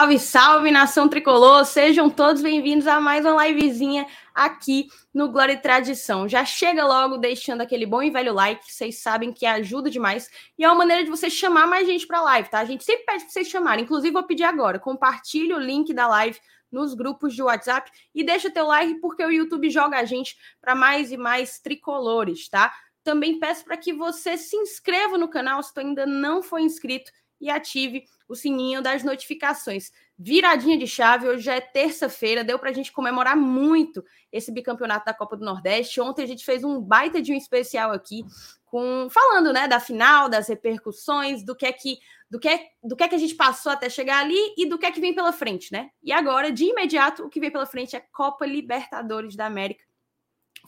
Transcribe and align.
Salve, 0.00 0.18
salve, 0.18 0.70
nação 0.70 1.10
tricolor! 1.10 1.62
Sejam 1.66 2.08
todos 2.08 2.40
bem-vindos 2.40 2.86
a 2.86 2.98
mais 2.98 3.22
uma 3.26 3.46
livezinha 3.46 4.06
aqui 4.34 4.88
no 5.12 5.30
Glória 5.30 5.52
e 5.52 5.60
Tradição. 5.60 6.26
Já 6.26 6.42
chega 6.42 6.86
logo 6.86 7.18
deixando 7.18 7.60
aquele 7.60 7.84
bom 7.84 8.02
e 8.02 8.08
velho 8.08 8.32
like, 8.32 8.64
vocês 8.64 9.02
sabem 9.02 9.30
que 9.30 9.44
ajuda 9.44 9.90
demais 9.90 10.30
e 10.58 10.64
é 10.64 10.68
uma 10.68 10.74
maneira 10.74 11.04
de 11.04 11.10
você 11.10 11.28
chamar 11.28 11.66
mais 11.66 11.86
gente 11.86 12.06
para 12.06 12.16
a 12.16 12.22
live, 12.22 12.48
tá? 12.48 12.60
A 12.60 12.64
gente 12.64 12.82
sempre 12.82 13.04
pede 13.04 13.24
para 13.24 13.30
vocês 13.30 13.48
chamarem, 13.48 13.84
inclusive 13.84 14.10
vou 14.10 14.22
pedir 14.22 14.44
agora, 14.44 14.78
compartilhe 14.78 15.52
o 15.52 15.58
link 15.58 15.92
da 15.92 16.08
live 16.08 16.40
nos 16.72 16.94
grupos 16.94 17.34
de 17.34 17.42
WhatsApp 17.42 17.90
e 18.14 18.24
deixa 18.24 18.50
teu 18.50 18.68
like 18.68 19.00
porque 19.00 19.22
o 19.22 19.30
YouTube 19.30 19.68
joga 19.68 19.98
a 19.98 20.04
gente 20.06 20.34
para 20.62 20.74
mais 20.74 21.12
e 21.12 21.18
mais 21.18 21.58
tricolores, 21.58 22.48
tá? 22.48 22.72
Também 23.04 23.38
peço 23.38 23.66
para 23.66 23.76
que 23.76 23.92
você 23.92 24.38
se 24.38 24.56
inscreva 24.56 25.18
no 25.18 25.28
canal 25.28 25.62
se 25.62 25.74
tu 25.74 25.80
ainda 25.80 26.06
não 26.06 26.42
foi 26.42 26.62
inscrito 26.62 27.12
e 27.40 27.48
ative 27.50 28.04
o 28.28 28.34
sininho 28.34 28.82
das 28.82 29.02
notificações. 29.02 29.90
Viradinha 30.18 30.76
de 30.76 30.86
chave, 30.86 31.26
hoje 31.26 31.44
já 31.44 31.54
é 31.54 31.60
terça-feira, 31.60 32.44
deu 32.44 32.58
para 32.58 32.70
a 32.70 32.72
gente 32.72 32.92
comemorar 32.92 33.36
muito 33.36 34.04
esse 34.30 34.52
bicampeonato 34.52 35.06
da 35.06 35.14
Copa 35.14 35.36
do 35.36 35.44
Nordeste. 35.44 36.00
Ontem 36.00 36.22
a 36.22 36.26
gente 36.26 36.44
fez 36.44 36.62
um 36.62 36.80
baita 36.80 37.20
de 37.20 37.32
um 37.32 37.36
especial 37.36 37.90
aqui, 37.90 38.24
com 38.66 39.08
falando 39.10 39.52
né, 39.52 39.66
da 39.66 39.80
final, 39.80 40.28
das 40.28 40.48
repercussões, 40.48 41.42
do 41.42 41.56
que 41.56 41.66
é 41.66 41.72
que 41.72 41.98
do 42.30 42.38
que, 42.38 42.48
é, 42.48 42.68
do 42.80 42.94
que 42.94 43.02
é 43.02 43.08
que 43.08 43.14
a 43.16 43.18
gente 43.18 43.34
passou 43.34 43.72
até 43.72 43.90
chegar 43.90 44.20
ali 44.20 44.38
e 44.56 44.64
do 44.64 44.78
que 44.78 44.86
é 44.86 44.92
que 44.92 45.00
vem 45.00 45.12
pela 45.12 45.32
frente, 45.32 45.72
né? 45.72 45.90
E 46.00 46.12
agora, 46.12 46.52
de 46.52 46.64
imediato, 46.64 47.24
o 47.24 47.28
que 47.28 47.40
vem 47.40 47.50
pela 47.50 47.66
frente 47.66 47.96
é 47.96 48.00
Copa 48.12 48.46
Libertadores 48.46 49.34
da 49.34 49.46
América. 49.46 49.84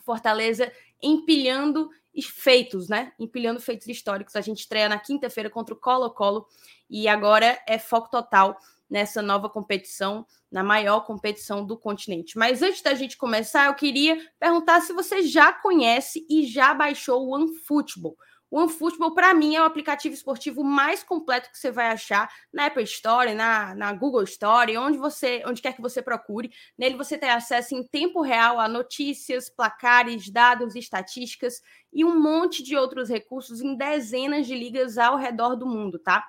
Fortaleza 0.03 0.69
empilhando 1.01 1.89
feitos, 2.21 2.87
né? 2.87 3.13
Empilhando 3.19 3.59
feitos 3.59 3.87
históricos. 3.87 4.35
A 4.35 4.41
gente 4.41 4.59
estreia 4.59 4.87
na 4.87 4.99
quinta-feira 4.99 5.49
contra 5.49 5.73
o 5.73 5.79
Colo-Colo 5.79 6.45
e 6.89 7.07
agora 7.07 7.59
é 7.67 7.79
foco 7.79 8.09
total 8.09 8.57
nessa 8.89 9.23
nova 9.23 9.49
competição, 9.49 10.25
na 10.51 10.63
maior 10.63 11.01
competição 11.01 11.65
do 11.65 11.75
continente. 11.75 12.37
Mas 12.37 12.61
antes 12.61 12.83
da 12.83 12.93
gente 12.93 13.17
começar, 13.17 13.65
eu 13.65 13.73
queria 13.73 14.17
perguntar 14.39 14.81
se 14.81 14.93
você 14.93 15.23
já 15.23 15.51
conhece 15.51 16.25
e 16.29 16.45
já 16.45 16.73
baixou 16.75 17.25
o 17.25 17.33
OneFootball. 17.33 18.15
O 18.53 18.59
OneFootball, 18.59 19.15
para 19.15 19.33
mim, 19.33 19.55
é 19.55 19.61
o 19.63 19.65
aplicativo 19.65 20.13
esportivo 20.13 20.63
mais 20.63 21.03
completo 21.03 21.49
que 21.49 21.57
você 21.57 21.71
vai 21.71 21.87
achar 21.87 22.31
na 22.53 22.67
Apple 22.67 22.83
Store, 22.83 23.33
na, 23.33 23.73
na 23.73 23.91
Google 23.93 24.21
Store, 24.21 24.77
onde 24.77 24.95
você, 24.95 25.41
onde 25.47 25.59
quer 25.59 25.73
que 25.73 25.81
você 25.81 26.03
procure. 26.03 26.53
Nele 26.77 26.95
você 26.95 27.17
tem 27.17 27.31
acesso 27.31 27.73
em 27.73 27.81
tempo 27.83 28.21
real 28.21 28.59
a 28.59 28.67
notícias, 28.67 29.49
placares, 29.49 30.29
dados, 30.29 30.75
estatísticas 30.75 31.63
e 31.91 32.05
um 32.05 32.21
monte 32.21 32.61
de 32.61 32.77
outros 32.77 33.09
recursos 33.09 33.59
em 33.59 33.75
dezenas 33.75 34.45
de 34.45 34.55
ligas 34.55 34.99
ao 34.99 35.17
redor 35.17 35.55
do 35.55 35.65
mundo, 35.65 35.97
tá? 35.97 36.23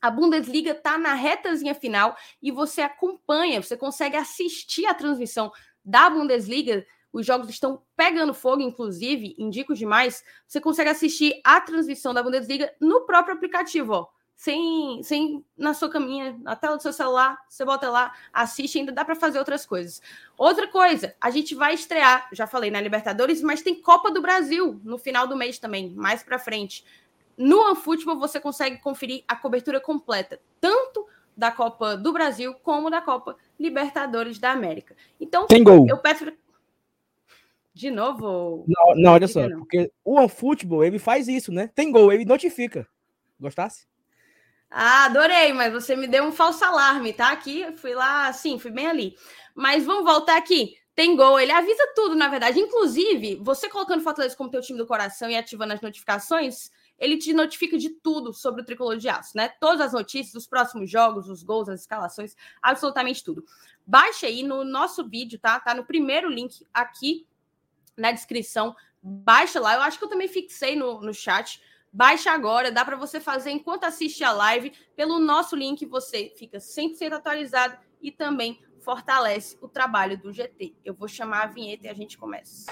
A 0.00 0.12
Bundesliga 0.12 0.70
está 0.70 0.96
na 0.96 1.14
retazinha 1.14 1.74
final 1.74 2.16
e 2.40 2.52
você 2.52 2.82
acompanha, 2.82 3.60
você 3.60 3.76
consegue 3.76 4.16
assistir 4.16 4.86
a 4.86 4.94
transmissão 4.94 5.50
da 5.84 6.08
Bundesliga 6.08 6.86
os 7.12 7.24
jogos 7.24 7.48
estão 7.48 7.82
pegando 7.96 8.34
fogo, 8.34 8.62
inclusive, 8.62 9.34
indico 9.38 9.74
demais. 9.74 10.22
Você 10.46 10.60
consegue 10.60 10.90
assistir 10.90 11.40
a 11.42 11.60
transmissão 11.60 12.12
da 12.12 12.22
Bundesliga 12.22 12.72
no 12.80 13.02
próprio 13.02 13.34
aplicativo, 13.34 13.92
ó. 13.92 14.06
Sem, 14.36 15.02
sem 15.02 15.44
na 15.56 15.74
sua 15.74 15.90
caminha, 15.90 16.38
na 16.42 16.54
tela 16.54 16.76
do 16.76 16.82
seu 16.82 16.92
celular, 16.92 17.36
você 17.48 17.64
bota 17.64 17.90
lá, 17.90 18.14
assiste, 18.32 18.78
ainda 18.78 18.92
dá 18.92 19.04
para 19.04 19.16
fazer 19.16 19.36
outras 19.36 19.66
coisas. 19.66 20.00
Outra 20.36 20.68
coisa, 20.68 21.12
a 21.20 21.28
gente 21.28 21.56
vai 21.56 21.74
estrear, 21.74 22.28
já 22.32 22.46
falei 22.46 22.70
na 22.70 22.80
Libertadores, 22.80 23.42
mas 23.42 23.62
tem 23.62 23.74
Copa 23.74 24.12
do 24.12 24.22
Brasil 24.22 24.80
no 24.84 24.96
final 24.96 25.26
do 25.26 25.36
mês 25.36 25.58
também, 25.58 25.90
mais 25.90 26.22
para 26.22 26.38
frente. 26.38 26.84
No 27.36 27.58
OneFootball 27.68 28.16
você 28.16 28.38
consegue 28.38 28.78
conferir 28.78 29.24
a 29.26 29.34
cobertura 29.34 29.80
completa, 29.80 30.40
tanto 30.60 31.04
da 31.36 31.50
Copa 31.50 31.96
do 31.96 32.12
Brasil 32.12 32.54
como 32.62 32.90
da 32.90 33.00
Copa 33.00 33.36
Libertadores 33.58 34.38
da 34.38 34.52
América. 34.52 34.96
Então, 35.20 35.48
tem 35.48 35.64
gol. 35.64 35.86
eu 35.88 35.96
peço 35.96 36.32
de 37.78 37.92
novo? 37.92 38.64
Não, 38.66 38.96
não 38.96 39.12
olha 39.12 39.28
só, 39.28 39.48
não. 39.48 39.60
porque 39.60 39.92
o 40.04 40.16
OneFootball, 40.16 40.82
ele 40.82 40.98
faz 40.98 41.28
isso, 41.28 41.52
né? 41.52 41.70
Tem 41.72 41.92
gol, 41.92 42.12
ele 42.12 42.24
notifica. 42.24 42.88
Gostasse? 43.38 43.86
Ah, 44.68 45.04
adorei, 45.04 45.52
mas 45.52 45.72
você 45.72 45.94
me 45.94 46.08
deu 46.08 46.24
um 46.24 46.32
falso 46.32 46.64
alarme, 46.64 47.12
tá? 47.12 47.30
Aqui, 47.30 47.64
fui 47.76 47.94
lá, 47.94 48.32
sim, 48.32 48.58
fui 48.58 48.72
bem 48.72 48.88
ali. 48.88 49.16
Mas 49.54 49.84
vamos 49.84 50.04
voltar 50.04 50.36
aqui. 50.36 50.74
Tem 50.92 51.14
gol, 51.14 51.38
ele 51.38 51.52
avisa 51.52 51.92
tudo, 51.94 52.16
na 52.16 52.26
verdade. 52.26 52.58
Inclusive, 52.58 53.36
você 53.36 53.68
colocando 53.68 54.02
Fortaleza 54.02 54.36
como 54.36 54.50
teu 54.50 54.60
time 54.60 54.76
do 54.76 54.86
coração 54.86 55.30
e 55.30 55.36
ativando 55.36 55.72
as 55.72 55.80
notificações, 55.80 56.72
ele 56.98 57.16
te 57.16 57.32
notifica 57.32 57.78
de 57.78 57.90
tudo 57.90 58.34
sobre 58.34 58.62
o 58.62 58.64
tricolor 58.64 58.96
de 58.96 59.08
aço, 59.08 59.36
né? 59.36 59.48
Todas 59.60 59.80
as 59.80 59.92
notícias, 59.92 60.34
os 60.34 60.48
próximos 60.48 60.90
jogos, 60.90 61.28
os 61.28 61.44
gols, 61.44 61.68
as 61.68 61.82
escalações, 61.82 62.34
absolutamente 62.60 63.22
tudo. 63.22 63.44
Baixa 63.86 64.26
aí 64.26 64.42
no 64.42 64.64
nosso 64.64 65.08
vídeo, 65.08 65.38
tá? 65.38 65.60
Tá 65.60 65.72
no 65.72 65.84
primeiro 65.84 66.28
link 66.28 66.66
aqui 66.74 67.24
na 67.98 68.12
descrição. 68.12 68.74
Baixa 69.02 69.60
lá. 69.60 69.74
Eu 69.74 69.82
acho 69.82 69.98
que 69.98 70.04
eu 70.04 70.08
também 70.08 70.28
fixei 70.28 70.76
no, 70.76 71.00
no 71.00 71.12
chat. 71.12 71.60
Baixa 71.92 72.30
agora, 72.30 72.70
dá 72.70 72.84
para 72.84 72.96
você 72.96 73.18
fazer 73.18 73.50
enquanto 73.50 73.84
assiste 73.84 74.22
a 74.22 74.32
live. 74.32 74.72
Pelo 74.94 75.18
nosso 75.18 75.56
link, 75.56 75.84
você 75.86 76.32
fica 76.36 76.58
100% 76.58 77.12
atualizado 77.12 77.76
e 78.00 78.10
também 78.10 78.60
fortalece 78.80 79.58
o 79.60 79.68
trabalho 79.68 80.16
do 80.18 80.32
GT. 80.32 80.74
Eu 80.84 80.94
vou 80.94 81.08
chamar 81.08 81.42
a 81.42 81.46
vinheta 81.46 81.86
e 81.86 81.90
a 81.90 81.94
gente 81.94 82.16
começa. 82.16 82.66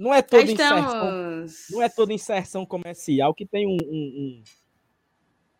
Não 0.00 0.14
é 0.14 0.22
toda, 0.22 0.50
Estamos... 0.50 0.94
inserção, 0.94 1.76
não 1.76 1.82
é 1.82 1.88
toda 1.90 2.14
inserção 2.14 2.64
comercial 2.64 3.34
que 3.34 3.44
tem 3.44 3.66
um, 3.66 3.76
um, 3.84 3.84
um 3.84 4.42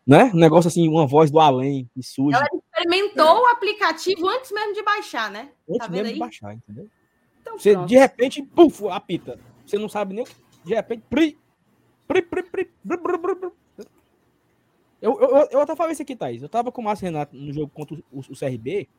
né? 0.05 0.31
um 0.33 0.37
negócio 0.37 0.67
assim, 0.67 0.89
uma 0.89 1.05
voz 1.05 1.29
do 1.29 1.39
além 1.39 1.87
que 1.93 2.01
surge. 2.01 2.35
Ela 2.35 2.47
experimentou 2.51 3.37
é. 3.37 3.41
o 3.41 3.45
aplicativo 3.45 4.27
antes 4.27 4.51
mesmo 4.51 4.73
de 4.73 4.81
baixar, 4.81 5.29
né? 5.29 5.51
Antes 5.69 5.85
tá 5.85 5.89
mesmo 5.89 6.07
aí? 6.07 6.13
de 6.13 6.19
baixar, 6.19 6.55
entendeu? 6.55 6.89
Então, 7.39 7.59
você, 7.59 7.73
pronto. 7.73 7.87
de 7.87 7.95
repente, 7.95 8.41
puf, 8.41 8.87
apita. 8.87 9.39
Você 9.63 9.77
não 9.77 9.87
sabe 9.87 10.15
nem 10.15 10.23
o 10.23 10.25
que. 10.25 10.33
De 10.65 10.73
repente, 10.73 11.03
pri 11.07 11.37
pri 12.07 12.23
pri 12.23 12.41
pri, 12.41 12.65
pri, 12.65 12.97
pri, 12.97 13.19
pri, 13.19 13.51
eu, 14.99 15.19
eu, 15.21 15.29
eu, 15.29 15.47
eu 15.51 15.59
até 15.61 15.75
falei 15.75 15.93
isso 15.93 16.01
aqui, 16.01 16.15
Thaís. 16.15 16.41
Eu 16.41 16.49
tava 16.49 16.71
com 16.71 16.81
o 16.81 16.83
Márcio 16.83 17.05
Renato 17.05 17.35
no 17.35 17.53
jogo 17.53 17.71
contra 17.71 17.95
o, 18.11 18.21
o 18.21 18.35
CRB. 18.35 18.89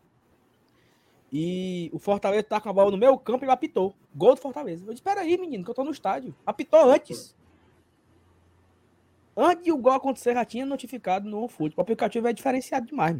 E 1.33 1.89
o 1.95 1.99
Fortaleza 1.99 2.43
tá 2.43 2.61
com 2.61 2.69
a 2.69 2.73
bola 2.73 2.91
no 2.91 2.99
meu 2.99 3.17
campo 3.17 3.43
e 3.43 3.47
ele 3.47 3.53
apitou. 3.53 3.95
Gol 4.15 4.35
do 4.35 4.41
Fortaleza. 4.41 4.85
Eu 4.87 4.93
disse, 4.93 5.09
aí, 5.09 5.39
menino, 5.39 5.65
que 5.65 5.71
eu 5.71 5.75
tô 5.75 5.83
no 5.83 5.91
estádio. 5.91 6.35
Apitou 6.45 6.91
antes. 6.91 7.35
Antes 9.35 9.65
de 9.65 9.73
o 9.73 9.79
gol 9.79 9.95
acontecer, 9.95 10.35
já 10.35 10.45
tinha 10.45 10.67
notificado 10.67 11.27
no 11.27 11.49
futebol. 11.49 11.81
O 11.81 11.81
aplicativo 11.81 12.29
é 12.29 12.35
diferenciado 12.35 12.87
demais. 12.87 13.17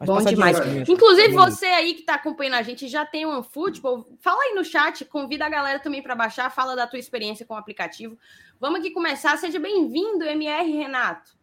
Mas 0.00 0.08
Bom 0.08 0.20
demais. 0.20 0.58
Inclusive, 0.88 1.32
você 1.32 1.66
aí 1.66 1.94
que 1.94 2.00
está 2.00 2.14
acompanhando 2.14 2.54
a 2.54 2.62
gente 2.62 2.88
já 2.88 3.06
tem 3.06 3.24
um 3.24 3.40
futebol. 3.40 4.04
Fala 4.20 4.42
aí 4.42 4.54
no 4.54 4.64
chat, 4.64 5.04
convida 5.04 5.46
a 5.46 5.48
galera 5.48 5.78
também 5.78 6.02
para 6.02 6.16
baixar, 6.16 6.50
fala 6.50 6.74
da 6.74 6.88
tua 6.88 6.98
experiência 6.98 7.46
com 7.46 7.54
o 7.54 7.56
aplicativo. 7.56 8.18
Vamos 8.60 8.80
aqui 8.80 8.90
começar. 8.90 9.36
Seja 9.36 9.60
bem-vindo, 9.60 10.24
MR 10.24 10.72
Renato. 10.72 11.38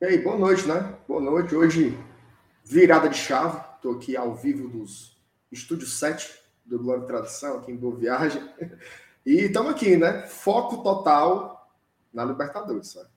E 0.00 0.04
aí, 0.04 0.18
boa 0.18 0.36
noite, 0.36 0.68
né? 0.68 0.94
Boa 1.08 1.22
noite. 1.22 1.54
Hoje, 1.54 1.98
virada 2.64 3.08
de 3.08 3.16
chave 3.16 3.73
Estou 3.84 3.96
aqui 3.98 4.16
ao 4.16 4.34
vivo 4.34 4.66
dos 4.66 5.14
Estúdio 5.52 5.86
7 5.86 6.40
do 6.64 6.78
Glória 6.78 7.02
e 7.02 7.06
Tradição, 7.06 7.58
aqui 7.58 7.70
em 7.70 7.76
Boa 7.76 7.94
Viagem. 7.94 8.42
E 9.26 9.40
estamos 9.40 9.72
aqui, 9.72 9.94
né? 9.94 10.26
Foco 10.26 10.82
total 10.82 11.70
na 12.10 12.24
Libertadores, 12.24 12.92
sabe? 12.92 13.10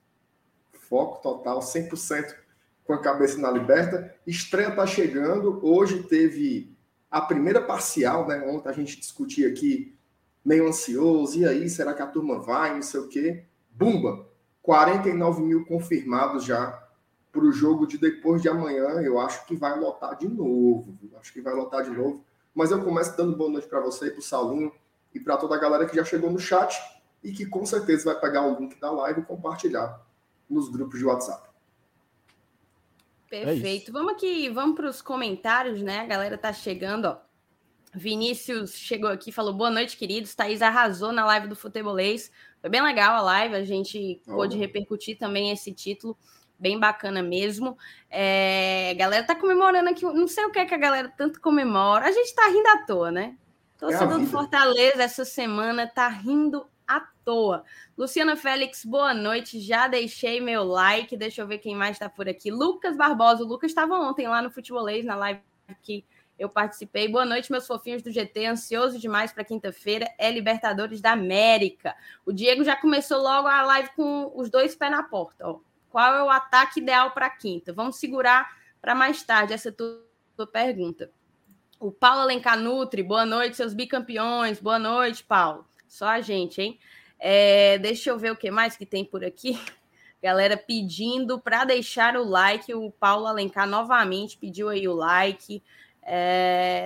Foco 0.74 1.22
total, 1.22 1.60
100% 1.60 2.36
com 2.84 2.92
a 2.92 3.02
cabeça 3.02 3.38
na 3.38 3.50
Liberta. 3.50 4.14
Estreia 4.28 4.68
está 4.68 4.86
chegando. 4.86 5.66
Hoje 5.66 6.04
teve 6.04 6.76
a 7.10 7.22
primeira 7.22 7.62
parcial, 7.62 8.28
né? 8.28 8.46
Ontem 8.46 8.68
a 8.68 8.74
gente 8.74 9.00
discutia 9.00 9.48
aqui, 9.48 9.98
meio 10.44 10.68
ansioso. 10.68 11.40
E 11.40 11.46
aí, 11.46 11.70
será 11.70 11.94
que 11.94 12.02
a 12.02 12.08
turma 12.08 12.40
vai? 12.40 12.76
Não 12.76 12.82
sei 12.82 13.00
o 13.00 13.08
quê. 13.08 13.46
Bumba! 13.72 14.28
49 14.62 15.42
mil 15.44 15.66
confirmados 15.66 16.44
já 16.44 16.87
para 17.38 17.46
o 17.46 17.52
jogo 17.52 17.86
de 17.86 18.00
depois 18.00 18.42
de 18.42 18.50
amanhã, 18.50 19.00
eu 19.04 19.20
acho 19.20 19.46
que 19.46 19.56
vai 19.56 19.80
lotar 19.80 20.18
de 20.18 20.28
novo. 20.28 20.98
Acho 21.20 21.32
que 21.32 21.40
vai 21.40 21.54
lotar 21.54 21.84
de 21.84 21.92
novo. 21.92 22.26
Mas 22.54 22.72
eu 22.72 22.84
começo 22.84 23.16
dando 23.16 23.38
boa 23.38 23.52
noite 23.52 23.68
para 23.68 23.80
você, 23.80 24.10
para 24.10 24.18
o 24.18 24.24
Saulinho 24.24 24.72
e 25.14 25.20
para 25.20 25.38
toda 25.38 25.56
a 25.56 25.60
galera 25.60 25.86
que 25.86 25.96
já 25.96 26.04
chegou 26.04 26.32
no 26.32 26.40
chat 26.40 26.76
e 27.24 27.32
que 27.32 27.46
com 27.46 27.64
certeza 27.64 28.12
vai 28.12 28.20
pegar 28.20 28.42
o 28.42 28.60
link 28.60 28.80
da 28.80 28.90
live 28.90 29.22
e 29.22 29.24
compartilhar 29.24 30.04
nos 30.50 30.68
grupos 30.68 30.98
de 30.98 31.06
WhatsApp. 31.06 31.48
Perfeito. 33.30 33.92
É 33.92 33.94
vamos 33.94 34.14
aqui, 34.14 34.50
vamos 34.50 34.76
para 34.76 34.90
os 34.90 35.00
comentários, 35.00 35.80
né? 35.84 36.00
A 36.00 36.06
galera 36.06 36.40
tá 36.40 36.52
chegando, 36.52 37.06
ó. 37.06 37.18
Vinícius 37.94 38.74
chegou 38.74 39.12
aqui, 39.12 39.32
falou 39.32 39.54
boa 39.54 39.70
noite, 39.70 39.96
queridos. 39.96 40.34
Thaís 40.34 40.64
arrasou 40.64 41.12
na 41.12 41.24
live 41.24 41.48
do 41.48 41.56
Futebolês. 41.56 42.32
Foi 42.60 42.70
bem 42.70 42.82
legal 42.82 43.16
a 43.16 43.22
live, 43.22 43.54
a 43.54 43.64
gente 43.64 44.22
oh. 44.28 44.34
pôde 44.34 44.58
repercutir 44.58 45.20
também 45.20 45.52
esse 45.52 45.72
título. 45.72 46.18
Bem 46.60 46.80
bacana 46.80 47.22
mesmo. 47.22 47.78
É, 48.10 48.92
a 48.92 48.94
galera 48.96 49.26
tá 49.26 49.36
comemorando 49.36 49.90
aqui, 49.90 50.04
não 50.06 50.28
sei 50.28 50.46
o 50.46 50.52
que 50.52 50.60
é 50.60 50.66
que 50.66 50.74
a 50.74 50.78
galera 50.78 51.14
tanto 51.16 51.40
comemora. 51.40 52.06
A 52.06 52.12
gente 52.12 52.34
tá 52.34 52.48
rindo 52.48 52.68
à 52.68 52.78
toa, 52.86 53.12
né? 53.12 53.36
Torcedor 53.78 54.20
é 54.20 54.20
do 54.20 54.28
Fortaleza 54.28 55.04
essa 55.04 55.24
semana 55.24 55.86
tá 55.86 56.08
rindo 56.08 56.66
à 56.88 57.00
toa. 57.24 57.64
Luciana 57.98 58.36
Félix, 58.36 58.84
boa 58.84 59.14
noite. 59.14 59.60
Já 59.60 59.88
deixei 59.88 60.42
meu 60.42 60.64
like. 60.64 61.16
Deixa 61.16 61.42
eu 61.42 61.48
ver 61.48 61.60
quem 61.60 61.76
mais 61.76 61.92
está 61.92 62.10
por 62.10 62.28
aqui. 62.28 62.50
Lucas 62.50 62.98
Barbosa. 62.98 63.44
O 63.44 63.48
Lucas 63.48 63.70
estava 63.70 63.96
ontem 64.00 64.28
lá 64.28 64.42
no 64.42 64.50
Futebolês, 64.50 65.06
na 65.06 65.16
live 65.16 65.42
que 65.84 66.04
eu 66.40 66.50
participei. 66.50 67.08
Boa 67.08 67.26
noite, 67.26 67.52
meus 67.52 67.68
fofinhos 67.68 68.02
do 68.02 68.12
GT. 68.12 68.46
Ansioso 68.46 68.98
demais 68.98 69.32
para 69.32 69.44
quinta-feira. 69.44 70.08
É 70.18 70.32
Libertadores 70.32 71.00
da 71.00 71.12
América. 71.12 71.96
O 72.26 72.32
Diego 72.32 72.64
já 72.64 72.76
começou 72.76 73.22
logo 73.22 73.48
a 73.48 73.62
live 73.64 73.90
com 73.96 74.32
os 74.34 74.50
dois 74.50 74.76
pés 74.76 74.92
na 74.92 75.04
porta. 75.04 75.48
Ó. 75.48 75.60
Qual 75.98 76.14
é 76.14 76.24
o 76.24 76.30
ataque 76.30 76.80
ideal 76.80 77.10
para 77.10 77.28
quinta? 77.28 77.74
Vamos 77.74 77.96
segurar 77.96 78.56
para 78.80 78.94
mais 78.94 79.24
tarde 79.24 79.52
essa 79.52 79.72
tua 79.72 80.46
pergunta. 80.46 81.10
O 81.80 81.92
Paulo 81.92 82.22
Alencar 82.22 82.56
Nutri, 82.56 83.02
boa 83.02 83.26
noite, 83.26 83.58
seus 83.58 83.74
bicampeões. 83.74 84.60
Boa 84.60 84.78
noite, 84.78 85.24
Paulo. 85.24 85.66
Só 85.88 86.06
a 86.06 86.22
gente, 86.22 86.62
hein? 86.62 86.80
É, 87.18 87.80
deixa 87.80 88.12
eu 88.12 88.20
ver 88.20 88.32
o 88.32 88.36
que 88.36 88.52
mais 88.52 88.78
que 88.78 88.86
tem 88.86 89.04
por 89.04 89.26
aqui. 89.26 89.60
Galera 90.22 90.56
pedindo 90.56 91.42
para 91.42 91.66
deixar 91.66 92.16
o 92.16 92.24
like. 92.24 92.72
O 92.76 92.92
Paulo 92.92 93.26
Alencar 93.26 93.68
novamente 93.68 94.38
pediu 94.38 94.70
aí 94.70 94.88
o 94.88 94.94
like. 94.94 95.64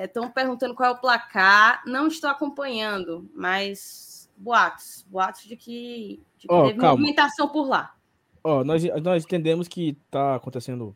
Estão 0.06 0.24
é, 0.24 0.30
perguntando 0.30 0.74
qual 0.74 0.90
é 0.90 0.94
o 0.94 1.02
placar. 1.02 1.84
Não 1.86 2.08
estou 2.08 2.30
acompanhando, 2.30 3.30
mas 3.36 4.32
boatos. 4.38 5.06
Boatos 5.10 5.44
de 5.44 5.58
que, 5.58 6.24
de 6.38 6.48
que 6.48 6.54
oh, 6.54 6.68
teve 6.68 6.80
calma. 6.80 6.96
movimentação 6.96 7.50
por 7.50 7.68
lá. 7.68 7.94
Ó, 8.44 8.64
nós, 8.64 8.84
nós 9.02 9.24
entendemos 9.24 9.68
que 9.68 9.98
está 10.06 10.36
acontecendo 10.36 10.96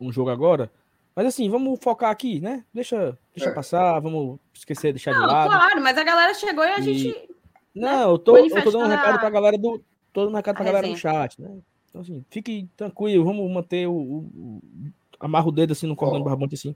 um 0.00 0.10
jogo 0.10 0.30
agora. 0.30 0.70
Mas 1.14 1.26
assim, 1.26 1.48
vamos 1.50 1.78
focar 1.80 2.10
aqui, 2.10 2.40
né? 2.40 2.64
Deixa, 2.72 3.18
deixa 3.34 3.50
é. 3.50 3.54
passar, 3.54 4.00
vamos 4.00 4.38
esquecer, 4.54 4.92
deixar 4.92 5.12
Não, 5.12 5.20
de 5.20 5.26
lado. 5.26 5.50
Claro, 5.50 5.82
mas 5.82 5.98
a 5.98 6.04
galera 6.04 6.34
chegou 6.34 6.64
e 6.64 6.68
a 6.68 6.78
e... 6.78 6.82
gente. 6.82 7.30
Não, 7.74 7.98
né? 7.98 8.04
eu, 8.04 8.18
tô, 8.18 8.36
eu 8.36 8.62
tô 8.62 8.70
dando 8.70 8.86
um 8.86 8.88
recado 8.88 9.18
pra 9.18 9.30
galera 9.30 9.58
do. 9.58 9.82
Tô 10.12 10.24
dando 10.24 10.32
um 10.32 10.36
recado 10.36 10.56
pra 10.56 10.64
galera 10.64 10.88
do 10.88 10.96
chat, 10.96 11.40
né? 11.40 11.58
Então, 11.88 12.00
assim, 12.00 12.24
fique 12.30 12.68
tranquilo, 12.76 13.24
vamos 13.24 13.50
manter 13.50 13.86
o. 13.86 13.92
o, 13.92 14.18
o 14.34 14.60
amarra 15.18 15.48
o 15.48 15.52
dedo 15.52 15.72
assim 15.72 15.86
no 15.86 15.94
cordão 15.94 16.16
oh. 16.16 16.24
do 16.24 16.24
barbante, 16.24 16.54
assim. 16.54 16.74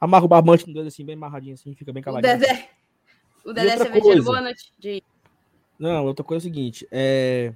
Amarra 0.00 0.24
o 0.24 0.28
barbante 0.28 0.66
no 0.66 0.74
dedo 0.74 0.88
assim, 0.88 1.04
bem 1.04 1.14
amarradinho 1.14 1.54
assim, 1.54 1.74
fica 1.74 1.92
bem 1.92 2.02
caladinho. 2.02 2.34
O 2.34 2.38
Dedé. 2.38 2.68
O 3.44 3.52
Dedé 3.52 3.76
cervejeiro, 3.76 4.24
boa 4.24 4.40
noite. 4.40 4.72
De... 4.78 5.02
Não, 5.78 6.04
outra 6.04 6.24
coisa 6.24 6.44
é 6.44 6.50
o 6.50 6.52
seguinte, 6.52 6.88
é. 6.90 7.54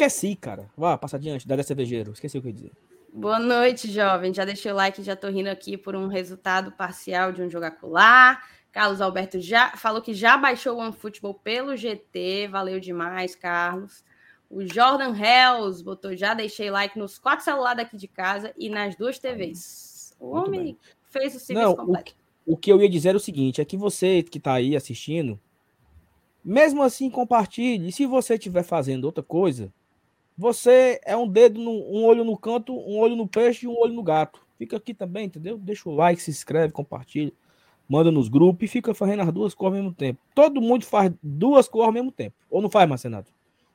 Esqueci, 0.00 0.34
cara. 0.34 0.70
Vá, 0.74 0.96
passar 0.96 1.18
adiante, 1.18 1.46
Dedé 1.46 1.62
cervejeiro. 1.62 2.12
Esqueci 2.12 2.38
o 2.38 2.40
que 2.40 2.48
eu 2.48 2.50
ia 2.50 2.54
dizer. 2.54 2.72
Boa 3.12 3.38
noite, 3.38 3.90
jovem. 3.92 4.32
Já 4.32 4.46
deixei 4.46 4.72
o 4.72 4.74
like, 4.74 5.02
já 5.02 5.14
tô 5.14 5.28
rindo 5.28 5.50
aqui 5.50 5.76
por 5.76 5.94
um 5.94 6.06
resultado 6.06 6.72
parcial 6.72 7.32
de 7.32 7.42
um 7.42 7.50
jogo 7.50 7.66
acular. 7.66 8.42
Carlos 8.72 9.02
Alberto 9.02 9.38
já 9.38 9.76
falou 9.76 10.00
que 10.00 10.14
já 10.14 10.38
baixou 10.38 10.78
o 10.78 10.80
OneFootball 10.80 11.34
pelo 11.34 11.76
GT. 11.76 12.48
Valeu 12.48 12.80
demais, 12.80 13.34
Carlos. 13.34 14.02
O 14.48 14.64
Jordan 14.64 15.14
Hells 15.14 15.84
botou 15.84 16.16
já 16.16 16.32
deixei 16.32 16.70
like 16.70 16.98
nos 16.98 17.18
quatro 17.18 17.44
celulares 17.44 17.84
aqui 17.84 17.98
de 17.98 18.08
casa 18.08 18.54
e 18.56 18.70
nas 18.70 18.96
duas 18.96 19.18
TVs. 19.18 20.16
O 20.18 20.30
Muito 20.30 20.48
homem 20.48 20.64
bem. 20.64 20.78
fez 21.10 21.34
o 21.34 21.40
serviço 21.40 21.68
Não, 21.68 21.76
completo. 21.76 22.14
O, 22.46 22.54
o, 22.54 22.56
que 22.56 22.72
eu 22.72 22.80
ia 22.80 22.88
dizer 22.88 23.12
é 23.14 23.16
o 23.16 23.20
seguinte: 23.20 23.60
é 23.60 23.66
que 23.66 23.76
você 23.76 24.22
que 24.22 24.38
está 24.38 24.54
aí 24.54 24.74
assistindo, 24.74 25.38
mesmo 26.42 26.82
assim, 26.82 27.10
compartilhe. 27.10 27.92
Se 27.92 28.06
você 28.06 28.34
estiver 28.34 28.62
fazendo 28.62 29.04
outra 29.04 29.22
coisa, 29.22 29.70
você 30.40 30.98
é 31.04 31.14
um 31.14 31.28
dedo, 31.28 31.60
no, 31.60 31.70
um 31.70 32.02
olho 32.02 32.24
no 32.24 32.34
canto, 32.34 32.74
um 32.74 32.98
olho 32.98 33.14
no 33.14 33.28
peixe 33.28 33.66
e 33.66 33.68
um 33.68 33.78
olho 33.78 33.92
no 33.92 34.02
gato. 34.02 34.40
Fica 34.56 34.78
aqui 34.78 34.94
também, 34.94 35.26
entendeu? 35.26 35.58
Deixa 35.58 35.86
o 35.86 35.94
like, 35.94 36.22
se 36.22 36.30
inscreve, 36.30 36.72
compartilha, 36.72 37.30
manda 37.86 38.10
nos 38.10 38.26
grupos 38.26 38.64
e 38.64 38.66
fica 38.66 38.94
fazendo 38.94 39.20
as 39.20 39.30
duas 39.30 39.52
coisas 39.52 39.76
ao 39.76 39.82
mesmo 39.82 39.94
tempo. 39.94 40.18
Todo 40.34 40.58
mundo 40.58 40.86
faz 40.86 41.12
duas 41.22 41.68
coisas 41.68 41.88
ao 41.88 41.92
mesmo 41.92 42.10
tempo. 42.10 42.34
Ou 42.48 42.62
não 42.62 42.70
faz, 42.70 42.88
Marcenato? 42.88 43.30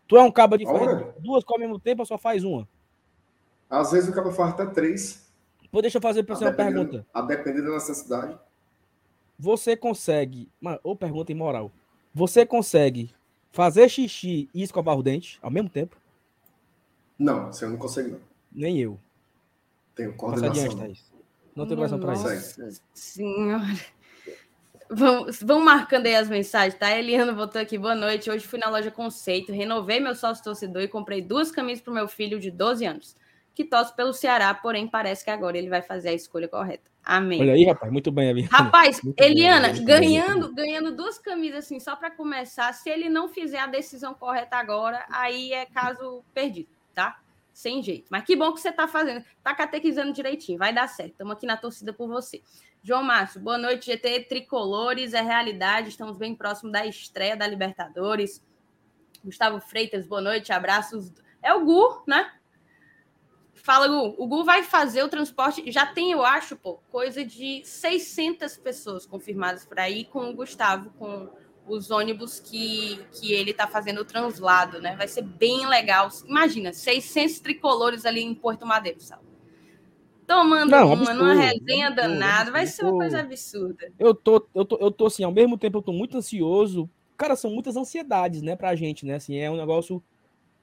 Tu 0.08 0.18
é 0.18 0.24
um 0.24 0.32
cabo 0.32 0.58
de 0.58 0.66
fazer 0.66 1.14
duas 1.20 1.44
coisas 1.44 1.52
ao 1.52 1.60
mesmo 1.60 1.80
tempo 1.80 2.02
ou 2.02 2.06
só 2.08 2.18
faz 2.18 2.44
uma? 2.44 2.68
Às 3.70 3.92
vezes 3.92 4.10
o 4.10 4.14
cabo 4.14 4.32
faz 4.32 4.54
até 4.54 4.66
três. 4.66 5.32
Pô, 5.72 5.84
deixa 5.84 6.00
eu 6.00 6.02
fazer 6.02 6.24
para 6.24 6.36
você 6.36 6.46
uma 6.46 6.54
pergunta. 6.54 7.06
A 7.14 7.22
depender 7.22 7.62
da 7.62 7.74
necessidade. 7.74 8.40
Você 9.38 9.78
consegue. 9.78 10.50
Ou 10.84 10.96
pergunta 10.96 11.32
imoral. 11.32 11.72
Você 12.12 12.44
consegue 12.44 13.12
fazer 13.52 13.88
xixi 13.88 14.50
e 14.52 14.64
escovar 14.64 14.98
o 14.98 15.04
dente 15.04 15.38
ao 15.44 15.52
mesmo 15.52 15.70
tempo? 15.70 15.96
Não, 17.18 17.48
você 17.52 17.66
não 17.66 17.78
consegue, 17.78 18.12
não. 18.12 18.20
Nem 18.52 18.80
eu. 18.80 19.00
Tenho 19.96 20.14
coordenação. 20.14 20.72
Adiante, 20.72 21.04
não 21.56 21.66
tenho 21.66 21.78
coração 21.78 22.00
para 22.00 22.14
isso. 22.14 22.62
Nossa 22.62 22.82
senhora. 22.94 23.96
Vamos, 24.90 25.42
vão 25.42 25.64
marcando 25.64 26.06
aí 26.06 26.16
as 26.16 26.30
mensagens, 26.30 26.76
tá? 26.76 26.96
Eliana 26.96 27.34
voltou 27.34 27.60
aqui, 27.62 27.78
boa 27.78 27.96
noite. 27.96 28.30
Hoje 28.30 28.46
fui 28.46 28.60
na 28.60 28.70
loja 28.70 28.92
Conceito, 28.92 29.52
renovei 29.52 30.00
meu 30.00 30.14
sócio 30.14 30.44
torcedor 30.44 30.84
e 30.84 30.88
comprei 30.88 31.22
duas 31.22 31.52
camisas 31.52 31.82
para 31.82 31.92
o 31.92 31.94
meu 31.94 32.08
filho 32.08 32.40
de 32.40 32.52
12 32.52 32.86
anos, 32.86 33.16
que 33.56 33.64
torce 33.64 33.96
pelo 33.96 34.14
Ceará, 34.14 34.54
porém 34.54 34.88
parece 34.88 35.24
que 35.24 35.32
agora 35.32 35.58
ele 35.58 35.70
vai 35.70 35.82
fazer 35.82 36.10
a 36.10 36.14
escolha 36.14 36.48
correta. 36.48 36.92
Amém. 37.04 37.42
Olha 37.42 37.54
aí, 37.54 37.64
rapaz, 37.64 37.92
muito 37.92 38.12
bem, 38.12 38.30
Eliana. 38.30 38.50
Rapaz, 38.52 39.02
muito 39.02 39.20
Eliana, 39.20 39.70
bem, 39.70 39.86
ganhando, 39.86 40.54
bem. 40.54 40.66
ganhando 40.66 40.96
duas 40.96 41.18
camisas 41.18 41.66
assim, 41.66 41.80
só 41.80 41.96
para 41.96 42.12
começar, 42.12 42.72
se 42.74 42.90
ele 42.90 43.10
não 43.10 43.28
fizer 43.28 43.60
a 43.60 43.68
decisão 43.68 44.14
correta 44.14 44.58
agora, 44.58 45.06
aí 45.10 45.52
é 45.52 45.66
caso 45.66 46.24
perdido 46.34 46.75
tá? 46.96 47.20
Sem 47.54 47.84
jeito. 47.84 48.08
Mas 48.10 48.24
que 48.24 48.36
bom 48.36 48.54
que 48.54 48.60
você 48.60 48.72
tá 48.72 48.88
fazendo. 48.88 49.24
Tá 49.44 49.54
catequizando 49.54 50.12
direitinho. 50.12 50.58
Vai 50.58 50.74
dar 50.74 50.88
certo. 50.88 51.12
Estamos 51.12 51.34
aqui 51.34 51.46
na 51.46 51.56
torcida 51.56 51.94
por 51.94 52.08
você. 52.08 52.42
João 52.82 53.04
Márcio, 53.04 53.40
boa 53.40 53.58
noite. 53.58 53.86
GT 53.86 54.22
Tricolores 54.22 55.14
é 55.14 55.22
realidade. 55.22 55.90
Estamos 55.90 56.18
bem 56.18 56.36
próximo 56.36 56.72
da 56.72 56.86
estreia 56.86 57.36
da 57.36 57.46
Libertadores. 57.46 58.44
Gustavo 59.24 59.60
Freitas, 59.60 60.06
boa 60.06 60.22
noite. 60.22 60.52
Abraços. 60.52 61.14
É 61.42 61.54
o 61.54 61.64
Gu, 61.64 62.04
né? 62.08 62.32
Fala, 63.54 63.88
Gu. 63.88 64.16
O 64.18 64.28
Gu 64.28 64.44
vai 64.44 64.62
fazer 64.62 65.04
o 65.04 65.10
transporte. 65.10 65.72
Já 65.72 65.86
tem, 65.86 66.12
eu 66.12 66.26
acho, 66.26 66.56
pô, 66.56 66.76
coisa 66.92 67.24
de 67.24 67.64
600 67.66 68.58
pessoas 68.58 69.06
confirmadas 69.06 69.66
por 69.66 69.80
aí 69.80 70.06
com 70.06 70.30
o 70.30 70.36
Gustavo, 70.36 70.92
com 71.00 71.30
os 71.68 71.90
ônibus 71.90 72.40
que, 72.40 73.00
que 73.12 73.34
ele 73.34 73.52
está 73.52 73.68
fazendo 73.68 74.02
o 74.02 74.06
translado, 74.06 74.80
né? 74.82 74.96
Vai 74.96 75.08
ser 75.08 75.24
bem 75.24 75.68
legal. 75.68 76.10
Imagina, 76.28 76.72
600 76.74 77.40
tricolores 77.40 78.06
ali 78.06 78.22
em 78.22 78.34
Porto 78.34 78.66
Madeiro, 78.66 79.02
sabe? 79.02 79.24
Tomando 80.28 80.72
Não, 80.72 80.88
uma, 80.88 80.94
absurdo, 80.94 81.20
numa 81.20 81.34
resenha 81.34 81.88
absurdo, 81.88 82.10
danada, 82.10 82.52
vai 82.52 82.66
ser 82.66 82.84
uma 82.84 82.94
coisa 82.94 83.20
absurda. 83.20 83.92
Eu 84.00 84.16
tô, 84.16 84.48
eu 84.56 84.66
tô, 84.66 84.78
eu 84.78 84.92
tô 84.92 85.06
assim, 85.06 85.24
ao 85.24 85.32
mesmo 85.32 85.58
tempo 85.58 85.78
eu 85.78 85.82
tô 85.84 85.94
muito 85.94 86.18
ansioso. 86.18 86.90
Cara, 87.16 87.36
são 87.36 87.52
muitas 87.52 87.76
ansiedades, 87.78 88.42
né, 88.42 88.56
pra 88.56 88.76
gente, 88.76 89.06
né? 89.06 89.16
Assim, 89.16 89.38
é 89.38 89.50
um 89.50 89.56
negócio, 89.56 90.04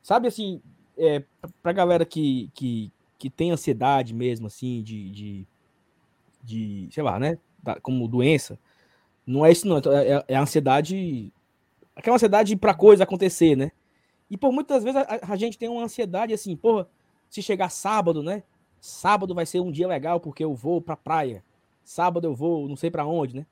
sabe 0.02 0.28
assim, 0.28 0.60
é, 0.98 1.22
pra 1.62 1.72
galera 1.72 2.04
que, 2.04 2.50
que, 2.54 2.92
que 3.18 3.30
tem 3.30 3.52
ansiedade 3.52 4.12
mesmo, 4.12 4.48
assim, 4.48 4.82
de, 4.82 5.10
de, 5.10 5.46
de 6.42 6.88
sei 6.90 7.02
lá, 7.02 7.18
né, 7.18 7.38
como 7.80 8.08
doença, 8.08 8.58
não 9.26 9.46
é 9.46 9.52
isso, 9.52 9.66
não. 9.66 9.78
É, 9.78 10.08
é, 10.08 10.24
é 10.28 10.36
a 10.36 10.42
ansiedade. 10.42 11.32
Aquela 11.94 12.16
ansiedade 12.16 12.56
para 12.56 12.74
coisa 12.74 13.04
acontecer, 13.04 13.56
né? 13.56 13.70
E 14.30 14.36
por 14.36 14.52
muitas 14.52 14.82
vezes 14.82 15.00
a, 15.00 15.20
a, 15.32 15.36
gente 15.36 15.58
tem 15.58 15.68
uma 15.68 15.84
ansiedade 15.84 16.32
assim, 16.32 16.56
porra, 16.56 16.88
se 17.28 17.42
chegar 17.42 17.68
sábado, 17.68 18.22
né? 18.22 18.42
Sábado 18.80 19.34
vai 19.34 19.44
ser 19.44 19.60
um 19.60 19.70
dia 19.70 19.86
legal 19.86 20.18
porque 20.18 20.42
eu 20.42 20.54
vou 20.54 20.80
pra 20.80 20.96
praia. 20.96 21.44
Sábado 21.84 22.26
eu 22.26 22.34
vou, 22.34 22.68
não 22.68 22.76
sei 22.76 22.90
para 22.90 23.06
onde, 23.06 23.36
né? 23.36 23.46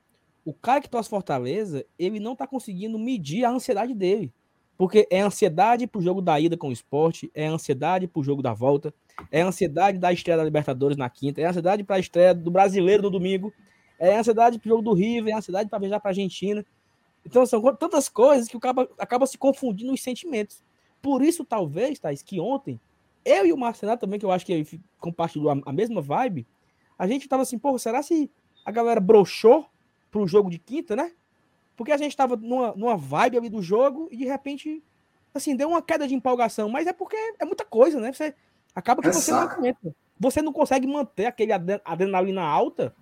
O 0.45 0.55
cara 0.55 0.81
que 0.81 0.89
torce 0.89 1.11
Fortaleza, 1.11 1.85
ele 1.99 2.19
não 2.19 2.35
tá 2.35 2.47
conseguindo 2.47 2.99
medir 2.99 3.45
a 3.45 3.51
ansiedade 3.51 3.95
dele. 3.95 4.33
Porque 4.79 5.07
é 5.11 5.21
ansiedade 5.21 5.87
pro 5.87 6.01
jogo 6.01 6.23
da 6.23 6.41
ida 6.41 6.57
com 6.57 6.69
o 6.69 6.73
esporte, 6.73 7.31
é 7.35 7.47
ansiedade 7.47 8.09
pro 8.09 8.23
jogo 8.23 8.41
da 8.41 8.55
volta, 8.55 8.95
é 9.31 9.43
ansiedade 9.43 9.99
da 9.99 10.11
estreia 10.11 10.39
da 10.39 10.45
Libertadores 10.45 10.97
na 10.97 11.11
quinta, 11.11 11.43
é 11.43 11.45
ansiedade 11.45 11.85
para 11.85 11.97
a 11.97 12.01
estreia 12.01 12.35
do 12.35 12.51
brasileiro 12.51 13.03
no 13.03 13.11
domingo, 13.11 13.53
é 14.01 14.17
ansiedade 14.17 14.59
pro 14.59 14.71
jogo 14.71 14.83
do 14.83 14.95
River, 14.95 15.35
é 15.35 15.37
ansiedade 15.37 15.69
para 15.69 15.79
viajar 15.79 16.01
para 16.01 16.11
Argentina. 16.11 16.65
Então 17.25 17.45
são 17.45 17.63
tantas 17.77 18.09
coisas 18.09 18.49
que 18.49 18.57
o 18.57 18.61
cara 18.61 18.89
acaba 18.99 19.27
se 19.27 19.37
confundindo 19.37 19.93
os 19.93 20.03
sentimentos. 20.03 20.63
Por 21.03 21.23
isso, 21.23 21.45
talvez, 21.45 21.99
Thais, 21.99 22.23
que 22.23 22.41
ontem, 22.41 22.81
eu 23.25 23.45
e 23.45 23.53
o 23.53 23.59
Marcelo 23.59 23.99
também, 23.99 24.19
que 24.19 24.25
eu 24.25 24.33
acho 24.33 24.47
que 24.47 24.81
compartilhou 24.99 25.51
a, 25.51 25.61
a 25.67 25.73
mesma 25.73 26.01
vibe, 26.01 26.47
a 26.99 27.07
gente 27.07 27.29
tava 27.29 27.43
assim, 27.43 27.59
pô, 27.59 27.79
será 27.79 28.03
se 28.03 28.31
a 28.65 28.71
galera 28.71 29.01
broxou 29.01 29.67
pro 30.11 30.27
jogo 30.27 30.51
de 30.51 30.59
quinta, 30.59 30.97
né? 30.97 31.13
Porque 31.77 31.93
a 31.93 31.97
gente 31.99 32.17
tava 32.17 32.37
numa, 32.37 32.75
numa 32.75 32.97
vibe 32.97 33.37
ali 33.37 33.49
do 33.51 33.63
jogo 33.63 34.09
e 34.11 34.17
de 34.17 34.25
repente, 34.25 34.83
assim, 35.35 35.55
deu 35.55 35.69
uma 35.69 35.83
queda 35.83 36.09
de 36.09 36.15
empolgação. 36.15 36.71
Mas 36.71 36.87
é 36.87 36.93
porque 36.93 37.17
é 37.39 37.45
muita 37.45 37.65
coisa, 37.67 38.01
né? 38.01 38.13
Você 38.13 38.35
acaba 38.75 39.03
que 39.03 39.09
é 39.09 39.13
você 39.13 39.31
saco. 39.31 39.61
não 39.61 39.95
Você 40.19 40.43
não 40.43 40.53
consegue 40.53 40.87
manter 40.87 41.27
aquele 41.27 41.53
adrenalina 41.53 42.43
alta 42.43 42.95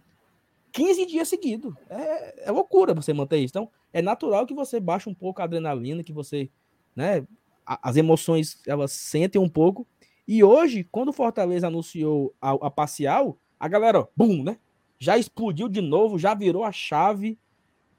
15 0.79 1.07
dias 1.07 1.29
seguidos. 1.29 1.75
É, 1.91 2.49
é, 2.49 2.53
loucura 2.53 2.95
você 2.95 3.13
manter 3.13 3.39
isso. 3.39 3.51
Então, 3.51 3.69
é 3.93 4.01
natural 4.01 4.47
que 4.47 4.55
você 4.55 4.79
baixe 4.79 5.11
um 5.11 5.15
pouco 5.15 5.41
a 5.41 5.45
adrenalina, 5.45 6.05
que 6.05 6.13
você, 6.13 6.49
né, 6.95 7.27
as 7.67 7.97
emoções, 7.97 8.63
elas 8.65 8.93
sentem 8.93 9.41
um 9.41 9.49
pouco. 9.49 9.85
E 10.27 10.45
hoje, 10.45 10.87
quando 10.93 11.09
o 11.09 11.13
Fortaleza 11.13 11.67
anunciou 11.67 12.33
a, 12.41 12.51
a 12.51 12.71
parcial, 12.71 13.37
a 13.59 13.67
galera, 13.67 14.09
bum, 14.17 14.45
né? 14.45 14.57
Já 15.01 15.19
explodiu 15.19 15.69
de 15.69 15.81
novo, 15.81 16.17
já 16.17 16.33
virou 16.33 16.63
a 16.63 16.71
chave, 16.71 17.37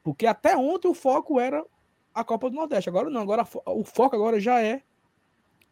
porque 0.02 0.26
até 0.26 0.56
ontem 0.56 0.88
o 0.88 0.94
foco 0.94 1.38
era 1.38 1.66
a 2.14 2.24
Copa 2.24 2.50
do 2.50 2.56
Nordeste. 2.56 2.90
Agora 2.90 3.10
não, 3.10 3.22
agora 3.22 3.46
o 3.66 3.84
foco 3.84 4.16
agora 4.16 4.40
já 4.40 4.62
é 4.62 4.84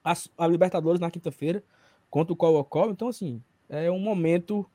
a, 0.03 0.13
a 0.37 0.47
Libertadores 0.47 0.99
na 0.99 1.09
quinta-feira 1.09 1.63
contra 2.09 2.33
o 2.33 2.35
Colo-Colo. 2.35 2.91
Então, 2.91 3.07
assim, 3.07 3.41
é 3.69 3.89
um 3.89 3.99
momento 3.99 4.69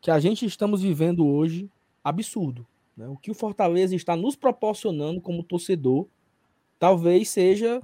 que 0.00 0.10
a 0.10 0.18
gente 0.18 0.46
estamos 0.46 0.82
vivendo 0.82 1.26
hoje 1.26 1.70
absurdo. 2.02 2.66
Né? 2.96 3.06
O 3.08 3.16
que 3.16 3.30
o 3.30 3.34
Fortaleza 3.34 3.94
está 3.94 4.16
nos 4.16 4.36
proporcionando 4.36 5.20
como 5.20 5.42
torcedor, 5.42 6.06
talvez 6.78 7.28
seja. 7.30 7.80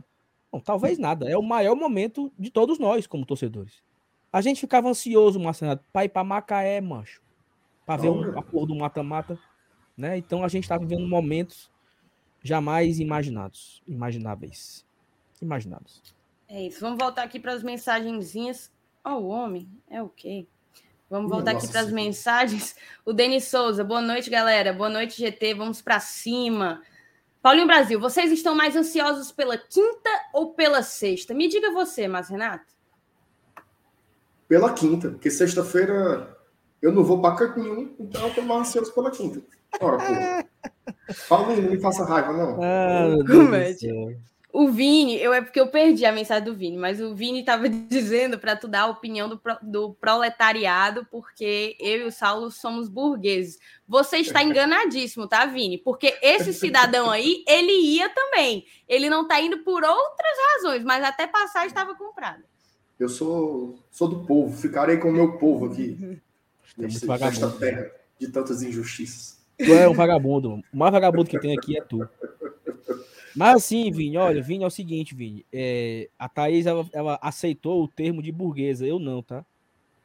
Não, 0.52 0.60
talvez 0.60 0.98
nada. 0.98 1.28
É 1.28 1.36
o 1.36 1.42
maior 1.42 1.74
momento 1.74 2.32
de 2.38 2.50
todos 2.50 2.78
nós 2.78 3.06
como 3.06 3.26
torcedores. 3.26 3.82
A 4.32 4.40
gente 4.40 4.60
ficava 4.60 4.88
ansioso, 4.88 5.38
Marcelo, 5.38 5.78
para 5.92 6.04
ir 6.04 6.08
para 6.08 6.24
Macaé, 6.24 6.80
mancho. 6.80 7.22
Para 7.86 8.02
ver 8.02 8.10
um, 8.10 8.38
a 8.38 8.42
porra 8.42 8.66
do 8.66 8.74
mata-mata. 8.74 9.38
Né? 9.96 10.18
Então 10.18 10.42
a 10.42 10.48
gente 10.48 10.64
está 10.64 10.76
vivendo 10.76 11.06
momentos 11.06 11.70
jamais 12.42 12.98
imaginados. 12.98 13.82
Imagináveis. 13.86 14.84
Imaginados. 15.40 16.02
É 16.48 16.66
isso. 16.66 16.80
Vamos 16.80 16.98
voltar 16.98 17.22
aqui 17.22 17.38
para 17.38 17.52
as 17.52 17.62
mensagenzinhas. 17.62 18.72
Ó, 19.04 19.14
oh, 19.14 19.20
o 19.20 19.28
homem. 19.28 19.68
É 19.88 20.02
o 20.02 20.08
quê? 20.08 20.46
Vamos 21.08 21.30
voltar 21.30 21.52
Nossa, 21.52 21.66
aqui 21.66 21.72
para 21.72 21.82
as 21.82 21.92
mensagens. 21.92 22.74
O 23.04 23.12
Denis 23.12 23.44
Souza, 23.44 23.84
boa 23.84 24.00
noite, 24.00 24.30
galera. 24.30 24.72
Boa 24.72 24.88
noite, 24.88 25.18
GT. 25.18 25.54
Vamos 25.54 25.82
para 25.82 26.00
cima. 26.00 26.82
Paulinho 27.42 27.66
Brasil, 27.66 28.00
vocês 28.00 28.32
estão 28.32 28.54
mais 28.54 28.74
ansiosos 28.74 29.30
pela 29.30 29.58
quinta 29.58 30.08
ou 30.32 30.54
pela 30.54 30.82
sexta? 30.82 31.34
Me 31.34 31.46
diga 31.46 31.70
você, 31.72 32.08
mas 32.08 32.28
Renato. 32.28 32.72
Pela 34.48 34.72
quinta, 34.72 35.10
porque 35.10 35.30
sexta-feira 35.30 36.36
eu 36.80 36.90
não 36.90 37.04
vou 37.04 37.20
para 37.20 37.36
canto 37.36 37.60
nenhum, 37.60 37.94
então 37.98 38.22
eu 38.22 38.28
estou 38.28 38.44
mais 38.44 38.68
ansioso 38.68 38.94
pela 38.94 39.10
quinta. 39.10 39.42
Ora, 39.78 39.98
pô. 39.98 40.92
Paulinho, 41.28 41.62
não 41.62 41.70
me 41.70 41.80
faça 41.80 42.04
raiva, 42.04 42.32
não. 42.32 42.62
Ah, 42.62 43.08
meu 43.08 43.50
Deus. 43.78 44.33
O 44.54 44.68
Vini, 44.68 45.20
eu 45.20 45.34
é 45.34 45.42
porque 45.42 45.58
eu 45.58 45.66
perdi 45.66 46.06
a 46.06 46.12
mensagem 46.12 46.44
do 46.44 46.54
Vini, 46.54 46.76
mas 46.76 47.00
o 47.00 47.12
Vini 47.12 47.40
estava 47.40 47.68
dizendo 47.68 48.38
para 48.38 48.54
tu 48.54 48.68
dar 48.68 48.82
a 48.82 48.86
opinião 48.86 49.28
do, 49.28 49.40
do 49.60 49.94
proletariado, 49.94 51.04
porque 51.10 51.76
eu 51.80 52.02
e 52.02 52.04
o 52.04 52.12
Saulo 52.12 52.52
somos 52.52 52.88
burgueses. 52.88 53.58
Você 53.88 54.18
está 54.18 54.40
enganadíssimo, 54.46 55.26
tá, 55.26 55.44
Vini? 55.44 55.76
Porque 55.76 56.16
esse 56.22 56.52
cidadão 56.52 57.10
aí, 57.10 57.42
ele 57.48 57.72
ia 57.72 58.08
também. 58.08 58.64
Ele 58.88 59.10
não 59.10 59.22
está 59.22 59.40
indo 59.40 59.58
por 59.64 59.82
outras 59.82 60.38
razões, 60.52 60.84
mas 60.84 61.02
até 61.02 61.26
passagem 61.26 61.66
estava 61.66 61.96
comprada. 61.96 62.44
Eu 62.96 63.08
sou, 63.08 63.76
sou 63.90 64.06
do 64.06 64.24
povo, 64.24 64.56
ficarei 64.56 64.98
com 64.98 65.08
o 65.08 65.12
meu 65.12 65.36
povo 65.36 65.66
aqui. 65.66 66.20
nesse, 66.78 67.04
nesta 67.04 67.50
terra 67.50 67.90
de 68.20 68.28
tantas 68.28 68.62
injustiças. 68.62 69.36
Tu 69.58 69.72
é 69.72 69.88
um 69.88 69.94
vagabundo. 69.94 70.62
O 70.72 70.76
mais 70.76 70.92
vagabundo 70.92 71.28
que 71.28 71.40
tem 71.40 71.58
aqui 71.58 71.76
é 71.76 71.82
tu. 71.82 72.08
Mas 73.34 73.56
assim, 73.56 73.90
Vini, 73.90 74.16
olha, 74.16 74.42
Vini, 74.42 74.64
é 74.64 74.66
o 74.66 74.70
seguinte, 74.70 75.14
Vini. 75.14 75.44
É, 75.52 76.08
a 76.18 76.28
Thaís, 76.28 76.66
ela, 76.66 76.86
ela, 76.92 77.18
aceitou 77.20 77.82
o 77.82 77.88
termo 77.88 78.22
de 78.22 78.30
burguesa, 78.30 78.86
eu 78.86 78.98
não, 78.98 79.22
tá? 79.22 79.44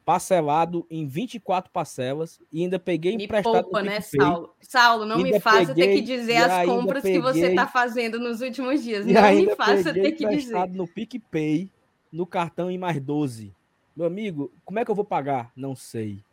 Parcelado 0.04 0.84
em 0.90 1.06
24 1.06 1.70
parcelas 1.70 2.40
e 2.52 2.62
ainda 2.62 2.78
peguei 2.78 3.16
me 3.16 3.24
emprestado. 3.24 3.62
Poupa, 3.62 3.82
né, 3.82 4.00
Saulo? 4.00 4.54
Saulo, 4.60 5.04
não 5.04 5.18
me 5.18 5.38
faça 5.38 5.66
peguei, 5.66 5.86
ter 5.86 5.94
que 5.94 6.02
dizer 6.02 6.36
as 6.36 6.66
compras 6.66 7.02
peguei, 7.02 7.18
que 7.18 7.22
você 7.22 7.54
tá 7.54 7.66
fazendo 7.66 8.18
nos 8.18 8.40
últimos 8.40 8.82
dias. 8.82 9.06
Não 9.06 9.34
me 9.34 9.54
faça 9.54 9.92
ter 9.92 10.12
que 10.12 10.26
dizer. 10.26 10.68
no 10.70 10.88
PicPay, 10.88 11.70
no 12.12 12.26
cartão 12.26 12.70
em 12.70 12.78
mais 12.78 13.00
12. 13.00 13.54
Meu 13.94 14.06
amigo, 14.06 14.50
como 14.64 14.78
é 14.78 14.84
que 14.84 14.90
eu 14.90 14.94
vou 14.94 15.04
pagar? 15.04 15.52
Não 15.54 15.76
sei 15.76 16.24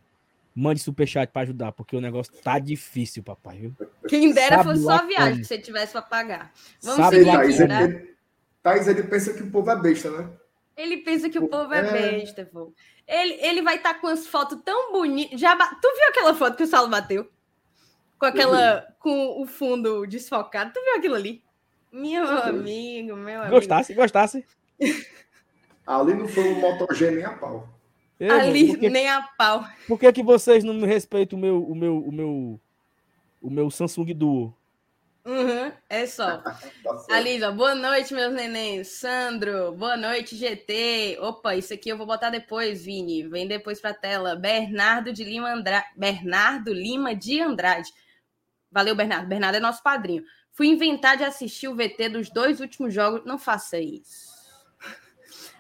mande 0.58 0.80
superchat 0.80 1.32
para 1.32 1.44
ajudar, 1.44 1.72
porque 1.72 1.96
o 1.96 2.02
negócio 2.02 2.34
tá 2.42 2.58
difícil, 2.58 3.22
papai. 3.22 3.60
Viu? 3.60 3.76
Quem 4.08 4.34
dera 4.34 4.58
Sabe 4.58 4.70
fosse 4.70 4.84
só 4.84 4.92
a 4.92 5.04
viagem 5.04 5.30
como. 5.30 5.42
que 5.42 5.48
você 5.48 5.58
tivesse 5.60 5.92
para 5.92 6.02
pagar. 6.02 6.52
Vamos 6.82 6.98
Sabe 6.98 7.18
seguir 7.18 7.32
Thaís, 7.32 7.62
aqui, 7.62 7.70
né? 7.70 7.84
ele, 7.84 8.16
Thaís, 8.64 8.88
ele 8.88 9.04
pensa 9.04 9.34
que 9.34 9.44
o 9.44 9.52
povo 9.52 9.70
é 9.70 9.76
besta, 9.76 10.10
né? 10.10 10.30
Ele 10.76 10.98
pensa 10.98 11.30
que 11.30 11.38
o 11.38 11.48
povo 11.48 11.72
é, 11.74 11.80
é 11.80 11.92
besta, 11.92 12.50
pô. 12.52 12.74
Ele, 13.08 13.34
ele 13.34 13.62
vai 13.62 13.76
estar 13.76 13.94
tá 13.94 14.00
com 14.00 14.08
as 14.08 14.26
fotos 14.26 14.60
tão 14.66 14.92
bonitas. 14.92 15.40
Já 15.40 15.56
Tu 15.56 15.96
viu 15.96 16.08
aquela 16.10 16.34
foto 16.34 16.58
que 16.58 16.64
o 16.64 16.68
Saulo 16.68 16.90
bateu? 16.90 17.30
Com 18.18 18.26
aquela. 18.26 18.88
Com 19.00 19.42
o 19.42 19.46
fundo 19.46 20.08
desfocado. 20.08 20.74
Tu 20.74 20.84
viu 20.84 20.96
aquilo 20.96 21.16
ali? 21.16 21.44
Meu 21.92 22.28
amigo, 22.28 23.16
meu 23.16 23.42
amigo. 23.42 23.56
Gostasse, 23.56 23.94
gostasse. 23.94 24.46
Ali 25.86 26.14
não 26.14 26.28
foi 26.28 26.44
um 26.44 26.60
motogê 26.60 27.12
nem 27.12 27.24
a 27.24 27.32
pau. 27.32 27.77
Eu, 28.20 28.34
Ali 28.34 28.70
porque, 28.70 28.90
nem 28.90 29.08
a 29.08 29.22
pau. 29.22 29.64
Por 29.88 30.00
que, 30.00 30.12
que 30.12 30.24
vocês 30.24 30.64
não 30.64 30.74
me 30.74 30.88
respeitam 30.88 31.38
o 31.38 31.42
meu, 31.42 31.64
o 31.64 31.76
meu, 31.76 31.98
o 31.98 32.12
meu, 32.12 32.60
o 33.42 33.50
meu 33.50 33.70
Samsung 33.70 34.14
Duo? 34.14 34.56
Uhum, 35.28 35.74
é 35.90 36.06
só. 36.06 36.38
tá 36.42 37.52
boa 37.52 37.76
noite, 37.76 38.14
meus 38.14 38.34
neném. 38.34 38.84
Sandro, 38.86 39.74
boa 39.74 39.98
noite, 39.98 40.38
GT. 40.38 41.18
Opa, 41.20 41.54
isso 41.54 41.74
aqui 41.74 41.90
eu 41.90 41.98
vou 41.98 42.08
botar 42.08 42.30
depois, 42.30 42.86
Vini. 42.86 43.28
Vem 43.28 43.46
depois 43.46 43.82
pra 43.82 43.94
tela. 43.94 44.38
Bernardo 44.38 45.12
de 45.12 45.26
Lima 45.26 45.52
Andrade. 45.52 45.86
Bernardo 45.98 46.74
Lima 46.74 47.14
de 47.14 47.42
Andrade. 47.42 47.92
Valeu, 48.72 48.96
Bernardo. 48.96 49.28
Bernardo 49.28 49.58
é 49.58 49.60
nosso 49.60 49.84
padrinho. 49.84 50.24
Fui 50.54 50.68
inventar 50.68 51.18
de 51.18 51.26
assistir 51.26 51.68
o 51.68 51.76
VT 51.76 52.10
dos 52.10 52.30
dois 52.30 52.62
últimos 52.62 52.94
jogos. 52.94 53.26
Não 53.26 53.38
faça 53.38 53.78
isso. 53.78 54.37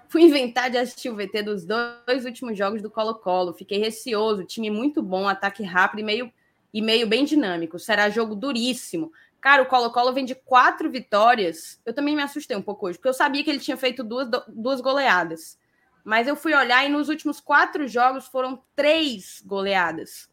Fui 0.09 0.21
inventar 0.21 0.69
de 0.69 0.77
assistir 0.77 1.09
o 1.09 1.15
VT 1.15 1.43
dos 1.43 1.65
dois 1.65 2.25
últimos 2.25 2.57
jogos 2.57 2.81
do 2.81 2.89
Colo-Colo. 2.89 3.53
Fiquei 3.53 3.77
receoso, 3.77 4.45
time 4.45 4.71
muito 4.71 5.01
bom, 5.03 5.27
ataque 5.27 5.63
rápido 5.63 5.99
e 5.99 6.03
meio, 6.03 6.33
e 6.73 6.81
meio 6.81 7.05
bem 7.05 7.25
dinâmico. 7.25 7.77
Será 7.77 8.09
jogo 8.09 8.33
duríssimo. 8.33 9.11
Cara, 9.41 9.61
o 9.61 9.65
Colo-Colo 9.65 10.13
vem 10.13 10.23
de 10.23 10.33
quatro 10.33 10.89
vitórias. 10.89 11.81
Eu 11.85 11.93
também 11.93 12.15
me 12.15 12.21
assustei 12.21 12.55
um 12.55 12.61
pouco 12.61 12.87
hoje, 12.87 12.97
porque 12.97 13.09
eu 13.09 13.13
sabia 13.13 13.43
que 13.43 13.49
ele 13.49 13.59
tinha 13.59 13.75
feito 13.75 14.03
duas, 14.03 14.29
duas 14.47 14.79
goleadas. 14.79 15.59
Mas 16.05 16.25
eu 16.25 16.37
fui 16.37 16.53
olhar 16.53 16.85
e 16.85 16.89
nos 16.89 17.09
últimos 17.09 17.41
quatro 17.41 17.85
jogos 17.85 18.27
foram 18.27 18.63
três 18.75 19.43
goleadas. 19.45 20.29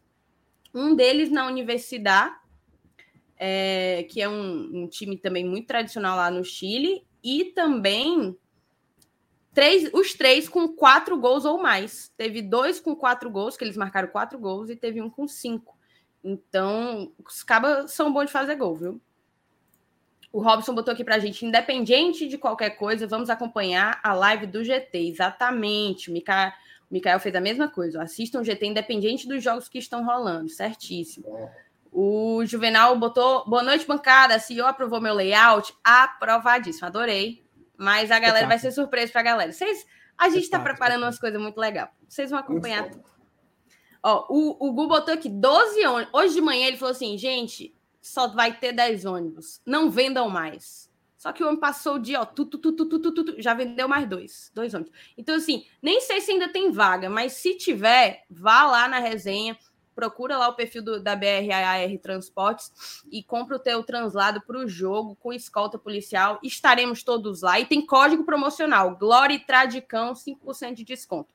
Um 0.73 0.95
deles 0.95 1.29
na 1.29 1.47
Universidade, 1.47 2.33
é, 3.37 4.07
que 4.09 4.21
é 4.21 4.29
um, 4.29 4.83
um 4.83 4.87
time 4.87 5.17
também 5.17 5.43
muito 5.43 5.67
tradicional 5.67 6.15
lá 6.15 6.31
no 6.31 6.45
Chile, 6.45 7.05
e 7.21 7.45
também 7.45 8.37
Três, 9.55 9.89
os 9.93 10.13
três 10.13 10.49
com 10.49 10.67
quatro 10.67 11.17
gols 11.17 11.45
ou 11.45 11.57
mais. 11.57 12.11
Teve 12.17 12.41
dois 12.41 12.77
com 12.77 12.93
quatro 12.93 13.29
gols, 13.29 13.55
que 13.55 13.63
eles 13.63 13.77
marcaram 13.77 14.09
quatro 14.09 14.37
gols, 14.37 14.69
e 14.69 14.75
teve 14.75 15.01
um 15.01 15.09
com 15.09 15.29
cinco. 15.29 15.77
Então, 16.21 17.13
os 17.25 17.41
cabas 17.41 17.91
são 17.91 18.11
bons 18.11 18.25
de 18.25 18.33
fazer 18.33 18.55
gol, 18.55 18.75
viu? 18.75 19.01
O 20.33 20.41
Robson 20.41 20.75
botou 20.75 20.91
aqui 20.91 21.05
pra 21.05 21.19
gente, 21.19 21.45
independente 21.45 22.27
de 22.27 22.37
qualquer 22.37 22.71
coisa, 22.71 23.07
vamos 23.07 23.29
acompanhar 23.29 24.01
a 24.03 24.13
live 24.13 24.45
do 24.45 24.61
GT. 24.61 25.07
Exatamente. 25.07 26.09
O 26.09 26.13
Mikael, 26.91 27.19
fez 27.21 27.33
a 27.33 27.39
mesma 27.39 27.69
coisa. 27.69 28.03
Assistam 28.03 28.41
o 28.41 28.43
GT 28.43 28.65
independente 28.65 29.25
dos 29.25 29.41
jogos 29.41 29.69
que 29.69 29.77
estão 29.77 30.03
rolando. 30.03 30.49
Certíssimo. 30.49 31.25
O 31.93 32.45
Juvenal 32.45 32.99
botou, 32.99 33.45
boa 33.47 33.63
noite, 33.63 33.87
bancada. 33.87 34.37
CEO 34.37 34.65
aprovou 34.65 34.99
meu 34.99 35.13
layout. 35.13 35.73
Aprovadíssimo. 35.81 36.87
Adorei. 36.87 37.44
Mas 37.77 38.11
a 38.11 38.19
galera 38.19 38.47
vai 38.47 38.59
ser 38.59 38.71
surpresa 38.71 39.11
para 39.11 39.21
a 39.21 39.23
galera. 39.23 39.51
Vocês, 39.51 39.85
a 40.17 40.29
gente 40.29 40.43
está 40.43 40.59
preparando 40.59 41.03
umas 41.03 41.19
coisas 41.19 41.41
muito 41.41 41.57
legais. 41.57 41.89
Vocês 42.07 42.29
vão 42.29 42.39
acompanhar 42.39 42.89
tudo. 42.89 43.03
Ó, 44.03 44.27
o, 44.29 44.67
o 44.67 44.71
Gu 44.73 44.87
botou 44.87 45.13
aqui 45.13 45.29
12 45.29 45.85
ônibus. 45.85 46.13
Hoje 46.13 46.35
de 46.35 46.41
manhã 46.41 46.67
ele 46.67 46.77
falou 46.77 46.91
assim: 46.91 47.17
gente, 47.17 47.75
só 48.01 48.27
vai 48.27 48.57
ter 48.57 48.71
10 48.71 49.05
ônibus. 49.05 49.61
Não 49.65 49.89
vendam 49.89 50.29
mais. 50.29 50.89
Só 51.25 51.31
que 51.31 51.43
o 51.43 51.47
homem 51.47 51.59
passou 51.59 51.95
o 51.95 51.99
dia, 51.99 52.21
ó, 52.21 52.25
tu, 52.25 52.45
tu, 52.45 52.59
tu, 52.59 52.71
tu, 52.71 52.87
tu, 52.87 53.11
tu, 53.11 53.41
já 53.41 53.55
vendeu 53.55 53.87
mais 53.87 54.07
dois, 54.07 54.51
dois 54.53 54.75
ônibus. 54.75 54.93
Então, 55.17 55.33
assim, 55.33 55.65
nem 55.81 55.99
sei 55.99 56.21
se 56.21 56.29
ainda 56.29 56.47
tem 56.47 56.71
vaga, 56.71 57.09
mas 57.09 57.33
se 57.33 57.57
tiver, 57.57 58.25
vá 58.29 58.63
lá 58.67 58.87
na 58.87 58.99
resenha, 58.99 59.57
procura 59.95 60.37
lá 60.37 60.49
o 60.49 60.53
perfil 60.53 60.83
do, 60.83 60.99
da 60.99 61.15
BRAR 61.15 61.97
Transportes 62.01 63.03
e 63.09 63.23
compra 63.23 63.55
o 63.55 63.59
teu 63.59 63.81
translado 63.83 64.41
para 64.41 64.57
o 64.57 64.67
jogo 64.67 65.15
com 65.15 65.31
escolta 65.31 65.79
policial. 65.79 66.37
Estaremos 66.43 67.01
todos 67.01 67.41
lá. 67.41 67.59
E 67.59 67.65
tem 67.65 67.85
código 67.85 68.25
promocional: 68.25 68.95
Glória 68.97 69.39
Tradicão, 69.39 70.13
5% 70.13 70.73
de 70.73 70.83
desconto. 70.83 71.33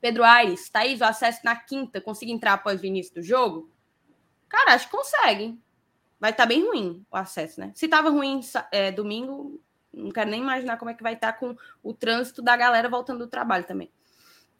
Pedro 0.00 0.22
Aires, 0.22 0.68
Thaís, 0.68 1.00
o 1.00 1.04
acesso 1.04 1.40
na 1.44 1.56
quinta, 1.56 2.00
consiga 2.00 2.30
entrar 2.30 2.54
após 2.54 2.80
o 2.80 2.86
início 2.86 3.14
do 3.14 3.22
jogo? 3.22 3.70
Cara, 4.48 4.74
acho 4.74 4.86
que 4.86 4.96
consegue. 4.96 5.58
Vai 6.18 6.30
estar 6.30 6.42
tá 6.44 6.48
bem 6.48 6.66
ruim 6.66 7.04
o 7.10 7.16
acesso, 7.16 7.60
né? 7.60 7.72
Se 7.74 7.86
estava 7.86 8.10
ruim 8.10 8.40
é, 8.70 8.90
domingo, 8.92 9.60
não 9.92 10.10
quero 10.10 10.30
nem 10.30 10.40
imaginar 10.40 10.76
como 10.76 10.90
é 10.90 10.94
que 10.94 11.02
vai 11.02 11.14
estar 11.14 11.32
tá 11.32 11.38
com 11.38 11.56
o 11.82 11.94
trânsito 11.94 12.42
da 12.42 12.56
galera 12.56 12.88
voltando 12.88 13.20
do 13.20 13.26
trabalho 13.26 13.64
também. 13.64 13.90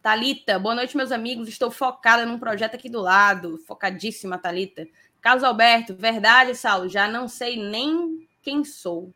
Talita, 0.02 0.58
boa 0.58 0.74
noite, 0.74 0.96
meus 0.96 1.12
amigos. 1.12 1.48
Estou 1.48 1.70
focada 1.70 2.24
num 2.24 2.38
projeto 2.38 2.74
aqui 2.74 2.88
do 2.88 3.00
lado. 3.00 3.58
Focadíssima, 3.66 4.38
Talita. 4.38 4.88
Carlos 5.20 5.44
Alberto, 5.44 5.94
verdade, 5.94 6.54
Saulo. 6.54 6.88
Já 6.88 7.06
não 7.06 7.28
sei 7.28 7.62
nem 7.62 8.26
quem 8.42 8.64
sou. 8.64 9.12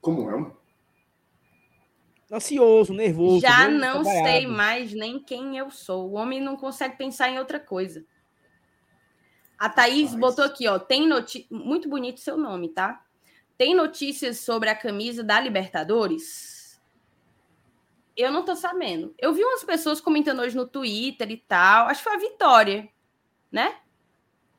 Como 0.00 0.30
é? 0.30 0.60
ansioso, 2.32 2.94
nervoso. 2.94 3.40
Já 3.40 3.68
não 3.68 4.04
sei 4.04 4.46
mais 4.46 4.92
nem 4.92 5.18
quem 5.18 5.58
eu 5.58 5.70
sou. 5.70 6.10
O 6.10 6.14
homem 6.14 6.40
não 6.40 6.56
consegue 6.56 6.96
pensar 6.96 7.28
em 7.28 7.38
outra 7.38 7.58
coisa. 7.58 8.04
A 9.58 9.68
Thaís 9.68 10.12
Mas... 10.12 10.20
botou 10.20 10.44
aqui, 10.44 10.68
ó. 10.68 10.78
Tem 10.78 11.06
notícia. 11.06 11.46
Muito 11.50 11.88
bonito 11.88 12.20
seu 12.20 12.36
nome, 12.36 12.68
tá? 12.68 13.04
Tem 13.58 13.74
notícias 13.74 14.38
sobre 14.38 14.70
a 14.70 14.76
camisa 14.76 15.22
da 15.22 15.40
Libertadores? 15.40 16.49
Eu 18.20 18.32
não 18.32 18.44
tô 18.44 18.54
sabendo. 18.54 19.14
Eu 19.18 19.32
vi 19.32 19.42
umas 19.42 19.64
pessoas 19.64 20.00
comentando 20.00 20.40
hoje 20.40 20.56
no 20.56 20.66
Twitter 20.66 21.30
e 21.30 21.36
tal. 21.36 21.86
Acho 21.86 22.02
que 22.02 22.10
foi 22.10 22.16
a 22.16 22.30
Vitória, 22.30 22.88
né? 23.50 23.76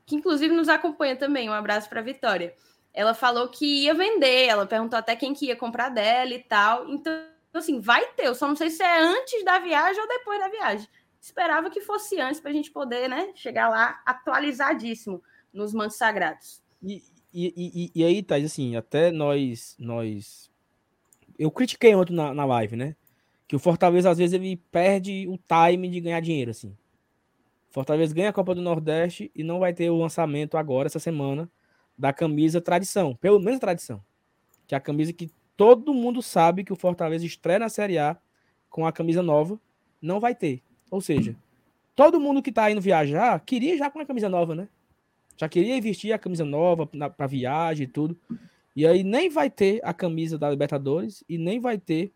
Que 0.05 0.15
inclusive 0.15 0.53
nos 0.53 0.69
acompanha 0.69 1.15
também. 1.15 1.49
Um 1.49 1.53
abraço 1.53 1.87
para 1.87 2.01
Vitória. 2.01 2.55
Ela 2.93 3.13
falou 3.13 3.47
que 3.49 3.83
ia 3.83 3.93
vender. 3.93 4.47
Ela 4.47 4.65
perguntou 4.65 4.97
até 4.97 5.15
quem 5.15 5.33
que 5.33 5.45
ia 5.45 5.55
comprar 5.55 5.89
dela 5.89 6.33
e 6.33 6.39
tal. 6.39 6.89
Então, 6.89 7.13
assim, 7.53 7.79
vai 7.79 8.05
ter. 8.13 8.27
Eu 8.27 8.35
só 8.35 8.47
não 8.47 8.55
sei 8.55 8.69
se 8.69 8.83
é 8.83 8.99
antes 8.99 9.43
da 9.45 9.59
viagem 9.59 10.01
ou 10.01 10.07
depois 10.07 10.39
da 10.39 10.49
viagem. 10.49 10.87
Esperava 11.21 11.69
que 11.69 11.81
fosse 11.81 12.19
antes 12.19 12.39
para 12.39 12.49
a 12.49 12.53
gente 12.53 12.71
poder, 12.71 13.07
né, 13.07 13.31
chegar 13.35 13.69
lá 13.69 14.01
atualizadíssimo 14.03 15.21
nos 15.53 15.71
mantos 15.71 15.97
sagrados. 15.97 16.63
E, 16.81 17.03
e, 17.31 17.53
e, 17.55 17.91
e 17.93 18.03
aí, 18.03 18.23
Thais, 18.23 18.45
assim, 18.45 18.75
até 18.75 19.11
nós, 19.11 19.75
nós. 19.77 20.49
Eu 21.37 21.51
critiquei 21.51 21.93
ontem 21.93 22.13
na, 22.13 22.33
na 22.33 22.43
live, 22.43 22.75
né? 22.75 22.95
Que 23.51 23.55
o 23.57 23.59
Fortaleza, 23.59 24.09
às 24.09 24.17
vezes, 24.17 24.31
ele 24.31 24.55
perde 24.71 25.27
o 25.27 25.37
time 25.37 25.89
de 25.89 25.99
ganhar 25.99 26.21
dinheiro, 26.21 26.51
assim. 26.51 26.73
Fortaleza 27.69 28.15
ganha 28.15 28.29
a 28.29 28.33
Copa 28.33 28.55
do 28.55 28.61
Nordeste 28.61 29.29
e 29.35 29.43
não 29.43 29.59
vai 29.59 29.73
ter 29.73 29.89
o 29.89 29.97
lançamento 29.97 30.55
agora, 30.55 30.87
essa 30.87 30.99
semana, 30.99 31.51
da 31.97 32.13
camisa 32.13 32.61
tradição. 32.61 33.13
Pelo 33.13 33.41
menos 33.41 33.59
tradição. 33.59 34.01
Que 34.65 34.73
é 34.73 34.77
a 34.77 34.79
camisa 34.79 35.11
que 35.11 35.29
todo 35.57 35.93
mundo 35.93 36.21
sabe 36.21 36.63
que 36.63 36.71
o 36.71 36.77
Fortaleza 36.77 37.25
estreia 37.25 37.59
na 37.59 37.67
Série 37.67 37.97
A 37.97 38.15
com 38.69 38.85
a 38.85 38.91
camisa 38.93 39.21
nova. 39.21 39.59
Não 40.01 40.21
vai 40.21 40.33
ter. 40.33 40.63
Ou 40.89 41.01
seja, 41.01 41.35
todo 41.93 42.21
mundo 42.21 42.41
que 42.41 42.53
tá 42.53 42.71
indo 42.71 42.79
viajar 42.79 43.37
queria 43.41 43.77
já 43.77 43.91
com 43.91 43.99
a 43.99 44.05
camisa 44.05 44.29
nova, 44.29 44.55
né? 44.55 44.69
Já 45.35 45.49
queria 45.49 45.75
investir 45.75 46.13
a 46.13 46.17
camisa 46.17 46.45
nova 46.45 46.87
para 46.87 47.27
viagem 47.27 47.83
e 47.83 47.87
tudo. 47.87 48.17
E 48.73 48.87
aí 48.87 49.03
nem 49.03 49.29
vai 49.29 49.49
ter 49.49 49.81
a 49.83 49.93
camisa 49.93 50.37
da 50.37 50.49
Libertadores 50.49 51.21
e 51.27 51.37
nem 51.37 51.59
vai 51.59 51.77
ter 51.77 52.13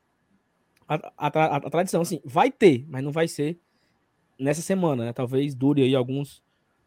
a, 0.88 0.96
a, 1.18 1.28
a, 1.28 1.56
a 1.58 1.70
tradição. 1.70 2.02
Assim, 2.02 2.22
vai 2.24 2.52
ter, 2.52 2.86
mas 2.88 3.04
não 3.04 3.12
vai 3.12 3.28
ser 3.28 3.60
nessa 4.40 4.62
semana, 4.62 5.06
né? 5.06 5.14
Talvez 5.14 5.56
dure 5.56 5.82
aí 5.82 5.96
alguns, 5.96 6.44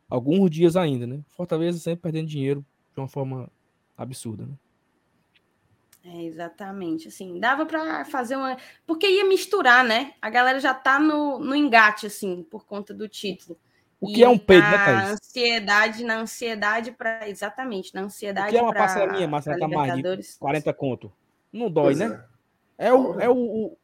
alguns 0.08 0.50
dias 0.50 0.76
ainda, 0.76 1.06
né? 1.06 1.20
Fortaleza 1.28 1.78
sempre 1.78 2.02
perdendo 2.02 2.28
dinheiro 2.28 2.64
de 2.94 3.00
uma 3.00 3.08
forma 3.08 3.50
absurda, 3.96 4.46
né? 4.46 4.54
É, 6.04 6.22
exatamente. 6.24 7.08
Assim, 7.08 7.38
dava 7.38 7.66
para 7.66 8.04
fazer 8.04 8.36
uma. 8.36 8.56
Porque 8.86 9.06
ia 9.06 9.26
misturar, 9.26 9.84
né? 9.84 10.14
A 10.22 10.30
galera 10.30 10.58
já 10.60 10.72
tá 10.72 10.98
no, 10.98 11.38
no 11.38 11.54
engate, 11.54 12.06
assim, 12.06 12.42
por 12.42 12.64
conta 12.64 12.94
do 12.94 13.08
título. 13.08 13.58
O 14.00 14.06
que 14.06 14.20
e 14.20 14.24
é 14.24 14.28
um 14.28 14.38
peito, 14.38 14.62
né, 14.62 14.84
Thaís? 14.84 15.10
Ansiedade, 15.10 16.04
na 16.04 16.20
ansiedade 16.20 16.92
para 16.92 17.28
Exatamente, 17.28 17.92
na 17.94 18.02
ansiedade. 18.02 18.48
O 18.48 18.50
que 18.50 18.56
é 18.56 18.62
uma 18.62 18.70
pra, 18.70 18.86
parcelinha, 18.86 19.26
Marcelo, 19.26 19.58
tá 19.58 19.66
mais 19.66 19.96
de 19.96 20.38
40 20.38 20.72
conto? 20.72 21.12
Não 21.52 21.68
dói, 21.68 21.86
pois 21.86 21.98
né? 21.98 22.24
É, 22.78 22.88
é 22.88 22.92
o, 22.92 23.20
é, 23.20 23.28
o, 23.28 23.76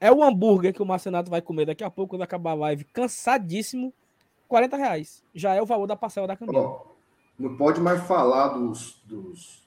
é 0.00 0.10
o 0.10 0.22
hambúrguer 0.22 0.72
que 0.72 0.82
o 0.82 0.86
Marcenato 0.86 1.30
vai 1.30 1.40
comer 1.40 1.66
daqui 1.66 1.84
a 1.84 1.90
pouco, 1.90 2.10
quando 2.10 2.22
acabar 2.22 2.52
a 2.52 2.54
live, 2.54 2.84
cansadíssimo, 2.84 3.92
40 4.48 4.76
reais. 4.76 5.22
Já 5.34 5.54
é 5.54 5.62
o 5.62 5.66
valor 5.66 5.86
da 5.86 5.96
parcela 5.96 6.26
da 6.26 6.36
camisa. 6.36 6.58
Oh, 6.58 6.86
não 7.38 7.56
pode 7.56 7.80
mais 7.80 8.02
falar 8.06 8.48
dos, 8.48 9.02
dos, 9.04 9.66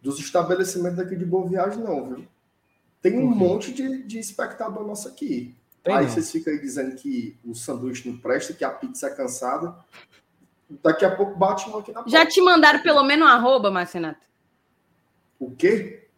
dos 0.00 0.18
estabelecimentos 0.18 0.98
aqui 0.98 1.16
de 1.16 1.24
Boa 1.24 1.48
Viagem, 1.48 1.82
não, 1.82 2.08
viu? 2.08 2.26
Tem 3.00 3.18
um 3.18 3.24
uhum. 3.24 3.34
monte 3.34 3.72
de, 3.72 4.04
de 4.04 4.18
espectador 4.18 4.86
nosso 4.86 5.08
aqui. 5.08 5.56
Tem 5.82 5.94
aí 5.94 6.04
não. 6.04 6.12
vocês 6.12 6.30
ficam 6.30 6.52
aí 6.52 6.60
dizendo 6.60 6.94
que 6.94 7.36
o 7.44 7.54
sanduíche 7.54 8.08
não 8.08 8.16
presta, 8.16 8.52
que 8.52 8.64
a 8.64 8.70
pizza 8.70 9.08
é 9.08 9.14
cansada. 9.14 9.74
Daqui 10.82 11.04
a 11.04 11.14
pouco 11.14 11.36
bate 11.36 11.68
um 11.68 11.76
aqui 11.78 11.92
na 11.92 12.02
porta. 12.02 12.10
Já 12.10 12.24
te 12.24 12.40
mandaram 12.40 12.80
pelo 12.82 13.02
menos 13.02 13.26
um 13.26 13.30
arroba, 13.30 13.70
Marcenato? 13.70 14.24
O 15.38 15.50
quê? 15.50 16.08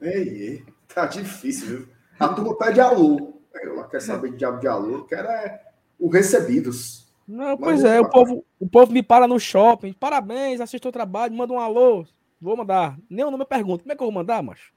Ei, 0.00 0.28
ei, 0.28 0.66
tá 0.94 1.06
difícil, 1.06 1.66
viu? 1.66 1.88
A 2.18 2.28
turma 2.28 2.56
pede 2.56 2.80
alô. 2.80 3.40
Ela 3.54 3.88
quer 3.88 4.00
saber 4.00 4.32
de 4.32 4.38
diabo 4.38 4.60
de 4.60 4.68
alô, 4.68 5.04
quer 5.04 5.24
é 5.24 5.62
o 5.98 6.08
recebidos. 6.08 7.08
Não, 7.26 7.56
pois 7.56 7.84
é, 7.84 8.00
o 8.00 8.08
povo, 8.08 8.44
o 8.58 8.68
povo 8.68 8.92
me 8.92 9.02
para 9.02 9.26
no 9.26 9.38
shopping. 9.38 9.92
Parabéns, 9.92 10.60
assistiu 10.60 10.88
o 10.88 10.92
trabalho, 10.92 11.34
manda 11.34 11.52
um 11.52 11.60
alô. 11.60 12.06
Vou 12.40 12.56
mandar. 12.56 12.96
Nem 13.10 13.24
o 13.24 13.30
nome 13.30 13.42
eu 13.42 13.48
pergunto. 13.48 13.82
Como 13.82 13.92
é 13.92 13.96
que 13.96 14.02
eu 14.02 14.06
vou 14.06 14.14
mandar, 14.14 14.42
macho? 14.42 14.72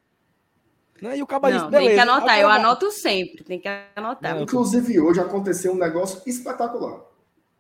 Né? 1.02 1.18
E 1.18 1.24
o 1.24 1.28
cabo 1.28 1.50
Não, 1.50 1.70
tem 1.70 1.90
que 1.90 2.00
anotar, 2.00 2.40
eu 2.40 2.48
anoto 2.48 2.92
sempre, 2.92 3.44
tem 3.44 3.60
que 3.60 3.68
anotar. 3.96 4.36
Não, 4.36 4.44
Inclusive, 4.44 5.00
hoje 5.00 5.20
aconteceu 5.20 5.74
um 5.74 5.78
negócio 5.78 6.22
espetacular. 6.28 7.02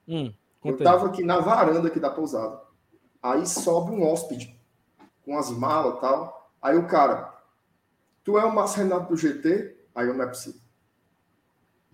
Hum, 0.07 0.31
eu 0.63 0.75
estava 0.75 1.07
aqui 1.07 1.23
na 1.23 1.39
varanda 1.39 1.87
aqui 1.87 1.99
da 1.99 2.11
pousada. 2.11 2.61
Aí 3.21 3.47
sobe 3.47 3.91
um 3.91 4.03
hóspede 4.03 4.55
com 5.25 5.37
as 5.37 5.49
malas 5.49 5.97
e 5.97 6.01
tal. 6.01 6.51
Aí 6.61 6.77
o 6.77 6.85
cara, 6.85 7.30
tu 8.23 8.37
é 8.37 8.45
o 8.45 8.53
Márcio 8.53 8.83
Renato 8.83 9.09
do 9.09 9.17
GT? 9.17 9.75
Aí 9.93 10.07
eu 10.07 10.13
não 10.13 10.23
é 10.23 10.27
possível. 10.27 10.61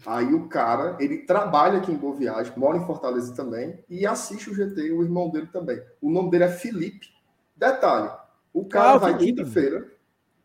Aí 0.05 0.33
o 0.33 0.47
cara, 0.47 0.95
ele 0.99 1.19
trabalha 1.19 1.79
aqui 1.79 1.91
em 1.91 1.97
Boa 1.97 2.15
Viagem, 2.15 2.53
mora 2.55 2.77
em 2.77 2.85
Fortaleza 2.85 3.33
também, 3.33 3.83
e 3.89 4.05
assiste 4.05 4.49
o 4.49 4.53
GT, 4.53 4.91
o 4.91 5.03
irmão 5.03 5.29
dele 5.29 5.47
também. 5.47 5.81
O 6.01 6.11
nome 6.11 6.29
dele 6.29 6.43
é 6.43 6.49
Felipe. 6.49 7.07
Detalhe, 7.55 8.11
o 8.53 8.65
cara 8.65 8.93
ah, 8.93 8.97
vai 8.97 9.17
quinta-feira, 9.17 9.91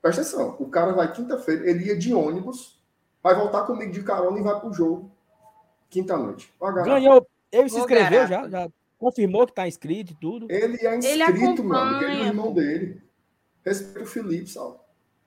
Presta 0.00 0.22
atenção, 0.22 0.56
o 0.58 0.68
cara 0.68 0.92
vai 0.92 1.12
quinta-feira, 1.12 1.68
ele 1.70 1.84
ia 1.84 1.96
de 1.96 2.12
ônibus, 2.12 2.82
vai 3.22 3.36
voltar 3.36 3.64
comigo 3.66 3.92
de 3.92 4.02
carona 4.02 4.36
e 4.40 4.42
vai 4.42 4.58
pro 4.58 4.72
jogo 4.72 5.12
quinta-noite. 5.88 6.52
Ganhou, 6.84 7.24
ele 7.52 7.68
se 7.68 7.78
inscreveu 7.78 8.26
já, 8.26 8.48
já 8.48 8.68
confirmou 8.98 9.46
que 9.46 9.52
tá 9.52 9.68
inscrito 9.68 10.12
e 10.12 10.16
tudo. 10.16 10.46
Ele 10.50 10.76
é 10.84 10.96
inscrito, 10.96 11.62
ele 11.62 11.62
mano, 11.62 12.02
ele 12.02 12.20
é 12.20 12.24
o 12.24 12.26
irmão 12.26 12.52
dele. 12.52 13.00
Respeito 13.64 14.02
o 14.02 14.06
Felipe, 14.06 14.50
Sal. 14.50 14.81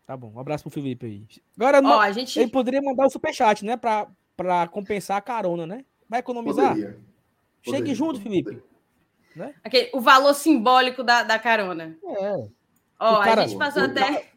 Tá 0.05 0.15
bom, 0.15 0.31
um 0.35 0.39
abraço 0.39 0.63
pro 0.63 0.71
Felipe 0.71 1.05
aí. 1.05 1.27
Agora, 1.57 1.81
Ó, 1.83 1.99
a 1.99 2.11
gente... 2.11 2.39
ele 2.39 2.51
poderia 2.51 2.81
mandar 2.81 3.07
o 3.07 3.09
superchat, 3.09 3.65
né, 3.65 3.75
pra, 3.75 4.07
pra 4.37 4.67
compensar 4.67 5.17
a 5.17 5.21
carona, 5.21 5.65
né? 5.65 5.83
Vai 6.07 6.19
economizar? 6.19 6.69
Poderia. 6.69 6.99
Chegue 7.63 7.77
poderia, 7.77 7.95
junto, 7.95 8.21
Felipe. 8.21 8.61
Né? 9.35 9.53
Aquele, 9.63 9.89
o 9.93 9.99
valor 9.99 10.33
simbólico 10.35 11.03
da, 11.03 11.23
da 11.23 11.39
carona. 11.39 11.97
É. 12.03 12.47
Ó, 12.99 13.23
cara, 13.23 13.43
a 13.43 13.47
gente 13.47 13.57
passou 13.57 13.83
até... 13.83 14.29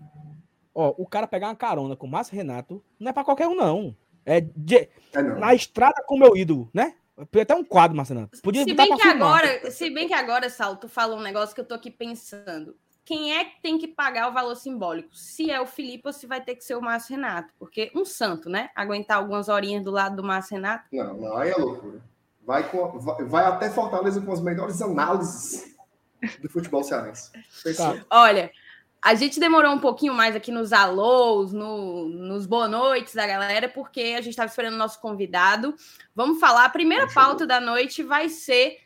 Ó, 0.75 0.95
o 0.97 1.07
cara 1.07 1.27
pegar 1.27 1.49
uma 1.49 1.57
carona 1.57 1.95
com 1.97 2.07
o 2.07 2.11
Márcio 2.11 2.35
Renato 2.35 2.83
não 2.99 3.11
é 3.11 3.13
para 3.13 3.25
qualquer 3.25 3.47
um, 3.47 3.55
não. 3.55 3.95
É, 4.25 4.41
de, 4.41 4.89
é 5.13 5.23
não. 5.23 5.39
na 5.39 5.55
estrada 5.55 6.03
com 6.07 6.15
o 6.15 6.19
meu 6.19 6.37
ídolo, 6.37 6.71
né? 6.73 6.95
Até 7.17 7.55
um 7.55 7.65
quadro, 7.65 8.01
Renato. 8.01 8.41
Podia 8.41 8.65
se 8.65 8.73
bem 8.73 8.97
que 8.97 9.09
agora, 9.09 9.71
se 9.71 9.91
bem 9.91 10.07
que 10.07 10.15
agora, 10.15 10.49
Sal, 10.49 10.77
tu 10.77 10.89
fala 10.89 11.17
um 11.17 11.21
negócio 11.21 11.55
que 11.55 11.61
eu 11.61 11.65
tô 11.65 11.75
aqui 11.75 11.91
pensando. 11.91 12.77
Quem 13.09 13.35
é 13.35 13.42
que 13.42 13.62
tem 13.62 13.79
que 13.79 13.88
pagar 13.88 14.29
o 14.29 14.35
valor 14.35 14.55
simbólico? 14.55 15.09
Se 15.16 15.51
é 15.51 15.59
o 15.59 15.64
Felipe 15.64 16.03
ou 16.09 16.12
se 16.12 16.27
vai 16.27 16.42
ter 16.42 16.55
que 16.57 16.62
ser 16.62 16.75
o 16.75 16.83
Márcio 16.83 17.16
Renato? 17.16 17.55
Porque 17.59 17.90
um 17.94 18.05
santo, 18.05 18.51
né? 18.51 18.68
Aguentar 18.77 19.16
algumas 19.16 19.49
horinhas 19.49 19.83
do 19.83 19.90
lado 19.90 20.16
do 20.16 20.23
Márcio 20.23 20.57
Renato. 20.57 20.85
Não, 20.92 21.14
não, 21.14 21.35
aí 21.38 21.49
é 21.49 21.57
loucura. 21.57 22.03
Vai, 22.44 22.68
com, 22.68 22.99
vai, 22.99 23.25
vai 23.25 23.44
até 23.47 23.71
Fortaleza 23.71 24.21
com 24.21 24.31
as 24.31 24.42
melhores 24.42 24.83
análises 24.83 25.75
do 26.42 26.51
futebol 26.51 26.85
cearense. 26.85 27.33
Tá. 27.75 28.05
Olha, 28.11 28.51
a 29.01 29.14
gente 29.14 29.40
demorou 29.40 29.73
um 29.73 29.81
pouquinho 29.81 30.12
mais 30.12 30.37
aqui 30.37 30.53
nos 30.53 30.71
alôs, 30.71 31.51
no, 31.51 32.11
nos 32.11 32.44
boa 32.44 32.68
noites 32.68 33.14
da 33.14 33.27
galera, 33.27 33.71
porque 33.71 34.16
a 34.18 34.21
gente 34.21 34.33
estava 34.33 34.51
esperando 34.51 34.75
o 34.75 34.79
nosso 34.79 35.01
convidado. 35.01 35.75
Vamos 36.14 36.38
falar. 36.38 36.66
A 36.66 36.71
primeira 36.71 37.07
pauta 37.14 37.47
da 37.47 37.59
noite 37.59 38.03
vai 38.03 38.29
ser 38.29 38.77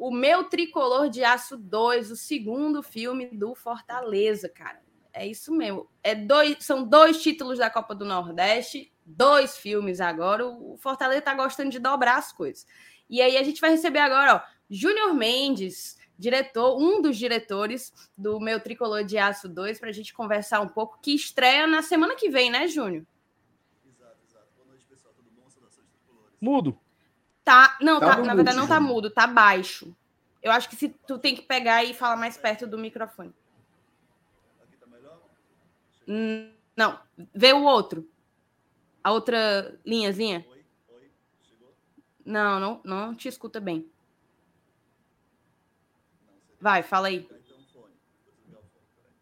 o 0.00 0.10
Meu 0.10 0.44
Tricolor 0.44 1.10
de 1.10 1.22
Aço 1.22 1.58
2, 1.58 2.10
o 2.10 2.16
segundo 2.16 2.82
filme 2.82 3.26
do 3.26 3.54
Fortaleza, 3.54 4.48
cara. 4.48 4.80
É 5.12 5.26
isso 5.26 5.52
mesmo. 5.52 5.90
É 6.02 6.14
dois, 6.14 6.56
são 6.60 6.82
dois 6.82 7.22
títulos 7.22 7.58
da 7.58 7.68
Copa 7.68 7.94
do 7.94 8.06
Nordeste, 8.06 8.90
dois 9.04 9.58
filmes 9.58 10.00
agora. 10.00 10.46
O 10.46 10.78
Fortaleza 10.78 11.20
tá 11.20 11.34
gostando 11.34 11.68
de 11.68 11.78
dobrar 11.78 12.16
as 12.16 12.32
coisas. 12.32 12.66
E 13.10 13.20
aí 13.20 13.36
a 13.36 13.42
gente 13.42 13.60
vai 13.60 13.68
receber 13.68 13.98
agora, 13.98 14.36
ó, 14.36 14.42
Júnior 14.70 15.12
Mendes 15.12 15.98
diretor, 16.16 16.78
um 16.78 17.02
dos 17.02 17.18
diretores 17.18 17.92
do 18.16 18.40
meu 18.40 18.58
Tricolor 18.58 19.04
de 19.04 19.18
Aço 19.18 19.48
2, 19.48 19.78
para 19.78 19.90
a 19.90 19.92
gente 19.92 20.14
conversar 20.14 20.60
um 20.60 20.68
pouco, 20.68 20.98
que 21.02 21.14
estreia 21.14 21.66
na 21.66 21.82
semana 21.82 22.14
que 22.14 22.30
vem, 22.30 22.50
né, 22.50 22.66
Júnior? 22.68 23.04
Exato, 23.86 24.16
exato. 24.26 24.46
Boa 24.56 24.68
noite, 24.68 24.86
pessoal. 24.86 25.12
Tudo 25.14 25.30
bom? 25.30 25.48
Saudações 25.50 25.86
tricolores. 25.88 26.36
Mudo. 26.40 26.79
Tá, 27.50 27.76
não, 27.80 27.98
tá, 27.98 28.14
tá 28.14 28.22
na 28.22 28.32
verdade 28.32 28.56
não 28.56 28.68
tá 28.68 28.78
mudo, 28.78 29.10
tá 29.10 29.26
baixo. 29.26 29.92
Eu 30.40 30.52
acho 30.52 30.68
que 30.68 30.76
se 30.76 30.88
tu 30.88 31.18
tem 31.18 31.34
que 31.34 31.42
pegar 31.42 31.82
e 31.82 31.92
falar 31.92 32.16
mais 32.16 32.38
perto 32.38 32.64
do 32.64 32.78
microfone. 32.78 33.34
Aqui 34.62 34.76
tá 34.76 34.86
melhor? 34.86 35.20
Hum, 36.06 36.52
não, 36.76 37.00
vê 37.34 37.52
o 37.52 37.64
outro. 37.64 38.08
A 39.02 39.10
outra 39.10 39.76
linhazinha. 39.84 40.46
Oi, 40.48 40.64
oi, 40.90 41.10
chegou? 41.42 41.74
Não, 42.24 42.60
não, 42.60 42.80
não 42.84 43.14
te 43.16 43.26
escuta 43.26 43.58
bem. 43.58 43.90
Vai, 46.60 46.84
fala 46.84 47.08
aí. 47.08 47.28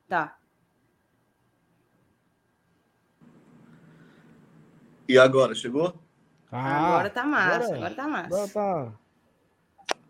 Tá. 0.07 0.39
E 5.09 5.19
agora, 5.19 5.55
chegou? 5.55 5.99
Ah, 6.51 6.89
agora 6.89 7.11
tá 7.11 7.25
massa, 7.25 7.65
agora, 7.65 7.77
agora 7.77 7.95
tá 7.95 8.09
massa. 8.09 8.27
Agora 8.27 8.49
tá... 8.49 8.93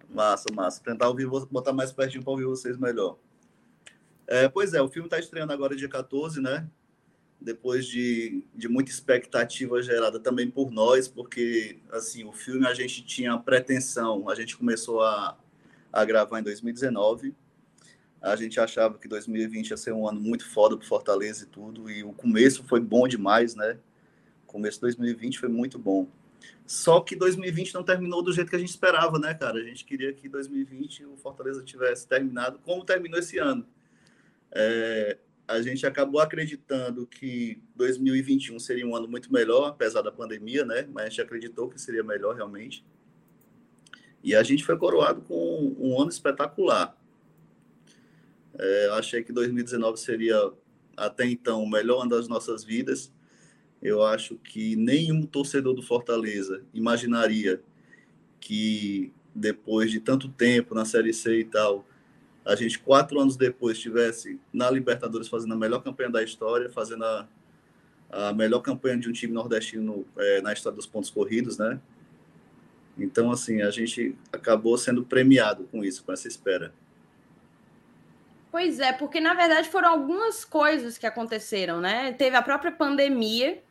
Massa, 0.08 0.46
massa. 0.54 0.82
Tentar 0.82 1.08
ouvir, 1.08 1.26
botar 1.26 1.72
mais 1.72 1.92
pertinho 1.92 2.22
para 2.22 2.30
ouvir 2.30 2.44
vocês 2.44 2.78
melhor. 2.78 3.18
É, 4.26 4.48
pois 4.48 4.74
é, 4.74 4.80
o 4.80 4.88
filme 4.88 5.06
está 5.06 5.18
estreando 5.18 5.52
agora 5.52 5.74
dia 5.74 5.88
14, 5.88 6.40
né? 6.40 6.68
Depois 7.40 7.86
de, 7.86 8.44
de 8.54 8.68
muita 8.68 8.90
expectativa 8.90 9.80
gerada 9.82 10.18
também 10.18 10.50
por 10.50 10.70
nós, 10.70 11.08
porque 11.08 11.78
assim, 11.90 12.24
o 12.24 12.32
filme 12.32 12.66
a 12.66 12.74
gente 12.74 13.04
tinha 13.04 13.38
pretensão, 13.38 14.28
a 14.28 14.34
gente 14.34 14.56
começou 14.56 15.02
a, 15.02 15.38
a 15.92 16.04
gravar 16.04 16.40
em 16.40 16.42
2019. 16.42 17.34
A 18.20 18.34
gente 18.34 18.58
achava 18.58 18.98
que 18.98 19.06
2020 19.06 19.70
ia 19.70 19.76
ser 19.76 19.92
um 19.92 20.08
ano 20.08 20.20
muito 20.20 20.48
foda 20.48 20.76
para 20.76 20.86
Fortaleza 20.86 21.44
e 21.44 21.46
tudo, 21.46 21.88
e 21.88 22.02
o 22.02 22.12
começo 22.12 22.64
foi 22.64 22.80
bom 22.80 23.06
demais, 23.06 23.54
né? 23.54 23.78
O 24.44 24.46
começo 24.46 24.78
de 24.78 24.82
2020 24.82 25.38
foi 25.38 25.48
muito 25.48 25.78
bom. 25.78 26.08
Só 26.66 27.00
que 27.00 27.16
2020 27.16 27.72
não 27.74 27.82
terminou 27.82 28.22
do 28.22 28.32
jeito 28.32 28.50
que 28.50 28.56
a 28.56 28.58
gente 28.58 28.68
esperava, 28.68 29.18
né, 29.18 29.32
cara? 29.34 29.58
A 29.58 29.64
gente 29.64 29.84
queria 29.84 30.12
que 30.12 30.28
2020 30.28 31.06
o 31.06 31.16
Fortaleza 31.16 31.62
tivesse 31.62 32.06
terminado 32.06 32.58
como 32.58 32.84
terminou 32.84 33.18
esse 33.18 33.38
ano. 33.38 33.66
É, 34.52 35.18
a 35.46 35.62
gente 35.62 35.86
acabou 35.86 36.20
acreditando 36.20 37.06
que 37.06 37.62
2021 37.74 38.58
seria 38.58 38.86
um 38.86 38.94
ano 38.94 39.08
muito 39.08 39.32
melhor, 39.32 39.68
apesar 39.68 40.02
da 40.02 40.12
pandemia, 40.12 40.64
né? 40.64 40.86
Mas 40.92 41.06
a 41.06 41.08
gente 41.08 41.20
acreditou 41.22 41.70
que 41.70 41.80
seria 41.80 42.04
melhor 42.04 42.36
realmente. 42.36 42.84
E 44.22 44.34
a 44.34 44.42
gente 44.42 44.64
foi 44.64 44.76
coroado 44.76 45.22
com 45.22 45.74
um 45.78 45.98
ano 45.98 46.10
espetacular. 46.10 46.94
É, 48.58 48.86
eu 48.88 48.94
achei 48.94 49.22
que 49.22 49.32
2019 49.32 49.98
seria 49.98 50.52
até 50.94 51.24
então 51.24 51.62
o 51.62 51.70
melhor 51.70 52.02
ano 52.02 52.10
das 52.10 52.28
nossas 52.28 52.62
vidas. 52.62 53.10
Eu 53.82 54.02
acho 54.02 54.36
que 54.36 54.74
nenhum 54.76 55.24
torcedor 55.24 55.74
do 55.74 55.82
Fortaleza 55.82 56.62
imaginaria 56.74 57.60
que 58.40 59.12
depois 59.34 59.90
de 59.90 60.00
tanto 60.00 60.28
tempo 60.28 60.74
na 60.74 60.84
Série 60.84 61.12
C 61.12 61.40
e 61.40 61.44
tal, 61.44 61.86
a 62.44 62.56
gente 62.56 62.78
quatro 62.78 63.20
anos 63.20 63.36
depois 63.36 63.76
estivesse 63.76 64.40
na 64.52 64.70
Libertadores 64.70 65.28
fazendo 65.28 65.54
a 65.54 65.56
melhor 65.56 65.82
campanha 65.82 66.10
da 66.10 66.22
história, 66.22 66.70
fazendo 66.70 67.04
a, 67.04 67.28
a 68.10 68.32
melhor 68.32 68.60
campanha 68.60 68.98
de 68.98 69.08
um 69.08 69.12
time 69.12 69.32
nordestino 69.32 70.04
é, 70.16 70.40
na 70.40 70.52
história 70.52 70.74
dos 70.74 70.86
pontos 70.86 71.10
corridos, 71.10 71.58
né? 71.58 71.80
Então, 72.98 73.30
assim, 73.30 73.62
a 73.62 73.70
gente 73.70 74.16
acabou 74.32 74.76
sendo 74.76 75.04
premiado 75.04 75.64
com 75.70 75.84
isso, 75.84 76.02
com 76.02 76.12
essa 76.12 76.26
espera. 76.26 76.72
Pois 78.50 78.80
é, 78.80 78.92
porque 78.92 79.20
na 79.20 79.34
verdade 79.34 79.68
foram 79.68 79.88
algumas 79.88 80.44
coisas 80.44 80.98
que 80.98 81.06
aconteceram, 81.06 81.80
né? 81.80 82.12
Teve 82.12 82.34
a 82.34 82.42
própria 82.42 82.72
pandemia. 82.72 83.62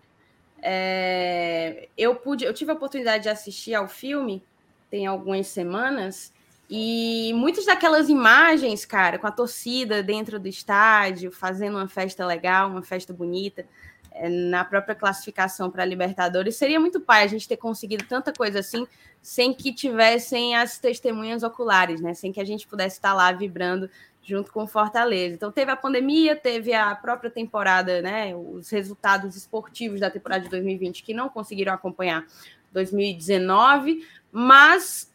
É... 0.61 1.87
Eu 1.97 2.15
pude, 2.15 2.45
eu 2.45 2.53
tive 2.53 2.71
a 2.71 2.73
oportunidade 2.73 3.23
de 3.23 3.29
assistir 3.29 3.73
ao 3.73 3.87
filme 3.87 4.43
tem 4.89 5.05
algumas 5.05 5.47
semanas 5.47 6.33
e 6.69 7.31
muitas 7.35 7.65
daquelas 7.65 8.09
imagens, 8.09 8.85
cara, 8.85 9.17
com 9.17 9.27
a 9.27 9.31
torcida 9.31 10.03
dentro 10.03 10.39
do 10.39 10.47
estádio, 10.47 11.31
fazendo 11.31 11.77
uma 11.77 11.87
festa 11.87 12.25
legal, 12.25 12.69
uma 12.69 12.83
festa 12.83 13.13
bonita, 13.13 13.65
é, 14.11 14.27
na 14.27 14.65
própria 14.65 14.95
classificação 14.95 15.71
para 15.71 15.83
a 15.83 15.85
Libertadores, 15.85 16.55
seria 16.55 16.79
muito 16.79 16.99
pai 16.99 17.23
a 17.23 17.27
gente 17.27 17.47
ter 17.47 17.57
conseguido 17.57 18.05
tanta 18.05 18.33
coisa 18.33 18.59
assim, 18.59 18.85
sem 19.21 19.53
que 19.53 19.73
tivessem 19.73 20.55
as 20.55 20.77
testemunhas 20.77 21.43
oculares, 21.43 22.01
né? 22.01 22.13
Sem 22.13 22.31
que 22.33 22.41
a 22.41 22.45
gente 22.45 22.67
pudesse 22.67 22.97
estar 22.97 23.13
lá 23.13 23.31
vibrando 23.31 23.89
junto 24.27 24.51
com 24.51 24.67
Fortaleza. 24.67 25.35
Então 25.35 25.51
teve 25.51 25.71
a 25.71 25.75
pandemia, 25.75 26.35
teve 26.35 26.73
a 26.73 26.93
própria 26.93 27.31
temporada, 27.31 28.01
né? 28.01 28.35
Os 28.35 28.69
resultados 28.69 29.37
esportivos 29.37 30.01
da 30.01 30.11
temporada 30.11 30.43
de 30.43 30.49
2020 30.49 31.01
que 31.01 31.13
não 31.13 31.29
conseguiram 31.29 31.73
acompanhar 31.73 32.25
2019, 32.73 34.05
mas 34.29 35.09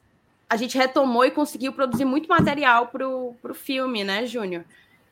a 0.49 0.57
gente 0.57 0.79
retomou 0.79 1.27
e 1.27 1.31
conseguiu 1.31 1.75
produzir 1.75 2.07
muito 2.07 2.27
material 2.27 2.87
para 2.87 3.07
o 3.07 3.37
filme, 3.55 4.03
né, 4.03 4.27
Júnior? 4.27 4.65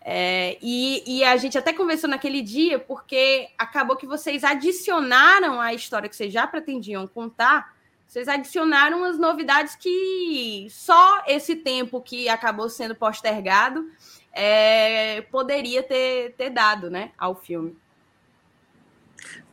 É, 0.03 0.57
e, 0.63 1.03
e, 1.07 1.25
a 1.25 1.37
gente 1.37 1.59
até 1.59 1.75
conversou 1.75 2.09
naquele 2.09 2.41
dia, 2.41 2.79
porque 2.79 3.51
acabou 3.59 3.97
que 3.97 4.07
vocês 4.07 4.43
adicionaram 4.45 5.61
à 5.61 5.75
história 5.75 6.09
que 6.09 6.17
vocês 6.17 6.33
já 6.33 6.47
pretendiam 6.47 7.07
contar, 7.07 7.75
vocês 8.11 8.27
adicionaram 8.27 9.05
as 9.05 9.17
novidades 9.17 9.77
que 9.77 10.67
só 10.69 11.23
esse 11.29 11.55
tempo 11.55 12.01
que 12.01 12.29
acabou 12.29 12.69
sendo 12.69 12.93
postergado 12.93 13.89
é, 14.33 15.21
poderia 15.31 15.81
ter, 15.81 16.35
ter 16.37 16.51
dado 16.51 16.91
né, 16.91 17.13
ao 17.17 17.37
filme. 17.37 17.77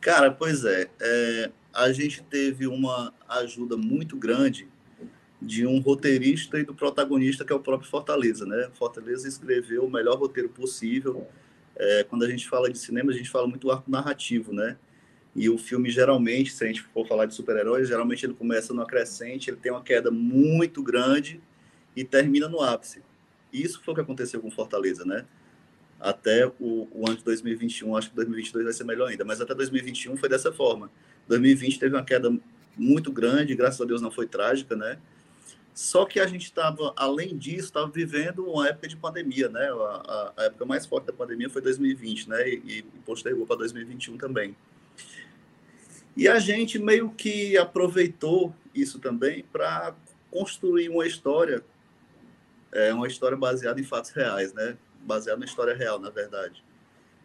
Cara, 0.00 0.32
pois 0.32 0.64
é, 0.64 0.90
é, 1.00 1.52
a 1.72 1.92
gente 1.92 2.20
teve 2.24 2.66
uma 2.66 3.14
ajuda 3.28 3.76
muito 3.76 4.16
grande 4.16 4.66
de 5.40 5.64
um 5.64 5.78
roteirista 5.78 6.58
e 6.58 6.64
do 6.64 6.74
protagonista, 6.74 7.44
que 7.44 7.52
é 7.52 7.56
o 7.56 7.60
próprio 7.60 7.88
Fortaleza, 7.88 8.44
né? 8.44 8.68
Fortaleza 8.74 9.28
escreveu 9.28 9.84
o 9.84 9.90
melhor 9.90 10.18
roteiro 10.18 10.48
possível. 10.48 11.28
É, 11.76 12.02
quando 12.02 12.24
a 12.24 12.28
gente 12.28 12.48
fala 12.48 12.68
de 12.68 12.76
cinema, 12.76 13.12
a 13.12 13.14
gente 13.14 13.30
fala 13.30 13.46
muito 13.46 13.68
do 13.68 13.70
arco 13.70 13.88
narrativo, 13.88 14.52
né? 14.52 14.76
E 15.38 15.48
o 15.48 15.56
filme, 15.56 15.88
geralmente, 15.88 16.52
se 16.52 16.64
a 16.64 16.66
gente 16.66 16.82
for 16.82 17.06
falar 17.06 17.24
de 17.26 17.32
super-heróis, 17.32 17.86
geralmente 17.86 18.26
ele 18.26 18.34
começa 18.34 18.74
no 18.74 18.84
crescente, 18.84 19.48
ele 19.48 19.56
tem 19.56 19.70
uma 19.70 19.84
queda 19.84 20.10
muito 20.10 20.82
grande 20.82 21.40
e 21.94 22.02
termina 22.02 22.48
no 22.48 22.60
ápice. 22.60 23.04
Isso 23.52 23.80
foi 23.84 23.92
o 23.92 23.94
que 23.94 24.00
aconteceu 24.00 24.40
com 24.40 24.50
Fortaleza, 24.50 25.04
né? 25.04 25.24
Até 26.00 26.44
o, 26.58 26.88
o 26.90 27.04
ano 27.06 27.16
de 27.16 27.22
2021, 27.22 27.96
acho 27.96 28.10
que 28.10 28.16
2022 28.16 28.64
vai 28.64 28.72
ser 28.72 28.82
melhor 28.82 29.10
ainda, 29.10 29.24
mas 29.24 29.40
até 29.40 29.54
2021 29.54 30.16
foi 30.16 30.28
dessa 30.28 30.52
forma. 30.52 30.90
2020 31.28 31.78
teve 31.78 31.94
uma 31.94 32.04
queda 32.04 32.36
muito 32.76 33.12
grande, 33.12 33.54
graças 33.54 33.80
a 33.80 33.84
Deus 33.84 34.02
não 34.02 34.10
foi 34.10 34.26
trágica, 34.26 34.74
né? 34.74 34.98
Só 35.72 36.04
que 36.04 36.18
a 36.18 36.26
gente 36.26 36.46
estava, 36.46 36.92
além 36.96 37.38
disso, 37.38 37.66
estava 37.66 37.88
vivendo 37.88 38.44
uma 38.44 38.66
época 38.66 38.88
de 38.88 38.96
pandemia, 38.96 39.48
né? 39.48 39.68
A, 39.70 40.32
a, 40.36 40.44
época 40.46 40.64
mais 40.64 40.84
forte 40.84 41.06
da 41.06 41.12
pandemia 41.12 41.48
foi 41.48 41.62
2020, 41.62 42.28
né? 42.28 42.48
E, 42.48 42.78
e 42.78 42.82
postergou 43.06 43.46
para 43.46 43.58
2021 43.58 44.18
também. 44.18 44.56
E 46.18 46.26
a 46.26 46.40
gente 46.40 46.80
meio 46.80 47.10
que 47.10 47.56
aproveitou 47.56 48.52
isso 48.74 48.98
também 48.98 49.44
para 49.52 49.94
construir 50.32 50.88
uma 50.88 51.06
história, 51.06 51.64
é, 52.72 52.92
uma 52.92 53.06
história 53.06 53.36
baseada 53.36 53.80
em 53.80 53.84
fatos 53.84 54.10
reais, 54.10 54.52
né? 54.52 54.76
Baseada 55.02 55.38
na 55.38 55.46
história 55.46 55.76
real, 55.76 56.00
na 56.00 56.10
verdade. 56.10 56.64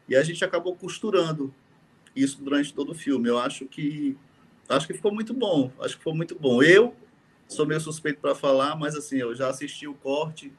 E 0.08 0.16
a 0.16 0.22
gente 0.22 0.46
acabou 0.46 0.76
costurando 0.76 1.52
isso 2.16 2.40
durante 2.44 2.72
todo 2.72 2.92
o 2.92 2.94
filme. 2.94 3.28
Eu 3.28 3.40
acho 3.40 3.66
que 3.66 4.16
acho 4.70 4.86
que 4.86 4.94
ficou 4.94 5.12
muito 5.12 5.34
bom. 5.34 5.72
Acho 5.80 5.98
que 5.98 6.04
foi 6.04 6.14
muito 6.14 6.38
bom. 6.38 6.62
Eu 6.62 6.96
sou 7.48 7.66
meio 7.66 7.82
suspeito 7.82 8.22
para 8.22 8.36
falar, 8.36 8.76
mas 8.76 8.96
assim, 8.96 9.18
eu 9.18 9.34
já 9.34 9.50
assisti 9.50 9.88
o 9.88 9.96
corte, 9.96 10.54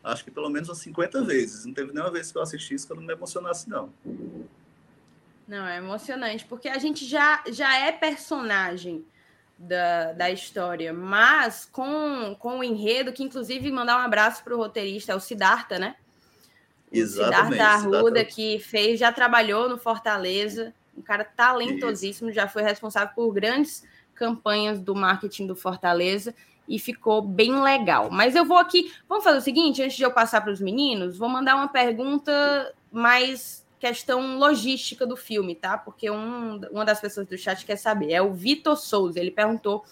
acho 0.00 0.22
que 0.22 0.30
pelo 0.30 0.48
menos 0.48 0.68
umas 0.68 0.78
50 0.78 1.24
vezes. 1.24 1.64
Não 1.64 1.74
teve 1.74 1.92
nenhuma 1.92 2.12
vez 2.12 2.30
que 2.30 2.38
eu 2.38 2.42
assisti 2.42 2.74
isso 2.74 2.86
que 2.86 2.92
eu 2.92 2.96
não 2.98 3.02
me 3.02 3.12
emocionasse, 3.12 3.68
não. 3.68 3.92
Não, 5.46 5.66
é 5.66 5.76
emocionante, 5.76 6.44
porque 6.44 6.68
a 6.68 6.78
gente 6.78 7.04
já, 7.06 7.42
já 7.48 7.78
é 7.78 7.92
personagem 7.92 9.04
da, 9.58 10.12
da 10.12 10.30
história, 10.30 10.92
mas 10.92 11.68
com, 11.70 12.34
com 12.38 12.58
o 12.58 12.64
enredo, 12.64 13.12
que 13.12 13.22
inclusive 13.22 13.70
mandar 13.70 13.96
um 13.98 14.04
abraço 14.04 14.42
para 14.42 14.54
o 14.54 14.58
roteirista, 14.58 15.12
é 15.12 15.14
o 15.14 15.20
Siddhartha, 15.20 15.78
né? 15.78 15.96
Exatamente. 16.90 17.52
Siddhartha 17.52 17.64
Arruda, 17.64 18.20
Siddhartha... 18.20 18.24
que 18.24 18.58
fez, 18.58 18.98
já 18.98 19.12
trabalhou 19.12 19.68
no 19.68 19.78
Fortaleza, 19.78 20.74
um 20.96 21.02
cara 21.02 21.24
talentosíssimo, 21.24 22.32
já 22.32 22.48
foi 22.48 22.62
responsável 22.62 23.14
por 23.14 23.32
grandes 23.32 23.84
campanhas 24.14 24.80
do 24.80 24.94
marketing 24.94 25.46
do 25.46 25.56
Fortaleza 25.56 26.34
e 26.68 26.78
ficou 26.78 27.20
bem 27.20 27.60
legal. 27.60 28.10
Mas 28.10 28.34
eu 28.34 28.44
vou 28.44 28.56
aqui, 28.56 28.92
vamos 29.08 29.24
fazer 29.24 29.38
o 29.38 29.42
seguinte, 29.42 29.82
antes 29.82 29.96
de 29.96 30.02
eu 30.02 30.12
passar 30.12 30.40
para 30.40 30.52
os 30.52 30.60
meninos, 30.60 31.18
vou 31.18 31.28
mandar 31.28 31.56
uma 31.56 31.68
pergunta 31.68 32.72
mais 32.90 33.63
questão 33.84 34.38
logística 34.38 35.06
do 35.06 35.14
filme, 35.14 35.54
tá? 35.54 35.76
Porque 35.76 36.10
um, 36.10 36.58
uma 36.70 36.86
das 36.86 37.02
pessoas 37.02 37.26
do 37.26 37.36
chat 37.36 37.66
quer 37.66 37.76
saber, 37.76 38.12
é 38.12 38.22
o 38.22 38.32
Vitor 38.32 38.78
Souza, 38.78 39.20
ele 39.20 39.30
perguntou 39.30 39.84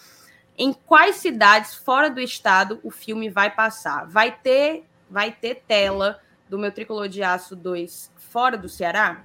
em 0.57 0.73
quais 0.73 1.17
cidades 1.17 1.75
fora 1.75 2.09
do 2.09 2.19
estado 2.19 2.79
o 2.83 2.89
filme 2.89 3.29
vai 3.29 3.53
passar? 3.53 4.07
Vai 4.07 4.35
ter, 4.35 4.83
vai 5.07 5.31
ter 5.31 5.61
tela 5.67 6.19
do 6.49 6.57
meu 6.57 6.71
Tricolor 6.71 7.07
de 7.07 7.21
Aço 7.21 7.55
2 7.55 8.11
fora 8.15 8.57
do 8.57 8.67
Ceará? 8.67 9.23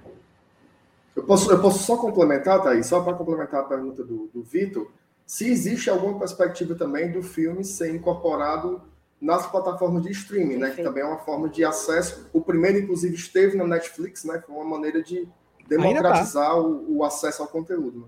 Eu 1.15 1.23
posso, 1.23 1.51
eu 1.51 1.59
posso 1.59 1.79
só 1.79 1.97
complementar, 1.97 2.61
Thaís, 2.61 2.85
só 2.85 3.01
para 3.01 3.13
complementar 3.13 3.61
a 3.61 3.63
pergunta 3.63 4.03
do, 4.03 4.29
do 4.31 4.43
Vitor, 4.43 4.87
se 5.25 5.49
existe 5.49 5.89
alguma 5.89 6.19
perspectiva 6.19 6.75
também 6.75 7.11
do 7.11 7.23
filme 7.23 7.63
ser 7.63 7.93
incorporado 7.93 8.83
nas 9.21 9.49
plataformas 9.49 10.03
de 10.03 10.11
streaming, 10.11 10.57
né? 10.57 10.71
Que 10.71 10.81
também 10.81 11.03
é 11.03 11.05
uma 11.05 11.19
forma 11.19 11.49
de 11.49 11.63
acesso. 11.63 12.29
O 12.31 12.41
primeiro, 12.41 12.79
inclusive, 12.79 13.15
esteve 13.15 13.57
na 13.57 13.67
Netflix, 13.67 14.23
né? 14.23 14.41
Foi 14.45 14.55
uma 14.55 14.65
maneira 14.65 15.03
de 15.03 15.27
democratizar 15.67 16.57
o, 16.57 16.97
o, 16.97 17.03
acesso 17.03 17.41
ao 17.41 17.47
conteúdo. 17.47 17.99
Né? 17.99 18.05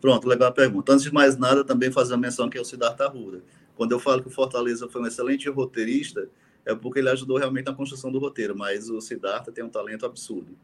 Pronto, 0.00 0.28
legal 0.28 0.48
a 0.48 0.52
pergunta. 0.52 0.92
Antes 0.92 1.04
de 1.04 1.12
mais 1.12 1.36
nada, 1.36 1.64
também 1.64 1.90
fazer 1.90 2.14
a 2.14 2.16
menção 2.16 2.50
que 2.50 2.58
é 2.58 2.60
o 2.60 2.64
Siddhartha 2.64 3.04
Arruda. 3.04 3.42
Quando 3.76 3.92
eu 3.92 3.98
falo 3.98 4.20
que 4.20 4.28
o 4.28 4.30
Fortaleza 4.30 4.88
foi 4.88 5.00
um 5.00 5.06
excelente 5.06 5.48
roteirista, 5.48 6.28
é 6.64 6.74
porque 6.74 6.98
ele 6.98 7.08
ajudou 7.08 7.38
realmente 7.38 7.66
na 7.66 7.74
construção 7.74 8.10
do 8.10 8.18
roteiro, 8.18 8.56
mas 8.56 8.90
o 8.90 9.00
Siddhartha 9.00 9.52
tem 9.52 9.64
um 9.64 9.70
talento 9.70 10.04
absurdo. 10.04 10.56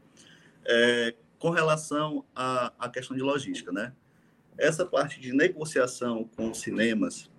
É, 0.65 1.15
com 1.39 1.49
relação 1.49 2.23
à, 2.35 2.71
à 2.77 2.89
questão 2.89 3.15
de 3.15 3.23
logística, 3.23 3.71
né? 3.71 3.93
Essa 4.57 4.85
parte 4.85 5.19
de 5.19 5.33
negociação 5.33 6.29
com 6.35 6.51
os 6.51 6.59
cinemas 6.59 7.30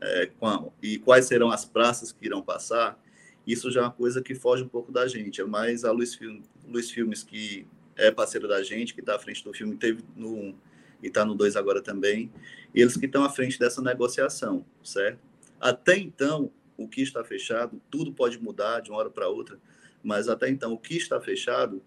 é, 0.00 0.30
a, 0.42 0.64
e 0.82 0.98
quais 0.98 1.26
serão 1.26 1.50
as 1.50 1.64
praças 1.64 2.12
que 2.12 2.26
irão 2.26 2.42
passar, 2.42 3.00
isso 3.46 3.70
já 3.70 3.80
é 3.80 3.84
uma 3.84 3.90
coisa 3.90 4.22
que 4.22 4.34
foge 4.34 4.62
um 4.62 4.68
pouco 4.68 4.92
da 4.92 5.06
gente. 5.06 5.40
É 5.40 5.44
mais 5.44 5.84
a 5.84 5.92
Luiz, 5.92 6.14
Film, 6.14 6.40
Luiz 6.66 6.90
Filmes, 6.90 7.22
que 7.22 7.66
é 7.96 8.10
parceiro 8.10 8.48
da 8.48 8.62
gente, 8.62 8.94
que 8.94 9.00
está 9.00 9.16
à 9.16 9.18
frente 9.18 9.42
do 9.44 9.52
filme, 9.52 9.76
teve 9.76 10.02
no 10.16 10.34
1 10.34 10.54
e 11.02 11.06
está 11.08 11.24
no 11.24 11.34
2 11.34 11.56
agora 11.56 11.82
também. 11.82 12.32
Eles 12.74 12.96
que 12.96 13.06
estão 13.06 13.24
à 13.24 13.30
frente 13.30 13.58
dessa 13.58 13.82
negociação, 13.82 14.64
certo? 14.82 15.18
Até 15.60 15.98
então, 15.98 16.50
o 16.76 16.88
que 16.88 17.02
está 17.02 17.22
fechado, 17.24 17.80
tudo 17.90 18.12
pode 18.12 18.38
mudar 18.38 18.80
de 18.80 18.90
uma 18.90 18.98
hora 18.98 19.10
para 19.10 19.28
outra, 19.28 19.58
mas 20.02 20.28
até 20.28 20.48
então, 20.48 20.72
o 20.72 20.78
que 20.78 20.96
está 20.96 21.20
fechado 21.20 21.82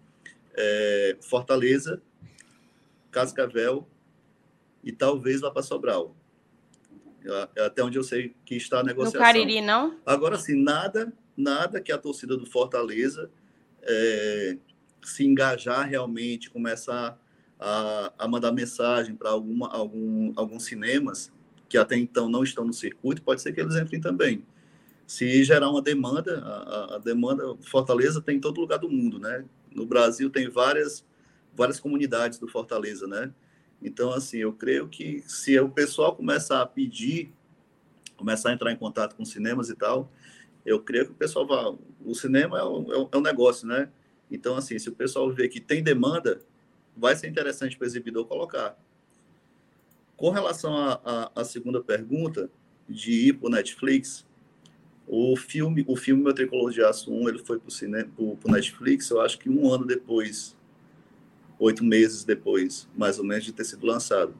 é, 0.56 1.16
Fortaleza, 1.20 2.00
Cascavel 3.10 3.88
e 4.82 4.92
talvez 4.92 5.40
vá 5.40 5.50
para 5.50 5.62
Sobral. 5.62 6.14
É 7.56 7.64
até 7.64 7.82
onde 7.82 7.98
eu 7.98 8.02
sei 8.02 8.34
que 8.44 8.54
está 8.56 8.80
a 8.80 8.82
negociação. 8.82 9.20
No 9.20 9.26
Cariri, 9.26 9.60
não? 9.60 9.96
Agora, 10.04 10.38
sim, 10.38 10.62
nada, 10.62 11.12
nada 11.36 11.80
que 11.80 11.90
a 11.90 11.98
torcida 11.98 12.36
do 12.36 12.46
Fortaleza 12.46 13.30
é, 13.82 14.56
se 15.02 15.24
engajar 15.24 15.88
realmente, 15.88 16.50
começar 16.50 17.18
a, 17.58 18.12
a 18.18 18.28
mandar 18.28 18.52
mensagem 18.52 19.14
para 19.14 19.30
algum, 19.30 20.32
alguns 20.36 20.64
cinemas 20.64 21.32
que 21.68 21.78
até 21.78 21.96
então 21.96 22.28
não 22.28 22.42
estão 22.44 22.64
no 22.64 22.72
circuito, 22.72 23.22
pode 23.22 23.40
ser 23.40 23.52
que 23.52 23.60
eles 23.60 23.74
entrem 23.74 24.00
também. 24.00 24.44
Se 25.06 25.42
gerar 25.44 25.70
uma 25.70 25.82
demanda, 25.82 26.40
a, 26.44 26.96
a 26.96 26.98
demanda 26.98 27.56
Fortaleza 27.60 28.20
tem 28.20 28.36
em 28.36 28.40
todo 28.40 28.60
lugar 28.60 28.78
do 28.78 28.88
mundo, 28.88 29.18
né? 29.18 29.44
no 29.74 29.84
Brasil 29.84 30.30
tem 30.30 30.48
várias, 30.48 31.04
várias 31.54 31.80
comunidades 31.80 32.38
do 32.38 32.46
Fortaleza, 32.46 33.06
né? 33.06 33.32
Então, 33.84 34.10
assim, 34.10 34.38
eu 34.38 34.52
creio 34.54 34.88
que 34.88 35.22
se 35.26 35.60
o 35.60 35.68
pessoal 35.68 36.16
começar 36.16 36.62
a 36.62 36.66
pedir, 36.66 37.30
começar 38.16 38.48
a 38.48 38.54
entrar 38.54 38.72
em 38.72 38.76
contato 38.76 39.14
com 39.14 39.24
cinemas 39.26 39.68
e 39.68 39.76
tal, 39.76 40.10
eu 40.64 40.80
creio 40.80 41.04
que 41.04 41.12
o 41.12 41.14
pessoal 41.14 41.46
vai. 41.46 41.78
O 42.02 42.14
cinema 42.14 42.58
é 42.58 42.64
um, 42.64 42.92
é 42.92 42.98
um 42.98 43.08
é 43.12 43.20
negócio, 43.20 43.66
né? 43.68 43.90
Então, 44.30 44.56
assim, 44.56 44.78
se 44.78 44.88
o 44.88 44.92
pessoal 44.92 45.30
vê 45.30 45.48
que 45.48 45.60
tem 45.60 45.82
demanda, 45.82 46.40
vai 46.96 47.14
ser 47.14 47.28
interessante 47.28 47.76
para 47.76 47.84
o 47.84 47.86
exibidor 47.86 48.24
colocar. 48.24 48.74
Com 50.16 50.30
relação 50.30 50.74
à 51.34 51.44
segunda 51.44 51.82
pergunta, 51.82 52.50
de 52.88 53.28
ir 53.28 53.34
para 53.34 53.48
o 53.48 53.50
Netflix, 53.50 54.24
o 55.06 55.36
filme, 55.36 55.84
o 55.86 55.96
filme 55.96 56.22
Meu 56.22 56.32
Tricolor 56.32 56.70
de 56.70 56.82
Aço 56.82 57.12
1, 57.12 57.28
ele 57.28 57.38
foi 57.38 57.58
para 57.58 57.68
o 58.18 58.52
Netflix, 58.52 59.10
eu 59.10 59.20
acho 59.20 59.38
que 59.38 59.50
um 59.50 59.70
ano 59.70 59.84
depois, 59.84 60.56
oito 61.58 61.84
meses 61.84 62.24
depois, 62.24 62.88
mais 62.96 63.18
ou 63.18 63.24
menos, 63.24 63.44
de 63.44 63.52
ter 63.52 63.64
sido 63.64 63.86
lançado. 63.86 64.34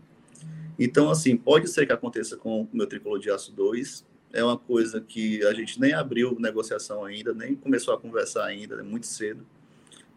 Então, 0.78 1.10
assim, 1.10 1.36
pode 1.36 1.68
ser 1.68 1.86
que 1.86 1.92
aconteça 1.92 2.36
com 2.36 2.62
o 2.62 2.68
Meu 2.72 2.86
Tricolor 2.86 3.18
de 3.18 3.30
Aço 3.30 3.52
2, 3.52 4.04
é 4.32 4.42
uma 4.42 4.58
coisa 4.58 5.00
que 5.00 5.44
a 5.46 5.54
gente 5.54 5.80
nem 5.80 5.92
abriu 5.92 6.36
negociação 6.40 7.04
ainda, 7.04 7.32
nem 7.32 7.54
começou 7.54 7.94
a 7.94 7.98
conversar 7.98 8.44
ainda, 8.44 8.74
é 8.74 8.82
muito 8.82 9.06
cedo. 9.06 9.46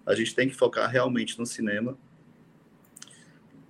A 0.04 0.16
gente 0.16 0.34
tem 0.34 0.50
que 0.50 0.56
focar 0.56 0.90
realmente 0.90 1.38
no 1.38 1.46
cinema. 1.46 1.96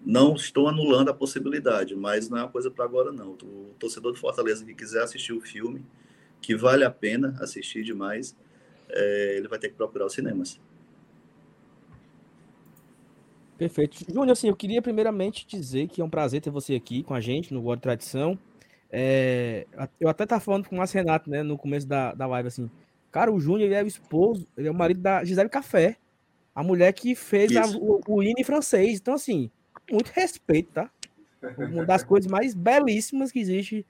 Não 0.06 0.36
estou 0.36 0.70
anulando 0.70 1.10
a 1.10 1.14
possibilidade, 1.14 1.96
mas 1.96 2.30
não 2.30 2.38
é 2.38 2.44
uma 2.44 2.50
coisa 2.50 2.72
para 2.72 2.86
agora, 2.86 3.12
não. 3.12 3.32
O 3.32 3.76
torcedor 3.78 4.14
do 4.14 4.20
Fortaleza 4.20 4.64
que 4.64 4.74
quiser 4.74 5.04
assistir 5.04 5.34
o 5.34 5.42
filme, 5.42 5.86
que 6.42 6.56
vale 6.56 6.86
a 6.86 6.92
pena 6.92 7.36
assistir 7.42 7.84
demais, 7.84 8.34
é, 8.88 9.36
ele 9.36 9.50
vai 9.50 9.60
ter 9.60 9.68
que 9.68 9.76
procurar 9.76 10.06
os 10.06 10.14
cinemas. 10.14 10.62
Perfeito. 13.58 14.06
Júnior, 14.08 14.32
assim, 14.32 14.48
eu 14.48 14.56
queria 14.56 14.82
primeiramente 14.82 15.46
dizer 15.48 15.88
que 15.88 16.02
é 16.02 16.06
um 16.06 16.10
prazer 16.10 16.42
ter 16.42 16.50
você 16.50 16.76
aqui 16.76 17.04
com 17.04 17.14
a 17.14 17.20
gente 17.20 17.54
no 17.54 17.62
World 17.62 17.82
Tradição. 17.82 18.38
É, 18.90 19.66
eu 20.00 20.08
até 20.08 20.24
estava 20.24 20.40
falando 20.40 20.68
com 20.68 20.76
o 20.76 20.78
Márcio 20.78 20.98
Renato, 21.00 21.30
né, 21.30 21.44
no 21.44 21.58
começo 21.58 21.88
da, 21.88 22.14
da 22.14 22.26
live, 22.26 22.48
assim, 22.48 22.70
cara, 23.12 23.32
o 23.32 23.40
Júnior, 23.40 23.64
ele 23.64 23.76
é 23.76 23.84
o 23.84 23.88
esposo, 23.88 24.48
ele 24.56 24.68
é 24.68 24.72
o 24.72 24.74
marido 24.74 25.02
da 25.02 25.24
Gisele 25.24 25.50
Café, 25.50 25.98
a 26.56 26.64
mulher 26.64 26.94
que 26.94 27.16
fez 27.16 27.56
a, 27.56 27.66
o, 27.78 28.00
o 28.08 28.24
hino 28.24 28.44
francês. 28.46 29.00
Então, 29.00 29.14
assim, 29.14 29.52
muito 29.92 30.10
respeito, 30.10 30.72
tá? 30.72 30.90
Uma 31.58 31.86
das 31.86 32.04
coisas 32.04 32.30
mais 32.30 32.54
belíssimas 32.54 33.32
que 33.32 33.40
existe 33.40 33.86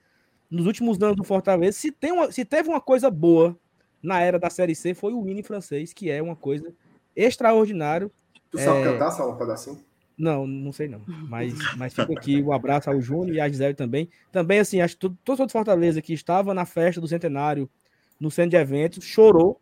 nos 0.50 0.66
últimos 0.66 1.00
anos 1.02 1.16
do 1.16 1.24
Fortaleza, 1.24 1.78
se, 1.78 1.92
tem 1.92 2.12
uma, 2.12 2.32
se 2.32 2.44
teve 2.44 2.68
uma 2.68 2.80
coisa 2.80 3.10
boa 3.10 3.58
na 4.02 4.20
era 4.20 4.38
da 4.38 4.48
Série 4.48 4.74
C, 4.74 4.94
foi 4.94 5.12
o 5.12 5.28
hino 5.28 5.42
francês, 5.42 5.92
que 5.92 6.10
é 6.10 6.22
uma 6.22 6.36
coisa 6.36 6.72
extraordinária. 7.14 8.10
Tu 8.50 8.58
é... 8.58 8.64
sabe 8.64 8.84
cantar, 8.84 9.10
só 9.10 9.30
um 9.30 9.36
pedacinho? 9.36 9.78
Não, 10.16 10.46
não 10.46 10.72
sei 10.72 10.88
não. 10.88 11.00
Mas, 11.06 11.54
mas 11.76 11.94
fica 11.94 12.12
aqui 12.12 12.42
o 12.42 12.46
um 12.48 12.52
abraço 12.52 12.90
ao 12.90 13.00
Júnior 13.00 13.36
e 13.36 13.40
à 13.40 13.48
Gisele 13.48 13.74
também. 13.74 14.08
Também, 14.32 14.58
assim, 14.58 14.80
acho 14.80 14.94
que 14.94 15.00
todo, 15.00 15.16
todo 15.24 15.48
Fortaleza 15.48 16.02
que 16.02 16.12
estava 16.12 16.52
na 16.52 16.64
festa 16.64 17.00
do 17.00 17.06
centenário, 17.06 17.70
no 18.18 18.28
centro 18.28 18.50
de 18.50 18.56
eventos, 18.56 19.04
chorou 19.04 19.60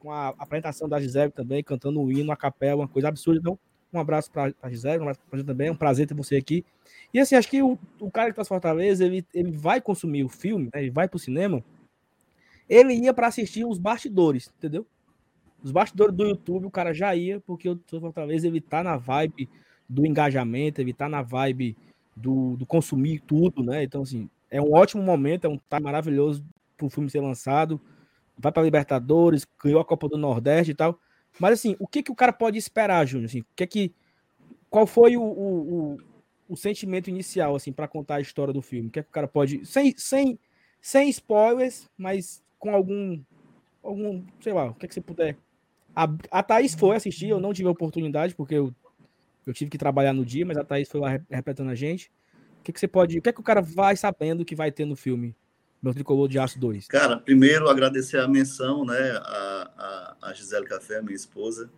com 0.00 0.10
a 0.10 0.30
apresentação 0.30 0.88
da 0.88 1.00
Gisele 1.00 1.30
também, 1.30 1.62
cantando 1.62 2.00
o 2.00 2.10
hino, 2.10 2.32
a 2.32 2.36
capela, 2.36 2.82
uma 2.82 2.88
coisa 2.88 3.06
absurda. 3.06 3.38
Então, 3.38 3.58
um 3.92 4.00
abraço 4.00 4.32
para 4.32 4.52
a 4.60 4.68
Gisele, 4.68 4.98
um 4.98 5.02
abraço 5.02 5.20
para 5.30 5.38
você 5.38 5.44
também. 5.44 5.68
É 5.68 5.70
um 5.70 5.76
prazer 5.76 6.08
ter 6.08 6.14
você 6.14 6.34
aqui. 6.34 6.64
E 7.14 7.20
assim, 7.20 7.36
acho 7.36 7.48
que 7.48 7.62
o, 7.62 7.78
o 8.00 8.10
cara 8.10 8.30
que 8.30 8.36
tá 8.36 8.44
Fortaleza, 8.44 9.04
ele, 9.04 9.24
ele 9.32 9.52
vai 9.52 9.80
consumir 9.80 10.24
o 10.24 10.28
filme, 10.28 10.70
né, 10.74 10.80
ele 10.82 10.90
vai 10.90 11.06
pro 11.06 11.20
cinema, 11.20 11.62
ele 12.68 12.94
ia 12.94 13.14
para 13.14 13.28
assistir 13.28 13.64
os 13.64 13.78
bastidores, 13.78 14.50
entendeu? 14.58 14.84
Os 15.62 15.70
bastidores 15.70 16.14
do 16.14 16.24
YouTube, 16.24 16.66
o 16.66 16.70
cara 16.70 16.92
já 16.92 17.14
ia, 17.14 17.40
porque 17.40 17.68
o 17.68 17.80
Fortaleza, 17.88 18.46
ele 18.46 18.60
tá 18.60 18.82
na 18.82 18.96
vibe 18.96 19.48
do 19.88 20.06
engajamento, 20.06 20.80
ele 20.80 20.92
tá 20.92 21.08
na 21.08 21.22
vibe 21.22 21.76
do, 22.16 22.56
do 22.56 22.66
consumir 22.66 23.20
tudo, 23.20 23.62
né? 23.62 23.82
Então, 23.82 24.02
assim, 24.02 24.28
é 24.50 24.60
um 24.60 24.72
ótimo 24.72 25.02
momento, 25.02 25.46
é 25.46 25.48
um 25.48 25.58
time 25.58 25.82
maravilhoso 25.82 26.44
pro 26.76 26.90
filme 26.90 27.08
ser 27.08 27.20
lançado. 27.20 27.80
Vai 28.36 28.50
para 28.50 28.62
Libertadores, 28.62 29.46
ganhou 29.62 29.80
a 29.80 29.84
Copa 29.84 30.08
do 30.08 30.18
Nordeste 30.18 30.72
e 30.72 30.74
tal. 30.74 30.98
Mas 31.38 31.54
assim, 31.54 31.76
o 31.78 31.86
que 31.86 32.02
que 32.02 32.12
o 32.12 32.14
cara 32.14 32.32
pode 32.32 32.58
esperar, 32.58 33.06
Júnior? 33.06 33.26
Assim, 33.26 33.40
o 33.40 33.46
que 33.54 33.66
que 33.66 33.94
qual 34.72 34.86
foi 34.86 35.18
o, 35.18 35.22
o, 35.22 35.98
o 36.48 36.56
sentimento 36.56 37.08
inicial, 37.10 37.54
assim, 37.54 37.72
para 37.72 37.86
contar 37.86 38.16
a 38.16 38.20
história 38.20 38.54
do 38.54 38.62
filme? 38.62 38.88
O 38.88 38.90
que 38.90 39.00
é 39.00 39.02
que 39.02 39.08
o 39.10 39.12
cara 39.12 39.28
pode. 39.28 39.66
Sem, 39.66 39.94
sem, 39.98 40.38
sem 40.80 41.10
spoilers, 41.10 41.90
mas 41.96 42.42
com 42.58 42.74
algum. 42.74 43.22
algum 43.82 44.24
sei 44.40 44.52
lá, 44.52 44.70
o 44.70 44.74
que 44.74 44.86
é 44.86 44.88
que 44.88 44.94
você 44.94 45.00
puder. 45.00 45.36
A, 45.94 46.08
a 46.30 46.42
Thaís 46.42 46.74
foi 46.74 46.96
assistir, 46.96 47.28
eu 47.28 47.40
não 47.40 47.52
tive 47.52 47.68
a 47.68 47.72
oportunidade, 47.72 48.34
porque 48.34 48.54
eu, 48.54 48.74
eu 49.46 49.52
tive 49.52 49.70
que 49.70 49.78
trabalhar 49.78 50.12
no 50.12 50.24
dia, 50.24 50.46
mas 50.46 50.56
a 50.56 50.64
Thaís 50.64 50.88
foi 50.88 51.00
lá 51.00 51.20
repetindo 51.30 51.68
a 51.68 51.74
gente. 51.74 52.10
O 52.60 52.62
que, 52.62 52.72
que 52.72 52.80
você 52.80 52.88
pode. 52.88 53.18
O 53.18 53.22
que 53.22 53.28
é 53.28 53.32
que 53.32 53.40
o 53.40 53.44
cara 53.44 53.60
vai 53.60 53.96
sabendo 53.96 54.44
que 54.44 54.54
vai 54.54 54.70
ter 54.70 54.84
no 54.84 54.96
filme? 54.96 55.34
Meu 55.82 55.92
Tricolor 55.92 56.28
de 56.28 56.38
Aço 56.38 56.60
2. 56.60 56.86
Cara, 56.86 57.16
primeiro 57.16 57.68
agradecer 57.68 58.18
a 58.18 58.28
menção, 58.28 58.84
né, 58.84 59.10
a, 59.16 60.16
a, 60.22 60.28
a 60.28 60.32
Gisele 60.32 60.64
Café, 60.64 61.02
minha 61.02 61.16
esposa, 61.16 61.68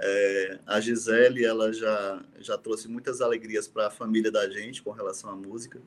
é, 0.00 0.58
a 0.66 0.80
Gisele, 0.80 1.44
ela 1.44 1.72
já, 1.72 2.24
já 2.40 2.58
trouxe 2.58 2.88
muitas 2.88 3.20
alegrias 3.20 3.68
para 3.68 3.86
a 3.86 3.90
família 3.90 4.32
da 4.32 4.50
gente 4.50 4.82
com 4.82 4.90
relação 4.90 5.30
à 5.30 5.36
música. 5.36 5.80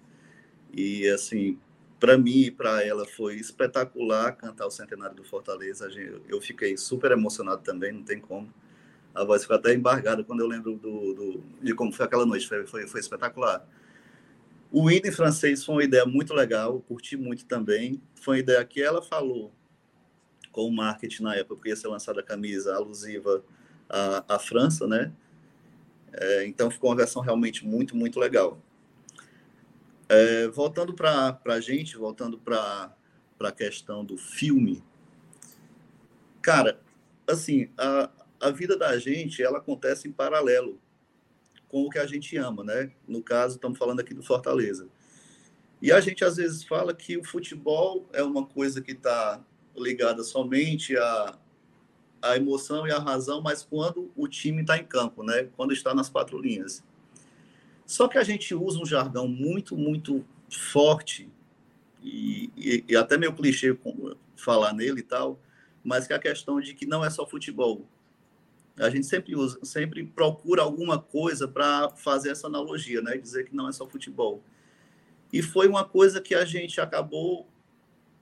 E, 0.73 1.05
assim, 1.09 1.59
para 1.99 2.17
mim 2.17 2.43
e 2.43 2.51
para 2.51 2.83
ela 2.83 3.05
foi 3.05 3.35
espetacular 3.35 4.31
cantar 4.35 4.65
o 4.65 4.71
Centenário 4.71 5.15
do 5.15 5.23
Fortaleza. 5.23 5.89
Eu 6.27 6.39
fiquei 6.39 6.77
super 6.77 7.11
emocionado 7.11 7.61
também, 7.61 7.91
não 7.91 8.03
tem 8.03 8.19
como. 8.19 8.51
A 9.13 9.23
voz 9.23 9.41
ficou 9.41 9.57
até 9.57 9.73
embargada 9.73 10.23
quando 10.23 10.39
eu 10.39 10.47
lembro 10.47 10.75
do, 10.75 11.13
do 11.13 11.43
de 11.61 11.73
como 11.73 11.91
foi 11.91 12.05
aquela 12.05 12.25
noite, 12.25 12.47
foi, 12.47 12.65
foi, 12.65 12.87
foi 12.87 12.99
espetacular. 12.99 13.67
O 14.71 14.89
hino 14.89 15.07
em 15.07 15.11
francês 15.11 15.65
foi 15.65 15.75
uma 15.75 15.83
ideia 15.83 16.05
muito 16.05 16.33
legal, 16.33 16.79
curti 16.81 17.17
muito 17.17 17.45
também. 17.45 18.01
Foi 18.15 18.35
uma 18.35 18.39
ideia 18.39 18.63
que 18.63 18.81
ela 18.81 19.01
falou 19.01 19.51
com 20.51 20.67
o 20.67 20.71
marketing 20.71 21.23
na 21.23 21.35
época, 21.35 21.55
porque 21.55 21.69
ia 21.69 21.75
ser 21.75 21.87
lançada 21.87 22.21
a 22.21 22.23
camisa 22.23 22.75
alusiva 22.75 23.43
a, 23.89 24.35
a 24.35 24.39
França, 24.39 24.87
né? 24.87 25.11
É, 26.13 26.45
então 26.45 26.71
ficou 26.71 26.89
uma 26.89 26.95
versão 26.95 27.21
realmente 27.21 27.65
muito, 27.65 27.95
muito 27.95 28.19
legal. 28.19 28.59
É, 30.09 30.47
voltando 30.47 30.93
para 30.93 31.39
a 31.45 31.59
gente, 31.61 31.95
voltando 31.95 32.39
para 32.39 32.95
a 33.39 33.51
questão 33.51 34.03
do 34.03 34.17
filme, 34.17 34.83
cara, 36.41 36.81
assim, 37.27 37.69
a, 37.77 38.09
a 38.41 38.49
vida 38.49 38.75
da 38.75 38.97
gente, 38.97 39.43
ela 39.43 39.59
acontece 39.59 40.07
em 40.07 40.11
paralelo 40.11 40.81
com 41.67 41.83
o 41.83 41.89
que 41.89 41.99
a 41.99 42.07
gente 42.07 42.35
ama, 42.37 42.63
né? 42.63 42.91
No 43.07 43.21
caso, 43.21 43.55
estamos 43.55 43.77
falando 43.77 43.99
aqui 43.99 44.13
do 44.13 44.23
Fortaleza. 44.23 44.89
E 45.81 45.91
a 45.91 45.99
gente 46.01 46.25
às 46.25 46.37
vezes 46.37 46.63
fala 46.63 46.93
que 46.93 47.15
o 47.15 47.23
futebol 47.23 48.09
é 48.11 48.23
uma 48.23 48.45
coisa 48.45 48.81
que 48.81 48.91
está 48.91 49.41
ligada 49.77 50.23
somente 50.23 50.97
a, 50.97 51.37
a 52.21 52.35
emoção 52.35 52.85
e 52.85 52.91
a 52.91 52.99
razão, 52.99 53.41
mas 53.41 53.63
quando 53.63 54.11
o 54.15 54.27
time 54.27 54.61
está 54.61 54.77
em 54.77 54.83
campo, 54.83 55.23
né? 55.23 55.49
Quando 55.55 55.71
está 55.71 55.93
nas 55.93 56.09
quatro 56.09 56.37
linhas. 56.37 56.83
Só 57.89 58.07
que 58.07 58.19
a 58.19 58.23
gente 58.23 58.53
usa 58.53 58.79
um 58.79 58.85
jargão 58.85 59.27
muito, 59.27 59.75
muito 59.75 60.23
forte 60.47 61.27
e, 62.03 62.51
e, 62.55 62.85
e 62.87 62.95
até 62.95 63.17
meio 63.17 63.33
clichê 63.33 63.75
falar 64.35 64.73
nele 64.73 64.99
e 64.99 65.03
tal, 65.03 65.39
mas 65.83 66.05
que 66.05 66.13
é 66.13 66.15
a 66.15 66.19
questão 66.19 66.61
de 66.61 66.75
que 66.75 66.85
não 66.85 67.03
é 67.03 67.09
só 67.09 67.25
futebol. 67.25 67.83
a 68.77 68.91
gente 68.91 69.07
sempre 69.07 69.35
usa, 69.35 69.57
sempre 69.63 70.05
procura 70.05 70.61
alguma 70.61 70.99
coisa 70.99 71.47
para 71.47 71.89
fazer 71.95 72.29
essa 72.29 72.45
analogia, 72.45 73.01
né? 73.01 73.17
Dizer 73.17 73.45
que 73.45 73.55
não 73.55 73.67
é 73.67 73.71
só 73.71 73.87
futebol. 73.87 74.43
E 75.33 75.41
foi 75.41 75.67
uma 75.67 75.83
coisa 75.83 76.21
que 76.21 76.35
a 76.35 76.45
gente 76.45 76.79
acabou 76.79 77.47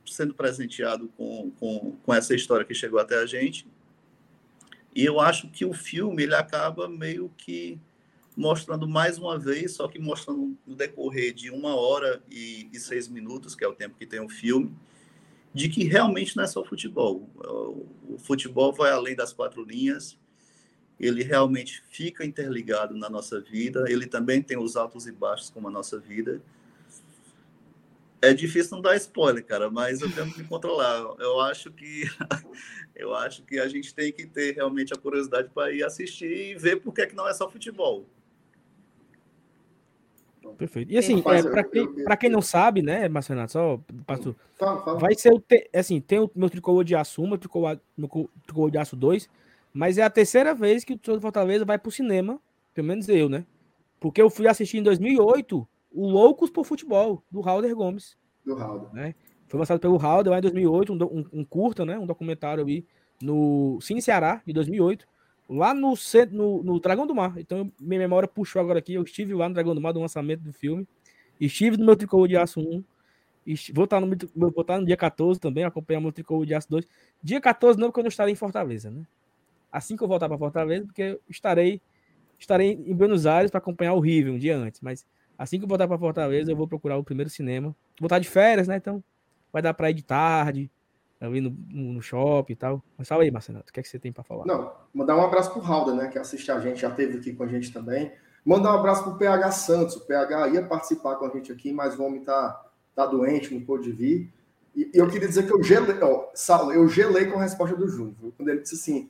sendo 0.06 0.34
presenteado 0.34 1.10
com, 1.17 1.51
com, 1.60 1.91
com 2.03 2.13
essa 2.13 2.34
história 2.34 2.65
que 2.65 2.73
chegou 2.73 3.01
até 3.01 3.17
a 3.17 3.25
gente. 3.25 3.67
E 4.95 5.03
eu 5.03 5.19
acho 5.19 5.49
que 5.49 5.65
o 5.65 5.73
filme 5.73 6.23
ele 6.23 6.36
acaba 6.36 6.88
meio 6.88 7.30
que 7.38 7.77
mostrando 8.38 8.88
mais 8.88 9.17
uma 9.17 9.39
vez, 9.39 9.73
só 9.73 9.88
que 9.88 9.97
mostrando 9.97 10.56
no 10.65 10.76
decorrer 10.76 11.34
de 11.34 11.50
uma 11.50 11.76
hora 11.76 12.21
e, 12.30 12.69
e 12.71 12.80
seis 12.80 13.08
minutos, 13.08 13.56
que 13.56 13.65
é 13.65 13.67
o 13.67 13.73
tempo 13.73 13.95
que 13.97 14.06
tem 14.06 14.19
o 14.19 14.30
filme, 14.30 14.76
de 15.52 15.67
que 15.67 15.86
realmente 15.86 16.38
não 16.38 16.43
é 16.43 16.47
só 16.47 16.63
futebol. 16.63 17.28
O, 17.36 18.19
futebol 18.19 18.71
vai 18.71 18.91
além 18.91 19.15
das 19.15 19.34
quatro 19.34 19.63
linhas, 19.63 20.19
ele 21.00 21.23
realmente 21.23 21.82
fica 21.89 22.23
interligado 22.23 22.95
na 22.95 23.10
nossa 23.10 23.41
vida, 23.41 23.86
ele 23.88 24.06
também 24.06 24.41
tem 24.41 24.58
os 24.58 24.76
altos 24.76 25.08
e 25.08 25.12
baixos 25.12 25.50
como 25.50 25.67
a 25.67 25.71
nossa 25.71 26.00
vida. 26.00 26.39
É 28.21 28.34
difícil 28.34 28.76
não 28.76 28.82
dar 28.82 28.95
spoiler, 28.97 29.43
cara, 29.43 29.69
mas 29.71 30.02
eu 30.02 30.12
tenho 30.12 30.32
que 30.32 30.39
me 30.39 30.47
controlar. 30.47 31.15
Eu 31.19 31.39
acho 31.39 31.71
que 31.71 32.04
eu 32.95 33.15
acho 33.15 33.43
que 33.43 33.60
a 33.60 33.67
gente 33.67 33.95
tem 33.95 34.12
que 34.12 34.28
ter 34.28 34.54
realmente 34.54 34.93
a 34.93 34.97
curiosidade 34.97 35.50
para 35.50 35.71
ir 35.71 35.84
assistir 35.84 36.52
e 36.52 36.56
ver 36.56 36.78
por 36.78 36.93
que, 36.93 37.02
é 37.02 37.08
que 37.08 37.15
não 37.15 37.28
é 37.28 37.34
só 37.34 37.50
futebol. 37.50 38.08
Perfeito. 40.57 40.91
E 40.91 40.97
assim, 40.97 41.19
é, 41.25 41.43
para 41.43 41.63
quem, 41.63 41.88
quem 42.19 42.29
não 42.29 42.41
sabe, 42.41 42.81
né, 42.81 43.07
Marcelo, 43.10 43.47
só 43.47 43.79
passo, 44.05 44.36
fala, 44.57 44.81
fala. 44.81 44.99
vai 44.99 45.15
ser 45.15 45.33
o 45.33 45.39
te, 45.39 45.69
assim, 45.73 45.99
tem 45.99 46.19
o 46.19 46.29
meu 46.36 46.49
tricolor 46.49 46.83
de 46.83 46.95
aço 46.95 47.21
1, 47.21 47.27
meu 47.27 47.38
tricolor, 47.38 47.79
meu 47.97 48.29
tricolor 48.45 48.71
de 48.71 48.77
aço 48.77 48.95
2, 48.95 49.29
mas 49.73 49.97
é 49.97 50.03
a 50.03 50.10
terceira 50.10 50.53
vez 50.53 50.83
que 50.83 50.93
o 50.93 50.97
Torcedor 50.97 51.21
Fortaleza 51.21 51.65
vai 51.65 51.77
pro 51.77 51.91
cinema, 51.91 52.39
pelo 52.73 52.88
menos 52.88 53.07
eu, 53.10 53.29
né? 53.29 53.45
Porque 53.99 54.21
eu 54.21 54.29
fui 54.29 54.47
assistir 54.47 54.77
em 54.77 54.83
2008 54.83 55.67
o 55.91 56.07
Loucos 56.07 56.49
por 56.49 56.65
Futebol, 56.65 57.23
do 57.31 57.41
Halder 57.41 57.75
Gomes. 57.75 58.17
Do 58.45 58.55
Halder. 58.55 58.93
Né? 58.93 59.15
Foi 59.47 59.60
lançado 59.60 59.79
pelo 59.79 59.97
Halder 59.97 60.31
lá 60.31 60.39
em 60.39 60.41
2008, 60.41 60.93
um, 60.93 61.03
um, 61.03 61.25
um 61.39 61.43
curta, 61.45 61.86
né? 61.86 61.97
Um 61.97 62.05
documentário 62.05 62.65
aí 62.65 62.86
no 63.21 63.79
Cine 63.81 64.01
Ceará, 64.01 64.41
de 64.45 64.53
2008 64.53 65.07
lá 65.49 65.73
no, 65.73 65.93
no, 66.31 66.63
no 66.63 66.79
Dragão 66.79 67.07
do 67.07 67.15
Mar. 67.15 67.33
Então, 67.38 67.71
minha 67.79 67.99
memória 67.99 68.27
puxou 68.27 68.62
agora 68.62 68.79
aqui. 68.79 68.93
Eu 68.93 69.03
estive 69.03 69.33
lá 69.33 69.47
no 69.47 69.53
Dragão 69.53 69.73
do 69.73 69.81
Mar 69.81 69.93
do 69.93 69.99
lançamento 69.99 70.41
do 70.41 70.51
filme. 70.51 70.88
Estive 71.39 71.77
no 71.77 71.86
meu 71.86 71.95
tricolor 71.95 72.27
de 72.27 72.36
aço 72.36 72.60
1. 72.60 72.83
Vou 73.73 73.86
estar, 73.86 74.01
no, 74.01 74.07
vou 74.36 74.62
estar 74.62 74.77
no 74.77 74.86
dia 74.86 74.97
14 74.97 75.39
também, 75.39 75.63
acompanhar 75.63 76.01
meu 76.01 76.12
tricolor 76.12 76.45
de 76.45 76.53
aço 76.53 76.69
2. 76.69 76.86
Dia 77.23 77.39
14 77.39 77.79
não, 77.79 77.88
porque 77.88 77.99
eu 78.01 78.03
não 78.03 78.10
estarei 78.10 78.33
em 78.33 78.36
Fortaleza, 78.36 78.91
né? 78.91 79.05
Assim 79.71 79.95
que 79.95 80.03
eu 80.03 80.07
voltar 80.07 80.27
para 80.27 80.38
Fortaleza, 80.38 80.86
porque 80.86 81.01
eu 81.01 81.21
estarei, 81.29 81.81
estarei 82.38 82.71
em 82.71 82.93
Buenos 82.93 83.25
Aires 83.25 83.49
para 83.49 83.60
acompanhar 83.60 83.93
o 83.93 83.99
River 83.99 84.33
um 84.33 84.38
dia 84.38 84.57
antes. 84.57 84.81
Mas 84.81 85.05
assim 85.38 85.60
que 85.60 85.63
eu 85.63 85.69
voltar 85.69 85.88
para 85.88 85.97
Fortaleza, 85.97 86.51
eu 86.51 86.57
vou 86.57 86.67
procurar 86.67 86.97
o 86.97 87.03
primeiro 87.03 87.29
cinema. 87.29 87.73
Vou 87.99 88.07
estar 88.07 88.19
de 88.19 88.27
férias, 88.27 88.67
né? 88.67 88.75
Então 88.75 89.01
vai 89.51 89.62
dar 89.62 89.73
para 89.73 89.89
ir 89.91 89.93
de 89.93 90.03
tarde, 90.03 90.69
ali 91.19 91.41
no, 91.41 91.56
no 91.69 92.01
shopping 92.01 92.53
e 92.53 92.56
tal. 92.56 92.84
Mas 92.97 93.08
fala 93.08 93.23
aí, 93.23 93.32
Marcelo, 93.32 93.60
o 93.60 93.71
que 93.71 93.80
é 93.80 93.84
que 93.84 93.89
você 93.89 93.99
tem 93.99 94.12
para 94.12 94.23
falar? 94.23 94.45
Não, 94.45 94.71
mandar 94.93 95.17
um 95.17 95.21
abraço 95.21 95.51
pro 95.51 95.62
Halder, 95.62 95.95
né, 95.95 96.08
que 96.08 96.19
assiste 96.19 96.51
a 96.51 96.60
gente, 96.60 96.82
já 96.82 96.91
teve 96.91 97.17
aqui 97.17 97.34
com 97.34 97.43
a 97.43 97.47
gente 97.47 97.71
também. 97.71 98.12
Mandar 98.45 98.73
um 98.73 98.80
abraço 98.80 99.03
pro 99.03 99.17
PH 99.17 99.51
Santos. 99.51 99.95
O 99.97 100.06
PH 100.06 100.47
ia 100.49 100.63
participar 100.63 101.15
com 101.15 101.25
a 101.25 101.30
gente 101.30 101.51
aqui, 101.51 101.73
mas 101.73 101.99
o 101.99 102.03
homem 102.03 102.23
tá, 102.23 102.65
tá 102.95 103.06
doente, 103.06 103.53
não 103.53 103.62
pôde 103.62 103.91
vir. 103.91 104.32
E, 104.73 104.89
eu 104.93 105.10
queria 105.10 105.27
dizer 105.27 105.45
que 105.45 105.53
eu 105.53 105.62
gelei, 105.62 105.99
ó, 106.01 106.30
Saulo, 106.34 106.71
eu 106.71 106.88
gelei 106.88 107.25
com 107.25 107.39
a 107.39 107.41
resposta 107.41 107.75
do 107.75 107.89
Júnior. 107.89 108.32
Quando 108.38 108.47
ele 108.47 108.62
disse 108.62 108.75
assim, 108.75 109.10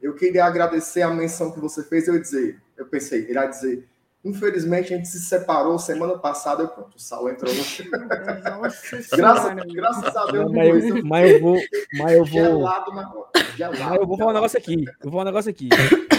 eu 0.00 0.14
queria 0.14 0.46
agradecer 0.46 1.02
a 1.02 1.10
menção 1.10 1.50
que 1.50 1.60
você 1.60 1.82
fez, 1.82 2.08
eu 2.08 2.14
ia 2.14 2.20
dizer, 2.20 2.62
eu 2.76 2.86
pensei, 2.86 3.30
ia 3.30 3.44
dizer, 3.44 3.86
Infelizmente, 4.22 4.92
a 4.92 4.96
gente 4.96 5.08
se 5.08 5.18
separou 5.20 5.78
semana 5.78 6.18
passada. 6.18 6.62
Eu, 6.62 6.68
pronto, 6.68 6.94
o 6.94 7.00
Sal 7.00 7.28
entrou 7.30 7.50
no. 7.52 7.60
Nossa 8.60 9.16
graças, 9.16 9.72
graças 9.72 10.16
a 10.16 10.26
Deus. 10.26 10.52
Mas, 10.52 10.84
eu, 10.84 11.04
mas 11.04 11.30
eu 11.30 11.40
vou. 11.40 11.60
Mas 11.94 12.12
eu 12.12 12.24
vou. 12.24 12.26
Gelado 12.26 12.94
na 12.94 13.12
Gelado, 13.56 13.78
mas 13.82 13.96
eu 13.96 14.06
vou 14.06 14.18
falar 14.18 14.30
um 14.30 14.34
negócio 14.34 14.58
aqui. 14.58 14.84
Eu 14.84 14.94
vou 15.04 15.12
falar 15.12 15.22
um 15.22 15.26
negócio 15.26 15.50
aqui. 15.50 15.68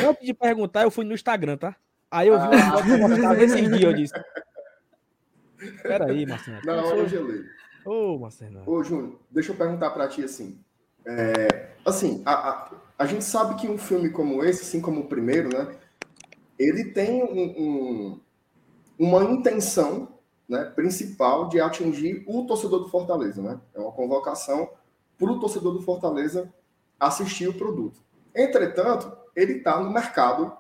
Antes 0.08 0.26
de 0.26 0.34
perguntar, 0.34 0.82
eu 0.82 0.92
fui 0.92 1.06
no 1.06 1.14
Instagram, 1.14 1.58
tá? 1.58 1.76
Aí 2.10 2.28
eu 2.28 2.40
vi 2.40 2.46
ah. 2.58 2.96
uma 2.96 3.10
foto 3.10 3.40
nesse 3.40 3.62
dia, 3.62 3.88
eu 3.88 3.94
disse. 3.94 4.14
Peraí, 5.84 6.26
Marcelo. 6.26 6.60
Não, 6.66 6.98
eu 6.98 7.08
gelei. 7.08 7.44
Ô, 7.86 8.18
Marcelo. 8.18 8.64
Ô, 8.66 8.84
Júnior, 8.84 9.20
deixa 9.30 9.52
eu 9.52 9.56
perguntar 9.56 9.92
para 9.92 10.08
ti 10.08 10.24
assim. 10.24 10.60
É, 11.06 11.70
assim, 11.86 12.22
a, 12.26 12.34
a, 12.34 12.72
a 12.98 13.06
gente 13.06 13.24
sabe 13.24 13.60
que 13.62 13.68
um 13.68 13.78
filme 13.78 14.10
como 14.10 14.44
esse, 14.44 14.64
assim 14.64 14.82
como 14.82 15.02
o 15.02 15.08
primeiro, 15.08 15.50
né? 15.50 15.76
Ele 16.62 16.86
tem 16.86 17.24
um, 17.24 17.42
um, 17.42 18.20
uma 19.00 19.24
intenção 19.24 20.10
né, 20.48 20.66
principal 20.66 21.50
de 21.50 21.60
atingir 21.60 22.24
o 22.28 22.46
torcedor 22.46 22.82
do 22.82 22.90
Fortaleza. 22.90 23.42
Né? 23.42 23.60
É 23.74 23.80
uma 23.80 23.92
convocação 23.92 24.70
para 25.18 25.32
o 25.32 25.40
torcedor 25.40 25.74
do 25.74 25.82
Fortaleza 25.82 26.54
assistir 27.00 27.48
o 27.48 27.54
produto. 27.54 28.00
Entretanto, 28.36 29.12
ele 29.36 29.54
está 29.54 29.82
no 29.82 29.92
mercado 29.92 30.56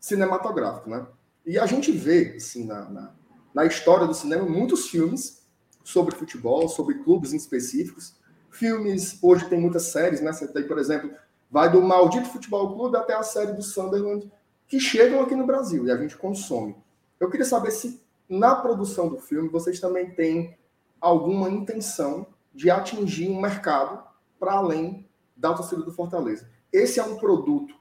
cinematográfico. 0.00 0.88
Né? 0.88 1.06
E 1.44 1.58
a 1.58 1.66
gente 1.66 1.92
vê, 1.92 2.34
assim, 2.36 2.64
na, 2.64 2.88
na, 2.88 3.14
na 3.52 3.64
história 3.66 4.06
do 4.06 4.14
cinema, 4.14 4.46
muitos 4.46 4.88
filmes 4.88 5.42
sobre 5.84 6.14
futebol, 6.14 6.68
sobre 6.68 7.02
clubes 7.02 7.32
específicos. 7.32 8.14
Filmes, 8.50 9.18
hoje 9.22 9.48
tem 9.48 9.60
muitas 9.60 9.84
séries, 9.84 10.20
né? 10.20 10.32
Você 10.32 10.46
tem, 10.46 10.66
por 10.66 10.78
exemplo, 10.78 11.10
vai 11.50 11.70
do 11.70 11.82
Maldito 11.82 12.28
Futebol 12.28 12.74
Clube 12.74 12.96
até 12.96 13.14
a 13.14 13.22
série 13.22 13.52
do 13.52 13.62
Sunderland, 13.62 14.30
que 14.72 14.80
chegam 14.80 15.20
aqui 15.20 15.34
no 15.34 15.44
Brasil 15.44 15.86
e 15.86 15.90
a 15.90 15.98
gente 15.98 16.16
consome. 16.16 16.74
Eu 17.20 17.28
queria 17.28 17.44
saber 17.44 17.70
se 17.72 18.02
na 18.26 18.54
produção 18.54 19.06
do 19.06 19.18
filme 19.18 19.50
vocês 19.50 19.78
também 19.78 20.12
têm 20.12 20.56
alguma 20.98 21.50
intenção 21.50 22.26
de 22.54 22.70
atingir 22.70 23.28
um 23.28 23.38
mercado 23.38 24.02
para 24.40 24.54
além 24.54 25.06
da 25.36 25.52
torcida 25.52 25.82
do 25.82 25.92
Fortaleza. 25.92 26.48
Esse 26.72 26.98
é 26.98 27.04
um 27.04 27.18
produto 27.18 27.74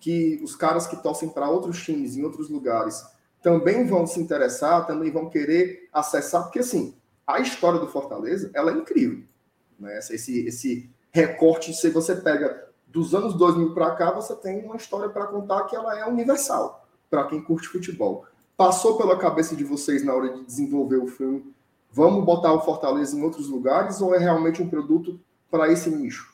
que 0.00 0.40
os 0.42 0.56
caras 0.56 0.84
que 0.84 1.00
torcem 1.00 1.28
para 1.28 1.48
outros 1.48 1.80
times 1.80 2.16
em 2.16 2.24
outros 2.24 2.50
lugares 2.50 3.04
também 3.40 3.86
vão 3.86 4.04
se 4.04 4.18
interessar, 4.18 4.84
também 4.84 5.12
vão 5.12 5.30
querer 5.30 5.88
acessar, 5.92 6.42
porque 6.42 6.58
assim, 6.58 6.96
a 7.24 7.38
história 7.38 7.78
do 7.78 7.86
Fortaleza, 7.86 8.50
ela 8.52 8.72
é 8.72 8.74
incrível. 8.74 9.22
Né? 9.78 9.96
Esse, 9.96 10.44
esse 10.44 10.90
recorte, 11.12 11.72
se 11.72 11.88
você 11.90 12.16
pega 12.16 12.68
dos 12.92 13.14
anos 13.14 13.34
2000 13.34 13.72
para 13.72 13.94
cá, 13.96 14.10
você 14.10 14.36
tem 14.36 14.64
uma 14.64 14.76
história 14.76 15.08
para 15.08 15.26
contar 15.26 15.64
que 15.64 15.74
ela 15.74 15.98
é 15.98 16.06
universal 16.06 16.86
para 17.10 17.26
quem 17.26 17.42
curte 17.42 17.68
futebol. 17.68 18.26
Passou 18.56 18.98
pela 18.98 19.18
cabeça 19.18 19.56
de 19.56 19.64
vocês 19.64 20.04
na 20.04 20.14
hora 20.14 20.34
de 20.34 20.44
desenvolver 20.44 20.98
o 20.98 21.06
filme? 21.06 21.52
Vamos 21.90 22.24
botar 22.24 22.52
o 22.52 22.60
Fortaleza 22.60 23.16
em 23.16 23.22
outros 23.22 23.48
lugares 23.48 24.00
ou 24.00 24.14
é 24.14 24.18
realmente 24.18 24.62
um 24.62 24.68
produto 24.68 25.18
para 25.50 25.72
esse 25.72 25.90
nicho? 25.90 26.32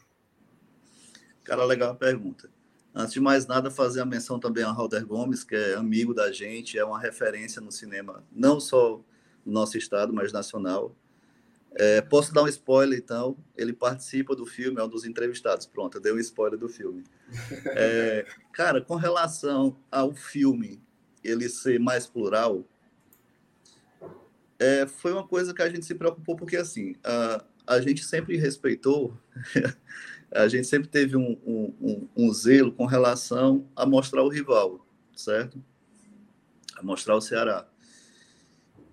Cara, 1.44 1.64
legal 1.64 1.92
a 1.92 1.94
pergunta. 1.94 2.50
Antes 2.94 3.12
de 3.12 3.20
mais 3.20 3.46
nada, 3.46 3.70
fazer 3.70 4.00
a 4.00 4.04
menção 4.04 4.40
também 4.40 4.64
a 4.64 4.70
Halder 4.70 5.06
Gomes, 5.06 5.44
que 5.44 5.54
é 5.54 5.74
amigo 5.74 6.12
da 6.12 6.32
gente, 6.32 6.76
é 6.76 6.84
uma 6.84 6.98
referência 6.98 7.60
no 7.62 7.70
cinema, 7.70 8.24
não 8.32 8.58
só 8.58 9.00
no 9.46 9.52
nosso 9.52 9.78
estado, 9.78 10.12
mas 10.12 10.32
nacional. 10.32 10.92
É, 11.74 12.00
posso 12.00 12.32
dar 12.32 12.42
um 12.42 12.48
spoiler, 12.48 12.98
então? 12.98 13.36
Ele 13.56 13.72
participa 13.72 14.34
do 14.34 14.46
filme, 14.46 14.80
é 14.80 14.84
um 14.84 14.88
dos 14.88 15.04
entrevistados. 15.04 15.66
Pronto, 15.66 15.98
eu 15.98 16.00
dei 16.00 16.12
um 16.12 16.18
spoiler 16.18 16.58
do 16.58 16.68
filme. 16.68 17.04
É, 17.66 18.26
cara, 18.52 18.80
com 18.80 18.96
relação 18.96 19.76
ao 19.90 20.12
filme 20.12 20.80
ele 21.22 21.48
ser 21.48 21.78
mais 21.78 22.06
plural, 22.06 22.64
é, 24.58 24.86
foi 24.86 25.12
uma 25.12 25.26
coisa 25.26 25.54
que 25.54 25.62
a 25.62 25.68
gente 25.68 25.84
se 25.84 25.94
preocupou, 25.94 26.34
porque 26.34 26.56
assim, 26.56 26.96
a, 27.04 27.44
a 27.66 27.80
gente 27.80 28.04
sempre 28.04 28.36
respeitou, 28.36 29.16
a 30.32 30.48
gente 30.48 30.66
sempre 30.66 30.88
teve 30.88 31.16
um, 31.16 31.38
um, 31.46 31.74
um, 31.80 32.08
um 32.16 32.32
zelo 32.32 32.72
com 32.72 32.86
relação 32.86 33.68
a 33.76 33.86
mostrar 33.86 34.22
o 34.22 34.28
rival, 34.28 34.84
certo? 35.14 35.62
A 36.76 36.82
mostrar 36.82 37.14
o 37.14 37.20
Ceará. 37.20 37.68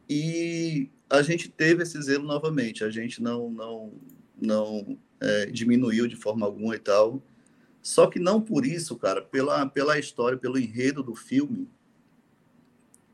E 0.08 0.92
a 1.10 1.22
gente 1.22 1.50
teve 1.50 1.84
esse 1.84 2.02
zelo 2.02 2.26
novamente, 2.26 2.84
a 2.84 2.90
gente 2.90 3.22
não, 3.22 3.50
não, 3.50 3.94
não 4.42 4.98
é, 5.20 5.46
diminuiu 5.48 6.08
de 6.08 6.16
forma 6.16 6.46
alguma 6.46 6.76
e 6.76 6.80
tal. 6.80 7.22
Só 7.82 8.08
que 8.08 8.20
não 8.20 8.42
por 8.42 8.66
isso, 8.66 8.96
cara, 8.96 9.22
pela, 9.22 9.66
pela 9.68 10.00
história, 10.00 10.38
pelo 10.38 10.58
enredo 10.58 11.04
do 11.04 11.14
filme, 11.14 11.70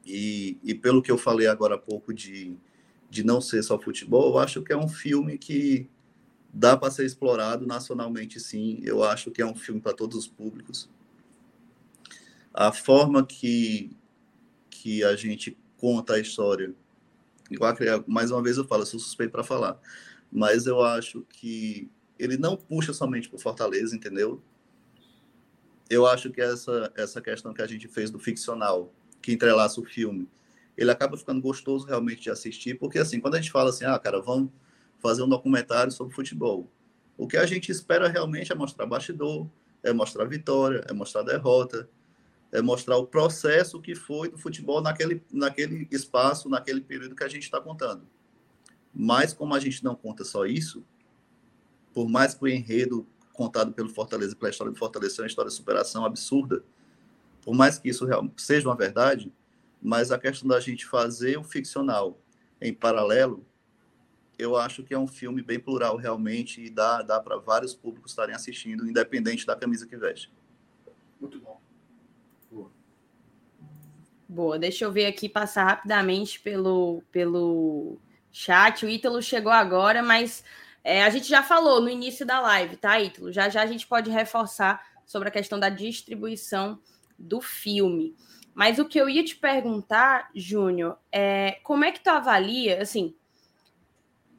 e, 0.06 0.58
e 0.64 0.74
pelo 0.74 1.02
que 1.02 1.12
eu 1.12 1.18
falei 1.18 1.48
agora 1.48 1.76
há 1.76 1.78
pouco 1.78 2.14
de, 2.14 2.58
de 3.10 3.24
não 3.24 3.40
ser 3.40 3.62
só 3.64 3.78
futebol, 3.78 4.32
eu 4.32 4.40
acho 4.40 4.62
que 4.62 4.74
é 4.74 4.78
um 4.78 4.88
filme 4.88 5.38
que 5.38 5.88
dá 6.54 6.76
para 6.76 6.92
ser 6.92 7.06
explorado 7.06 7.66
nacionalmente, 7.66 8.40
sim. 8.40 8.80
Eu 8.84 9.04
acho 9.04 9.32
que 9.32 9.42
é 9.42 9.46
um 9.46 9.56
filme 9.56 9.80
para 9.80 9.94
todos 9.94 10.18
os 10.18 10.28
públicos. 10.28 10.90
A 12.54 12.72
forma 12.72 13.26
que, 13.26 13.96
que 14.70 15.04
a 15.04 15.16
gente 15.16 15.58
conta 15.78 16.16
a 16.16 16.20
história 16.20 16.74
mais 18.08 18.32
uma 18.32 18.42
vez 18.42 18.58
eu 18.58 18.66
falo, 18.66 18.84
eu 18.84 18.88
sou 18.88 19.00
suspeito 19.00 19.32
para 19.32 19.44
falar, 19.44 19.80
mas 20.32 20.66
eu 20.66 20.82
acho 20.82 21.26
que 21.30 21.90
ele 22.18 22.38
não 22.38 22.56
puxa 22.56 22.94
somente 22.94 23.30
para 23.30 23.40
Fortaleza, 23.40 23.96
entendeu? 23.96 24.42
eu 25.92 26.08
acho 26.08 26.32
que 26.32 26.40
essa, 26.40 26.92
essa 26.96 27.22
questão 27.22 27.54
que 27.54 27.62
a 27.62 27.68
gente 27.68 27.86
fez 27.90 28.10
do 28.10 28.18
ficcional, 28.18 28.94
que 29.22 29.34
entrelaça 29.34 29.82
o 29.82 29.84
filme, 29.84 30.26
ele 30.78 30.90
acaba 30.90 31.18
ficando 31.18 31.42
gostoso 31.42 31.86
realmente 31.86 32.22
de 32.22 32.30
assistir, 32.30 32.76
porque 32.76 32.98
assim, 32.98 33.20
quando 33.20 33.36
a 33.36 33.42
gente 33.42 33.52
fala 33.52 33.70
assim, 33.72 33.84
ah, 33.84 34.00
cara, 34.00 34.22
vamos 34.22 34.50
fazer 35.00 35.22
um 35.22 35.28
documentário 35.28 35.92
sobre 35.92 36.16
futebol, 36.16 36.72
o 37.18 37.28
que 37.28 37.36
a 37.36 37.46
gente 37.46 37.70
espera 37.70 38.08
realmente 38.08 38.54
é 38.54 38.56
mostrar 38.56 38.86
bastidor, 38.86 39.50
é 39.84 39.92
mostrar 39.92 40.24
vitória, 40.24 40.82
é 40.88 40.94
mostrar 40.94 41.24
derrota, 41.24 41.90
é 42.52 42.62
mostrar 42.62 42.98
o 42.98 43.08
processo 43.08 43.80
que 43.80 43.96
foi 43.96 44.30
do 44.30 44.38
futebol 44.38 44.82
naquele, 44.82 45.24
naquele 45.32 45.88
espaço, 45.90 46.50
naquele 46.50 46.82
período 46.82 47.16
que 47.16 47.24
a 47.24 47.28
gente 47.28 47.44
está 47.44 47.62
contando. 47.62 48.06
Mas 48.94 49.34
como 49.34 49.56
a 49.56 49.60
gente 49.60 49.84
não 49.84 49.96
conta 49.96 50.26
só 50.26 50.46
isso, 50.46 50.84
por 51.94 52.10
mais 52.10 52.34
que 52.34 52.44
o 52.44 52.48
enredo 52.48 53.08
contado 53.32 53.72
pelo 53.72 53.90
Fortaleza, 53.90 54.36
pela 54.36 54.50
história 54.50 54.72
do 54.72 54.78
Fortaleza, 54.78 55.12
seja 55.12 55.24
uma 55.24 55.28
história 55.28 55.50
de 55.50 55.56
superação 55.56 56.06
absurda, 56.06 56.64
por 57.42 57.56
mais 57.56 57.80
que 57.80 57.90
isso 57.90 58.06
seja 58.38 58.68
uma 58.68 58.76
verdade, 58.76 59.32
mas 59.82 60.12
a 60.12 60.20
questão 60.20 60.48
da 60.48 60.60
gente 60.60 60.86
fazer 60.86 61.38
o 61.38 61.44
ficcional 61.44 62.20
em 62.60 62.74
paralelo, 62.74 63.46
eu 64.38 64.58
acho 64.58 64.84
que 64.84 64.94
é 64.94 65.00
um 65.00 65.08
filme 65.08 65.42
bem 65.42 65.60
plural 65.60 65.96
realmente 65.96 66.62
e 66.62 66.70
dá, 66.70 67.02
dá 67.02 67.20
para 67.20 67.38
vários 67.38 67.74
públicos 67.74 68.12
estarem 68.12 68.36
assistindo, 68.36 68.88
independente 68.88 69.46
da 69.46 69.56
camisa 69.56 69.88
que 69.88 69.96
veste. 69.96 70.32
Muito 71.20 71.40
bom. 71.40 71.61
Boa. 74.32 74.58
Deixa 74.58 74.86
eu 74.86 74.92
ver 74.94 75.08
aqui, 75.08 75.28
passar 75.28 75.66
rapidamente 75.66 76.40
pelo, 76.40 77.04
pelo 77.12 78.00
chat. 78.32 78.86
O 78.86 78.90
Ítalo 78.90 79.22
chegou 79.22 79.52
agora, 79.52 80.02
mas 80.02 80.42
é, 80.86 81.04
a 81.04 81.10
gente 81.10 81.28
já 81.28 81.44
falou 81.44 81.82
no 81.82 81.90
início 81.90 82.26
da 82.26 82.40
live, 82.40 82.78
tá, 82.78 82.98
Ítalo? 82.98 83.30
Já 83.30 83.50
já 83.50 83.62
a 83.62 83.66
gente 83.66 83.86
pode 83.86 84.10
reforçar 84.10 84.82
sobre 85.06 85.28
a 85.28 85.32
questão 85.32 85.60
da 85.60 85.68
distribuição 85.68 86.80
do 87.20 87.42
filme. 87.42 88.16
Mas 88.54 88.80
o 88.80 88.86
que 88.86 88.98
eu 88.98 89.10
ia 89.10 89.22
te 89.22 89.36
perguntar, 89.36 90.30
Júnior, 90.34 90.98
é 91.12 91.60
como 91.62 91.84
é 91.84 91.92
que 91.92 92.00
tu 92.00 92.08
avalia, 92.08 92.82
assim, 92.82 93.14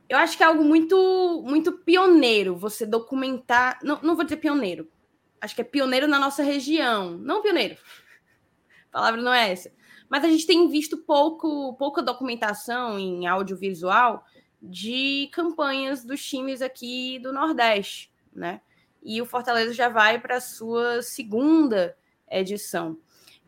eu 0.09 0.17
acho 0.17 0.39
que 0.39 0.43
é 0.43 0.47
algo 0.47 0.65
muito 0.65 1.43
muito 1.47 1.71
pioneiro 1.71 2.57
você 2.57 2.87
documentar, 2.87 3.79
não, 3.83 4.01
não 4.03 4.17
vou 4.17 4.25
dizer 4.25 4.39
pioneiro, 4.39 4.91
acho 5.39 5.55
que 5.55 5.61
é 5.61 5.65
pioneiro 5.65 6.09
na 6.09 6.19
nossa 6.19 6.43
região, 6.43 7.19
não 7.19 7.43
pioneiro, 7.43 7.77
a 8.89 8.93
palavra 8.93 9.21
não 9.21 9.35
é 9.35 9.53
essa, 9.53 9.71
mas 10.13 10.25
a 10.25 10.29
gente 10.29 10.47
tem 10.47 10.69
visto 10.69 10.99
pouco 10.99 11.73
pouca 11.79 12.03
documentação 12.03 12.99
em 12.99 13.27
audiovisual 13.27 14.23
de 14.61 15.31
campanhas 15.33 16.05
dos 16.05 16.23
times 16.23 16.61
aqui 16.61 17.19
do 17.19 17.33
Nordeste, 17.33 18.13
né? 18.31 18.61
E 19.03 19.23
o 19.23 19.25
Fortaleza 19.25 19.73
já 19.73 19.89
vai 19.89 20.21
para 20.21 20.37
a 20.37 20.41
sua 20.41 21.01
segunda 21.01 21.97
edição. 22.31 22.99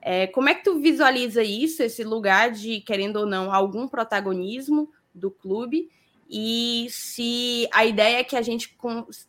É, 0.00 0.26
como 0.26 0.48
é 0.48 0.54
que 0.54 0.64
tu 0.64 0.80
visualiza 0.80 1.42
isso, 1.42 1.82
esse 1.82 2.02
lugar 2.02 2.50
de, 2.50 2.80
querendo 2.80 3.16
ou 3.16 3.26
não, 3.26 3.52
algum 3.52 3.86
protagonismo 3.86 4.90
do 5.14 5.30
clube? 5.30 5.90
E 6.30 6.86
se 6.88 7.68
a 7.74 7.84
ideia 7.84 8.20
é 8.20 8.24
que 8.24 8.36
a 8.36 8.42
gente 8.42 8.74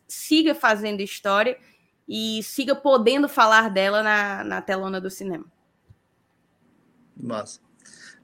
siga 0.08 0.54
fazendo 0.54 1.02
história 1.02 1.58
e 2.08 2.42
siga 2.42 2.74
podendo 2.74 3.28
falar 3.28 3.68
dela 3.68 4.02
na, 4.02 4.42
na 4.42 4.62
telona 4.62 4.98
do 4.98 5.10
cinema. 5.10 5.44
Massa. 7.16 7.60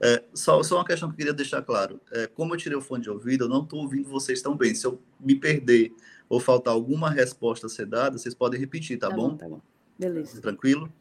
É, 0.01 0.23
só, 0.33 0.61
só 0.63 0.75
uma 0.77 0.85
questão 0.85 1.09
que 1.09 1.13
eu 1.13 1.17
queria 1.17 1.33
deixar 1.33 1.61
claro. 1.61 2.01
É, 2.11 2.27
como 2.27 2.53
eu 2.53 2.57
tirei 2.57 2.77
o 2.77 2.81
fone 2.81 3.03
de 3.03 3.09
ouvido, 3.09 3.45
eu 3.45 3.49
não 3.49 3.63
estou 3.63 3.79
ouvindo 3.79 4.09
vocês 4.09 4.41
tão 4.41 4.55
bem. 4.55 4.75
Se 4.75 4.85
eu 4.85 5.01
me 5.19 5.35
perder 5.35 5.93
ou 6.27 6.39
faltar 6.39 6.73
alguma 6.73 7.09
resposta 7.09 7.67
a 7.67 7.69
ser 7.69 7.85
dada, 7.85 8.17
vocês 8.17 8.33
podem 8.33 8.59
repetir, 8.59 8.97
tá, 8.97 9.09
tá 9.09 9.15
bom? 9.15 9.29
bom? 9.29 9.37
Tá 9.37 9.47
bom. 9.47 9.61
Beleza. 9.97 10.41
Tranquilo? 10.41 10.91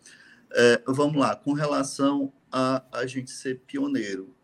É, 0.53 0.83
vamos 0.87 1.17
lá, 1.17 1.35
com 1.35 1.53
relação 1.53 2.33
a 2.51 2.85
a 2.93 3.07
gente 3.07 3.31
ser 3.31 3.61
pioneiro. 3.67 4.35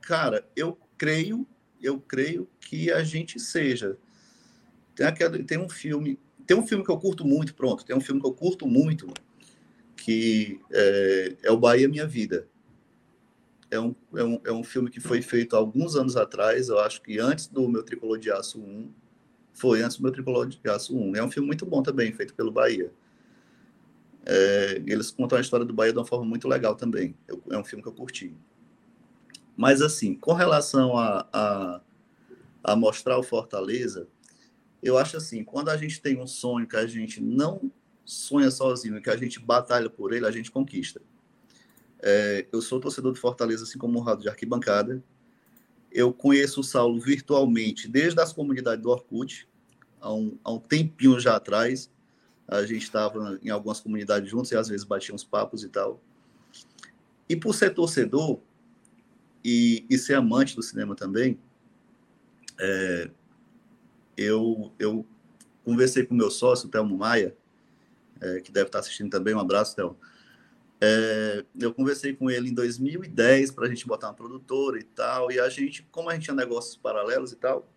Cara, 0.00 0.46
eu 0.54 0.78
creio, 0.96 1.46
eu 1.82 2.00
creio 2.00 2.48
que 2.60 2.90
a 2.92 3.02
gente 3.02 3.40
seja. 3.40 3.98
Tem, 4.94 5.06
aquele, 5.06 5.42
tem 5.42 5.58
um 5.58 5.68
filme, 5.68 6.18
tem 6.46 6.56
um 6.56 6.66
filme 6.66 6.84
que 6.84 6.90
eu 6.90 6.98
curto 6.98 7.24
muito, 7.26 7.54
pronto, 7.54 7.84
tem 7.84 7.96
um 7.96 8.00
filme 8.00 8.20
que 8.20 8.26
eu 8.26 8.32
curto 8.32 8.66
muito, 8.66 9.12
que 9.96 10.60
é, 10.70 11.36
é 11.42 11.50
o 11.50 11.58
Bahia 11.58 11.88
Minha 11.88 12.06
Vida. 12.06 12.46
É 13.72 13.80
um, 13.80 13.94
é, 14.14 14.22
um, 14.22 14.40
é 14.44 14.52
um 14.52 14.62
filme 14.62 14.90
que 14.90 15.00
foi 15.00 15.22
feito 15.22 15.56
alguns 15.56 15.96
anos 15.96 16.14
atrás, 16.14 16.68
eu 16.68 16.78
acho 16.78 17.00
que 17.00 17.18
antes 17.18 17.46
do 17.46 17.66
meu 17.66 17.82
Tricolor 17.82 18.18
de 18.18 18.30
Aço 18.30 18.60
1. 18.60 18.92
Foi 19.54 19.82
antes 19.82 19.96
do 19.96 20.02
meu 20.02 20.12
Tricolor 20.12 20.46
de 20.46 20.60
Aço 20.68 20.94
1. 20.94 21.16
É 21.16 21.24
um 21.24 21.30
filme 21.30 21.46
muito 21.46 21.64
bom 21.64 21.82
também, 21.82 22.12
feito 22.12 22.34
pelo 22.34 22.52
Bahia. 22.52 22.92
É, 24.26 24.82
eles 24.86 25.10
contam 25.10 25.38
a 25.38 25.40
história 25.40 25.64
do 25.64 25.72
Bahia 25.72 25.90
de 25.90 25.98
uma 25.98 26.04
forma 26.04 26.26
muito 26.26 26.46
legal 26.46 26.74
também. 26.74 27.16
Eu, 27.26 27.42
é 27.50 27.56
um 27.56 27.64
filme 27.64 27.82
que 27.82 27.88
eu 27.88 27.94
curti. 27.94 28.36
Mas, 29.56 29.80
assim, 29.80 30.14
com 30.14 30.34
relação 30.34 30.98
a, 30.98 31.26
a, 31.32 31.80
a, 32.62 32.76
mostrar 32.76 33.16
o 33.16 33.22
Fortaleza, 33.22 34.06
eu 34.82 34.98
acho 34.98 35.16
assim: 35.16 35.42
quando 35.42 35.70
a 35.70 35.78
gente 35.78 35.98
tem 36.02 36.20
um 36.20 36.26
sonho 36.26 36.68
que 36.68 36.76
a 36.76 36.86
gente 36.86 37.22
não 37.22 37.72
sonha 38.04 38.50
sozinho, 38.50 39.00
que 39.00 39.08
a 39.08 39.16
gente 39.16 39.40
batalha 39.40 39.88
por 39.88 40.12
ele, 40.12 40.26
a 40.26 40.30
gente 40.30 40.50
conquista. 40.50 41.00
É, 42.02 42.46
eu 42.52 42.60
sou 42.60 42.80
torcedor 42.80 43.12
de 43.12 43.20
Fortaleza, 43.20 43.64
assim 43.64 43.78
como 43.78 43.98
o 43.98 44.02
Rado 44.02 44.22
de 44.22 44.28
Arquibancada. 44.28 45.02
Eu 45.90 46.12
conheço 46.12 46.60
o 46.60 46.64
Saulo 46.64 47.00
virtualmente 47.00 47.88
desde 47.88 48.20
as 48.20 48.32
comunidades 48.32 48.82
do 48.82 48.90
Orkut, 48.90 49.48
há 50.00 50.12
um, 50.12 50.38
há 50.42 50.52
um 50.52 50.58
tempinho 50.58 51.20
já 51.20 51.36
atrás 51.36 51.90
a 52.48 52.66
gente 52.66 52.82
estava 52.82 53.38
em 53.42 53.50
algumas 53.50 53.80
comunidades 53.80 54.30
juntos 54.30 54.50
e 54.52 54.56
às 54.56 54.68
vezes 54.68 54.84
batia 54.84 55.14
uns 55.14 55.24
papos 55.24 55.64
e 55.64 55.68
tal. 55.68 56.00
E 57.28 57.36
por 57.36 57.54
ser 57.54 57.70
torcedor 57.70 58.40
e, 59.44 59.86
e 59.88 59.96
ser 59.96 60.14
amante 60.14 60.54
do 60.54 60.62
cinema 60.62 60.94
também, 60.94 61.38
é, 62.60 63.10
eu, 64.16 64.72
eu 64.78 65.06
conversei 65.64 66.04
com 66.04 66.14
meu 66.14 66.30
sócio, 66.30 66.68
Thelmo 66.68 66.96
Maia, 66.98 67.34
é, 68.20 68.40
que 68.40 68.52
deve 68.52 68.66
estar 68.66 68.80
assistindo 68.80 69.10
também, 69.10 69.34
um 69.34 69.40
abraço, 69.40 69.74
Thelmo. 69.74 69.96
É, 70.84 71.44
eu 71.60 71.72
conversei 71.72 72.12
com 72.12 72.28
ele 72.28 72.50
em 72.50 72.54
2010 72.54 73.52
para 73.52 73.66
a 73.66 73.68
gente 73.68 73.86
botar 73.86 74.08
uma 74.08 74.14
produtora 74.14 74.80
e 74.80 74.82
tal, 74.82 75.30
e 75.30 75.38
a 75.38 75.48
gente, 75.48 75.86
como 75.92 76.10
a 76.10 76.14
gente 76.14 76.24
tinha 76.24 76.34
negócios 76.34 76.76
paralelos 76.76 77.30
e 77.30 77.36
tal, 77.36 77.72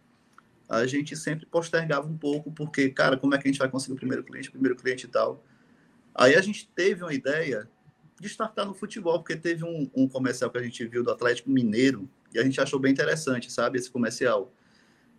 a 0.68 0.88
gente 0.88 1.16
sempre 1.16 1.46
postergava 1.46 2.08
um 2.08 2.18
pouco, 2.18 2.52
porque, 2.52 2.90
cara, 2.90 3.16
como 3.16 3.36
é 3.36 3.38
que 3.38 3.48
a 3.48 3.52
gente 3.52 3.60
vai 3.60 3.70
conseguir 3.70 3.94
o 3.94 3.96
primeiro 3.96 4.24
cliente, 4.24 4.50
o 4.50 4.52
primeiro 4.52 4.76
cliente 4.76 5.06
e 5.06 5.08
tal. 5.08 5.46
Aí 6.16 6.34
a 6.34 6.42
gente 6.42 6.68
teve 6.70 7.04
uma 7.04 7.14
ideia 7.14 7.70
de 8.20 8.28
startar 8.28 8.66
no 8.66 8.74
futebol, 8.74 9.20
porque 9.20 9.36
teve 9.36 9.64
um, 9.64 9.88
um, 9.96 10.08
comercial 10.08 10.50
que 10.50 10.58
a 10.58 10.64
gente 10.64 10.84
viu 10.88 11.04
do 11.04 11.12
Atlético 11.12 11.52
Mineiro 11.52 12.10
e 12.34 12.40
a 12.40 12.44
gente 12.44 12.60
achou 12.60 12.80
bem 12.80 12.92
interessante, 12.92 13.52
sabe, 13.52 13.78
esse 13.78 13.92
comercial. 13.92 14.52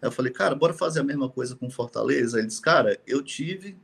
Aí 0.03 0.09
eu 0.09 0.11
falei, 0.11 0.33
cara, 0.33 0.57
bora 0.57 0.75
fazer 0.75 0.99
a 0.99 1.05
mesma 1.05 1.29
coisa 1.29 1.55
com 1.55 1.71
Fortaleza? 1.71 2.39
Ele 2.39 2.49
disse, 2.49 2.61
cara, 2.61 2.99
eu 3.07 3.23
tive. 3.23 3.79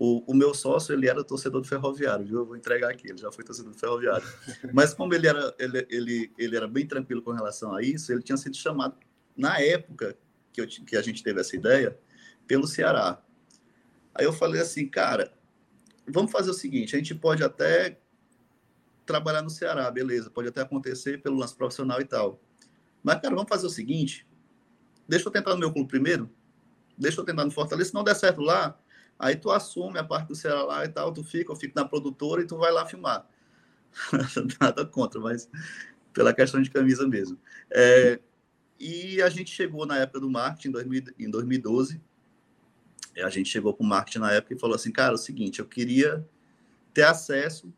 O, 0.00 0.22
o 0.30 0.32
meu 0.32 0.54
sócio, 0.54 0.92
ele 0.92 1.08
era 1.08 1.24
torcedor 1.24 1.60
do 1.60 1.66
Ferroviário, 1.66 2.24
viu? 2.24 2.38
Eu 2.38 2.46
vou 2.46 2.56
entregar 2.56 2.88
aqui, 2.88 3.08
ele 3.08 3.18
já 3.18 3.32
foi 3.32 3.42
torcedor 3.42 3.72
do 3.72 3.78
Ferroviário. 3.78 4.24
Mas 4.72 4.94
como 4.94 5.12
ele 5.12 5.26
era, 5.26 5.52
ele, 5.58 5.86
ele, 5.90 6.32
ele 6.38 6.56
era 6.56 6.68
bem 6.68 6.86
tranquilo 6.86 7.20
com 7.20 7.32
relação 7.32 7.74
a 7.74 7.82
isso, 7.82 8.12
ele 8.12 8.22
tinha 8.22 8.36
sido 8.36 8.56
chamado, 8.56 8.96
na 9.36 9.60
época, 9.60 10.16
que, 10.52 10.60
eu, 10.60 10.68
que 10.68 10.96
a 10.96 11.02
gente 11.02 11.20
teve 11.20 11.40
essa 11.40 11.56
ideia 11.56 11.98
pelo 12.46 12.64
Ceará. 12.64 13.20
Aí 14.14 14.24
eu 14.24 14.32
falei 14.32 14.60
assim, 14.60 14.86
cara, 14.86 15.32
vamos 16.06 16.30
fazer 16.30 16.50
o 16.50 16.54
seguinte, 16.54 16.94
a 16.94 16.98
gente 16.98 17.16
pode 17.16 17.42
até 17.42 17.98
trabalhar 19.04 19.42
no 19.42 19.50
Ceará, 19.50 19.90
beleza, 19.90 20.30
pode 20.30 20.46
até 20.46 20.60
acontecer 20.60 21.20
pelo 21.20 21.36
lance 21.36 21.56
profissional 21.56 22.00
e 22.00 22.04
tal. 22.04 22.40
Mas, 23.02 23.20
cara, 23.20 23.34
vamos 23.34 23.48
fazer 23.48 23.66
o 23.66 23.70
seguinte, 23.70 24.24
deixa 25.08 25.26
eu 25.26 25.32
tentar 25.32 25.54
no 25.54 25.58
meu 25.58 25.72
clube 25.72 25.88
primeiro, 25.88 26.30
deixa 26.96 27.20
eu 27.20 27.24
tentar 27.24 27.44
no 27.44 27.50
Fortaleza, 27.50 27.88
se 27.88 27.94
não 27.94 28.04
der 28.04 28.14
certo 28.14 28.40
lá, 28.40 28.78
aí 29.18 29.36
tu 29.36 29.50
assume 29.50 29.98
a 29.98 30.04
parte 30.04 30.28
do 30.28 30.34
Ceará 30.34 30.62
lá 30.62 30.84
e 30.84 30.88
tal, 30.88 31.12
tu 31.12 31.24
fica, 31.24 31.52
eu 31.52 31.56
fico 31.56 31.74
na 31.74 31.84
produtora 31.84 32.42
e 32.42 32.46
tu 32.46 32.56
vai 32.56 32.70
lá 32.70 32.86
filmar. 32.86 33.26
Nada 34.60 34.86
contra, 34.86 35.20
mas 35.20 35.48
pela 36.12 36.32
questão 36.32 36.60
de 36.62 36.70
camisa 36.70 37.06
mesmo. 37.06 37.38
É, 37.70 38.20
e 38.78 39.20
a 39.22 39.28
gente 39.28 39.50
chegou 39.50 39.86
na 39.86 39.98
época 39.98 40.20
do 40.20 40.30
marketing, 40.30 40.72
em 41.18 41.30
2012, 41.30 42.00
a 43.16 43.30
gente 43.30 43.48
chegou 43.48 43.74
com 43.74 43.82
o 43.82 43.86
marketing 43.86 44.18
na 44.20 44.32
época 44.32 44.54
e 44.54 44.58
falou 44.58 44.76
assim, 44.76 44.92
cara, 44.92 45.12
é 45.12 45.14
o 45.14 45.18
seguinte, 45.18 45.58
eu 45.58 45.66
queria 45.66 46.26
ter 46.94 47.02
acesso 47.02 47.72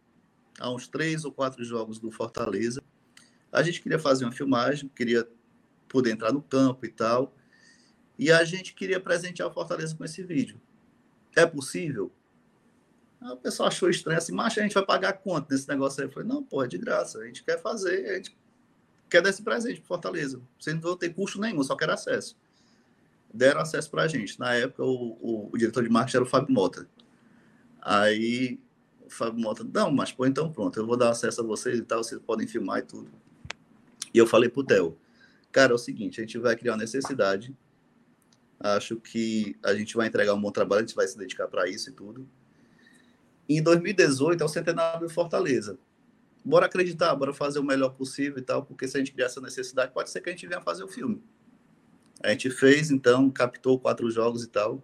a 0.59 0.71
uns 0.71 0.87
três 0.87 1.25
ou 1.25 1.33
quatro 1.33 1.65
jogos 1.65 1.99
do 1.99 2.11
Fortaleza. 2.11 2.83
A 3.51 3.63
gente 3.63 3.81
queria 3.81 3.99
fazer 3.99 4.25
uma 4.25 4.33
filmagem, 4.33 4.91
queria 4.95 5.27
poder 5.89 6.11
entrar 6.11 6.33
no 6.33 6.43
campo 6.43 6.85
e 6.85 6.91
tal. 6.91 7.35
E 8.19 8.31
a 8.31 8.45
gente 8.45 8.75
queria 8.75 9.01
presentear 9.01 9.49
o 9.49 9.53
Fortaleza 9.53 9.97
com 9.97 10.05
esse 10.05 10.23
vídeo. 10.23 10.61
É 11.37 11.47
possível? 11.47 12.11
Aí 13.21 13.31
o 13.33 13.37
pessoal 13.37 13.69
achou 13.69 13.91
estranho 13.91 14.19
assim, 14.19 14.33
mas 14.33 14.57
a 14.57 14.63
gente 14.63 14.75
vai 14.75 14.85
pagar 14.85 15.13
quanto 15.15 15.51
nesse 15.51 15.69
negócio 15.69 16.01
aí? 16.01 16.09
Eu 16.09 16.13
falei, 16.13 16.29
não, 16.29 16.43
pô, 16.43 16.63
é 16.65 16.67
de 16.67 16.79
graça, 16.79 17.19
a 17.19 17.27
gente 17.27 17.45
quer 17.45 17.61
fazer, 17.61 18.09
a 18.09 18.15
gente 18.17 18.37
quer 19.11 19.21
dar 19.21 19.29
esse 19.29 19.43
presente 19.43 19.81
para 19.81 19.89
Fortaleza. 19.89 20.41
Vocês 20.59 20.75
não 20.75 20.83
vão 20.83 20.97
ter 20.97 21.11
custo 21.11 21.41
nenhum, 21.41 21.63
só 21.63 21.77
quero 21.77 21.93
acesso. 21.93 22.37
Deram 23.33 23.61
acesso 23.61 23.91
para 23.91 24.03
a 24.03 24.09
gente. 24.09 24.39
Na 24.41 24.55
época, 24.55 24.85
o, 24.85 25.19
o, 25.21 25.51
o, 25.53 25.59
diretor 25.59 25.83
de 25.83 25.91
marketing 25.91 26.17
era 26.17 26.25
o 26.25 26.29
Fábio 26.29 26.53
Mota. 26.55 26.89
Aí 27.81 28.59
Fábio 29.09 29.41
Mota, 29.41 29.65
não, 29.65 29.91
mas 29.91 30.13
pô, 30.13 30.25
então 30.25 30.51
pronto, 30.51 30.79
eu 30.79 30.87
vou 30.87 30.97
dar 30.97 31.11
acesso 31.11 31.41
a 31.41 31.45
vocês 31.45 31.79
e 31.79 31.83
tal, 31.83 32.03
vocês 32.03 32.21
podem 32.21 32.47
filmar 32.47 32.79
e 32.79 32.83
tudo. 32.83 33.11
E 34.15 34.19
eu 34.19 34.27
falei 34.27 34.49
pro 34.49 34.65
Theo, 34.65 34.97
cara, 35.51 35.73
é 35.73 35.75
o 35.75 35.79
seguinte, 35.79 36.21
a 36.21 36.25
gente 36.25 36.39
vai 36.39 36.57
criar 36.57 36.73
uma 36.73 36.79
necessidade, 36.79 37.55
acho 38.61 38.97
que 38.97 39.57
a 39.63 39.75
gente 39.75 39.97
vai 39.97 40.07
entregar 40.07 40.35
um 40.35 40.41
bom 40.41 40.53
trabalho, 40.53 40.85
a 40.85 40.87
gente 40.87 40.95
vai 40.95 41.09
se 41.09 41.17
dedicar 41.17 41.49
para 41.49 41.69
isso 41.69 41.91
e 41.91 41.93
tudo. 41.93 42.29
Em 43.49 43.63
2018 43.63 44.43
é 44.43 44.45
o 44.45 44.49
centenário 44.49 45.07
de 45.07 45.13
Fortaleza. 45.13 45.79
Bora 46.45 46.67
acreditar, 46.67 47.15
bora 47.17 47.33
fazer 47.33 47.59
o 47.59 47.65
melhor 47.65 47.91
possível 47.91 48.39
e 48.39 48.43
tal, 48.43 48.65
porque 48.65 48.87
se 48.87 48.97
a 48.97 49.01
gente 49.01 49.13
criar 49.13 49.27
essa 49.27 49.41
necessidade, 49.41 49.93
pode 49.93 50.11
ser 50.11 50.21
que 50.21 50.29
a 50.29 50.33
gente 50.33 50.47
venha 50.47 50.61
fazer 50.61 50.85
o 50.85 50.89
filme. 50.89 51.23
A 52.23 52.31
gente 52.31 52.51
fez, 52.51 52.91
então, 52.91 53.31
captou 53.31 53.79
quatro 53.79 54.11
jogos 54.11 54.45
e 54.45 54.49
tal 54.49 54.83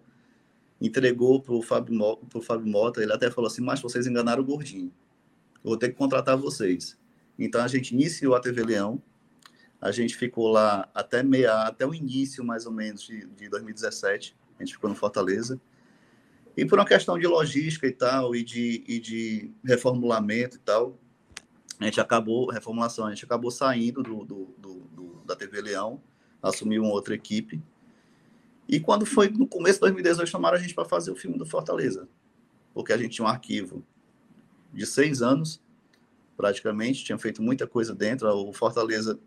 entregou 0.79 1.41
para 1.41 1.53
o 1.53 1.61
Fábio, 1.61 2.17
pro 2.29 2.41
Fábio 2.41 2.67
Mota, 2.67 3.01
ele 3.01 3.11
até 3.11 3.29
falou 3.31 3.47
assim, 3.47 3.61
mas 3.61 3.81
vocês 3.81 4.05
enganaram 4.07 4.41
o 4.41 4.45
Gordinho, 4.45 4.91
vou 5.63 5.77
ter 5.77 5.89
que 5.89 5.95
contratar 5.95 6.37
vocês. 6.37 6.97
Então 7.37 7.61
a 7.61 7.67
gente 7.67 7.93
iniciou 7.93 8.35
a 8.35 8.39
TV 8.39 8.63
Leão, 8.63 9.01
a 9.81 9.91
gente 9.91 10.15
ficou 10.15 10.47
lá 10.47 10.89
até 10.93 11.21
meia, 11.21 11.63
até 11.63 11.85
o 11.85 11.93
início 11.93 12.43
mais 12.43 12.65
ou 12.65 12.71
menos 12.71 13.03
de, 13.03 13.25
de 13.27 13.49
2017, 13.49 14.35
a 14.59 14.63
gente 14.63 14.73
ficou 14.73 14.89
no 14.89 14.95
Fortaleza, 14.95 15.59
e 16.55 16.65
por 16.65 16.79
uma 16.79 16.85
questão 16.85 17.19
de 17.19 17.27
logística 17.27 17.85
e 17.85 17.91
tal, 17.91 18.35
e 18.35 18.43
de, 18.43 18.83
e 18.87 18.99
de 18.99 19.51
reformulamento 19.63 20.57
e 20.57 20.59
tal, 20.59 20.97
a 21.79 21.85
gente 21.85 22.01
acabou, 22.01 22.49
reformulação, 22.49 23.05
a 23.05 23.09
gente 23.09 23.23
acabou 23.23 23.51
saindo 23.51 24.01
do, 24.01 24.25
do, 24.25 24.55
do, 24.57 25.23
da 25.25 25.35
TV 25.35 25.61
Leão, 25.61 26.01
assumiu 26.41 26.81
uma 26.83 26.91
outra 26.91 27.13
equipe, 27.13 27.61
e 28.67 28.79
quando 28.79 29.05
foi 29.05 29.29
no 29.29 29.47
começo 29.47 29.75
de 29.75 29.81
2018, 29.81 30.29
chamaram 30.29 30.57
a 30.57 30.59
gente 30.59 30.75
para 30.75 30.83
fazer 30.83 31.11
o 31.11 31.15
filme 31.15 31.37
do 31.37 31.45
Fortaleza, 31.45 32.07
porque 32.73 32.91
a 32.91 32.97
gente 32.97 33.15
tinha 33.15 33.25
um 33.25 33.29
arquivo 33.29 33.83
de 34.73 34.85
seis 34.85 35.21
anos, 35.21 35.61
praticamente, 36.35 37.03
tinha 37.03 37.17
feito 37.17 37.41
muita 37.41 37.65
coisa 37.65 37.95
dentro. 37.95 38.27
O 38.27 38.51
Fortaleza, 38.51 39.19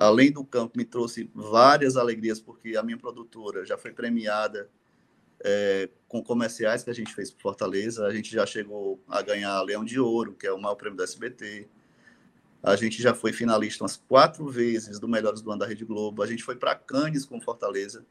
além 0.00 0.32
do 0.32 0.44
campo, 0.44 0.78
me 0.78 0.84
trouxe 0.84 1.30
várias 1.34 1.96
alegrias, 1.96 2.40
porque 2.40 2.76
a 2.76 2.82
minha 2.82 2.96
produtora 2.96 3.66
já 3.66 3.76
foi 3.76 3.92
premiada 3.92 4.70
é, 5.44 5.90
com 6.08 6.22
comerciais 6.22 6.82
que 6.82 6.90
a 6.90 6.94
gente 6.94 7.14
fez 7.14 7.30
para 7.30 7.42
Fortaleza. 7.42 8.06
A 8.06 8.12
gente 8.12 8.32
já 8.32 8.46
chegou 8.46 8.98
a 9.06 9.20
ganhar 9.20 9.60
Leão 9.62 9.84
de 9.84 10.00
Ouro, 10.00 10.32
que 10.32 10.46
é 10.46 10.52
o 10.52 10.60
maior 10.60 10.74
prêmio 10.74 10.96
do 10.96 11.02
SBT. 11.02 11.68
A 12.62 12.76
gente 12.76 13.00
já 13.02 13.14
foi 13.14 13.32
finalista 13.32 13.84
umas 13.84 13.96
quatro 13.96 14.46
vezes 14.48 14.98
do 14.98 15.06
Melhores 15.06 15.42
do 15.42 15.50
Ano 15.50 15.60
da 15.60 15.66
Rede 15.66 15.84
Globo. 15.84 16.22
A 16.22 16.26
gente 16.26 16.42
foi 16.42 16.56
para 16.56 16.74
Cannes 16.74 17.26
com 17.26 17.40
Fortaleza 17.40 18.04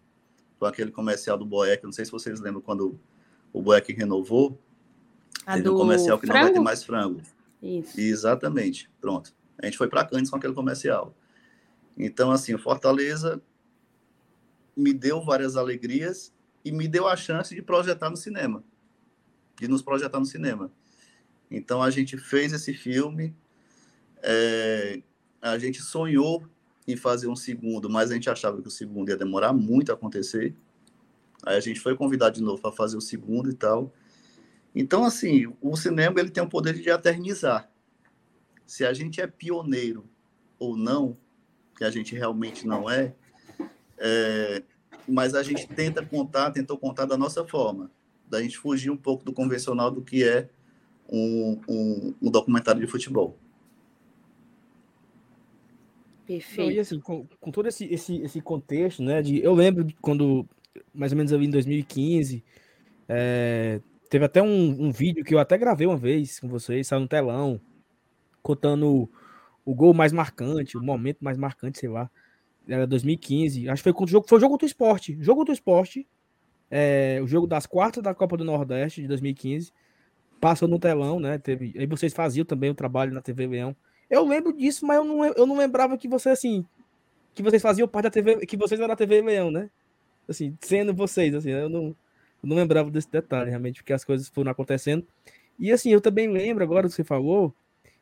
com 0.59 0.65
aquele 0.65 0.91
comercial 0.91 1.37
do 1.37 1.45
Boeck. 1.45 1.83
Não 1.83 1.91
sei 1.91 2.05
se 2.05 2.11
vocês 2.11 2.39
lembram 2.39 2.61
quando 2.61 2.99
o 3.51 3.61
Boeck 3.61 3.91
renovou. 3.93 4.59
A 5.45 5.55
teve 5.55 5.69
um 5.69 5.75
comercial 5.75 6.19
que 6.19 6.27
frango? 6.27 6.39
não 6.39 6.45
vai 6.47 6.53
ter 6.53 6.63
mais 6.63 6.83
frango. 6.83 7.21
Isso. 7.63 7.99
Exatamente. 7.99 8.89
Pronto. 9.01 9.33
A 9.57 9.65
gente 9.65 9.77
foi 9.77 9.87
para 9.87 10.05
Cannes 10.05 10.29
com 10.29 10.35
aquele 10.35 10.53
comercial. 10.53 11.15
Então, 11.99 12.31
assim, 12.31 12.57
Fortaleza 12.57 13.41
me 14.75 14.93
deu 14.93 15.21
várias 15.21 15.57
alegrias 15.57 16.33
e 16.63 16.71
me 16.71 16.87
deu 16.87 17.05
a 17.05 17.17
chance 17.17 17.53
de 17.53 17.61
projetar 17.61 18.09
no 18.09 18.15
cinema. 18.15 18.63
De 19.59 19.67
nos 19.67 19.81
projetar 19.81 20.17
no 20.17 20.25
cinema. 20.25 20.71
Então, 21.51 21.83
a 21.83 21.89
gente 21.89 22.17
fez 22.17 22.53
esse 22.53 22.73
filme. 22.73 23.35
É, 24.23 25.01
a 25.41 25.57
gente 25.57 25.81
sonhou 25.81 26.47
em 26.87 26.95
fazer 26.95 27.27
um 27.27 27.35
segundo, 27.35 27.89
mas 27.89 28.09
a 28.09 28.13
gente 28.13 28.29
achava 28.29 28.61
que 28.61 28.67
o 28.69 28.71
segundo 28.71 29.09
ia 29.09 29.17
demorar 29.17 29.51
muito 29.51 29.91
a 29.91 29.95
acontecer. 29.95 30.55
Aí 31.43 31.57
a 31.57 31.59
gente 31.59 31.81
foi 31.81 31.95
convidado 31.95 32.35
de 32.35 32.41
novo 32.41 32.61
para 32.61 32.71
fazer 32.71 32.95
o 32.95 33.01
segundo 33.01 33.49
e 33.49 33.53
tal. 33.53 33.93
Então, 34.73 35.03
assim, 35.03 35.53
o 35.61 35.75
cinema 35.75 36.19
ele 36.19 36.29
tem 36.29 36.43
o 36.43 36.49
poder 36.49 36.73
de 36.73 36.89
eternizar. 36.89 37.69
Se 38.65 38.85
a 38.85 38.93
gente 38.93 39.19
é 39.19 39.27
pioneiro 39.27 40.07
ou 40.57 40.77
não, 40.77 41.17
que 41.79 41.85
a 41.85 41.89
gente 41.89 42.13
realmente 42.13 42.67
não 42.67 42.89
é, 42.89 43.13
é, 43.97 44.61
mas 45.07 45.33
a 45.33 45.41
gente 45.41 45.65
tenta 45.65 46.05
contar, 46.05 46.51
tentou 46.51 46.77
contar 46.77 47.05
da 47.05 47.17
nossa 47.17 47.47
forma, 47.47 47.89
da 48.29 48.41
gente 48.41 48.57
fugir 48.57 48.89
um 48.89 48.97
pouco 48.97 49.23
do 49.23 49.31
convencional 49.31 49.89
do 49.89 50.01
que 50.01 50.21
é 50.21 50.49
um, 51.09 51.57
um, 51.69 52.13
um 52.21 52.29
documentário 52.29 52.81
de 52.81 52.87
futebol. 52.87 53.37
Perfeito. 56.27 56.71
e 56.71 56.79
assim, 56.81 56.99
com, 56.99 57.25
com, 57.39 57.49
todo 57.49 57.69
esse, 57.69 57.85
esse, 57.85 58.17
esse 58.17 58.41
contexto, 58.41 59.01
né? 59.01 59.21
De, 59.21 59.41
eu 59.41 59.53
lembro 59.53 59.87
quando, 60.01 60.45
mais 60.93 61.13
ou 61.13 61.17
menos 61.17 61.31
ali 61.31 61.45
em 61.45 61.49
2015, 61.49 62.43
é, 63.07 63.79
teve 64.09 64.25
até 64.25 64.41
um, 64.41 64.87
um, 64.87 64.91
vídeo 64.91 65.23
que 65.23 65.33
eu 65.33 65.39
até 65.39 65.57
gravei 65.57 65.87
uma 65.87 65.97
vez 65.97 66.41
com 66.41 66.49
vocês, 66.49 66.87
saiu 66.87 66.99
no 66.99 67.07
telão, 67.07 67.59
contando 68.43 69.09
o, 69.65 69.73
gol 69.73 69.93
mais 69.93 70.11
marcante, 70.11 70.77
o 70.77 70.81
momento 70.81 71.19
mais 71.21 71.37
marcante, 71.37 71.79
sei 71.79 71.89
lá. 71.89 72.09
Era 72.67 72.85
2015. 72.85 73.69
Acho 73.69 73.81
que 73.81 73.83
foi 73.83 73.93
contra 73.93 74.09
o 74.09 74.11
jogo, 74.11 74.27
foi 74.27 74.37
o 74.37 74.41
jogo 74.41 74.57
do 74.57 74.65
esporte. 74.65 75.17
Jogo 75.21 75.43
do 75.43 75.51
esporte. 75.51 76.07
É, 76.69 77.19
o 77.23 77.27
jogo 77.27 77.47
das 77.47 77.65
quartas 77.65 78.03
da 78.03 78.13
Copa 78.13 78.37
do 78.37 78.43
Nordeste 78.43 79.01
de 79.01 79.07
2015. 79.07 79.71
Passou 80.39 80.67
no 80.67 80.79
telão, 80.79 81.19
né? 81.19 81.37
Teve, 81.37 81.73
aí 81.77 81.85
vocês 81.85 82.13
faziam 82.13 82.45
também 82.45 82.69
o 82.69 82.75
trabalho 82.75 83.13
na 83.13 83.21
TV 83.21 83.47
Leão. 83.47 83.75
Eu 84.09 84.25
lembro 84.25 84.53
disso, 84.53 84.85
mas 84.85 84.97
eu 84.97 85.03
não, 85.03 85.25
eu 85.25 85.45
não 85.45 85.57
lembrava 85.57 85.97
que 85.97 86.07
você, 86.07 86.29
assim, 86.29 86.65
que 87.35 87.43
vocês 87.43 87.61
faziam 87.61 87.87
parte 87.87 88.05
da 88.05 88.11
TV, 88.11 88.45
que 88.45 88.57
vocês 88.57 88.79
eram 88.79 88.89
da 88.89 88.95
TV 88.95 89.21
Leão, 89.21 89.51
né? 89.51 89.69
Assim, 90.27 90.57
sendo 90.61 90.93
vocês, 90.93 91.33
assim, 91.33 91.49
eu 91.49 91.69
não, 91.69 91.95
eu 92.43 92.49
não 92.49 92.55
lembrava 92.55 92.89
desse 92.89 93.11
detalhe, 93.11 93.49
realmente, 93.49 93.81
porque 93.81 93.93
as 93.93 94.03
coisas 94.03 94.27
foram 94.29 94.51
acontecendo. 94.51 95.05
E, 95.59 95.71
assim, 95.71 95.89
eu 95.89 95.99
também 95.99 96.31
lembro, 96.31 96.63
agora 96.63 96.87
que 96.87 96.93
você 96.93 97.03
falou, 97.03 97.53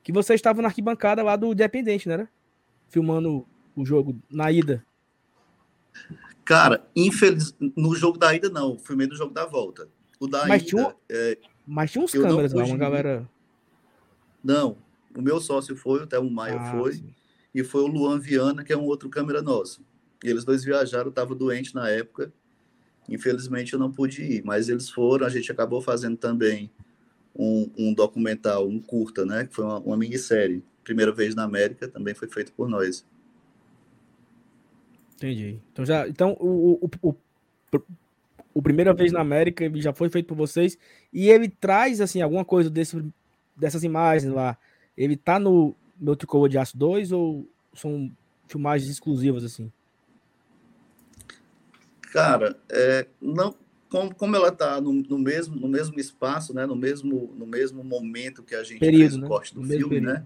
que 0.08 0.14
você 0.14 0.36
estava 0.36 0.62
na 0.62 0.70
arquibancada 0.70 1.22
lá 1.22 1.36
do 1.36 1.52
Independente, 1.52 2.08
né? 2.08 2.30
Filmando 2.88 3.46
o 3.76 3.86
jogo 3.86 4.18
na 4.32 4.50
ida. 4.50 4.82
Cara, 6.46 6.88
infeliz... 6.96 7.54
no 7.76 7.94
jogo 7.94 8.18
da 8.18 8.34
ida, 8.34 8.48
não. 8.48 8.80
Filmei 8.80 9.06
no 9.06 9.18
jogo 9.18 9.34
da 9.34 9.46
volta. 9.46 9.90
O 10.18 10.26
da 10.26 10.48
mas 10.48 10.62
ida. 10.62 10.70
Tinha 10.70 10.88
um... 10.88 10.94
é... 11.10 11.38
Mas 11.68 11.92
tinha 11.92 12.02
uns 12.06 12.14
câmeras 12.14 12.54
lá, 12.54 12.64
uma 12.64 12.78
galera. 12.78 13.30
Não, 14.42 14.78
o 15.14 15.22
meu 15.22 15.42
sócio 15.42 15.76
foi, 15.76 16.02
o 16.02 16.08
Thelmo 16.08 16.32
Maia 16.32 16.58
ah, 16.58 16.72
foi, 16.72 16.94
sim. 16.94 17.14
e 17.54 17.62
foi 17.62 17.82
o 17.82 17.88
Luan 17.88 18.18
Viana, 18.18 18.64
que 18.64 18.72
é 18.72 18.78
um 18.78 18.86
outro 18.86 19.10
câmera 19.10 19.42
nosso. 19.42 19.86
E 20.24 20.30
eles 20.30 20.46
dois 20.46 20.64
viajaram, 20.64 21.10
estava 21.10 21.36
doente 21.36 21.76
na 21.76 21.90
época. 21.90 22.32
Infelizmente 23.10 23.74
eu 23.74 23.80
não 23.80 23.92
pude 23.92 24.24
ir, 24.24 24.42
mas 24.46 24.70
eles 24.70 24.90
foram. 24.90 25.28
A 25.28 25.30
gente 25.30 25.52
acabou 25.52 25.82
fazendo 25.82 26.16
também 26.16 26.72
um, 27.38 27.70
um 27.78 27.94
documental, 27.94 28.68
um 28.68 28.80
curta, 28.80 29.26
né? 29.26 29.46
Que 29.46 29.54
foi 29.54 29.66
uma, 29.66 29.80
uma 29.80 29.98
minissérie. 29.98 30.64
Primeira 30.84 31.12
vez 31.12 31.36
na 31.36 31.44
América, 31.44 31.88
também 31.88 32.14
foi 32.14 32.28
feito 32.28 32.52
por 32.54 32.68
nós. 32.70 33.06
Entendi. 35.16 35.60
Então 35.72 35.86
já, 35.86 36.08
então 36.08 36.38
o, 36.40 36.80
o, 36.86 37.10
o, 37.10 37.16
o, 38.54 38.62
primeira 38.62 38.94
vez 38.94 39.12
na 39.12 39.20
América 39.20 39.70
já 39.76 39.92
foi 39.92 40.10
feito 40.10 40.28
por 40.28 40.36
vocês 40.36 40.78
e 41.12 41.30
ele 41.30 41.50
traz 41.50 42.00
assim 42.00 42.22
alguma 42.22 42.46
coisa 42.46 42.70
desse, 42.70 43.04
dessas 43.56 43.84
imagens 43.84 44.32
lá 44.32 44.58
ele 44.98 45.16
tá 45.16 45.40
no 45.40 45.76
meu 46.00 46.16
Tricolor 46.16 46.50
de 46.50 46.58
Aço 46.58 46.76
2 46.76 47.12
ou 47.12 47.48
são 47.74 48.12
filmagens 48.48 48.90
exclusivas 48.90 49.44
assim? 49.44 49.72
Cara, 52.02 52.58
é, 52.70 53.06
não, 53.22 53.54
como, 53.90 54.14
como 54.14 54.36
ela 54.36 54.52
tá 54.52 54.80
no, 54.82 54.94
no, 54.94 55.18
mesmo, 55.18 55.56
no 55.56 55.68
mesmo 55.68 56.00
espaço, 56.00 56.54
né, 56.54 56.66
no 56.66 56.76
mesmo, 56.76 57.34
no 57.38 57.46
mesmo 57.46 57.84
momento 57.84 58.44
que 58.44 58.56
a 58.56 58.64
gente 58.64 58.80
período, 58.80 59.02
fez 59.02 59.16
o 59.16 59.22
né? 59.22 59.28
corte 59.28 59.54
do 59.54 59.62
no 59.62 59.68
filme, 59.68 60.02
né, 60.02 60.26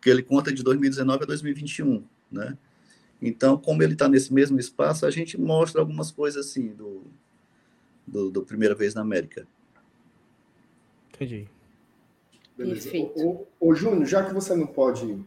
que 0.00 0.08
ele 0.08 0.22
conta 0.22 0.52
de 0.52 0.62
2019 0.62 1.24
a 1.24 1.26
2021, 1.26 2.02
né, 2.30 2.56
então, 3.22 3.58
como 3.58 3.82
ele 3.82 3.92
está 3.92 4.08
nesse 4.08 4.32
mesmo 4.32 4.58
espaço, 4.58 5.04
a 5.04 5.10
gente 5.10 5.38
mostra 5.38 5.80
algumas 5.80 6.10
coisas 6.10 6.46
assim 6.46 6.68
do, 6.68 7.02
do, 8.06 8.30
do 8.30 8.42
Primeira 8.42 8.74
Vez 8.74 8.94
na 8.94 9.02
América. 9.02 9.46
Entendi. 11.12 11.46
Beleza. 12.56 12.90
Ô, 13.16 13.46
ô, 13.60 13.74
Júnior, 13.74 14.06
já 14.06 14.24
que 14.24 14.32
você 14.32 14.54
não 14.54 14.66
pode 14.66 15.22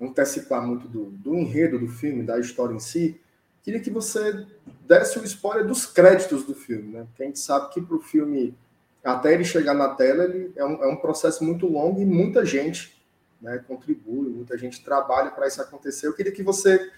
antecipar 0.00 0.66
muito 0.66 0.88
do, 0.88 1.04
do 1.10 1.36
enredo 1.36 1.78
do 1.78 1.86
filme, 1.86 2.24
da 2.24 2.40
história 2.40 2.74
em 2.74 2.80
si, 2.80 3.20
queria 3.62 3.80
que 3.80 3.90
você 3.90 4.46
desse 4.86 5.18
um 5.18 5.24
spoiler 5.24 5.66
dos 5.66 5.86
créditos 5.86 6.44
do 6.44 6.54
filme, 6.54 6.92
né? 6.92 7.04
Porque 7.04 7.22
a 7.22 7.26
gente 7.26 7.38
sabe 7.38 7.72
que 7.72 7.80
para 7.80 7.96
o 7.96 8.00
filme, 8.00 8.54
até 9.02 9.32
ele 9.32 9.44
chegar 9.44 9.74
na 9.74 9.88
tela, 9.94 10.24
ele 10.24 10.52
é 10.56 10.64
um, 10.64 10.82
é 10.82 10.86
um 10.88 10.96
processo 10.96 11.44
muito 11.44 11.66
longo 11.66 12.00
e 12.00 12.04
muita 12.04 12.44
gente 12.44 13.00
né, 13.40 13.58
contribui, 13.66 14.28
muita 14.30 14.56
gente 14.58 14.84
trabalha 14.84 15.30
para 15.30 15.46
isso 15.46 15.60
acontecer. 15.60 16.06
Eu 16.06 16.14
queria 16.14 16.32
que 16.32 16.42
você 16.42 16.90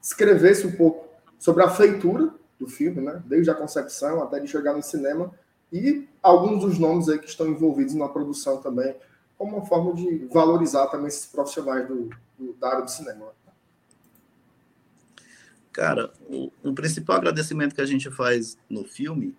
escrevesse 0.00 0.66
um 0.66 0.72
pouco 0.72 1.08
sobre 1.38 1.62
a 1.62 1.68
feitura 1.68 2.32
do 2.58 2.68
filme, 2.68 3.00
né? 3.00 3.22
Desde 3.26 3.50
a 3.50 3.54
concepção 3.54 4.22
até 4.22 4.38
ele 4.38 4.46
chegar 4.46 4.72
no 4.72 4.82
cinema 4.82 5.32
e 5.72 6.08
alguns 6.22 6.60
dos 6.60 6.78
nomes 6.78 7.08
aí 7.08 7.18
que 7.18 7.28
estão 7.28 7.46
envolvidos 7.48 7.94
na 7.94 8.08
produção 8.08 8.58
também, 8.58 8.94
como 9.36 9.56
uma 9.56 9.66
forma 9.66 9.92
de 9.92 10.26
valorizar 10.32 10.86
também 10.86 11.08
esses 11.08 11.26
profissionais 11.26 11.86
do, 11.88 12.10
do 12.38 12.52
da 12.54 12.68
área 12.68 12.82
do 12.82 12.90
cinema. 12.90 13.32
Cara, 15.74 16.12
o, 16.28 16.52
o, 16.62 16.72
principal 16.72 17.16
agradecimento 17.16 17.74
que 17.74 17.80
a 17.80 17.86
gente 17.86 18.08
faz 18.08 18.56
no 18.70 18.84
filme, 18.84 19.34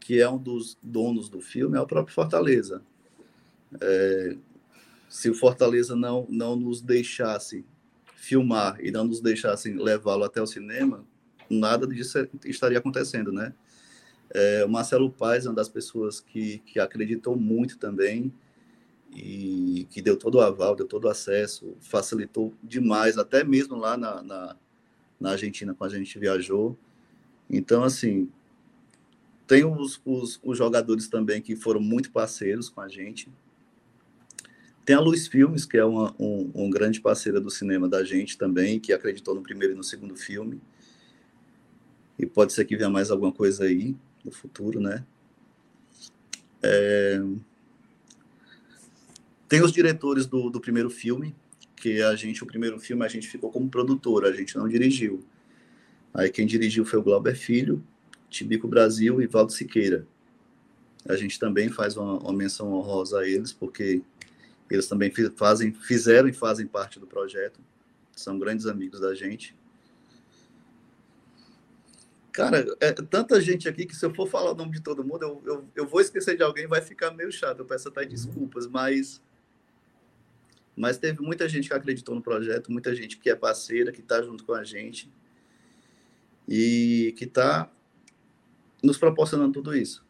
que 0.00 0.18
é 0.18 0.26
um 0.26 0.38
dos 0.38 0.78
donos 0.82 1.28
do 1.28 1.38
filme, 1.38 1.76
é 1.76 1.80
o 1.82 1.86
próprio 1.86 2.14
Fortaleza. 2.14 2.80
É, 3.78 4.38
se 5.06 5.28
o 5.28 5.34
Fortaleza 5.34 5.94
não, 5.94 6.26
não 6.30 6.56
nos 6.56 6.80
deixasse 6.80 7.62
filmar 8.16 8.78
e 8.82 8.90
não 8.90 9.04
nos 9.04 9.20
deixasse 9.20 9.70
levá-lo 9.74 10.24
até 10.24 10.40
o 10.40 10.46
cinema, 10.46 11.04
nada 11.50 11.86
disso 11.86 12.26
estaria 12.46 12.78
acontecendo, 12.78 13.30
né? 13.30 13.52
É, 14.30 14.64
o 14.64 14.68
Marcelo 14.70 15.10
Paes 15.10 15.44
é 15.44 15.50
uma 15.50 15.56
das 15.56 15.68
pessoas 15.68 16.20
que, 16.20 16.60
que 16.60 16.80
acreditou 16.80 17.36
muito 17.36 17.76
também 17.76 18.32
e 19.12 19.86
que 19.90 20.00
deu 20.00 20.16
todo 20.16 20.36
o 20.36 20.40
aval, 20.40 20.74
deu 20.74 20.88
todo 20.88 21.04
o 21.04 21.10
acesso, 21.10 21.76
facilitou 21.80 22.54
demais, 22.62 23.18
até 23.18 23.44
mesmo 23.44 23.76
lá 23.76 23.94
na, 23.94 24.22
na, 24.22 24.56
na 25.24 25.30
Argentina, 25.30 25.74
quando 25.74 25.94
a 25.94 25.98
gente 25.98 26.18
viajou. 26.18 26.78
Então, 27.48 27.82
assim, 27.82 28.30
tem 29.46 29.64
os, 29.64 30.00
os, 30.04 30.38
os, 30.44 30.58
jogadores 30.58 31.08
também 31.08 31.40
que 31.40 31.56
foram 31.56 31.80
muito 31.80 32.12
parceiros 32.12 32.68
com 32.68 32.82
a 32.82 32.88
gente. 32.88 33.28
Tem 34.84 34.94
a 34.94 35.00
Luz 35.00 35.26
Filmes, 35.26 35.64
que 35.64 35.78
é 35.78 35.84
uma, 35.84 36.14
um, 36.18 36.50
um 36.54 36.70
grande 36.70 37.00
parceira 37.00 37.40
do 37.40 37.50
cinema 37.50 37.88
da 37.88 38.04
gente 38.04 38.36
também, 38.36 38.78
que 38.78 38.92
acreditou 38.92 39.34
no 39.34 39.42
primeiro 39.42 39.72
e 39.72 39.76
no 39.76 39.82
segundo 39.82 40.14
filme. 40.14 40.60
E 42.18 42.26
pode 42.26 42.52
ser 42.52 42.66
que 42.66 42.76
venha 42.76 42.90
mais 42.90 43.10
alguma 43.10 43.32
coisa 43.32 43.64
aí 43.64 43.96
no 44.22 44.30
futuro, 44.30 44.78
né? 44.78 45.04
É... 46.62 47.18
Tem 49.48 49.62
os 49.62 49.72
diretores 49.72 50.26
do, 50.26 50.50
do 50.50 50.60
primeiro 50.60 50.90
filme, 50.90 51.34
que 51.84 52.00
a 52.00 52.16
gente, 52.16 52.42
o 52.42 52.46
primeiro 52.46 52.80
filme, 52.80 53.04
a 53.04 53.08
gente 53.08 53.28
ficou 53.28 53.50
como 53.50 53.68
produtor, 53.68 54.24
a 54.24 54.32
gente 54.32 54.56
não 54.56 54.66
dirigiu. 54.66 55.22
Aí 56.14 56.30
quem 56.30 56.46
dirigiu 56.46 56.82
foi 56.82 56.98
o 56.98 57.02
Glauber 57.02 57.36
Filho, 57.36 57.84
Tibico 58.30 58.66
Brasil 58.66 59.20
e 59.20 59.26
Valdo 59.26 59.52
Siqueira. 59.52 60.06
A 61.06 61.14
gente 61.14 61.38
também 61.38 61.68
faz 61.68 61.94
uma, 61.98 62.18
uma 62.20 62.32
menção 62.32 62.72
honrosa 62.72 63.18
a 63.18 63.28
eles, 63.28 63.52
porque 63.52 64.00
eles 64.70 64.86
também 64.86 65.12
fazem, 65.36 65.74
fizeram 65.74 66.26
e 66.26 66.32
fazem 66.32 66.66
parte 66.66 66.98
do 66.98 67.06
projeto. 67.06 67.60
São 68.12 68.38
grandes 68.38 68.64
amigos 68.64 68.98
da 68.98 69.14
gente. 69.14 69.54
Cara, 72.32 72.64
é 72.80 72.92
tanta 72.92 73.38
gente 73.42 73.68
aqui 73.68 73.84
que 73.84 73.94
se 73.94 74.06
eu 74.06 74.14
for 74.14 74.26
falar 74.26 74.52
o 74.52 74.54
nome 74.54 74.72
de 74.72 74.80
todo 74.80 75.04
mundo, 75.04 75.22
eu, 75.22 75.42
eu, 75.44 75.68
eu 75.76 75.86
vou 75.86 76.00
esquecer 76.00 76.34
de 76.34 76.42
alguém 76.42 76.66
vai 76.66 76.80
ficar 76.80 77.10
meio 77.10 77.30
chato. 77.30 77.58
Eu 77.58 77.66
peço 77.66 77.88
até 77.88 78.06
desculpas, 78.06 78.66
mas 78.66 79.20
mas 80.76 80.98
teve 80.98 81.22
muita 81.22 81.48
gente 81.48 81.68
que 81.68 81.74
acreditou 81.74 82.14
no 82.14 82.22
projeto, 82.22 82.72
muita 82.72 82.94
gente 82.94 83.16
que 83.16 83.30
é 83.30 83.34
parceira, 83.34 83.92
que 83.92 84.00
está 84.00 84.22
junto 84.22 84.44
com 84.44 84.54
a 84.54 84.64
gente 84.64 85.10
e 86.48 87.14
que 87.16 87.24
está 87.24 87.70
nos 88.82 88.98
proporcionando 88.98 89.52
tudo 89.52 89.76
isso. 89.76 90.04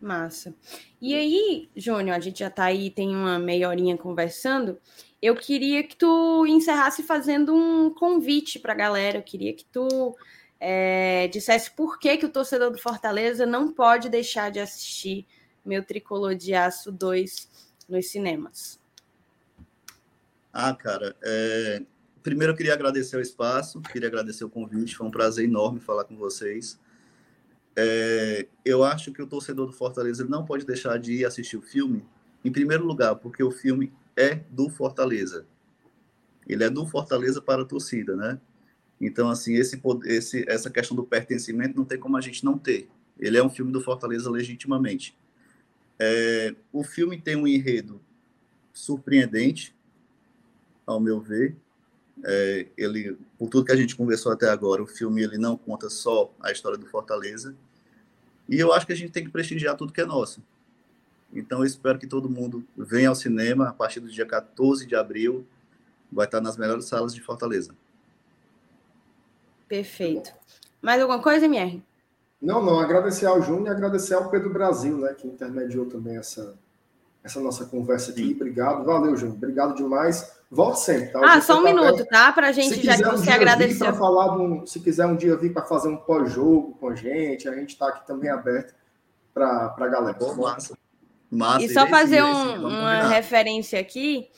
Massa. 0.00 0.54
E 1.00 1.14
aí, 1.14 1.68
Júnior, 1.74 2.16
a 2.16 2.20
gente 2.20 2.40
já 2.40 2.48
está 2.48 2.64
aí, 2.64 2.90
tem 2.90 3.14
uma 3.14 3.38
meia 3.38 3.68
horinha 3.68 3.96
conversando. 3.96 4.78
Eu 5.20 5.34
queria 5.34 5.82
que 5.82 5.96
tu 5.96 6.46
encerrasse 6.46 7.02
fazendo 7.02 7.54
um 7.54 7.90
convite 7.90 8.58
para 8.58 8.74
a 8.74 8.76
galera. 8.76 9.18
Eu 9.18 9.22
queria 9.22 9.52
que 9.54 9.64
tu 9.64 10.14
é, 10.60 11.28
dissesse 11.28 11.70
por 11.70 11.98
que, 11.98 12.18
que 12.18 12.26
o 12.26 12.30
torcedor 12.30 12.70
do 12.70 12.78
Fortaleza 12.78 13.46
não 13.46 13.72
pode 13.72 14.08
deixar 14.08 14.50
de 14.50 14.60
assistir 14.60 15.26
meu 15.64 15.82
Tricolor 15.82 16.34
de 16.34 16.54
Aço 16.54 16.92
2 16.92 17.48
nos 17.88 18.10
cinemas. 18.10 18.78
Ah, 20.58 20.74
cara, 20.74 21.14
é... 21.22 21.82
primeiro 22.22 22.54
eu 22.54 22.56
queria 22.56 22.72
agradecer 22.72 23.14
o 23.14 23.20
espaço, 23.20 23.78
queria 23.82 24.08
agradecer 24.08 24.42
o 24.42 24.48
convite, 24.48 24.96
foi 24.96 25.06
um 25.06 25.10
prazer 25.10 25.44
enorme 25.44 25.80
falar 25.80 26.04
com 26.04 26.16
vocês. 26.16 26.80
É... 27.76 28.48
Eu 28.64 28.82
acho 28.82 29.12
que 29.12 29.20
o 29.20 29.26
torcedor 29.26 29.66
do 29.66 29.74
Fortaleza 29.74 30.24
não 30.24 30.46
pode 30.46 30.64
deixar 30.64 30.98
de 30.98 31.12
ir 31.12 31.26
assistir 31.26 31.58
o 31.58 31.60
filme, 31.60 32.02
em 32.42 32.50
primeiro 32.50 32.86
lugar, 32.86 33.16
porque 33.16 33.44
o 33.44 33.50
filme 33.50 33.92
é 34.16 34.36
do 34.50 34.70
Fortaleza. 34.70 35.46
Ele 36.48 36.64
é 36.64 36.70
do 36.70 36.86
Fortaleza 36.86 37.42
para 37.42 37.60
a 37.60 37.66
torcida, 37.66 38.16
né? 38.16 38.40
Então, 38.98 39.28
assim, 39.28 39.56
esse, 39.56 39.78
esse, 40.06 40.42
essa 40.48 40.70
questão 40.70 40.96
do 40.96 41.04
pertencimento 41.04 41.76
não 41.76 41.84
tem 41.84 41.98
como 41.98 42.16
a 42.16 42.20
gente 42.22 42.42
não 42.42 42.56
ter. 42.56 42.88
Ele 43.20 43.36
é 43.36 43.44
um 43.44 43.50
filme 43.50 43.70
do 43.70 43.82
Fortaleza 43.82 44.30
legitimamente. 44.30 45.14
É, 45.98 46.54
o 46.72 46.82
filme 46.82 47.20
tem 47.20 47.36
um 47.36 47.46
enredo 47.46 48.00
surpreendente, 48.72 49.75
ao 50.86 51.00
meu 51.00 51.20
ver. 51.20 51.56
É, 52.24 52.66
ele, 52.76 53.18
por 53.38 53.48
tudo 53.48 53.66
que 53.66 53.72
a 53.72 53.76
gente 53.76 53.96
conversou 53.96 54.32
até 54.32 54.48
agora, 54.48 54.82
o 54.82 54.86
filme 54.86 55.22
ele 55.22 55.36
não 55.36 55.56
conta 55.56 55.90
só 55.90 56.32
a 56.40 56.50
história 56.50 56.78
do 56.78 56.86
Fortaleza. 56.86 57.54
E 58.48 58.58
eu 58.58 58.72
acho 58.72 58.86
que 58.86 58.92
a 58.92 58.96
gente 58.96 59.10
tem 59.10 59.24
que 59.24 59.30
prestigiar 59.30 59.76
tudo 59.76 59.92
que 59.92 60.00
é 60.00 60.06
nosso. 60.06 60.40
Então, 61.32 61.58
eu 61.58 61.64
espero 61.64 61.98
que 61.98 62.06
todo 62.06 62.30
mundo 62.30 62.64
venha 62.76 63.08
ao 63.08 63.14
cinema 63.14 63.68
a 63.68 63.72
partir 63.72 64.00
do 64.00 64.08
dia 64.08 64.24
14 64.24 64.86
de 64.86 64.94
abril. 64.94 65.44
Vai 66.10 66.26
estar 66.26 66.40
nas 66.40 66.56
melhores 66.56 66.86
salas 66.86 67.12
de 67.12 67.20
Fortaleza. 67.20 67.74
Perfeito. 69.68 70.32
Mais 70.80 71.00
alguma 71.02 71.20
coisa, 71.20 71.46
MR? 71.46 71.82
Não, 72.40 72.64
não. 72.64 72.78
Agradecer 72.78 73.26
ao 73.26 73.42
Júnior 73.42 73.66
e 73.66 73.70
agradecer 73.70 74.14
ao 74.14 74.30
Pedro 74.30 74.50
Brasil, 74.50 74.96
né, 74.98 75.12
que 75.14 75.26
intermediou 75.26 75.86
também 75.86 76.16
essa, 76.16 76.56
essa 77.24 77.40
nossa 77.40 77.66
conversa 77.66 78.12
aqui. 78.12 78.32
Obrigado. 78.34 78.84
Valeu, 78.84 79.16
Júnior. 79.16 79.36
Obrigado 79.36 79.74
demais. 79.74 80.35
Volte 80.50 80.80
sempre, 80.80 81.08
tá? 81.08 81.20
Ah, 81.24 81.40
só 81.40 81.54
um 81.54 81.64
tá 81.64 81.72
minuto, 81.72 82.04
tá? 82.06 82.32
Para 82.32 82.48
a 82.48 82.52
gente, 82.52 82.84
já 82.84 82.96
que 82.96 83.02
você 83.02 83.30
um 83.30 83.32
agradeceu. 83.32 83.92
falar 83.94 84.36
um, 84.36 84.64
se 84.64 84.78
quiser 84.78 85.06
um 85.06 85.16
dia 85.16 85.36
vir 85.36 85.52
para 85.52 85.64
fazer 85.64 85.88
um 85.88 85.96
pós-jogo 85.96 86.76
com 86.78 86.88
a 86.88 86.94
gente, 86.94 87.48
a 87.48 87.54
gente 87.54 87.70
está 87.70 87.88
aqui 87.88 88.06
também 88.06 88.30
aberto 88.30 88.74
para 89.34 89.74
a 89.76 89.88
galera. 89.88 90.16
Bom, 90.18 90.36
massa. 90.36 90.78
massa. 91.30 91.64
E 91.64 91.68
só 91.68 91.86
fazer 91.88 92.22
um, 92.22 92.66
uma 92.68 93.08
referência 93.08 93.80
aqui. 93.80 94.28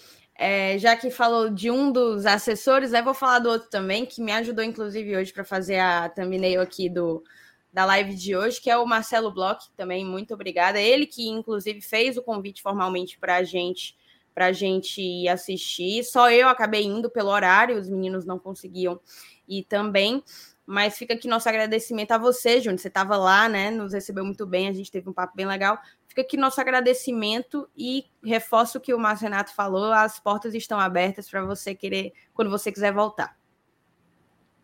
É, 0.40 0.78
já 0.78 0.96
que 0.96 1.10
falou 1.10 1.50
de 1.50 1.68
um 1.68 1.90
dos 1.90 2.24
assessores, 2.24 2.92
né, 2.92 3.02
vou 3.02 3.12
falar 3.12 3.40
do 3.40 3.48
outro 3.48 3.68
também, 3.68 4.06
que 4.06 4.22
me 4.22 4.30
ajudou, 4.30 4.64
inclusive, 4.64 5.16
hoje 5.16 5.32
para 5.32 5.42
fazer 5.42 5.80
a 5.80 6.08
thumbnail 6.08 6.60
aqui 6.60 6.88
do, 6.88 7.24
da 7.72 7.84
live 7.84 8.14
de 8.14 8.36
hoje, 8.36 8.60
que 8.60 8.70
é 8.70 8.78
o 8.78 8.86
Marcelo 8.86 9.32
Bloch, 9.32 9.68
também 9.76 10.04
muito 10.04 10.32
obrigada. 10.32 10.80
Ele 10.80 11.06
que, 11.06 11.28
inclusive, 11.28 11.80
fez 11.80 12.16
o 12.16 12.22
convite 12.22 12.62
formalmente 12.62 13.18
para 13.18 13.34
a 13.34 13.42
gente, 13.42 13.97
a 14.46 14.52
gente 14.52 15.26
assistir. 15.28 16.04
Só 16.04 16.30
eu 16.30 16.48
acabei 16.48 16.84
indo 16.84 17.10
pelo 17.10 17.30
horário, 17.30 17.78
os 17.78 17.88
meninos 17.88 18.24
não 18.24 18.38
conseguiam 18.38 19.00
ir 19.46 19.64
também. 19.64 20.22
Mas 20.66 20.98
fica 20.98 21.14
aqui 21.14 21.26
nosso 21.26 21.48
agradecimento 21.48 22.12
a 22.12 22.18
você, 22.18 22.60
Júnior. 22.60 22.78
Você 22.78 22.88
estava 22.88 23.16
lá, 23.16 23.48
né? 23.48 23.70
Nos 23.70 23.94
recebeu 23.94 24.22
muito 24.22 24.46
bem, 24.46 24.68
a 24.68 24.72
gente 24.72 24.90
teve 24.90 25.08
um 25.08 25.14
papo 25.14 25.34
bem 25.34 25.46
legal. 25.46 25.78
Fica 26.06 26.20
aqui 26.20 26.36
nosso 26.36 26.60
agradecimento 26.60 27.66
e 27.74 28.04
reforço 28.22 28.76
o 28.76 28.80
que 28.80 28.92
o 28.92 28.98
Márcio 28.98 29.24
Renato 29.24 29.54
falou: 29.54 29.92
as 29.92 30.20
portas 30.20 30.54
estão 30.54 30.78
abertas 30.78 31.30
para 31.30 31.42
você 31.42 31.74
querer, 31.74 32.12
quando 32.34 32.50
você 32.50 32.70
quiser 32.70 32.92
voltar. 32.92 33.38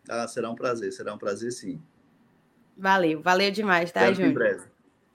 Ah, 0.07 0.27
será 0.27 0.51
um 0.51 0.55
prazer, 0.55 0.91
será 0.91 1.11
um 1.13 1.17
prazer 1.17 1.51
sim. 1.51 1.81
Valeu, 2.77 3.21
valeu 3.21 3.49
demais, 3.49 3.91
tá, 3.91 4.11
Júnior? 4.13 4.59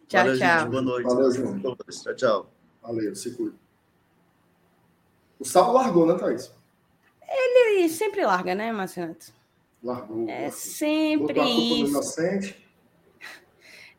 Tchau, 0.08 0.24
valeu, 0.24 0.38
tchau. 0.38 0.58
Gente, 0.58 0.70
boa 0.70 0.82
noite. 0.82 1.06
Valeu, 1.06 1.30
Júnior. 1.30 1.76
Tchau, 1.88 2.14
tchau. 2.16 2.52
Valeu, 2.82 3.14
se 3.14 3.30
cuida. 3.36 3.59
O 5.40 5.44
Saulo 5.44 5.72
largou, 5.72 6.06
né, 6.06 6.18
Thaís? 6.18 6.52
Ele 7.26 7.88
sempre 7.88 8.24
larga, 8.26 8.54
né, 8.54 8.70
Márcio 8.70 9.02
Renato? 9.02 9.32
Largou. 9.82 10.28
É 10.28 10.42
largou. 10.42 10.50
sempre 10.52 11.40
isso. 11.40 12.00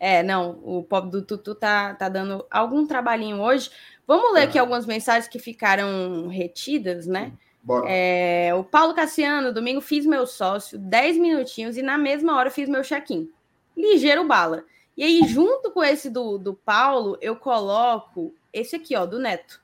É, 0.03 0.23
não, 0.23 0.59
o 0.63 0.81
pobre 0.81 1.11
do 1.11 1.21
Tutu 1.21 1.53
tá, 1.53 1.93
tá 1.93 2.09
dando 2.09 2.43
algum 2.49 2.87
trabalhinho 2.87 3.39
hoje. 3.39 3.69
Vamos 4.07 4.33
ler 4.33 4.45
aqui 4.45 4.57
é. 4.57 4.61
algumas 4.61 4.87
mensagens 4.87 5.27
que 5.27 5.37
ficaram 5.37 6.27
retidas, 6.27 7.05
né? 7.05 7.33
Bora. 7.61 7.85
É, 7.87 8.51
o 8.55 8.63
Paulo 8.63 8.95
Cassiano, 8.95 9.53
domingo 9.53 9.79
fiz 9.79 10.03
meu 10.03 10.25
sócio, 10.25 10.79
10 10.79 11.17
minutinhos, 11.17 11.77
e 11.77 11.83
na 11.83 11.99
mesma 11.99 12.35
hora 12.35 12.49
fiz 12.49 12.67
meu 12.67 12.81
check-in. 12.81 13.29
Ligeiro 13.77 14.25
bala. 14.25 14.65
E 14.97 15.03
aí, 15.03 15.21
junto 15.27 15.69
com 15.69 15.83
esse 15.83 16.09
do, 16.09 16.39
do 16.39 16.55
Paulo, 16.55 17.15
eu 17.21 17.35
coloco 17.35 18.33
esse 18.51 18.75
aqui, 18.75 18.95
ó, 18.95 19.05
do 19.05 19.19
Neto. 19.19 19.61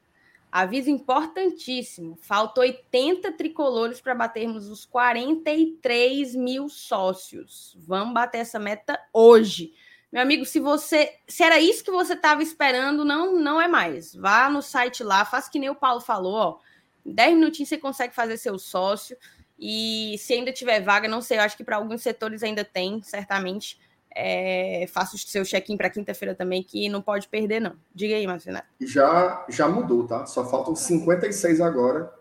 Aviso 0.51 0.89
importantíssimo: 0.89 2.17
faltam 2.21 2.63
80 2.63 3.31
tricolores 3.33 3.99
para 3.99 4.15
batermos 4.15 4.67
os 4.67 4.85
43 4.85 6.35
mil 6.35 6.69
sócios. 6.69 7.77
Vamos 7.79 8.13
bater 8.13 8.39
essa 8.39 8.57
meta 8.57 8.99
hoje. 9.13 9.73
Meu 10.11 10.21
amigo, 10.21 10.45
se 10.45 10.59
você. 10.59 11.13
Se 11.27 11.43
era 11.43 11.59
isso 11.59 11.83
que 11.83 11.91
você 11.91 12.13
estava 12.13 12.41
esperando, 12.41 13.03
não, 13.03 13.35
não 13.37 13.59
é 13.59 13.67
mais. 13.67 14.15
Vá 14.15 14.49
no 14.49 14.61
site 14.61 15.03
lá, 15.03 15.25
faça 15.25 15.51
que 15.51 15.59
nem 15.59 15.69
o 15.69 15.75
Paulo 15.75 15.99
falou, 15.99 16.33
ó. 16.33 16.59
Em 17.05 17.11
10 17.11 17.35
minutinhos 17.35 17.69
você 17.69 17.77
consegue 17.77 18.15
fazer 18.15 18.37
seu 18.37 18.57
sócio. 18.57 19.17
E 19.59 20.15
se 20.19 20.33
ainda 20.33 20.51
tiver 20.51 20.81
vaga, 20.81 21.07
não 21.07 21.21
sei, 21.21 21.37
eu 21.37 21.41
acho 21.41 21.57
que 21.57 21.63
para 21.63 21.77
alguns 21.77 22.01
setores 22.01 22.43
ainda 22.43 22.63
tem, 22.63 23.01
certamente. 23.01 23.79
É, 24.19 24.87
faça 24.87 25.15
o 25.15 25.19
seu 25.19 25.45
check-in 25.45 25.77
para 25.77 25.91
quinta-feira 25.91 26.33
também, 26.33 26.63
que 26.63 26.89
não 26.89 27.03
pode 27.03 27.27
perder, 27.27 27.59
não. 27.59 27.75
Diga 27.93 28.15
aí, 28.15 28.25
Marcelo. 28.25 28.59
Já, 28.81 29.45
já 29.47 29.67
mudou, 29.67 30.07
tá? 30.07 30.25
Só 30.25 30.43
faltam 30.49 30.75
56 30.75 31.61
agora. 31.61 32.11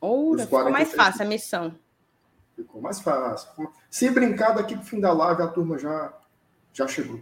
Ou 0.00 0.38
ficou 0.38 0.70
mais 0.70 0.92
fácil 0.92 1.22
a 1.22 1.24
missão. 1.24 1.74
Ficou 2.54 2.80
mais 2.80 3.00
fácil. 3.00 3.48
Se 3.90 4.08
brincar 4.08 4.52
daqui 4.52 4.76
pro 4.76 4.84
fim 4.84 5.00
da 5.00 5.12
live, 5.12 5.42
a 5.42 5.48
turma 5.48 5.76
já 5.78 6.12
já 6.72 6.86
chegou. 6.86 7.20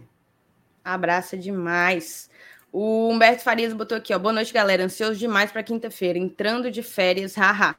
Abraça 0.83 1.35
demais. 1.35 2.29
O 2.71 3.09
Humberto 3.09 3.43
Farias 3.43 3.73
botou 3.73 3.97
aqui, 3.97 4.13
ó. 4.13 4.19
Boa 4.19 4.33
noite, 4.33 4.53
galera. 4.53 4.83
Ansioso 4.83 5.15
demais 5.15 5.51
para 5.51 5.63
quinta-feira. 5.63 6.19
Entrando 6.19 6.69
de 6.69 6.83
férias, 6.83 7.35
haha. 7.35 7.75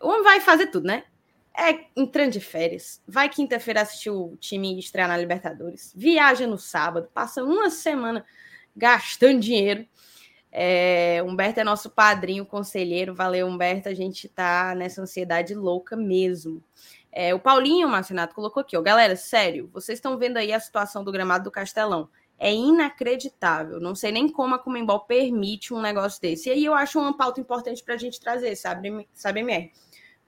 O 0.00 0.08
homem 0.08 0.22
vai 0.22 0.40
fazer 0.40 0.66
tudo, 0.66 0.86
né? 0.86 1.04
É 1.56 1.86
entrando 1.96 2.32
de 2.32 2.40
férias. 2.40 3.00
Vai 3.06 3.28
quinta-feira 3.28 3.82
assistir 3.82 4.10
o 4.10 4.36
time 4.38 4.78
estrear 4.78 5.08
na 5.08 5.16
Libertadores. 5.16 5.92
Viaja 5.96 6.46
no 6.46 6.58
sábado. 6.58 7.08
Passa 7.14 7.44
uma 7.44 7.70
semana 7.70 8.24
gastando 8.74 9.40
dinheiro. 9.40 9.86
É, 10.50 11.22
Humberto 11.24 11.60
é 11.60 11.64
nosso 11.64 11.90
padrinho, 11.90 12.44
conselheiro. 12.44 13.14
Valeu, 13.14 13.46
Humberto. 13.46 13.88
A 13.88 13.94
gente 13.94 14.28
tá 14.28 14.74
nessa 14.74 15.02
ansiedade 15.02 15.54
louca 15.54 15.96
mesmo. 15.96 16.62
É, 17.12 17.32
o 17.32 17.38
Paulinho 17.38 17.88
Marcinato 17.88 18.34
colocou 18.34 18.60
aqui, 18.60 18.76
ó. 18.76 18.82
Galera, 18.82 19.14
sério, 19.14 19.70
vocês 19.72 19.98
estão 19.98 20.18
vendo 20.18 20.36
aí 20.36 20.52
a 20.52 20.58
situação 20.58 21.04
do 21.04 21.12
gramado 21.12 21.44
do 21.44 21.50
Castelão 21.50 22.08
é 22.38 22.52
inacreditável. 22.52 23.80
Não 23.80 23.94
sei 23.94 24.12
nem 24.12 24.28
como 24.28 24.54
a 24.54 24.58
Comembol 24.58 25.00
permite 25.00 25.72
um 25.72 25.80
negócio 25.80 26.20
desse. 26.20 26.48
E 26.48 26.52
aí 26.52 26.64
eu 26.64 26.74
acho 26.74 26.98
uma 26.98 27.16
pauta 27.16 27.40
importante 27.40 27.82
para 27.82 27.94
a 27.94 27.96
gente 27.98 28.20
trazer, 28.20 28.54
sabe, 28.56 29.08
sabe, 29.14 29.40
MR? 29.40 29.72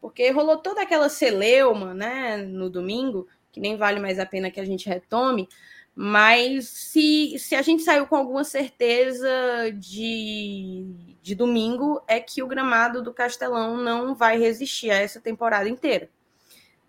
Porque 0.01 0.31
rolou 0.31 0.59
toda 0.59 0.83
aquela 0.83 1.09
celeuma, 1.09 1.95
né, 1.95 2.37
no 2.37 2.71
domingo, 2.71 3.27
que 3.51 3.61
nem 3.61 3.77
vale 3.77 3.99
mais 3.99 4.19
a 4.19 4.27
pena 4.27 4.51
que 4.51 4.61
a 4.61 4.65
gente 4.65 4.89
retome, 4.89 5.49
mas 5.95 6.69
se, 6.69 7.39
se 7.39 7.55
a 7.55 7.63
gente 7.63 7.83
saiu 7.83 8.07
com 8.07 8.17
alguma 8.17 8.45
certeza 8.45 9.31
de, 9.75 10.85
de 11.23 11.35
domingo, 11.35 12.03
é 12.07 12.21
que 12.21 12.43
o 12.43 12.47
gramado 12.47 13.03
do 13.03 13.15
Castelão 13.15 13.79
não 13.79 14.15
vai 14.15 14.39
resistir 14.39 14.91
a 14.91 14.97
essa 14.97 15.23
temporada 15.23 15.69
inteira. 15.69 16.11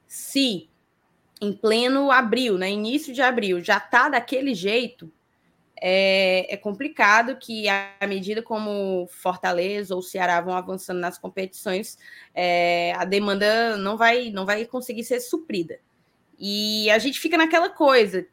Se 0.05 0.69
em 1.39 1.53
pleno 1.53 2.11
abril, 2.11 2.57
né, 2.57 2.69
início 2.69 3.13
de 3.13 3.21
abril, 3.21 3.63
já 3.63 3.79
tá 3.79 4.09
daquele 4.09 4.53
jeito, 4.53 5.09
é, 5.81 6.53
é, 6.53 6.57
complicado 6.57 7.37
que, 7.37 7.67
à 7.69 8.07
medida 8.07 8.41
como 8.41 9.07
Fortaleza 9.07 9.95
ou 9.95 10.01
Ceará 10.01 10.41
vão 10.41 10.55
avançando 10.55 10.99
nas 10.99 11.17
competições, 11.17 11.97
é, 12.33 12.93
a 12.95 13.05
demanda 13.05 13.77
não 13.77 13.97
vai, 13.97 14.29
não 14.29 14.45
vai 14.45 14.65
conseguir 14.65 15.03
ser 15.03 15.19
suprida. 15.19 15.79
E 16.39 16.89
a 16.89 16.99
gente 16.99 17.19
fica 17.19 17.37
naquela 17.37 17.69
coisa. 17.69 18.25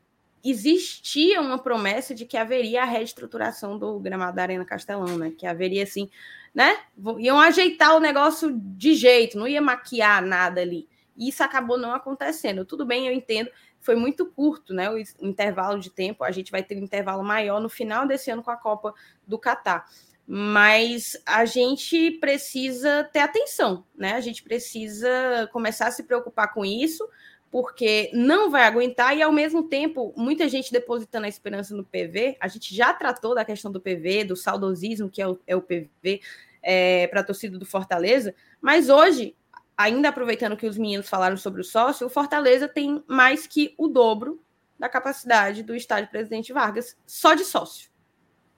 Existia 0.45 1.40
uma 1.40 1.59
promessa 1.59 2.14
de 2.14 2.26
que 2.26 2.36
haveria 2.36 2.82
a 2.82 2.86
reestruturação 2.86 3.78
do 3.78 3.99
gramado 3.99 4.36
da 4.36 4.42
Arena 4.42 4.64
Castelão, 4.64 5.16
né? 5.16 5.32
Que 5.36 5.47
haveria 5.47 5.84
assim, 5.84 6.11
né? 6.55 6.78
Iam 7.18 7.40
ajeitar 7.40 7.97
o 7.97 8.01
negócio 8.01 8.53
de 8.53 8.95
jeito, 8.95 9.38
não 9.38 9.49
ia 9.49 9.62
maquiar 9.62 10.22
nada 10.22 10.61
ali. 10.61 10.86
E 11.16 11.28
isso 11.28 11.42
acabou 11.42 11.78
não 11.78 11.95
acontecendo. 11.95 12.64
Tudo 12.64 12.84
bem, 12.84 13.07
eu 13.07 13.12
entendo, 13.12 13.51
foi 13.85 13.95
muito 13.95 14.24
curto, 14.24 14.72
né? 14.72 14.91
O 14.91 14.99
intervalo 15.20 15.78
de 15.78 15.91
tempo. 15.91 16.24
A 16.24 16.30
gente 16.30 16.51
vai 16.51 16.62
ter 16.62 16.74
um 16.76 16.82
intervalo 16.82 17.22
maior 17.22 17.61
no 17.61 17.68
final 17.68 18.07
desse 18.07 18.30
ano 18.30 18.43
com 18.43 18.51
a 18.51 18.57
Copa 18.57 18.95
do 19.26 19.39
Catar. 19.39 19.85
Mas 20.26 21.20
a 21.26 21.45
gente 21.45 22.12
precisa 22.12 23.05
ter 23.12 23.18
atenção, 23.18 23.85
né? 23.95 24.14
A 24.14 24.22
gente 24.22 24.43
precisa 24.43 25.49
começar 25.53 25.89
a 25.89 25.91
se 25.91 26.03
preocupar 26.03 26.55
com 26.55 26.64
isso, 26.64 27.07
porque 27.51 28.11
não 28.14 28.51
vai 28.51 28.62
aguentar, 28.62 29.14
e 29.14 29.22
ao 29.22 29.30
mesmo 29.30 29.64
tempo, 29.64 30.14
muita 30.16 30.49
gente 30.49 30.72
depositando 30.72 31.26
a 31.26 31.28
esperança 31.28 31.76
no 31.76 31.85
PV. 31.85 32.39
A 32.41 32.49
gente 32.49 32.74
já 32.74 32.95
tratou 32.95 33.35
da 33.35 33.45
questão 33.45 33.70
do 33.70 33.82
PV, 33.82 34.24
do 34.24 34.35
saudosismo, 34.35 35.11
que 35.11 35.20
é 35.20 35.28
o, 35.28 35.39
é 35.47 35.55
o 35.55 35.61
PV, 35.61 36.22
é, 36.62 37.07
para 37.09 37.20
a 37.20 37.24
torcida 37.24 37.59
do 37.59 37.66
Fortaleza, 37.66 38.35
mas 38.62 38.89
hoje 38.89 39.37
ainda 39.76 40.08
aproveitando 40.08 40.56
que 40.56 40.66
os 40.66 40.78
meninos 40.78 41.08
falaram 41.08 41.36
sobre 41.36 41.60
o 41.60 41.64
sócio, 41.64 42.06
o 42.06 42.10
Fortaleza 42.10 42.68
tem 42.68 43.02
mais 43.06 43.46
que 43.46 43.74
o 43.76 43.88
dobro 43.88 44.40
da 44.78 44.88
capacidade 44.88 45.62
do 45.62 45.74
estádio 45.74 46.10
Presidente 46.10 46.52
Vargas 46.52 46.96
só 47.06 47.34
de 47.34 47.44
sócio. 47.44 47.90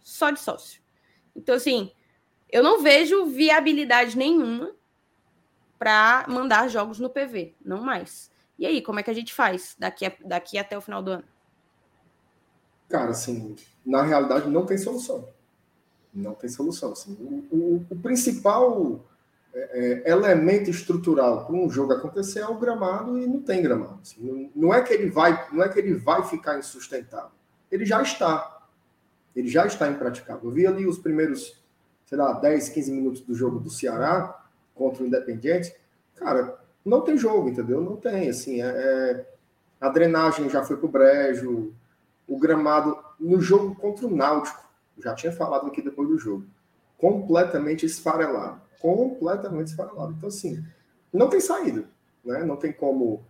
Só 0.01 0.31
de 0.31 0.41
sócio. 0.41 0.81
Então, 1.35 1.55
assim, 1.55 1.93
eu 2.51 2.63
não 2.63 2.83
vejo 2.83 3.27
viabilidade 3.27 4.17
nenhuma 4.17 4.75
para 5.79 6.25
mandar 6.29 6.69
jogos 6.69 6.99
no 6.99 7.11
PV, 7.11 7.55
não 7.65 7.83
mais. 7.83 8.31
E 8.59 8.65
aí, 8.65 8.81
como 8.81 8.99
é 8.99 9.03
que 9.03 9.11
a 9.11 9.15
gente 9.15 9.35
faz 9.35 9.77
daqui, 9.79 10.07
a, 10.07 10.13
daqui 10.25 10.57
até 10.57 10.77
o 10.77 10.81
final 10.81 11.03
do 11.03 11.11
ano? 11.11 11.25
Cara, 12.89 13.11
assim, 13.11 13.57
na 13.85 14.03
realidade 14.03 14.49
não 14.49 14.65
tem 14.65 14.79
solução. 14.79 15.29
Não 16.15 16.35
tem 16.35 16.49
solução. 16.49 16.93
Assim. 16.93 17.13
O, 17.21 17.57
o, 17.57 17.87
o 17.91 17.97
principal 17.97 19.05
é, 19.59 20.03
é, 20.05 20.11
elemento 20.11 20.69
estrutural 20.69 21.47
para 21.47 21.57
um 21.57 21.71
jogo 21.71 21.95
acontecer 21.95 22.41
é 22.41 22.47
o 22.47 22.59
gramado 22.59 23.19
e 23.19 23.27
não 23.27 23.41
tem 23.41 23.63
gramado. 23.63 23.99
Assim, 24.03 24.21
não, 24.21 24.51
não, 24.55 24.75
é 24.75 24.83
que 24.83 24.93
ele 24.93 25.09
vai, 25.09 25.49
não 25.51 25.65
é 25.65 25.69
que 25.71 25.79
ele 25.79 25.95
vai 25.95 26.23
ficar 26.25 26.59
insustentável. 26.59 27.31
Ele 27.73 27.87
já 27.87 28.03
está. 28.03 28.67
Ele 29.35 29.49
já 29.49 29.67
está 29.67 29.89
impraticável. 29.89 30.51
Eu 30.51 30.51
vi 30.51 30.67
ali 30.67 30.87
os 30.87 30.99
primeiros, 30.99 31.59
sei 32.05 32.19
lá, 32.19 32.35
10, 32.35 32.69
15 32.69 32.93
minutos 32.93 33.21
do 33.23 33.35
jogo 33.35 33.59
do 33.59 33.71
Ceará 33.71 34.47
contra 34.75 35.03
o 35.03 35.07
Independiente. 35.07 35.75
Cara, 36.17 36.59
não 36.85 37.01
tem 37.01 37.17
jogo, 37.17 37.49
entendeu? 37.49 37.81
Não 37.81 37.97
tem. 37.97 38.29
Assim, 38.29 38.61
é, 38.61 38.67
é 38.67 39.27
a 39.81 39.89
drenagem 39.89 40.51
já 40.51 40.63
foi 40.65 40.77
para 40.77 40.87
o 40.87 40.91
brejo. 40.91 41.73
O 42.29 42.39
gramado 42.39 42.99
no 43.19 43.41
jogo 43.41 43.75
contra 43.75 44.07
o 44.07 44.15
Náutico, 44.15 44.69
já 44.99 45.15
tinha 45.15 45.33
falado 45.33 45.67
aqui 45.67 45.81
depois 45.81 46.09
do 46.09 46.19
jogo, 46.19 46.45
completamente 46.99 47.87
esfarelado 47.87 48.66
completamente 48.87 49.69
esfarelado. 49.69 50.15
Então, 50.17 50.29
assim, 50.29 50.65
não 51.13 51.29
tem 51.29 51.41
saída. 51.41 51.85
Né? 52.25 52.45
Não 52.45 52.57
tem 52.57 52.73
como 52.73 53.25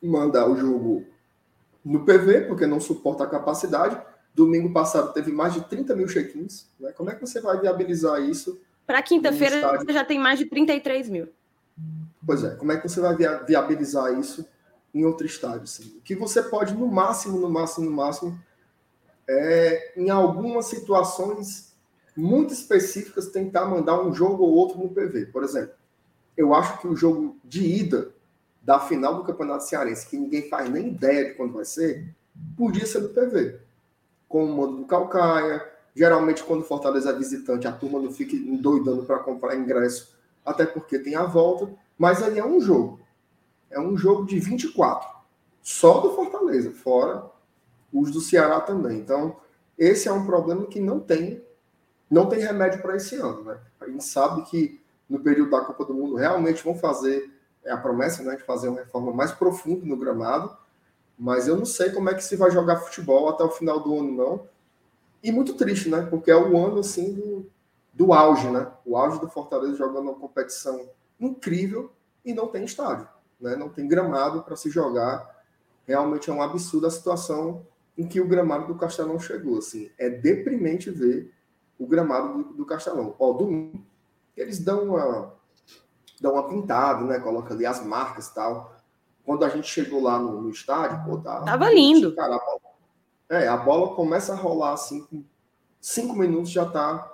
mandar 0.00 0.48
o 0.48 0.56
jogo 0.56 1.04
no 1.84 2.04
PV, 2.04 2.42
porque 2.42 2.64
não 2.64 2.78
suporta 2.78 3.24
a 3.24 3.26
capacidade. 3.26 4.00
Domingo 4.32 4.72
passado 4.72 5.12
teve 5.12 5.32
mais 5.32 5.52
de 5.54 5.62
30 5.62 5.96
mil 5.96 6.06
check-ins. 6.06 6.68
Né? 6.78 6.92
Como 6.92 7.10
é 7.10 7.14
que 7.14 7.20
você 7.20 7.40
vai 7.40 7.58
viabilizar 7.60 8.22
isso? 8.22 8.60
Para 8.86 9.02
quinta-feira 9.02 9.60
já 9.88 10.04
tem 10.04 10.18
mais 10.18 10.38
de 10.38 10.44
33 10.44 11.08
mil. 11.08 11.28
Pois 12.24 12.44
é, 12.44 12.54
como 12.54 12.70
é 12.70 12.76
que 12.76 12.88
você 12.88 13.00
vai 13.00 13.16
viabilizar 13.16 14.16
isso 14.18 14.46
em 14.94 15.04
outro 15.04 15.26
estádio? 15.26 15.64
Assim? 15.64 15.96
O 15.98 16.02
que 16.02 16.14
você 16.14 16.42
pode, 16.42 16.72
no 16.74 16.86
máximo, 16.86 17.38
no 17.38 17.50
máximo, 17.50 17.86
no 17.86 17.96
máximo, 17.96 18.38
é, 19.28 19.92
em 19.96 20.08
algumas 20.08 20.66
situações 20.66 21.73
muito 22.16 22.52
específicas 22.52 23.28
tentar 23.28 23.66
mandar 23.66 24.00
um 24.00 24.12
jogo 24.12 24.44
ou 24.44 24.52
outro 24.52 24.78
no 24.78 24.88
PV. 24.88 25.26
Por 25.26 25.42
exemplo, 25.42 25.74
eu 26.36 26.54
acho 26.54 26.80
que 26.80 26.88
o 26.88 26.96
jogo 26.96 27.36
de 27.44 27.64
ida 27.64 28.12
da 28.62 28.80
final 28.80 29.16
do 29.16 29.24
Campeonato 29.24 29.64
Cearense, 29.64 30.08
que 30.08 30.16
ninguém 30.16 30.48
faz 30.48 30.68
nem 30.70 30.88
ideia 30.88 31.26
de 31.26 31.34
quando 31.34 31.52
vai 31.52 31.64
ser, 31.64 32.14
podia 32.56 32.86
ser 32.86 33.00
no 33.00 33.08
PV. 33.10 33.60
Com 34.28 34.44
o 34.44 34.56
mando 34.56 34.78
do 34.78 34.84
Calcaia. 34.86 35.70
Geralmente, 35.94 36.42
quando 36.42 36.64
Fortaleza 36.64 37.10
é 37.10 37.12
visitante, 37.12 37.68
a 37.68 37.72
turma 37.72 38.00
não 38.00 38.10
fica 38.10 38.36
doidando 38.60 39.04
para 39.04 39.18
comprar 39.20 39.54
ingresso, 39.54 40.16
até 40.44 40.66
porque 40.66 40.98
tem 40.98 41.14
a 41.14 41.24
volta. 41.24 41.70
Mas 41.96 42.22
ali 42.22 42.38
é 42.38 42.44
um 42.44 42.60
jogo. 42.60 43.00
É 43.70 43.78
um 43.78 43.96
jogo 43.96 44.26
de 44.26 44.38
24. 44.40 45.08
Só 45.62 46.00
do 46.00 46.14
Fortaleza, 46.14 46.72
fora 46.72 47.30
os 47.92 48.10
do 48.10 48.20
Ceará 48.20 48.60
também. 48.60 48.98
Então, 48.98 49.36
esse 49.78 50.08
é 50.08 50.12
um 50.12 50.26
problema 50.26 50.66
que 50.66 50.80
não 50.80 50.98
tem 50.98 51.42
não 52.10 52.28
tem 52.28 52.38
remédio 52.38 52.80
para 52.80 52.96
esse 52.96 53.16
ano, 53.16 53.44
né? 53.44 53.58
A 53.80 53.86
gente 53.86 54.04
sabe 54.04 54.42
que 54.42 54.80
no 55.08 55.20
período 55.20 55.50
da 55.50 55.60
Copa 55.60 55.84
do 55.84 55.94
Mundo 55.94 56.16
realmente 56.16 56.62
vão 56.62 56.74
fazer 56.74 57.30
é 57.64 57.72
a 57.72 57.76
promessa, 57.76 58.22
né, 58.22 58.36
de 58.36 58.42
fazer 58.42 58.68
uma 58.68 58.80
reforma 58.80 59.12
mais 59.12 59.32
profunda 59.32 59.86
no 59.86 59.96
gramado, 59.96 60.54
mas 61.18 61.48
eu 61.48 61.56
não 61.56 61.64
sei 61.64 61.90
como 61.90 62.10
é 62.10 62.14
que 62.14 62.22
se 62.22 62.36
vai 62.36 62.50
jogar 62.50 62.76
futebol 62.76 63.28
até 63.28 63.42
o 63.42 63.50
final 63.50 63.80
do 63.80 63.98
ano 63.98 64.12
não. 64.12 64.48
E 65.22 65.32
muito 65.32 65.54
triste, 65.54 65.88
né? 65.88 66.02
Porque 66.02 66.30
é 66.30 66.36
o 66.36 66.56
ano 66.58 66.80
assim 66.80 67.14
do, 67.14 67.46
do 67.92 68.12
auge, 68.12 68.50
né? 68.50 68.70
O 68.84 68.96
auge 68.96 69.18
do 69.18 69.28
Fortaleza 69.28 69.76
jogando 69.76 70.10
uma 70.10 70.14
competição 70.14 70.86
incrível 71.18 71.90
e 72.24 72.34
não 72.34 72.48
tem 72.48 72.64
estádio, 72.64 73.08
né? 73.40 73.56
Não 73.56 73.70
tem 73.70 73.88
gramado 73.88 74.42
para 74.42 74.56
se 74.56 74.68
jogar. 74.68 75.42
Realmente 75.86 76.28
é 76.28 76.32
um 76.32 76.42
absurdo 76.42 76.86
a 76.86 76.90
situação 76.90 77.66
em 77.96 78.06
que 78.06 78.20
o 78.20 78.28
gramado 78.28 78.66
do 78.66 78.74
Castelão 78.74 79.18
chegou, 79.18 79.58
assim. 79.58 79.90
É 79.96 80.10
deprimente 80.10 80.90
ver 80.90 81.32
o 81.78 81.86
gramado 81.86 82.42
do, 82.42 82.54
do 82.54 82.66
Castelão. 82.66 83.14
Ó, 83.18 83.32
domingo, 83.32 83.84
eles 84.36 84.58
dão 84.58 84.84
uma, 84.84 85.34
dão 86.20 86.32
uma 86.34 86.48
pintada, 86.48 87.04
né? 87.04 87.18
Coloca 87.18 87.54
ali 87.54 87.66
as 87.66 87.84
marcas 87.84 88.28
e 88.28 88.34
tal. 88.34 88.74
Quando 89.24 89.44
a 89.44 89.48
gente 89.48 89.66
chegou 89.66 90.02
lá 90.02 90.18
no, 90.18 90.42
no 90.42 90.50
estádio, 90.50 91.02
pô, 91.04 91.18
tá, 91.18 91.42
tava 91.42 91.70
lindo. 91.70 92.14
Cara, 92.14 92.36
a 92.36 92.38
bola, 92.38 92.60
é, 93.28 93.48
a 93.48 93.56
bola 93.56 93.94
começa 93.94 94.32
a 94.32 94.36
rolar 94.36 94.72
assim, 94.72 95.02
com 95.04 95.24
cinco 95.80 96.14
minutos 96.14 96.50
já 96.50 96.66
tá 96.66 97.10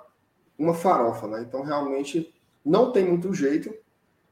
uma 0.57 0.73
farofa, 0.73 1.27
né? 1.27 1.41
Então, 1.41 1.63
realmente, 1.63 2.33
não 2.63 2.91
tem 2.91 3.07
muito 3.07 3.33
jeito. 3.33 3.73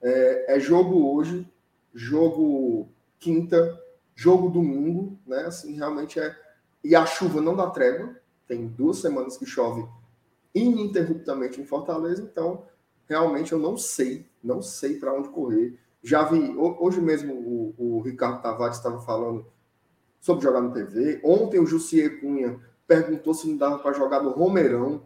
É, 0.01 0.55
é 0.55 0.59
jogo 0.59 1.13
hoje, 1.13 1.47
jogo 1.93 2.89
quinta, 3.17 3.81
jogo 4.15 4.49
domingo, 4.49 5.17
né? 5.25 5.45
Assim, 5.45 5.73
realmente 5.73 6.19
é. 6.19 6.35
E 6.83 6.95
a 6.95 7.05
chuva 7.05 7.41
não 7.41 7.55
dá 7.55 7.69
trégua. 7.69 8.15
Tem 8.47 8.67
duas 8.67 8.97
semanas 8.97 9.37
que 9.37 9.45
chove 9.45 9.85
ininterruptamente 10.53 11.61
em 11.61 11.65
Fortaleza, 11.65 12.21
então 12.21 12.65
realmente 13.07 13.51
eu 13.51 13.59
não 13.59 13.77
sei, 13.77 14.25
não 14.43 14.61
sei 14.61 14.99
para 14.99 15.13
onde 15.13 15.29
correr. 15.29 15.77
Já 16.01 16.23
vi, 16.23 16.55
hoje 16.57 17.01
mesmo 17.01 17.33
o, 17.33 17.75
o 17.77 18.01
Ricardo 18.01 18.41
Tavares 18.41 18.77
estava 18.77 18.99
falando 19.01 19.45
sobre 20.19 20.43
jogar 20.43 20.61
no 20.61 20.73
TV, 20.73 21.19
ontem 21.23 21.59
o 21.59 21.65
Jussier 21.65 22.19
Cunha 22.19 22.59
perguntou 22.89 23.33
se 23.33 23.47
não 23.47 23.55
dava 23.55 23.77
para 23.79 23.93
jogar 23.93 24.21
no 24.21 24.31
Romeirão. 24.31 25.05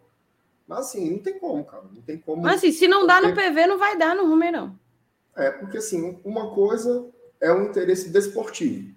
Mas 0.66 0.80
assim, 0.80 1.12
não 1.12 1.20
tem 1.20 1.38
como, 1.38 1.66
cara. 1.66 1.84
Não 1.94 2.02
tem 2.02 2.18
como. 2.18 2.42
Mas 2.42 2.56
assim, 2.56 2.72
se 2.72 2.88
não 2.88 3.06
dá 3.06 3.20
no 3.20 3.36
PV, 3.36 3.68
não 3.68 3.78
vai 3.78 3.98
dar 3.98 4.16
no 4.16 4.26
Romeirão. 4.26 4.80
É, 5.36 5.52
porque 5.52 5.78
assim, 5.78 6.20
uma 6.24 6.54
coisa 6.54 7.06
é 7.42 7.52
o 7.52 7.58
um 7.58 7.64
interesse 7.66 8.10
desportivo. 8.10 8.96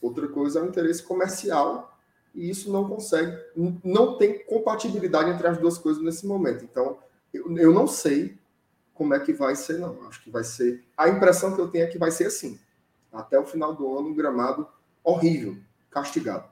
Outra 0.00 0.26
coisa 0.28 0.58
é 0.58 0.62
o 0.62 0.64
um 0.64 0.68
interesse 0.68 1.02
comercial. 1.02 1.89
E 2.34 2.48
isso 2.48 2.72
não 2.72 2.88
consegue, 2.88 3.36
não 3.84 4.16
tem 4.16 4.44
compatibilidade 4.44 5.30
entre 5.30 5.46
as 5.48 5.58
duas 5.58 5.78
coisas 5.78 6.02
nesse 6.02 6.26
momento. 6.26 6.64
Então, 6.64 6.98
eu, 7.32 7.56
eu 7.56 7.72
não 7.72 7.86
sei 7.86 8.38
como 8.94 9.14
é 9.14 9.20
que 9.20 9.32
vai 9.32 9.56
ser, 9.56 9.78
não. 9.78 10.06
Acho 10.06 10.22
que 10.22 10.30
vai 10.30 10.44
ser. 10.44 10.84
A 10.96 11.08
impressão 11.08 11.54
que 11.54 11.60
eu 11.60 11.68
tenho 11.68 11.84
é 11.84 11.88
que 11.88 11.98
vai 11.98 12.10
ser 12.10 12.26
assim. 12.26 12.58
Até 13.12 13.38
o 13.38 13.46
final 13.46 13.74
do 13.74 13.98
ano, 13.98 14.08
um 14.08 14.14
gramado 14.14 14.68
horrível, 15.02 15.56
castigado. 15.90 16.48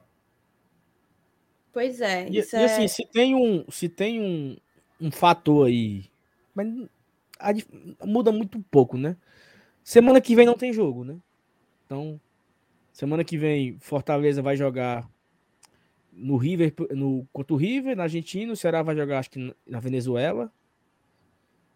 Pois 1.72 2.00
é. 2.00 2.28
E, 2.28 2.38
e 2.38 2.38
é... 2.38 2.64
assim, 2.64 2.88
se 2.88 3.06
tem 3.06 3.34
um, 3.34 3.64
se 3.70 3.88
tem 3.88 4.20
um, 4.20 4.56
um 5.00 5.10
fator 5.10 5.68
aí, 5.68 6.06
mas 6.54 6.66
a, 7.38 7.50
muda 8.04 8.32
muito 8.32 8.60
pouco, 8.70 8.96
né? 8.96 9.16
Semana 9.84 10.20
que 10.20 10.34
vem 10.34 10.46
não 10.46 10.54
tem 10.54 10.72
jogo, 10.72 11.04
né? 11.04 11.16
Então, 11.86 12.20
semana 12.92 13.24
que 13.24 13.38
vem 13.38 13.78
Fortaleza 13.78 14.42
vai 14.42 14.56
jogar 14.56 15.08
no 16.18 16.36
River, 16.36 16.74
no 16.90 17.26
contra 17.32 17.54
o 17.54 17.56
River, 17.56 17.96
na 17.96 18.04
Argentina, 18.04 18.52
o 18.52 18.56
Ceará 18.56 18.82
vai 18.82 18.96
jogar 18.96 19.20
acho 19.20 19.30
que 19.30 19.54
na 19.66 19.80
Venezuela. 19.80 20.52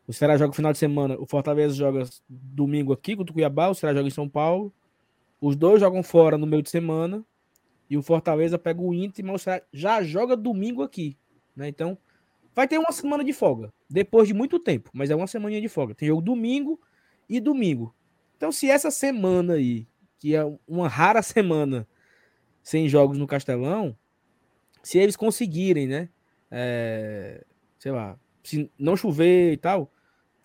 O 0.06 0.12
Ceará 0.12 0.36
joga 0.36 0.52
final 0.52 0.72
de 0.72 0.78
semana, 0.78 1.16
o 1.18 1.26
Fortaleza 1.26 1.74
joga 1.74 2.04
domingo 2.28 2.92
aqui 2.92 3.14
contra 3.14 3.30
o 3.30 3.34
Cuiabá, 3.34 3.68
o 3.68 3.74
Ceará 3.74 3.94
joga 3.94 4.08
em 4.08 4.10
São 4.10 4.28
Paulo. 4.28 4.74
Os 5.40 5.56
dois 5.56 5.80
jogam 5.80 6.02
fora 6.02 6.36
no 6.36 6.46
meio 6.46 6.62
de 6.62 6.70
semana. 6.70 7.24
E 7.88 7.96
o 7.96 8.02
Fortaleza 8.02 8.58
pega 8.58 8.80
o 8.80 8.92
Inter, 8.94 9.24
mas 9.24 9.44
já 9.72 10.02
joga 10.02 10.36
domingo 10.36 10.82
aqui. 10.82 11.16
Né? 11.54 11.68
Então, 11.68 11.96
vai 12.54 12.66
ter 12.66 12.78
uma 12.78 12.92
semana 12.92 13.22
de 13.22 13.32
folga. 13.32 13.72
Depois 13.88 14.26
de 14.26 14.34
muito 14.34 14.58
tempo, 14.58 14.90
mas 14.92 15.10
é 15.10 15.14
uma 15.14 15.26
semana 15.26 15.60
de 15.60 15.68
folga. 15.68 15.94
Tem 15.94 16.08
jogo 16.08 16.22
domingo 16.22 16.80
e 17.28 17.40
domingo. 17.40 17.94
Então, 18.36 18.50
se 18.50 18.68
essa 18.70 18.90
semana 18.90 19.54
aí, 19.54 19.86
que 20.18 20.34
é 20.34 20.42
uma 20.66 20.88
rara 20.88 21.20
semana 21.22 21.86
sem 22.62 22.88
jogos 22.88 23.18
no 23.18 23.26
Castelão, 23.26 23.96
se 24.82 24.98
eles 24.98 25.16
conseguirem, 25.16 25.86
né? 25.86 26.08
É, 26.50 27.44
sei 27.78 27.92
lá, 27.92 28.18
se 28.42 28.70
não 28.78 28.96
chover 28.96 29.52
e 29.52 29.56
tal, 29.56 29.90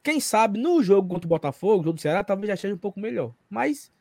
quem 0.03 0.19
sabe 0.19 0.59
no 0.59 0.81
jogo 0.81 1.09
contra 1.09 1.27
o 1.27 1.29
Botafogo, 1.29 1.83
jogo 1.83 1.95
do 1.95 2.01
Ceará, 2.01 2.23
talvez 2.23 2.47
já 2.47 2.55
seja 2.55 2.75
um 2.75 2.77
pouco 2.77 2.99
melhor. 2.99 3.33
Mas 3.49 3.91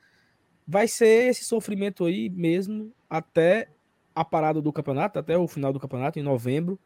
vai 0.66 0.86
ser 0.86 1.30
esse 1.30 1.44
sofrimento 1.44 2.04
aí 2.04 2.28
mesmo 2.28 2.92
até 3.08 3.68
a 4.14 4.24
parada 4.24 4.60
do 4.60 4.72
campeonato, 4.72 5.18
até 5.18 5.36
o 5.36 5.46
final 5.46 5.72
do 5.72 5.80
campeonato, 5.80 6.18
em 6.18 6.22
novembro, 6.22 6.78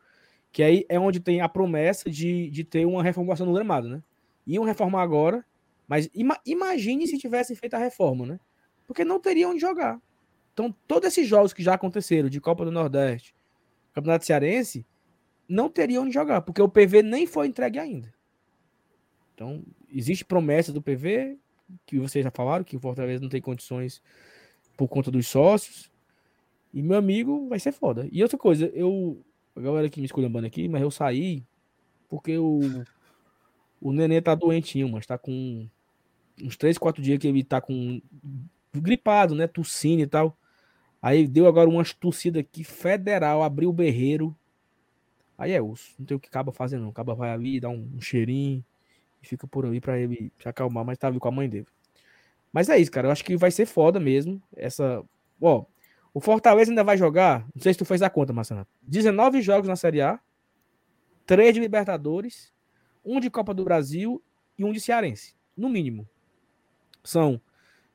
que 0.52 0.62
aí 0.62 0.84
é 0.88 0.98
onde 0.98 1.20
tem 1.20 1.40
a 1.40 1.48
promessa 1.48 2.10
de, 2.10 2.50
de 2.50 2.64
ter 2.64 2.84
uma 2.84 3.02
reformulação 3.02 3.46
no 3.46 3.52
gramado, 3.52 3.88
né? 3.88 4.02
Iam 4.46 4.64
reformar 4.64 5.02
agora, 5.02 5.44
mas 5.86 6.10
ima, 6.14 6.38
imagine 6.44 7.06
se 7.06 7.18
tivessem 7.18 7.54
feito 7.54 7.74
a 7.74 7.78
reforma, 7.78 8.26
né? 8.26 8.40
Porque 8.86 9.04
não 9.04 9.20
teriam 9.20 9.52
onde 9.52 9.60
jogar. 9.60 10.00
Então, 10.52 10.74
todos 10.86 11.06
esses 11.06 11.28
jogos 11.28 11.52
que 11.52 11.62
já 11.62 11.74
aconteceram, 11.74 12.28
de 12.28 12.40
Copa 12.40 12.64
do 12.64 12.72
Nordeste, 12.72 13.34
Campeonato 13.92 14.24
Cearense, 14.24 14.86
não 15.48 15.68
teriam 15.68 16.04
onde 16.04 16.14
jogar, 16.14 16.42
porque 16.42 16.62
o 16.62 16.68
PV 16.68 17.02
nem 17.02 17.26
foi 17.26 17.48
entregue 17.48 17.78
ainda. 17.78 18.12
Então, 19.34 19.64
existe 19.90 20.24
promessa 20.24 20.72
do 20.72 20.82
PV, 20.82 21.38
que 21.86 21.98
vocês 21.98 22.24
já 22.24 22.30
falaram, 22.30 22.64
que 22.64 22.76
o 22.76 22.80
Fortaleza 22.80 23.22
não 23.22 23.28
tem 23.28 23.40
condições 23.40 24.02
por 24.76 24.88
conta 24.88 25.10
dos 25.10 25.26
sócios. 25.26 25.90
E 26.72 26.82
meu 26.82 26.96
amigo 26.96 27.48
vai 27.48 27.58
ser 27.58 27.72
foda. 27.72 28.08
E 28.12 28.22
outra 28.22 28.38
coisa, 28.38 28.66
eu. 28.74 29.24
A 29.56 29.60
galera 29.60 29.90
que 29.90 30.00
me 30.00 30.06
escolhendo 30.06 30.38
aqui, 30.46 30.68
mas 30.68 30.80
eu 30.80 30.90
saí 30.90 31.44
porque 32.08 32.38
o. 32.38 32.60
O 33.80 33.92
nenê 33.92 34.20
tá 34.20 34.34
doentinho, 34.34 34.88
mas 34.90 35.06
tá 35.06 35.16
com 35.16 35.66
uns 36.40 36.56
3, 36.56 36.76
4 36.76 37.02
dias 37.02 37.18
que 37.18 37.26
ele 37.26 37.42
tá 37.42 37.60
com. 37.60 38.00
gripado, 38.74 39.34
né? 39.34 39.46
Tossindo 39.46 40.02
e 40.02 40.06
tal. 40.06 40.36
Aí 41.02 41.26
deu 41.26 41.46
agora 41.46 41.68
umas 41.68 41.94
tossidas 41.94 42.40
aqui 42.40 42.62
federal, 42.62 43.42
abriu 43.42 43.70
o 43.70 43.72
berreiro. 43.72 44.36
Aí 45.38 45.52
é 45.52 45.62
osso. 45.62 45.94
Não 45.98 46.04
tem 46.04 46.16
o 46.16 46.20
que 46.20 46.28
acaba 46.28 46.52
fazendo, 46.52 46.82
não. 46.82 46.90
Acaba 46.90 47.14
vai 47.14 47.30
ali, 47.30 47.58
dá 47.58 47.68
um, 47.70 47.90
um 47.96 48.00
cheirinho 48.00 48.64
e 49.22 49.26
fica 49.26 49.46
por 49.46 49.64
ali 49.64 49.80
para 49.80 49.98
ele 49.98 50.30
se 50.38 50.48
acalmar, 50.48 50.84
mas 50.84 50.98
tá 50.98 51.08
ali 51.08 51.18
com 51.18 51.28
a 51.28 51.32
mãe 51.32 51.48
dele. 51.48 51.66
Mas 52.52 52.68
é 52.68 52.78
isso, 52.78 52.90
cara. 52.90 53.08
Eu 53.08 53.12
acho 53.12 53.24
que 53.24 53.36
vai 53.36 53.50
ser 53.50 53.66
foda 53.66 53.98
mesmo. 53.98 54.42
Essa. 54.54 55.02
Ó, 55.40 55.64
o 56.12 56.20
Fortaleza 56.20 56.70
ainda 56.70 56.84
vai 56.84 56.98
jogar. 56.98 57.46
Não 57.54 57.62
sei 57.62 57.72
se 57.72 57.78
tu 57.78 57.84
fez 57.84 58.02
a 58.02 58.10
conta, 58.10 58.32
Marcelo. 58.32 58.66
19 58.82 59.40
jogos 59.40 59.68
na 59.68 59.76
Série 59.76 60.02
A, 60.02 60.20
3 61.26 61.54
de 61.54 61.60
Libertadores, 61.60 62.52
um 63.04 63.20
de 63.20 63.30
Copa 63.30 63.54
do 63.54 63.64
Brasil 63.64 64.22
e 64.58 64.64
um 64.64 64.72
de 64.72 64.80
Cearense. 64.80 65.34
No 65.56 65.68
mínimo. 65.68 66.08
São 67.02 67.40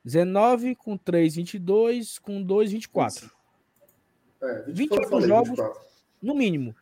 19 0.06 0.76
com 0.76 0.96
3, 0.96 1.34
22, 1.34 2.20
com 2.20 2.40
2, 2.40 2.70
24. 2.70 3.28
É, 4.40 4.62
28 4.68 5.08
falei, 5.08 5.26
jogos 5.26 5.48
24. 5.48 5.80
no 6.22 6.32
mínimo. 6.32 6.76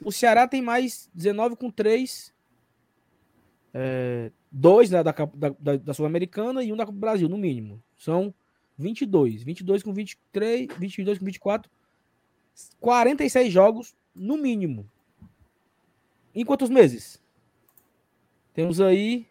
O 0.00 0.12
Ceará 0.12 0.46
tem 0.46 0.62
mais 0.62 1.10
19 1.12 1.56
com 1.56 1.72
3, 1.72 2.32
é, 3.74 4.30
dois 4.48 4.88
da, 4.90 5.02
da, 5.02 5.12
da, 5.12 5.76
da 5.76 5.92
Sul-Americana 5.92 6.62
e 6.62 6.72
um 6.72 6.76
da 6.76 6.86
Brasil, 6.86 7.28
no 7.28 7.36
mínimo. 7.36 7.82
São 7.96 8.32
22. 8.78 9.42
22 9.42 9.82
com 9.82 9.92
23, 9.92 10.68
22 10.78 11.18
com 11.18 11.24
24. 11.24 11.68
46 12.78 13.52
jogos, 13.52 13.96
no 14.14 14.36
mínimo. 14.36 14.88
Em 16.32 16.44
quantos 16.44 16.70
meses? 16.70 17.20
Temos 18.54 18.80
aí 18.80 19.26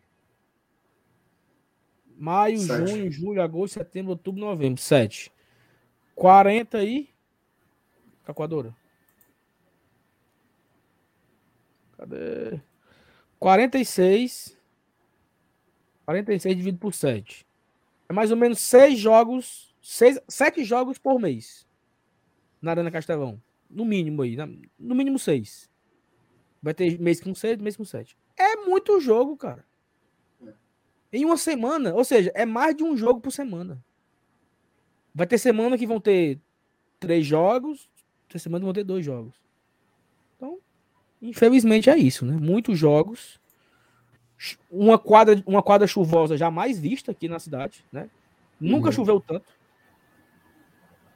maio, 2.17 2.57
Sete. 2.59 2.87
junho, 2.87 3.11
julho, 3.11 3.41
agosto, 3.41 3.75
setembro, 3.75 4.11
outubro, 4.11 4.41
novembro. 4.41 4.81
Sete. 4.81 5.31
40 6.15 6.77
aí. 6.77 7.09
Calculadora. 8.23 8.75
Cadê? 11.97 12.59
46. 13.39 14.57
46 16.05 16.55
dividido 16.55 16.79
por 16.79 16.93
7. 16.93 17.45
É 18.09 18.13
mais 18.13 18.31
ou 18.31 18.37
menos 18.37 18.59
6 18.59 18.97
jogos, 18.97 19.75
6, 19.81 20.19
7 20.27 20.63
jogos 20.63 20.97
por 20.97 21.19
mês. 21.19 21.67
Na 22.61 22.71
Arena 22.71 22.89
Castelão. 22.89 23.41
No 23.69 23.83
mínimo 23.83 24.21
aí. 24.21 24.37
No 24.79 24.95
mínimo 24.95 25.19
6. 25.19 25.69
Vai 26.61 26.73
ter 26.73 26.99
mês 26.99 27.19
com 27.19 27.35
6, 27.35 27.57
mês 27.59 27.75
com 27.75 27.83
7. 27.83 28.17
É 28.37 28.55
muito 28.57 28.99
jogo, 28.99 29.35
cara. 29.35 29.65
Em 31.11 31.25
uma 31.25 31.37
semana, 31.37 31.93
ou 31.93 32.03
seja, 32.03 32.31
é 32.35 32.45
mais 32.45 32.75
de 32.75 32.83
um 32.83 32.97
jogo 32.97 33.19
por 33.19 33.31
semana. 33.31 33.83
Vai 35.13 35.25
ter 35.25 35.37
semana 35.37 35.77
que 35.77 35.87
vão 35.87 35.99
ter 35.99 36.39
três 36.99 37.25
jogos, 37.25 37.89
tem 38.29 38.39
semana 38.39 38.61
que 38.61 38.65
vão 38.65 38.73
ter 38.73 38.83
dois 38.83 39.05
jogos. 39.05 39.33
Então, 40.35 40.59
Infelizmente 41.21 41.89
é 41.89 41.97
isso, 41.97 42.25
né? 42.25 42.35
Muitos 42.35 42.77
jogos. 42.77 43.39
Uma 44.69 44.99
quadra, 44.99 45.41
uma 45.47 45.63
quadra 45.63 45.87
chuvosa 45.87 46.37
jamais 46.37 46.77
vista 46.77 47.11
aqui 47.11 47.27
na 47.27 47.39
cidade, 47.39 47.83
né? 47.91 48.09
Nunca 48.59 48.87
uhum. 48.87 48.91
choveu 48.91 49.19
tanto. 49.19 49.47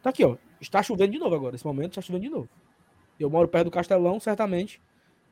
Tá 0.01 0.09
aqui, 0.09 0.23
ó. 0.23 0.37
Está 0.59 0.81
chovendo 0.81 1.11
de 1.11 1.19
novo 1.19 1.35
agora. 1.35 1.51
Nesse 1.51 1.65
momento 1.65 1.91
está 1.91 2.01
chovendo 2.01 2.23
de 2.23 2.29
novo. 2.31 2.49
Eu 3.19 3.29
moro 3.29 3.47
perto 3.47 3.65
do 3.65 3.71
Castelão, 3.71 4.19
certamente 4.19 4.81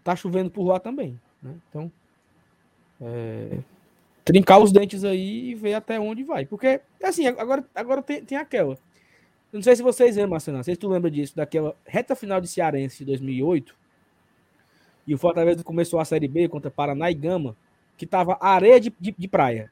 tá 0.03 0.15
chovendo 0.15 0.49
por 0.49 0.65
lá 0.65 0.79
também, 0.79 1.19
né? 1.41 1.55
Então, 1.69 1.91
é... 3.01 3.59
trincar 4.29 4.59
os 4.59 4.71
dentes 4.71 5.03
aí 5.03 5.49
e 5.49 5.55
ver 5.55 5.73
até 5.73 5.99
onde 5.99 6.23
vai. 6.23 6.45
Porque, 6.45 6.79
assim, 7.03 7.25
agora, 7.25 7.65
agora 7.73 8.03
tem, 8.03 8.23
tem 8.23 8.37
aquela. 8.37 8.77
não 9.51 9.59
sei 9.63 9.75
se 9.75 9.81
vocês 9.81 10.15
lembram, 10.15 10.31
Marcelo, 10.31 10.63
se 10.63 10.75
tu 10.75 10.87
lembra 10.87 11.09
disso, 11.09 11.35
daquela 11.35 11.75
reta 11.83 12.15
final 12.15 12.39
de 12.39 12.47
Cearense 12.47 12.99
de 12.99 13.05
2008, 13.05 13.75
e 15.07 15.15
o 15.15 15.17
Fortaleza 15.17 15.63
começou 15.63 15.99
a 15.99 16.05
Série 16.05 16.27
B 16.27 16.47
contra 16.47 16.69
Paraná 16.69 17.09
e 17.09 17.15
Gama, 17.15 17.57
que 17.97 18.05
tava 18.05 18.37
areia 18.39 18.79
de, 18.79 18.93
de, 18.99 19.15
de 19.17 19.27
praia. 19.27 19.71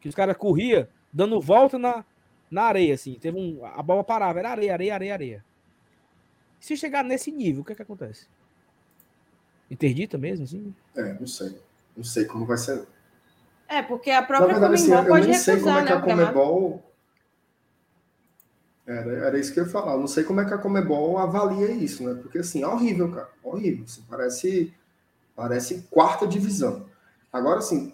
Que 0.00 0.08
os 0.08 0.14
caras 0.14 0.34
corria 0.34 0.88
dando 1.12 1.38
volta 1.38 1.78
na, 1.78 2.02
na 2.50 2.62
areia, 2.62 2.94
assim. 2.94 3.18
Teve 3.20 3.38
um, 3.38 3.62
a 3.66 3.82
bola 3.82 4.02
parava, 4.02 4.38
era 4.38 4.50
areia, 4.50 4.72
areia, 4.72 4.94
areia, 4.94 5.12
areia. 5.12 5.44
Se 6.58 6.74
chegar 6.74 7.04
nesse 7.04 7.30
nível, 7.30 7.60
o 7.60 7.64
que 7.66 7.72
é 7.72 7.74
que 7.74 7.82
acontece? 7.82 8.26
Interdita 9.70 10.16
mesmo, 10.16 10.44
assim? 10.44 10.74
É, 10.96 11.12
não 11.20 11.26
sei. 11.26 11.54
Não 11.94 12.04
sei 12.04 12.24
como 12.24 12.46
vai 12.46 12.56
ser. 12.56 12.86
É, 13.68 13.82
porque 13.82 14.10
a 14.10 14.22
própria 14.22 14.54
Na 14.54 14.68
verdade, 14.68 14.82
Comembol 14.82 14.98
assim, 14.98 15.08
pode 15.08 15.26
eu 15.26 15.30
nem 15.30 15.38
sei 15.38 15.60
como 15.60 15.78
é 15.78 15.84
que 15.84 15.92
a 15.92 15.96
né, 15.96 16.02
Comebol 16.02 16.88
era, 18.86 19.12
era 19.26 19.38
isso 19.38 19.52
que 19.52 19.60
eu 19.60 19.64
ia 19.64 19.70
falar. 19.70 19.92
Eu 19.92 20.00
não 20.00 20.06
sei 20.06 20.24
como 20.24 20.40
é 20.40 20.46
que 20.46 20.54
a 20.54 20.58
Comebol 20.58 21.18
avalia 21.18 21.70
isso, 21.70 22.02
né? 22.02 22.18
Porque 22.20 22.38
assim, 22.38 22.62
é 22.62 22.66
horrível, 22.66 23.12
cara. 23.12 23.28
Horrível. 23.42 23.84
Assim, 23.84 24.02
parece, 24.08 24.74
parece 25.36 25.86
quarta 25.90 26.26
divisão. 26.26 26.86
Agora, 27.30 27.58
assim, 27.58 27.92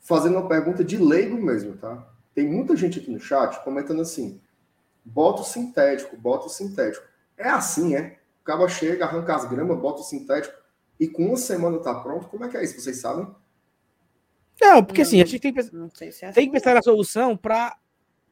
fazendo 0.00 0.36
uma 0.38 0.48
pergunta 0.48 0.82
de 0.82 0.96
leigo 0.96 1.36
mesmo, 1.36 1.76
tá? 1.76 2.04
Tem 2.34 2.44
muita 2.44 2.74
gente 2.74 2.98
aqui 2.98 3.10
no 3.10 3.20
chat 3.20 3.62
comentando 3.62 4.02
assim: 4.02 4.40
bota 5.04 5.42
o 5.42 5.44
sintético, 5.44 6.16
bota 6.16 6.46
o 6.46 6.50
sintético. 6.50 7.06
É 7.38 7.48
assim, 7.48 7.94
é? 7.94 8.18
O 8.42 8.44
cabo 8.44 8.68
chega, 8.68 9.04
arranca 9.04 9.36
as 9.36 9.44
gramas, 9.44 9.78
bota 9.78 10.00
o 10.00 10.04
sintético 10.04 10.54
e 10.98 11.06
com 11.06 11.26
uma 11.26 11.36
semana 11.36 11.78
tá 11.78 11.94
pronto. 11.94 12.26
Como 12.26 12.44
é 12.44 12.48
que 12.48 12.56
é 12.56 12.64
isso? 12.64 12.80
Vocês 12.80 12.98
sabem? 13.00 13.28
Não, 14.60 14.84
porque 14.84 15.02
não, 15.02 15.08
assim, 15.08 15.20
a 15.20 15.24
gente 15.24 15.40
tem 15.40 15.52
que, 15.52 15.62
se 15.62 15.70
é 16.04 16.08
assim. 16.08 16.32
tem 16.32 16.46
que 16.46 16.52
pensar 16.52 16.74
na 16.74 16.82
solução 16.82 17.36
para 17.36 17.76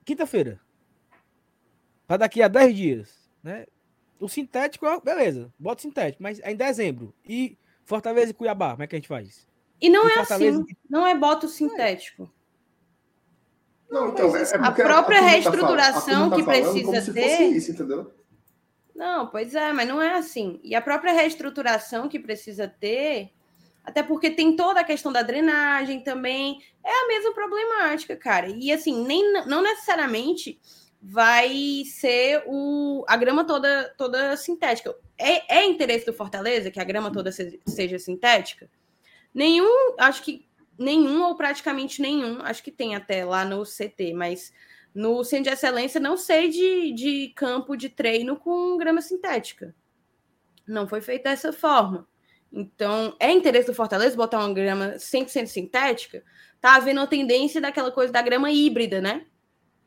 quinta-feira. 0.05 0.61
Para 2.07 2.19
daqui 2.19 2.43
a 2.43 2.49
10 2.49 2.77
dias. 2.77 3.31
Né? 3.43 3.67
O 4.19 4.29
sintético, 4.29 4.87
beleza, 5.03 5.53
bota 5.59 5.83
sintético, 5.83 6.23
mas 6.23 6.41
é 6.41 6.51
em 6.51 6.57
dezembro. 6.57 7.15
E 7.27 7.59
Fortaleza 7.85 8.31
e 8.31 8.35
Cuiabá, 8.35 8.71
como 8.71 8.83
é 8.83 8.87
que 8.87 8.95
a 8.95 8.99
gente 8.99 9.09
faz? 9.09 9.47
E 9.81 9.91
não 9.91 10.09
e 10.09 10.13
é 10.13 10.19
assim, 10.21 10.65
não 10.89 11.07
é 11.07 11.15
bota 11.15 11.47
sintético. 11.47 12.33
Não, 13.91 14.09
então, 14.09 14.35
é, 14.35 14.43
é 14.43 14.57
a 14.57 14.73
própria 14.73 15.21
a, 15.21 15.23
a 15.23 15.27
reestruturação 15.27 16.31
tá, 16.31 16.37
que 16.37 16.43
precisa 16.43 17.13
ter. 17.13 17.51
Isso, 17.51 17.73
não, 18.95 19.27
pois 19.27 19.55
é, 19.55 19.73
mas 19.73 19.89
não 19.89 20.01
é 20.01 20.15
assim. 20.15 20.61
E 20.63 20.75
a 20.75 20.81
própria 20.81 21.13
reestruturação 21.13 22.09
que 22.09 22.19
precisa 22.19 22.69
ter, 22.69 23.33
até 23.85 24.03
porque 24.03 24.31
tem 24.31 24.57
toda 24.57 24.81
a 24.81 24.85
questão 24.85 25.13
da 25.13 25.23
drenagem 25.23 26.01
também, 26.01 26.59
é 26.83 27.05
a 27.05 27.07
mesma 27.07 27.35
problemática, 27.35 28.17
cara. 28.17 28.49
E 28.49 28.73
assim, 28.73 29.05
nem 29.05 29.33
não 29.47 29.63
necessariamente 29.63 30.59
vai 31.01 31.83
ser 31.85 32.43
o, 32.47 33.05
a 33.07 33.17
grama 33.17 33.45
toda 33.45 33.95
toda 33.99 34.37
sintética. 34.39 34.97
É, 35.19 35.59
é 35.59 35.65
interesse 35.67 36.07
do 36.07 36.15
Fortaleza 36.15 36.71
que 36.71 36.81
a 36.81 36.85
grama 36.85 37.13
toda 37.13 37.31
se, 37.31 37.61
seja 37.67 37.99
sintética? 37.99 38.71
Nenhum, 39.35 39.95
acho 39.99 40.23
que 40.23 40.49
nenhum 40.79 41.23
ou 41.23 41.37
praticamente 41.37 42.01
nenhum, 42.01 42.41
acho 42.41 42.63
que 42.63 42.71
tem 42.71 42.95
até 42.95 43.25
lá 43.25 43.45
no 43.45 43.65
CT, 43.65 44.15
mas 44.15 44.53
no 44.95 45.23
Centro 45.25 45.51
de 45.51 45.51
Excelência 45.51 46.01
não 46.01 46.17
sei 46.17 46.49
de, 46.49 46.93
de 46.93 47.33
campo 47.37 47.77
de 47.77 47.91
treino 47.91 48.37
com 48.37 48.79
grama 48.79 49.03
sintética. 49.03 49.75
Não 50.67 50.89
foi 50.89 51.03
feito 51.03 51.25
dessa 51.25 51.53
forma. 51.53 52.09
Então, 52.57 53.17
é 53.19 53.33
interesse 53.33 53.67
do 53.67 53.75
Fortaleza 53.75 54.17
botar 54.17 54.39
uma 54.39 54.55
grama 54.55 54.95
100% 54.97 55.47
sintética? 55.49 56.23
Tá 56.61 56.77
havendo 56.77 57.01
a 57.01 57.07
tendência 57.07 57.61
daquela 57.61 57.91
coisa 57.91 58.13
da 58.13 58.23
grama 58.23 58.49
híbrida, 58.53 59.01
né? 59.01 59.27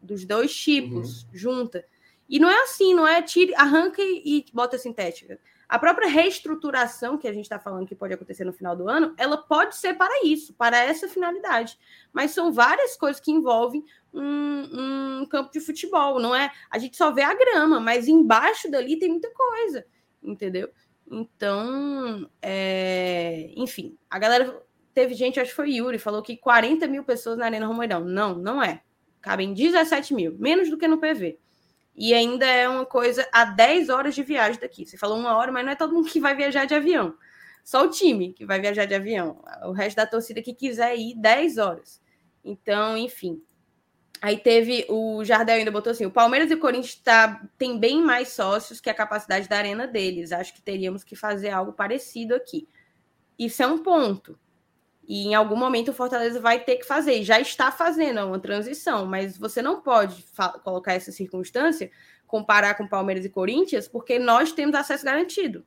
Dos 0.02 0.26
dois 0.26 0.54
tipos, 0.54 1.24
uhum. 1.24 1.30
junta. 1.32 1.86
E 2.28 2.40
não 2.40 2.50
é 2.50 2.64
assim, 2.64 2.94
não 2.94 3.08
é 3.08 3.22
tire, 3.22 3.56
arranca 3.56 4.02
e, 4.02 4.22
e 4.26 4.46
bota 4.54 4.78
sintética. 4.78 5.40
A 5.70 5.80
própria 5.80 6.10
reestruturação 6.10 7.18
que 7.18 7.28
a 7.28 7.32
gente 7.32 7.46
está 7.46 7.58
falando 7.58 7.88
que 7.88 7.96
pode 7.96 8.14
acontecer 8.14 8.44
no 8.44 8.52
final 8.52 8.76
do 8.76 8.90
ano, 8.90 9.14
ela 9.18 9.38
pode 9.38 9.78
ser 9.78 9.94
para 9.94 10.26
isso, 10.26 10.54
para 10.54 10.78
essa 10.78 11.08
finalidade. 11.08 11.80
Mas 12.12 12.32
são 12.32 12.52
várias 12.52 12.98
coisas 12.98 13.22
que 13.22 13.32
envolvem 13.32 13.84
um, 14.14 15.22
um 15.22 15.26
campo 15.26 15.52
de 15.52 15.62
futebol, 15.62 16.20
não 16.20 16.36
é? 16.36 16.52
A 16.70 16.78
gente 16.78 16.98
só 16.98 17.12
vê 17.12 17.22
a 17.22 17.34
grama, 17.34 17.80
mas 17.80 18.10
embaixo 18.10 18.70
dali 18.70 19.00
tem 19.00 19.10
muita 19.10 19.30
coisa, 19.32 19.86
entendeu? 20.22 20.70
Então, 21.10 22.30
é... 22.42 23.52
enfim, 23.56 23.98
a 24.10 24.20
galera 24.20 24.62
teve 24.94 25.14
gente, 25.14 25.40
acho 25.40 25.52
que 25.52 25.56
foi 25.56 25.72
Yuri, 25.72 25.98
falou 25.98 26.22
que 26.22 26.36
40 26.36 26.88
mil 26.88 27.04
pessoas 27.04 27.38
na 27.38 27.46
Arena 27.46 27.68
Romoirão. 27.68 28.04
Não, 28.04 28.36
não 28.36 28.62
é. 28.62 28.82
Cabem 29.22 29.54
17 29.54 30.14
mil, 30.14 30.36
menos 30.40 30.70
do 30.70 30.78
que 30.78 30.88
no 30.88 31.00
PV. 31.00 31.40
E 31.96 32.14
ainda 32.14 32.46
é 32.46 32.70
uma 32.70 32.86
coisa 32.86 33.28
a 33.32 33.46
10 33.46 33.90
horas 33.90 34.14
de 34.14 34.24
viagem 34.24 34.60
daqui. 34.60 34.86
Você 34.86 34.98
falou 34.98 35.18
uma 35.18 35.36
hora, 35.36 35.52
mas 35.52 35.66
não 35.66 35.72
é 35.72 35.76
todo 35.76 35.94
mundo 35.94 36.10
que 36.10 36.20
vai 36.20 36.36
viajar 36.36 36.66
de 36.66 36.76
avião. 36.76 37.16
Só 37.64 37.84
o 37.84 37.90
time 37.90 38.34
que 38.34 38.46
vai 38.46 38.62
viajar 38.62 38.86
de 38.86 38.94
avião. 38.94 39.44
O 39.64 39.72
resto 39.72 39.98
da 39.98 40.06
torcida 40.06 40.42
que 40.42 40.54
quiser 40.54 40.96
ir 40.96 41.16
10 41.20 41.58
horas. 41.58 42.02
Então, 42.44 42.98
enfim. 42.98 43.42
Aí 44.22 44.38
teve 44.38 44.86
o 44.90 45.24
Jardel 45.24 45.58
ainda 45.58 45.72
botou 45.72 45.92
assim: 45.92 46.06
o 46.06 46.12
Palmeiras 46.12 46.50
e 46.50 46.56
o 46.56 46.60
Corinthians 46.60 46.96
tá, 46.96 47.42
tem 47.58 47.80
bem 47.80 48.02
mais 48.02 48.30
sócios 48.30 48.82
que 48.82 48.90
a 48.90 48.94
capacidade 48.94 49.48
da 49.48 49.58
arena 49.58 49.88
deles. 49.88 50.32
Acho 50.32 50.54
que 50.54 50.62
teríamos 50.62 51.04
que 51.04 51.16
fazer 51.16 51.50
algo 51.50 51.74
parecido 51.74 52.36
aqui. 52.36 52.68
Isso 53.38 53.62
é 53.62 53.68
um 53.68 53.78
ponto. 53.78 54.38
E 55.08 55.28
em 55.28 55.36
algum 55.36 55.56
momento 55.56 55.90
o 55.90 55.94
Fortaleza 55.94 56.40
vai 56.40 56.60
ter 56.60 56.76
que 56.78 56.86
fazer, 56.86 57.24
já 57.24 57.40
está 57.40 57.72
fazendo, 57.72 58.20
é 58.20 58.24
uma 58.26 58.40
transição, 58.40 59.06
mas 59.06 59.38
você 59.38 59.62
não 59.62 59.82
pode 59.82 60.26
colocar 60.66 60.96
essa 60.96 61.14
circunstância, 61.14 61.90
comparar 62.26 62.76
com 62.76 62.86
Palmeiras 62.86 63.24
e 63.24 63.30
Corinthians, 63.30 63.88
porque 63.88 64.20
nós 64.20 64.52
temos 64.52 64.76
acesso 64.76 65.06
garantido. 65.06 65.66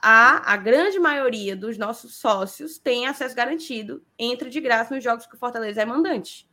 A, 0.00 0.52
a 0.52 0.56
grande 0.56 0.98
maioria 1.00 1.56
dos 1.56 1.76
nossos 1.76 2.14
sócios 2.14 2.78
tem 2.78 3.06
acesso 3.06 3.34
garantido, 3.34 4.04
entra 4.16 4.48
de 4.48 4.60
graça 4.60 4.94
nos 4.94 5.02
jogos 5.02 5.26
que 5.26 5.34
o 5.34 5.38
Fortaleza 5.38 5.82
é 5.82 5.84
mandante. 5.84 6.48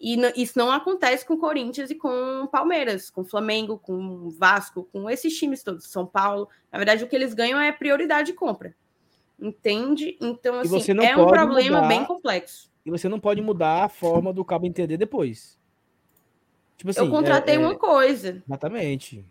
E 0.00 0.16
isso 0.34 0.58
não 0.58 0.70
acontece 0.70 1.26
com 1.26 1.36
Corinthians 1.36 1.90
e 1.90 1.94
com 1.94 2.48
Palmeiras, 2.50 3.10
com 3.10 3.22
Flamengo, 3.22 3.76
com 3.76 4.30
Vasco, 4.30 4.88
com 4.90 5.10
esses 5.10 5.36
times 5.38 5.62
todos, 5.62 5.90
São 5.90 6.06
Paulo. 6.06 6.48
Na 6.72 6.78
verdade, 6.78 7.04
o 7.04 7.06
que 7.06 7.14
eles 7.14 7.34
ganham 7.34 7.60
é 7.60 7.70
prioridade 7.70 8.28
de 8.28 8.32
compra. 8.32 8.74
Entende? 9.38 10.16
Então, 10.18 10.58
assim, 10.58 10.98
é 11.02 11.16
um 11.16 11.26
problema 11.26 11.82
mudar, 11.82 11.88
bem 11.88 12.04
complexo. 12.06 12.70
E 12.84 12.90
você 12.90 13.10
não 13.10 13.20
pode 13.20 13.42
mudar 13.42 13.84
a 13.84 13.88
forma 13.90 14.32
do 14.32 14.42
cabo 14.42 14.66
entender 14.66 14.96
depois. 14.96 15.58
Tipo 16.78 16.90
assim, 16.90 17.00
eu 17.00 17.10
contratei 17.10 17.56
é, 17.56 17.58
é... 17.58 17.60
uma 17.60 17.74
coisa. 17.74 18.42
Exatamente. 18.46 19.22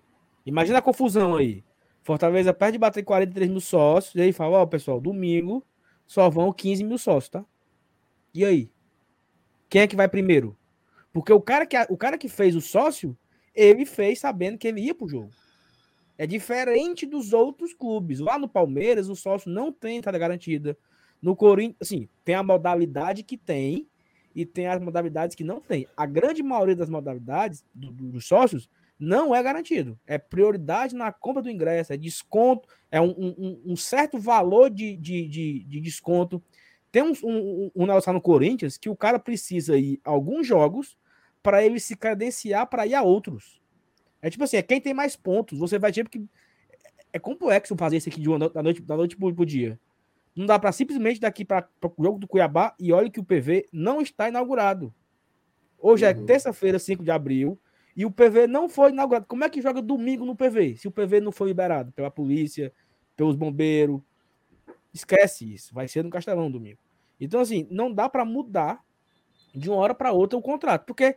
Imagina 0.45 0.77
a 0.77 0.83
confusão 0.83 1.35
aí. 1.35 1.63
Fortaleza 2.03 2.53
perde 2.53 2.73
de 2.73 2.79
bater 2.79 3.03
43 3.03 3.49
mil 3.49 3.59
sócios, 3.59 4.13
e 4.13 4.21
aí 4.21 4.31
fala, 4.31 4.59
ó, 4.59 4.61
oh, 4.63 4.67
pessoal, 4.67 5.01
domingo 5.01 5.63
só 6.05 6.29
vão 6.29 6.51
15 6.51 6.83
mil 6.83 6.97
sócios, 6.97 7.29
tá? 7.29 7.45
E 8.33 8.45
aí? 8.45 8.69
Quem 9.67 9.81
é 9.81 9.87
que 9.87 9.95
vai 9.95 10.07
primeiro? 10.07 10.57
Porque 11.11 11.33
o 11.33 11.41
cara 11.41 11.65
que, 11.65 11.75
o 11.89 11.97
cara 11.97 12.17
que 12.17 12.29
fez 12.29 12.55
o 12.55 12.61
sócio, 12.61 13.17
ele 13.55 13.85
fez 13.85 14.19
sabendo 14.19 14.57
que 14.57 14.67
ele 14.67 14.81
ia 14.81 14.95
pro 14.95 15.07
jogo. 15.07 15.31
É 16.17 16.27
diferente 16.27 17.05
dos 17.05 17.33
outros 17.33 17.73
clubes. 17.73 18.19
Lá 18.19 18.37
no 18.37 18.47
Palmeiras, 18.47 19.09
o 19.09 19.15
sócio 19.15 19.49
não 19.49 19.71
tem 19.71 19.97
entrada 19.97 20.17
garantida. 20.17 20.77
No 21.21 21.35
Corinthians, 21.35 21.77
assim, 21.81 22.09
tem 22.23 22.35
a 22.35 22.43
modalidade 22.43 23.23
que 23.23 23.37
tem 23.37 23.87
e 24.35 24.45
tem 24.45 24.67
as 24.67 24.81
modalidades 24.81 25.35
que 25.35 25.43
não 25.43 25.59
tem. 25.59 25.87
A 25.95 26.05
grande 26.05 26.43
maioria 26.43 26.75
das 26.75 26.89
modalidades 26.89 27.63
do, 27.73 27.91
do, 27.91 28.11
dos 28.11 28.27
sócios 28.27 28.69
não 28.99 29.33
é 29.33 29.41
garantido. 29.41 29.97
É 30.05 30.17
prioridade 30.17 30.93
na 30.93 31.11
compra 31.11 31.41
do 31.41 31.49
ingresso, 31.49 31.93
é 31.93 31.97
desconto, 31.97 32.67
é 32.91 32.99
um, 32.99 33.11
um, 33.11 33.61
um 33.67 33.75
certo 33.75 34.19
valor 34.19 34.69
de, 34.69 34.97
de, 34.97 35.27
de, 35.27 35.63
de, 35.63 35.79
desconto. 35.79 36.43
Tem 36.91 37.03
um, 37.03 37.13
um, 37.23 37.71
um 37.75 37.85
negócio 37.85 38.11
no 38.11 38.21
Corinthians 38.21 38.77
que 38.77 38.89
o 38.89 38.95
cara 38.95 39.19
precisa 39.19 39.77
ir 39.77 39.99
a 40.03 40.09
alguns 40.09 40.47
jogos 40.47 40.97
para 41.41 41.63
ele 41.63 41.79
se 41.79 41.95
credenciar 41.95 42.67
para 42.67 42.87
ir 42.87 42.95
a 42.95 43.01
outros. 43.01 43.61
É 44.21 44.29
tipo 44.29 44.43
assim, 44.43 44.57
é 44.57 44.61
quem 44.61 44.81
tem 44.81 44.93
mais 44.93 45.15
pontos. 45.15 45.59
Você 45.59 45.77
vai 45.77 45.91
ter 45.91 46.07
que. 46.09 46.25
É 47.11 47.19
complexo 47.19 47.75
fazer 47.75 47.97
isso 47.97 48.09
aqui 48.09 48.21
de 48.21 48.29
uma, 48.29 48.49
da 48.49 48.61
noite, 48.61 48.81
da 48.81 48.95
noite 48.95 49.15
pro, 49.15 49.33
pro 49.33 49.45
dia. 49.45 49.79
Não 50.35 50.45
dá 50.45 50.59
para 50.59 50.71
simplesmente 50.71 51.19
daqui 51.19 51.43
para 51.43 51.67
o 51.81 52.03
jogo 52.03 52.19
do 52.19 52.27
Cuiabá 52.27 52.75
e 52.79 52.91
olha 52.93 53.09
que 53.09 53.19
o 53.19 53.23
PV 53.23 53.67
não 53.71 54.01
está 54.01 54.29
inaugurado. 54.29 54.93
Hoje 55.77 56.05
é 56.05 56.13
uhum. 56.13 56.23
é 56.23 56.25
terça-feira, 56.25 56.77
5 56.77 57.03
de 57.03 57.11
abril, 57.11 57.59
e 57.95 58.05
o 58.05 58.11
PV 58.11 58.47
não 58.47 58.69
foi 58.69 58.91
inaugurado. 58.91 59.25
Como 59.25 59.43
é 59.43 59.49
que 59.49 59.61
joga 59.61 59.81
domingo 59.81 60.25
no 60.25 60.35
PV? 60.35 60.77
Se 60.77 60.87
o 60.87 60.91
PV 60.91 61.21
não 61.21 61.31
foi 61.31 61.49
liberado 61.49 61.91
pela 61.93 62.11
polícia, 62.11 62.71
pelos 63.15 63.35
bombeiros. 63.35 64.01
Esquece 64.93 65.53
isso. 65.53 65.73
Vai 65.73 65.87
ser 65.87 66.03
no 66.03 66.09
Castelão 66.09 66.49
domingo. 66.49 66.79
Então, 67.19 67.39
assim, 67.39 67.67
não 67.69 67.93
dá 67.93 68.07
para 68.07 68.25
mudar 68.25 68.83
de 69.53 69.69
uma 69.69 69.77
hora 69.77 69.93
para 69.93 70.11
outra 70.11 70.37
o 70.37 70.41
contrato. 70.41 70.85
Porque 70.85 71.15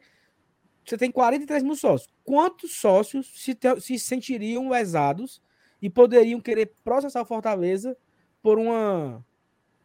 você 0.85 0.97
tem 0.97 1.11
43 1.11 1.63
mil 1.63 1.77
sócios. 1.77 2.13
Quantos 2.25 2.73
sócios 2.77 3.33
se, 3.35 3.55
te, 3.55 3.81
se 3.81 3.99
sentiriam 3.99 4.69
lesados 4.69 5.41
e 5.81 5.89
poderiam 5.89 6.41
querer 6.41 6.73
processar 6.85 7.25
Fortaleza 7.25 7.97
por 8.43 8.59
uma 8.59 9.25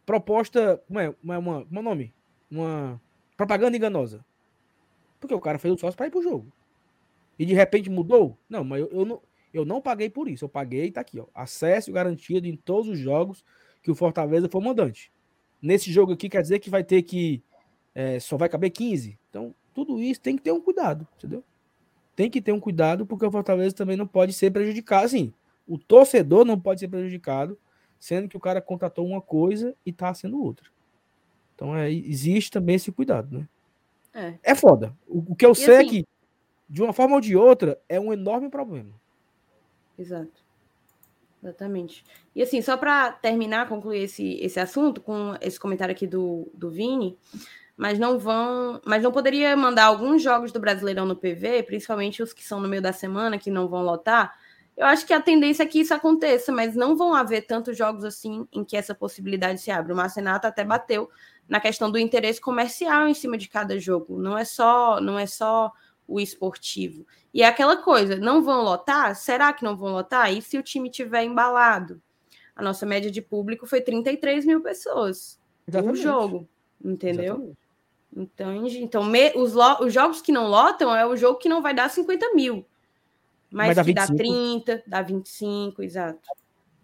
proposta. 0.04 0.82
Como 0.86 0.98
é? 0.98 1.14
Uma, 1.22 1.38
uma, 1.38 1.58
uma 1.70 1.82
nome? 1.82 2.14
Uma 2.50 3.00
propaganda 3.36 3.76
enganosa. 3.76 4.24
Porque 5.20 5.34
o 5.34 5.40
cara 5.40 5.58
fez 5.58 5.74
o 5.74 5.78
sócio 5.78 5.96
para 5.96 6.06
ir 6.06 6.10
pro 6.10 6.22
jogo. 6.22 6.52
E 7.38 7.46
de 7.46 7.54
repente 7.54 7.88
mudou? 7.88 8.36
Não, 8.48 8.64
mas 8.64 8.80
eu, 8.80 8.88
eu, 8.90 9.04
não, 9.04 9.22
eu 9.52 9.64
não 9.64 9.80
paguei 9.80 10.10
por 10.10 10.28
isso. 10.28 10.44
Eu 10.44 10.48
paguei, 10.48 10.90
tá 10.90 11.00
aqui, 11.00 11.20
ó. 11.20 11.26
Acesso 11.34 11.92
garantido 11.92 12.46
em 12.46 12.56
todos 12.56 12.88
os 12.88 12.98
jogos 12.98 13.44
que 13.88 13.92
o 13.92 13.94
Fortaleza 13.94 14.50
for 14.50 14.60
mandante. 14.60 15.10
Nesse 15.62 15.90
jogo 15.90 16.12
aqui 16.12 16.28
quer 16.28 16.42
dizer 16.42 16.58
que 16.58 16.68
vai 16.68 16.84
ter 16.84 17.02
que. 17.02 17.42
É, 17.94 18.20
só 18.20 18.36
vai 18.36 18.46
caber 18.46 18.70
15. 18.70 19.18
Então, 19.30 19.54
tudo 19.74 19.98
isso 19.98 20.20
tem 20.20 20.36
que 20.36 20.42
ter 20.42 20.52
um 20.52 20.60
cuidado, 20.60 21.08
entendeu? 21.16 21.42
Tem 22.14 22.30
que 22.30 22.42
ter 22.42 22.52
um 22.52 22.60
cuidado, 22.60 23.06
porque 23.06 23.24
o 23.24 23.30
Fortaleza 23.30 23.74
também 23.74 23.96
não 23.96 24.06
pode 24.06 24.34
ser 24.34 24.50
prejudicado. 24.50 25.06
Assim, 25.06 25.32
o 25.66 25.78
torcedor 25.78 26.44
não 26.44 26.60
pode 26.60 26.80
ser 26.80 26.88
prejudicado, 26.88 27.58
sendo 27.98 28.28
que 28.28 28.36
o 28.36 28.40
cara 28.40 28.60
contratou 28.60 29.06
uma 29.06 29.22
coisa 29.22 29.74
e 29.86 29.90
tá 29.90 30.12
sendo 30.12 30.42
outra. 30.42 30.68
Então 31.54 31.74
é, 31.74 31.90
existe 31.90 32.50
também 32.50 32.76
esse 32.76 32.92
cuidado, 32.92 33.38
né? 33.38 33.48
É, 34.12 34.52
é 34.52 34.54
foda. 34.54 34.94
O, 35.06 35.32
o 35.32 35.34
que 35.34 35.46
eu 35.46 35.52
e 35.52 35.56
sei 35.56 35.74
é 35.74 35.78
assim, 35.78 35.86
é 35.86 35.90
que, 35.90 36.06
de 36.68 36.82
uma 36.82 36.92
forma 36.92 37.14
ou 37.14 37.20
de 37.22 37.34
outra, 37.34 37.80
é 37.88 37.98
um 37.98 38.12
enorme 38.12 38.50
problema. 38.50 38.92
Exato. 39.98 40.47
Exatamente. 41.42 42.04
E 42.34 42.42
assim, 42.42 42.60
só 42.60 42.76
para 42.76 43.12
terminar, 43.12 43.68
concluir 43.68 44.02
esse, 44.02 44.34
esse 44.40 44.58
assunto, 44.58 45.00
com 45.00 45.34
esse 45.40 45.58
comentário 45.58 45.92
aqui 45.92 46.06
do, 46.06 46.50
do 46.52 46.70
Vini, 46.70 47.16
mas 47.76 47.98
não 47.98 48.18
vão, 48.18 48.80
mas 48.84 49.02
não 49.02 49.12
poderia 49.12 49.56
mandar 49.56 49.84
alguns 49.84 50.20
jogos 50.20 50.50
do 50.50 50.58
Brasileirão 50.58 51.06
no 51.06 51.14
PV, 51.14 51.62
principalmente 51.62 52.22
os 52.22 52.32
que 52.32 52.44
são 52.44 52.60
no 52.60 52.68
meio 52.68 52.82
da 52.82 52.92
semana, 52.92 53.38
que 53.38 53.50
não 53.50 53.68
vão 53.68 53.82
lotar. 53.82 54.36
Eu 54.76 54.86
acho 54.86 55.06
que 55.06 55.12
a 55.12 55.20
tendência 55.20 55.62
é 55.62 55.66
que 55.66 55.80
isso 55.80 55.94
aconteça, 55.94 56.52
mas 56.52 56.74
não 56.74 56.96
vão 56.96 57.14
haver 57.14 57.42
tantos 57.46 57.76
jogos 57.76 58.04
assim 58.04 58.46
em 58.52 58.64
que 58.64 58.76
essa 58.76 58.94
possibilidade 58.94 59.60
se 59.60 59.70
abre. 59.70 59.92
O 59.92 59.96
Marcenato 59.96 60.46
até 60.46 60.64
bateu 60.64 61.08
na 61.48 61.60
questão 61.60 61.90
do 61.90 61.98
interesse 61.98 62.40
comercial 62.40 63.08
em 63.08 63.14
cima 63.14 63.38
de 63.38 63.48
cada 63.48 63.78
jogo. 63.78 64.20
Não 64.20 64.36
é 64.36 64.44
só, 64.44 65.00
não 65.00 65.18
é 65.18 65.26
só 65.26 65.72
o 66.08 66.18
esportivo. 66.18 67.06
E 67.32 67.42
é 67.42 67.46
aquela 67.46 67.76
coisa, 67.76 68.16
não 68.16 68.42
vão 68.42 68.64
lotar? 68.64 69.14
Será 69.14 69.52
que 69.52 69.62
não 69.62 69.76
vão 69.76 69.92
lotar? 69.92 70.32
E 70.32 70.40
se 70.40 70.56
o 70.56 70.62
time 70.62 70.90
tiver 70.90 71.22
embalado? 71.22 72.00
A 72.56 72.62
nossa 72.62 72.86
média 72.86 73.10
de 73.10 73.20
público 73.20 73.66
foi 73.66 73.82
33 73.82 74.46
mil 74.46 74.62
pessoas 74.62 75.38
no 75.66 75.94
jogo, 75.94 76.48
entendeu? 76.82 77.34
Exatamente. 77.34 77.58
Então, 78.16 78.66
então 78.66 79.04
me, 79.04 79.32
os, 79.36 79.52
lo, 79.52 79.84
os 79.84 79.92
jogos 79.92 80.22
que 80.22 80.32
não 80.32 80.48
lotam 80.48 80.96
é 80.96 81.06
o 81.06 81.14
jogo 81.14 81.38
que 81.38 81.48
não 81.48 81.60
vai 81.60 81.74
dar 81.74 81.90
50 81.90 82.34
mil. 82.34 82.64
Mas, 83.50 83.68
mas 83.68 83.76
dá 83.76 83.84
que 83.84 83.92
25. 83.92 84.10
dá 84.10 84.16
30, 84.16 84.82
dá 84.86 85.02
25, 85.02 85.82
exato. 85.82 86.28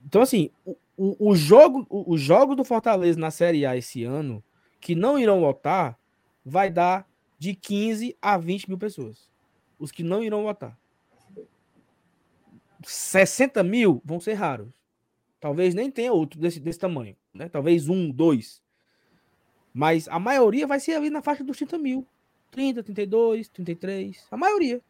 Então, 0.06 0.22
assim, 0.22 0.50
o, 0.96 1.30
o 1.30 1.34
jogo, 1.34 1.86
o, 1.88 2.12
o 2.12 2.18
jogo 2.18 2.54
do 2.54 2.64
Fortaleza 2.64 3.18
na 3.18 3.30
Série 3.30 3.64
A 3.64 3.76
esse 3.76 4.04
ano, 4.04 4.44
que 4.80 4.94
não 4.94 5.18
irão 5.18 5.40
lotar, 5.40 5.98
vai 6.44 6.70
dar 6.70 7.06
de 7.38 7.54
15 7.54 8.16
a 8.20 8.38
20 8.38 8.68
mil 8.68 8.78
pessoas. 8.78 9.28
Os 9.78 9.90
que 9.90 10.02
não 10.02 10.22
irão 10.22 10.44
votar. 10.44 10.78
60 12.82 13.62
mil 13.62 14.00
vão 14.04 14.20
ser 14.20 14.34
raros. 14.34 14.72
Talvez 15.40 15.74
nem 15.74 15.90
tenha 15.90 16.12
outro 16.12 16.38
desse, 16.40 16.60
desse 16.60 16.78
tamanho. 16.78 17.16
Né? 17.32 17.48
Talvez 17.48 17.88
um, 17.88 18.10
dois. 18.10 18.62
Mas 19.72 20.08
a 20.08 20.18
maioria 20.18 20.66
vai 20.66 20.80
ser 20.80 20.94
ali 20.94 21.10
na 21.10 21.22
faixa 21.22 21.42
dos 21.42 21.56
30 21.56 21.78
mil. 21.78 22.06
30, 22.50 22.82
32, 22.82 23.48
33. 23.48 24.26
A 24.30 24.36
maioria. 24.36 24.80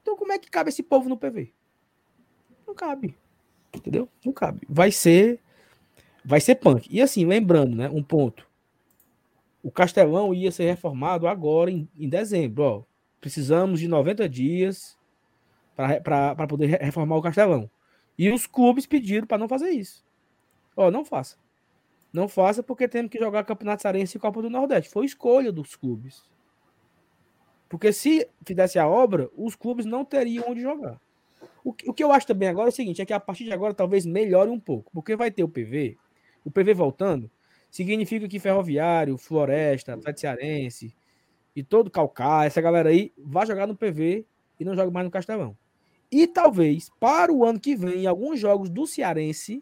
Então 0.00 0.16
como 0.16 0.32
é 0.32 0.38
que 0.38 0.50
cabe 0.50 0.70
esse 0.70 0.82
povo 0.82 1.08
no 1.08 1.16
PV? 1.16 1.52
Não 2.66 2.74
cabe. 2.74 3.16
Entendeu? 3.74 4.08
Não 4.24 4.32
cabe. 4.32 4.66
Vai 4.68 4.90
ser. 4.90 5.40
Vai 6.24 6.40
ser 6.40 6.54
punk. 6.54 6.88
E 6.90 7.02
assim, 7.02 7.26
lembrando, 7.26 7.76
né? 7.76 7.88
Um 7.90 8.02
ponto. 8.02 8.48
O 9.64 9.70
Castelão 9.70 10.34
ia 10.34 10.52
ser 10.52 10.64
reformado 10.64 11.26
agora 11.26 11.70
em, 11.70 11.88
em 11.98 12.06
dezembro. 12.06 12.62
Ó. 12.62 12.82
Precisamos 13.18 13.80
de 13.80 13.88
90 13.88 14.28
dias 14.28 14.98
para 15.74 16.46
poder 16.46 16.66
reformar 16.82 17.16
o 17.16 17.22
Castelão. 17.22 17.70
E 18.18 18.30
os 18.30 18.46
clubes 18.46 18.84
pediram 18.84 19.26
para 19.26 19.38
não 19.38 19.48
fazer 19.48 19.70
isso. 19.70 20.04
Ó, 20.76 20.90
não 20.90 21.02
faça. 21.02 21.38
Não 22.12 22.28
faça 22.28 22.62
porque 22.62 22.86
temos 22.86 23.10
que 23.10 23.18
jogar 23.18 23.42
Campeonato 23.42 23.82
Sarense 23.82 24.18
e 24.18 24.20
Copa 24.20 24.42
do 24.42 24.50
Nordeste. 24.50 24.90
Foi 24.90 25.06
escolha 25.06 25.50
dos 25.50 25.74
clubes. 25.74 26.22
Porque 27.66 27.90
se 27.90 28.28
fizesse 28.46 28.78
a 28.78 28.86
obra, 28.86 29.30
os 29.34 29.56
clubes 29.56 29.86
não 29.86 30.04
teriam 30.04 30.44
onde 30.46 30.60
jogar. 30.60 31.00
O, 31.64 31.70
o 31.70 31.94
que 31.94 32.04
eu 32.04 32.12
acho 32.12 32.26
também 32.26 32.50
agora 32.50 32.68
é 32.68 32.70
o 32.70 32.72
seguinte: 32.72 33.00
é 33.00 33.06
que 33.06 33.14
a 33.14 33.18
partir 33.18 33.44
de 33.44 33.52
agora 33.52 33.72
talvez 33.72 34.04
melhore 34.04 34.50
um 34.50 34.60
pouco. 34.60 34.92
Porque 34.92 35.16
vai 35.16 35.30
ter 35.30 35.42
o 35.42 35.48
PV, 35.48 35.96
o 36.44 36.50
PV 36.50 36.74
voltando, 36.74 37.30
significa 37.74 38.28
que 38.28 38.38
Ferroviário, 38.38 39.18
Floresta, 39.18 39.94
Atlético 39.94 40.20
Cearense 40.20 40.94
e 41.56 41.62
todo 41.64 41.90
Calcaia, 41.90 42.46
essa 42.46 42.60
galera 42.60 42.88
aí, 42.88 43.12
vai 43.18 43.44
jogar 43.44 43.66
no 43.66 43.74
PV 43.74 44.24
e 44.60 44.64
não 44.64 44.76
joga 44.76 44.92
mais 44.92 45.04
no 45.04 45.10
Castelão. 45.10 45.56
E 46.08 46.24
talvez, 46.28 46.88
para 47.00 47.32
o 47.32 47.44
ano 47.44 47.58
que 47.58 47.74
vem, 47.74 48.02
em 48.02 48.06
alguns 48.06 48.38
jogos 48.38 48.70
do 48.70 48.86
Cearense, 48.86 49.60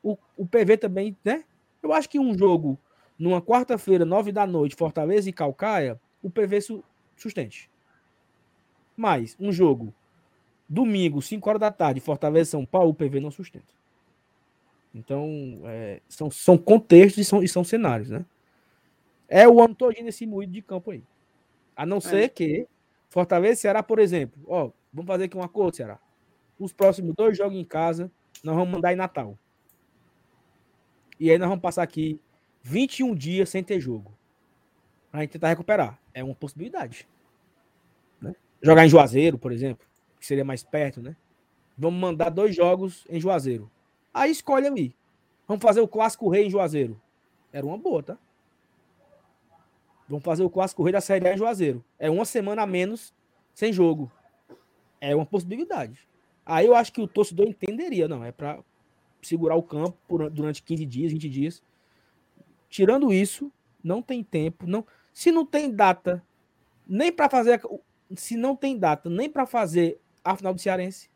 o, 0.00 0.16
o 0.36 0.46
PV 0.46 0.76
também, 0.76 1.16
né? 1.24 1.42
Eu 1.82 1.92
acho 1.92 2.08
que 2.08 2.20
um 2.20 2.38
jogo 2.38 2.78
numa 3.18 3.42
quarta-feira, 3.42 4.04
nove 4.04 4.30
da 4.30 4.46
noite, 4.46 4.76
Fortaleza 4.76 5.28
e 5.28 5.32
Calcaia, 5.32 6.00
o 6.22 6.30
PV 6.30 6.60
su 6.60 6.84
sustente. 7.16 7.68
Mas 8.96 9.36
um 9.40 9.50
jogo 9.50 9.92
domingo, 10.68 11.20
5 11.20 11.48
horas 11.48 11.60
da 11.60 11.72
tarde, 11.72 11.98
Fortaleza 11.98 12.50
e 12.50 12.52
São 12.52 12.64
Paulo, 12.64 12.90
o 12.90 12.94
PV 12.94 13.18
não 13.18 13.32
sustenta. 13.32 13.79
Então, 14.94 15.60
é, 15.64 16.00
são, 16.08 16.30
são 16.30 16.58
contextos 16.58 17.18
e 17.18 17.24
são, 17.24 17.42
e 17.42 17.48
são 17.48 17.62
cenários, 17.62 18.10
né? 18.10 18.24
É 19.28 19.48
o 19.48 19.62
ano 19.62 19.74
todo 19.74 19.94
nesse 20.02 20.26
moído 20.26 20.52
de 20.52 20.60
campo 20.60 20.90
aí. 20.90 21.04
A 21.76 21.86
não 21.86 21.98
é. 21.98 22.00
ser 22.00 22.28
que 22.30 22.66
Fortaleza 23.08 23.54
e 23.54 23.56
Ceará, 23.56 23.82
por 23.82 23.98
exemplo, 23.98 24.42
ó, 24.46 24.70
vamos 24.92 25.06
fazer 25.06 25.24
aqui 25.24 25.36
um 25.36 25.42
acordo, 25.42 25.76
Ceará. 25.76 25.98
Os 26.58 26.72
próximos 26.72 27.14
dois 27.14 27.38
jogos 27.38 27.56
em 27.56 27.64
casa, 27.64 28.10
nós 28.42 28.54
vamos 28.54 28.70
mandar 28.72 28.92
em 28.92 28.96
Natal. 28.96 29.38
E 31.18 31.30
aí 31.30 31.38
nós 31.38 31.48
vamos 31.48 31.62
passar 31.62 31.82
aqui 31.82 32.20
21 32.62 33.14
dias 33.14 33.48
sem 33.48 33.62
ter 33.62 33.80
jogo. 33.80 34.12
Pra 35.10 35.20
gente 35.20 35.30
tentar 35.30 35.48
recuperar. 35.48 35.98
É 36.12 36.22
uma 36.24 36.34
possibilidade. 36.34 37.08
Né? 38.20 38.34
Jogar 38.62 38.84
em 38.84 38.88
Juazeiro, 38.88 39.38
por 39.38 39.52
exemplo, 39.52 39.86
que 40.18 40.26
seria 40.26 40.44
mais 40.44 40.62
perto, 40.62 41.00
né? 41.00 41.16
Vamos 41.76 42.00
mandar 42.00 42.30
dois 42.30 42.54
jogos 42.54 43.06
em 43.08 43.20
Juazeiro. 43.20 43.70
Aí 44.12 44.30
escolhe 44.30 44.66
ali. 44.66 44.94
Vamos 45.46 45.62
fazer 45.62 45.80
o 45.80 45.88
clássico 45.88 46.28
rei 46.28 46.46
em 46.46 46.50
Juazeiro. 46.50 47.00
Era 47.52 47.64
uma 47.64 47.78
boa, 47.78 48.02
tá? 48.02 48.18
Vamos 50.08 50.24
fazer 50.24 50.42
o 50.42 50.50
clássico 50.50 50.82
rei 50.82 50.92
da 50.92 51.00
Série 51.00 51.28
A 51.28 51.34
em 51.34 51.38
Juazeiro. 51.38 51.84
É 51.98 52.10
uma 52.10 52.24
semana 52.24 52.62
a 52.62 52.66
menos 52.66 53.14
sem 53.54 53.72
jogo. 53.72 54.10
É 55.00 55.14
uma 55.14 55.26
possibilidade. 55.26 56.08
Aí 56.44 56.66
eu 56.66 56.74
acho 56.74 56.92
que 56.92 57.00
o 57.00 57.06
torcedor 57.06 57.46
entenderia, 57.46 58.08
não, 58.08 58.24
é 58.24 58.32
para 58.32 58.58
segurar 59.22 59.54
o 59.54 59.62
campo 59.62 59.96
por, 60.08 60.28
durante 60.30 60.62
15 60.62 60.84
dias, 60.84 61.12
20 61.12 61.28
dias. 61.28 61.62
Tirando 62.68 63.12
isso, 63.12 63.52
não 63.82 64.02
tem 64.02 64.22
tempo, 64.24 64.66
não. 64.66 64.84
Se 65.12 65.30
não 65.30 65.46
tem 65.46 65.70
data 65.70 66.24
nem 66.86 67.12
para 67.12 67.28
fazer 67.28 67.60
se 68.16 68.36
não 68.36 68.56
tem 68.56 68.76
data 68.76 69.08
nem 69.08 69.30
para 69.30 69.46
fazer 69.46 70.00
a 70.24 70.36
final 70.36 70.52
do 70.52 70.60
Cearense, 70.60 71.08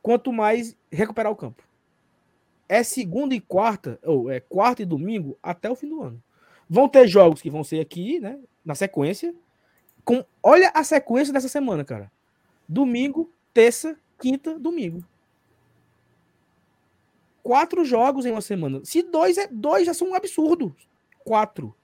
quanto 0.00 0.32
mais 0.32 0.76
recuperar 0.90 1.32
o 1.32 1.36
campo 1.36 1.64
é 2.68 2.82
segunda 2.82 3.34
e 3.34 3.40
quarta, 3.40 3.98
ou 4.02 4.30
é 4.30 4.40
quarta 4.40 4.82
e 4.82 4.86
domingo 4.86 5.38
até 5.42 5.70
o 5.70 5.76
fim 5.76 5.88
do 5.88 6.02
ano. 6.02 6.22
Vão 6.68 6.88
ter 6.88 7.06
jogos 7.06 7.42
que 7.42 7.50
vão 7.50 7.62
ser 7.62 7.80
aqui, 7.80 8.18
né? 8.18 8.38
Na 8.64 8.74
sequência. 8.74 9.34
Com, 10.04 10.24
olha 10.42 10.70
a 10.74 10.82
sequência 10.82 11.32
dessa 11.32 11.48
semana, 11.48 11.84
cara. 11.84 12.10
Domingo, 12.68 13.30
terça, 13.52 13.98
quinta, 14.18 14.58
domingo. 14.58 15.04
Quatro 17.42 17.84
jogos 17.84 18.24
em 18.24 18.30
uma 18.30 18.40
semana. 18.40 18.80
Se 18.84 19.02
dois 19.02 19.36
é 19.36 19.46
dois 19.46 19.86
já 19.86 19.92
são 19.92 20.10
um 20.10 20.14
absurdo. 20.14 20.74
Quatro. 21.18 21.74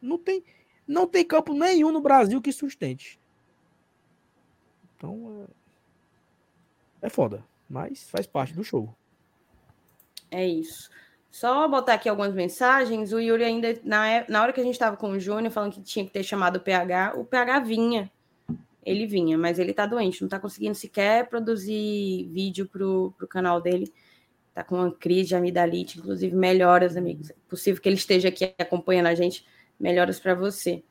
Não 0.00 0.18
tem, 0.18 0.42
não 0.86 1.06
tem 1.06 1.24
campo 1.24 1.52
nenhum 1.52 1.92
no 1.92 2.00
Brasil 2.00 2.40
que 2.40 2.52
sustente. 2.52 3.20
Então 4.96 5.46
é, 7.02 7.06
é 7.06 7.10
foda, 7.10 7.44
mas 7.68 8.08
faz 8.08 8.26
parte 8.26 8.54
do 8.54 8.64
show. 8.64 8.94
É 10.34 10.44
isso. 10.44 10.90
Só 11.30 11.66
botar 11.68 11.94
aqui 11.94 12.08
algumas 12.08 12.34
mensagens. 12.34 13.12
O 13.12 13.20
Yuri 13.20 13.44
ainda, 13.44 13.78
na, 13.84 14.08
é, 14.08 14.26
na 14.28 14.42
hora 14.42 14.52
que 14.52 14.60
a 14.60 14.64
gente 14.64 14.74
estava 14.74 14.96
com 14.96 15.10
o 15.10 15.20
Júnior, 15.20 15.52
falando 15.52 15.72
que 15.72 15.82
tinha 15.82 16.04
que 16.04 16.10
ter 16.10 16.24
chamado 16.24 16.56
o 16.56 16.60
PH, 16.60 17.14
o 17.16 17.24
PH 17.24 17.60
vinha. 17.60 18.10
Ele 18.84 19.06
vinha, 19.06 19.38
mas 19.38 19.58
ele 19.58 19.72
tá 19.72 19.86
doente, 19.86 20.20
não 20.20 20.28
tá 20.28 20.38
conseguindo 20.38 20.74
sequer 20.74 21.28
produzir 21.28 22.28
vídeo 22.32 22.68
pro, 22.68 23.14
pro 23.16 23.28
canal 23.28 23.60
dele. 23.60 23.92
Tá 24.52 24.62
com 24.62 24.76
uma 24.76 24.90
crise 24.90 25.28
de 25.28 25.36
amidalite, 25.36 25.98
inclusive 25.98 26.34
melhoras, 26.34 26.96
amigos. 26.96 27.30
É 27.30 27.34
possível 27.48 27.80
que 27.80 27.88
ele 27.88 27.96
esteja 27.96 28.28
aqui 28.28 28.52
acompanhando 28.58 29.06
a 29.06 29.14
gente. 29.14 29.46
Melhoras 29.78 30.20
para 30.20 30.34
você. 30.34 30.82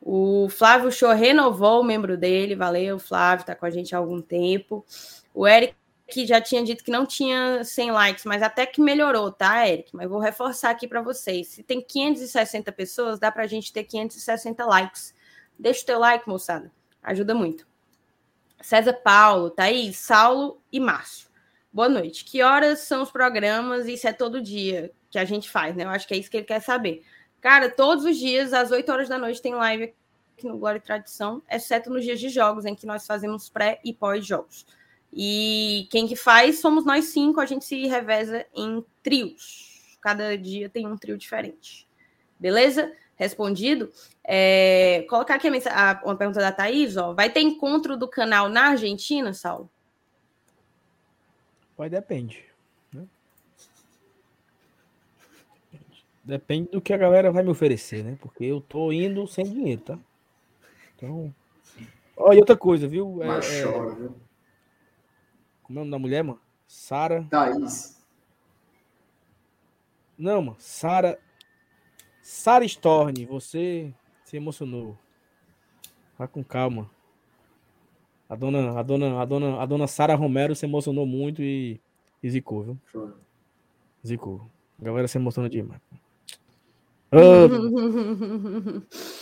O 0.00 0.48
Flávio 0.48 0.90
Show 0.90 1.12
renovou 1.12 1.80
o 1.80 1.84
membro 1.84 2.16
dele, 2.16 2.54
valeu, 2.54 2.98
Flávio, 2.98 3.44
tá 3.44 3.54
com 3.54 3.66
a 3.66 3.70
gente 3.70 3.94
há 3.94 3.98
algum 3.98 4.22
tempo. 4.22 4.84
O 5.34 5.46
Eric 5.46 5.74
que 6.10 6.26
já 6.26 6.40
tinha 6.40 6.62
dito 6.62 6.84
que 6.84 6.90
não 6.90 7.06
tinha 7.06 7.62
100 7.64 7.90
likes, 7.92 8.24
mas 8.24 8.42
até 8.42 8.66
que 8.66 8.80
melhorou, 8.80 9.30
tá, 9.30 9.66
Eric? 9.66 9.94
Mas 9.94 10.08
vou 10.08 10.18
reforçar 10.18 10.70
aqui 10.70 10.86
para 10.88 11.00
vocês. 11.00 11.48
Se 11.48 11.62
tem 11.62 11.80
560 11.80 12.72
pessoas, 12.72 13.18
dá 13.18 13.30
para 13.30 13.44
a 13.44 13.46
gente 13.46 13.72
ter 13.72 13.84
560 13.84 14.66
likes. 14.66 15.14
Deixa 15.58 15.82
o 15.82 15.86
teu 15.86 15.98
like, 15.98 16.28
moçada. 16.28 16.70
Ajuda 17.02 17.34
muito. 17.34 17.66
César 18.60 18.94
Paulo, 18.94 19.50
Thaís, 19.50 19.96
Saulo 19.96 20.60
e 20.70 20.80
Márcio. 20.80 21.28
Boa 21.72 21.88
noite. 21.88 22.24
Que 22.24 22.42
horas 22.42 22.80
são 22.80 23.02
os 23.02 23.10
programas? 23.10 23.86
Isso 23.86 24.06
é 24.08 24.12
todo 24.12 24.42
dia 24.42 24.92
que 25.08 25.18
a 25.18 25.24
gente 25.24 25.48
faz, 25.48 25.74
né? 25.76 25.84
Eu 25.84 25.90
acho 25.90 26.06
que 26.06 26.14
é 26.14 26.16
isso 26.16 26.30
que 26.30 26.36
ele 26.36 26.46
quer 26.46 26.60
saber. 26.60 27.02
Cara, 27.40 27.70
todos 27.70 28.04
os 28.04 28.18
dias, 28.18 28.52
às 28.52 28.70
8 28.70 28.90
horas 28.90 29.08
da 29.08 29.16
noite, 29.16 29.40
tem 29.40 29.54
live 29.54 29.94
aqui 30.36 30.46
no 30.46 30.58
Glória 30.58 30.78
e 30.78 30.82
Tradição, 30.82 31.42
exceto 31.48 31.90
nos 31.90 32.04
dias 32.04 32.20
de 32.20 32.28
jogos, 32.28 32.64
em 32.64 32.74
que 32.74 32.86
nós 32.86 33.06
fazemos 33.06 33.48
pré 33.48 33.80
e 33.84 33.94
pós-jogos. 33.94 34.66
E 35.12 35.88
quem 35.90 36.06
que 36.06 36.14
faz 36.14 36.60
somos 36.60 36.84
nós 36.84 37.06
cinco, 37.06 37.40
a 37.40 37.46
gente 37.46 37.64
se 37.64 37.86
reveza 37.86 38.46
em 38.54 38.84
trios. 39.02 39.98
Cada 40.00 40.36
dia 40.38 40.68
tem 40.68 40.86
um 40.86 40.96
trio 40.96 41.18
diferente. 41.18 41.86
Beleza? 42.38 42.92
Respondido. 43.16 43.90
É, 44.24 45.04
colocar 45.08 45.34
aqui 45.34 45.48
a, 45.48 45.90
a, 45.90 46.04
uma 46.04 46.16
pergunta 46.16 46.40
da 46.40 46.52
Thaís, 46.52 46.96
ó. 46.96 47.12
Vai 47.12 47.28
ter 47.28 47.40
encontro 47.40 47.96
do 47.96 48.08
canal 48.08 48.48
na 48.48 48.68
Argentina, 48.68 49.34
Saulo? 49.34 49.68
Pode 51.76 51.90
depende. 51.90 52.44
Né? 52.92 53.04
Depende 56.22 56.70
do 56.70 56.80
que 56.80 56.92
a 56.92 56.98
galera 56.98 57.32
vai 57.32 57.42
me 57.42 57.50
oferecer, 57.50 58.04
né? 58.04 58.16
Porque 58.20 58.44
eu 58.44 58.60
tô 58.60 58.92
indo 58.92 59.26
sem 59.26 59.44
dinheiro, 59.44 59.82
tá? 59.82 59.98
Então. 60.96 61.34
Olha, 62.16 62.38
outra 62.38 62.56
coisa, 62.56 62.86
viu? 62.86 63.22
É, 63.22 63.26
Mas 63.26 63.50
é, 63.52 63.64
chora, 63.64 63.94
viu? 63.94 64.14
O 65.70 65.72
nome 65.72 65.88
da 65.88 66.00
mulher, 66.00 66.24
mano? 66.24 66.40
Sara. 66.66 67.24
Thaís. 67.30 68.04
Não, 70.18 70.42
mano. 70.42 70.56
Sara. 70.58 71.16
Sara 72.20 72.64
Storni, 72.64 73.24
você 73.24 73.94
se 74.24 74.36
emocionou. 74.36 74.98
Vai 76.18 76.26
com 76.26 76.42
calma. 76.42 76.90
A 78.28 78.34
dona, 78.34 78.80
a 78.80 78.82
dona, 78.82 79.22
a 79.22 79.24
dona, 79.24 79.62
a 79.62 79.66
dona 79.66 79.86
Sara 79.86 80.16
Romero 80.16 80.56
se 80.56 80.66
emocionou 80.66 81.06
muito 81.06 81.40
e, 81.40 81.80
e 82.20 82.28
zicou, 82.28 82.64
viu? 82.64 82.78
Show. 82.90 83.12
Zicou. 84.04 84.50
A 84.80 84.84
galera 84.84 85.06
se 85.06 85.18
emociona 85.18 85.48
demais. 85.48 85.80
Oh. 87.12 87.46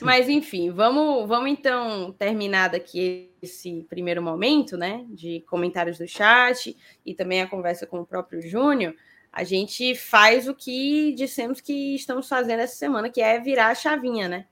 Mas 0.00 0.28
enfim, 0.28 0.70
vamos, 0.70 1.26
vamos 1.26 1.50
então 1.50 2.12
terminar 2.12 2.68
daqui 2.68 3.30
esse 3.42 3.84
primeiro 3.88 4.22
momento, 4.22 4.76
né? 4.76 5.04
De 5.08 5.44
comentários 5.48 5.98
do 5.98 6.06
chat 6.06 6.76
e 7.04 7.14
também 7.14 7.42
a 7.42 7.48
conversa 7.48 7.86
com 7.86 8.00
o 8.00 8.06
próprio 8.06 8.40
Júnior. 8.40 8.94
A 9.32 9.44
gente 9.44 9.94
faz 9.94 10.48
o 10.48 10.54
que 10.54 11.12
dissemos 11.14 11.60
que 11.60 11.94
estamos 11.94 12.28
fazendo 12.28 12.60
essa 12.60 12.76
semana, 12.76 13.10
que 13.10 13.20
é 13.20 13.38
virar 13.40 13.68
a 13.68 13.74
chavinha, 13.74 14.28
né? 14.28 14.46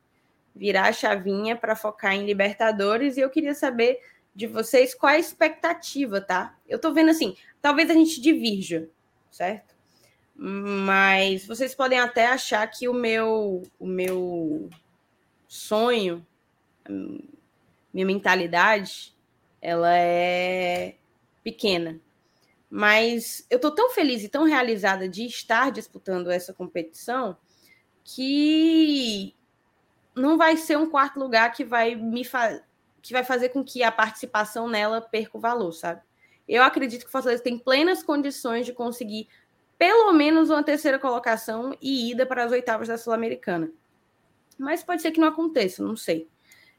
virar 0.54 0.88
a 0.88 0.92
chavinha 0.92 1.56
para 1.56 1.74
focar 1.74 2.14
em 2.14 2.24
Libertadores 2.24 3.16
e 3.16 3.20
eu 3.20 3.30
queria 3.30 3.54
saber 3.54 3.98
de 4.34 4.46
vocês 4.46 4.94
qual 4.94 5.12
a 5.12 5.18
expectativa, 5.18 6.20
tá? 6.20 6.56
Eu 6.68 6.78
tô 6.78 6.92
vendo 6.92 7.10
assim, 7.10 7.36
talvez 7.60 7.90
a 7.90 7.94
gente 7.94 8.20
divirja, 8.20 8.88
certo? 9.30 9.74
Mas 10.36 11.46
vocês 11.46 11.74
podem 11.74 11.98
até 11.98 12.26
achar 12.26 12.66
que 12.68 12.88
o 12.88 12.94
meu 12.94 13.62
o 13.78 13.86
meu 13.86 14.68
sonho, 15.54 16.26
minha 17.92 18.04
mentalidade, 18.04 19.14
ela 19.62 19.96
é 19.96 20.96
pequena. 21.44 22.00
Mas 22.68 23.46
eu 23.48 23.60
tô 23.60 23.70
tão 23.70 23.90
feliz 23.90 24.24
e 24.24 24.28
tão 24.28 24.42
realizada 24.42 25.08
de 25.08 25.24
estar 25.24 25.70
disputando 25.70 26.28
essa 26.28 26.52
competição 26.52 27.36
que 28.02 29.32
não 30.14 30.36
vai 30.36 30.56
ser 30.56 30.76
um 30.76 30.90
quarto 30.90 31.20
lugar 31.20 31.52
que 31.52 31.64
vai 31.64 31.94
me 31.94 32.28
que 33.00 33.12
vai 33.12 33.22
fazer 33.22 33.50
com 33.50 33.62
que 33.62 33.82
a 33.82 33.92
participação 33.92 34.66
nela 34.66 35.00
perca 35.00 35.36
o 35.36 35.40
valor, 35.40 35.70
sabe? 35.72 36.02
Eu 36.48 36.64
acredito 36.64 37.02
que 37.02 37.08
o 37.08 37.12
Fortaleza 37.12 37.42
tem 37.42 37.58
plenas 37.58 38.02
condições 38.02 38.66
de 38.66 38.72
conseguir 38.72 39.28
pelo 39.78 40.12
menos 40.12 40.50
uma 40.50 40.64
terceira 40.64 40.98
colocação 40.98 41.76
e 41.80 42.10
ida 42.10 42.26
para 42.26 42.44
as 42.44 42.50
oitavas 42.50 42.88
da 42.88 42.98
Sul-Americana. 42.98 43.70
Mas 44.58 44.82
pode 44.82 45.02
ser 45.02 45.10
que 45.10 45.20
não 45.20 45.28
aconteça, 45.28 45.82
não 45.82 45.96
sei. 45.96 46.28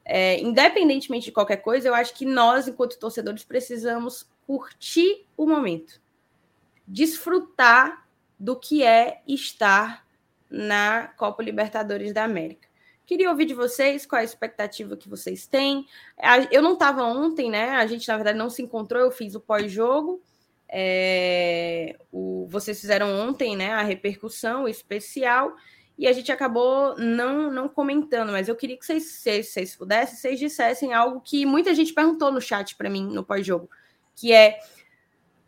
É, 0.03 0.39
independentemente 0.39 1.25
de 1.25 1.31
qualquer 1.31 1.57
coisa, 1.57 1.87
eu 1.87 1.95
acho 1.95 2.13
que 2.13 2.25
nós, 2.25 2.67
enquanto 2.67 2.99
torcedores, 2.99 3.43
precisamos 3.43 4.29
curtir 4.45 5.25
o 5.35 5.47
momento, 5.47 5.99
desfrutar 6.87 8.07
do 8.39 8.55
que 8.55 8.83
é 8.83 9.21
estar 9.27 10.05
na 10.49 11.07
Copa 11.17 11.41
Libertadores 11.41 12.13
da 12.13 12.23
América. 12.23 12.67
Queria 13.05 13.29
ouvir 13.29 13.45
de 13.45 13.53
vocês 13.53 14.05
qual 14.05 14.19
é 14.19 14.21
a 14.21 14.25
expectativa 14.25 14.97
que 14.97 15.07
vocês 15.07 15.45
têm. 15.45 15.87
Eu 16.51 16.61
não 16.61 16.73
estava 16.73 17.03
ontem, 17.03 17.51
né? 17.51 17.71
A 17.71 17.85
gente, 17.85 18.07
na 18.07 18.15
verdade, 18.15 18.37
não 18.37 18.49
se 18.49 18.61
encontrou, 18.61 19.03
eu 19.03 19.11
fiz 19.11 19.35
o 19.35 19.39
pós-jogo. 19.39 20.21
É, 20.67 21.95
o, 22.11 22.47
vocês 22.49 22.81
fizeram 22.81 23.11
ontem 23.19 23.55
né, 23.55 23.71
a 23.73 23.83
repercussão 23.83 24.67
especial 24.67 25.55
e 25.97 26.07
a 26.07 26.13
gente 26.13 26.31
acabou 26.31 26.97
não, 26.97 27.51
não 27.51 27.69
comentando, 27.69 28.31
mas 28.31 28.47
eu 28.47 28.55
queria 28.55 28.77
que 28.77 28.85
vocês, 28.85 29.03
se 29.11 29.43
vocês 29.43 29.75
pudessem, 29.75 30.17
vocês 30.17 30.39
dissessem 30.39 30.93
algo 30.93 31.21
que 31.21 31.45
muita 31.45 31.73
gente 31.73 31.93
perguntou 31.93 32.31
no 32.31 32.41
chat 32.41 32.75
para 32.75 32.89
mim 32.89 33.05
no 33.05 33.23
pós-jogo, 33.23 33.69
que 34.15 34.33
é 34.33 34.59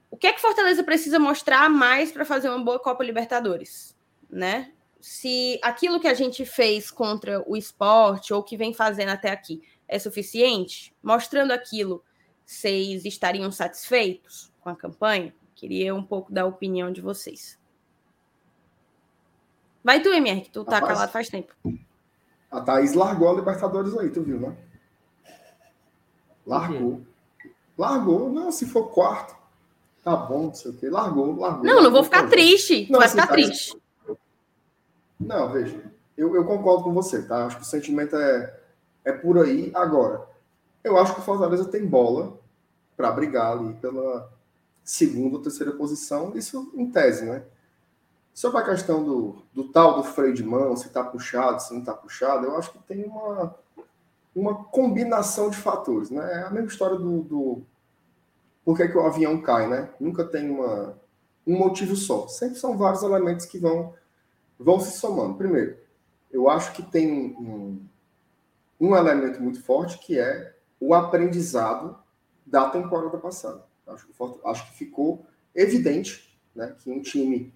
o 0.10 0.16
que 0.16 0.28
é 0.28 0.34
que 0.34 0.40
Fortaleza 0.40 0.84
precisa 0.84 1.20
mostrar 1.20 1.70
mais 1.70 2.12
para 2.12 2.24
fazer 2.24 2.50
uma 2.50 2.64
boa 2.64 2.80
Copa 2.80 3.04
Libertadores, 3.04 3.96
né? 4.30 4.72
se 5.00 5.60
aquilo 5.62 6.00
que 6.00 6.08
a 6.08 6.14
gente 6.14 6.46
fez 6.46 6.92
contra 6.92 7.44
o 7.50 7.56
esporte 7.56 8.34
ou 8.34 8.44
que 8.44 8.58
vem 8.58 8.74
fazendo 8.74 9.10
até 9.10 9.32
aqui 9.32 9.62
é 9.88 9.98
suficiente, 9.98 10.94
mostrando 11.02 11.52
aquilo, 11.52 12.04
vocês 12.46 13.06
estariam 13.06 13.52
satisfeitos 13.52 14.52
com 14.60 14.70
a 14.70 14.76
campanha? 14.76 15.34
Queria 15.56 15.96
um 15.96 16.04
pouco 16.04 16.32
da 16.32 16.46
opinião 16.46 16.92
de 16.92 17.02
vocês. 17.02 17.58
Vai 19.84 20.02
tu, 20.02 20.10
MR, 20.10 20.42
que 20.42 20.50
tu 20.50 20.64
tá 20.66 20.80
Rapaz, 20.80 20.94
calado 20.94 21.12
faz 21.12 21.30
tempo. 21.30 21.54
A 22.52 22.62
Thaís 22.62 22.94
largou 22.94 23.30
a 23.30 23.34
Libertadores 23.34 23.98
aí, 23.98 24.10
tu 24.10 24.22
viu, 24.22 24.40
né? 24.40 24.56
Largou. 26.46 27.02
Largou. 27.78 28.32
Não, 28.32 28.52
se 28.52 28.66
for 28.66 28.88
quarto, 28.88 29.36
tá 30.04 30.16
bom, 30.16 30.44
não 30.44 30.54
sei 30.54 30.72
o 30.72 30.74
quê. 30.74 30.90
Largou, 30.90 31.36
largou. 31.38 31.64
Não, 31.64 31.74
largou, 31.74 31.84
não 31.84 31.92
vou 31.92 32.04
ficar 32.04 32.28
triste. 32.30 32.88
Não, 32.90 33.00
vai 33.00 33.10
ficar 33.10 33.28
Thaís, 33.28 33.48
triste. 33.48 33.78
Não, 35.20 35.52
veja, 35.52 35.84
eu, 36.18 36.36
eu 36.36 36.46
concordo 36.46 36.84
com 36.84 36.94
você, 36.94 37.24
tá? 37.24 37.46
Acho 37.46 37.58
que 37.58 37.64
o 37.64 37.66
sentimento 37.66 38.16
é, 38.16 38.60
é 39.04 39.12
por 39.12 39.38
aí. 39.38 39.72
Agora, 39.74 40.28
eu 40.84 40.98
acho 40.98 41.14
que 41.14 41.20
o 41.20 41.24
Fortaleza 41.24 41.66
tem 41.66 41.86
bola 41.86 42.38
para 42.96 43.12
brigar 43.12 43.58
ali 43.58 43.74
pela 43.76 44.32
segunda 44.84 45.36
ou 45.36 45.42
terceira 45.42 45.74
posição, 45.74 46.32
isso 46.36 46.72
em 46.74 46.90
tese, 46.90 47.26
né? 47.26 47.44
Sobre 48.38 48.60
a 48.60 48.64
questão 48.64 49.04
do, 49.04 49.42
do 49.52 49.68
tal 49.70 49.96
do 49.96 50.04
freio 50.04 50.32
de 50.32 50.44
mão, 50.44 50.76
se 50.76 50.90
tá 50.90 51.04
puxado, 51.04 51.60
se 51.60 51.74
não 51.74 51.84
tá 51.84 51.92
puxado, 51.92 52.46
eu 52.46 52.56
acho 52.56 52.72
que 52.72 52.78
tem 52.84 53.04
uma, 53.04 53.56
uma 54.36 54.64
combinação 54.66 55.50
de 55.50 55.58
fatores, 55.58 56.12
né? 56.12 56.34
É 56.34 56.44
a 56.44 56.52
mesma 56.52 56.68
história 56.68 56.98
do, 56.98 57.24
do 57.24 57.64
por 58.64 58.78
que, 58.78 58.90
que 58.90 58.96
o 58.96 59.08
avião 59.08 59.42
cai, 59.42 59.68
né? 59.68 59.90
Nunca 60.00 60.24
tem 60.24 60.52
uma, 60.52 60.96
um 61.48 61.58
motivo 61.58 61.96
só. 61.96 62.28
Sempre 62.28 62.60
são 62.60 62.78
vários 62.78 63.02
elementos 63.02 63.48
que 63.48 63.58
vão 63.58 63.96
vão 64.60 64.80
se 64.80 64.96
somando. 65.00 65.34
Primeiro, 65.34 65.76
eu 66.32 66.48
acho 66.48 66.74
que 66.74 66.84
tem 66.84 67.36
um, 67.40 67.82
um 68.80 68.96
elemento 68.96 69.42
muito 69.42 69.64
forte 69.64 69.98
que 69.98 70.20
é 70.20 70.56
o 70.80 70.94
aprendizado 70.94 71.98
da 72.46 72.70
temporada 72.70 73.18
passada. 73.18 73.64
Acho 73.88 74.06
que, 74.06 74.14
acho 74.46 74.70
que 74.70 74.78
ficou 74.78 75.26
evidente 75.56 76.40
né, 76.56 76.76
que 76.78 76.92
um 76.92 77.02
time 77.02 77.52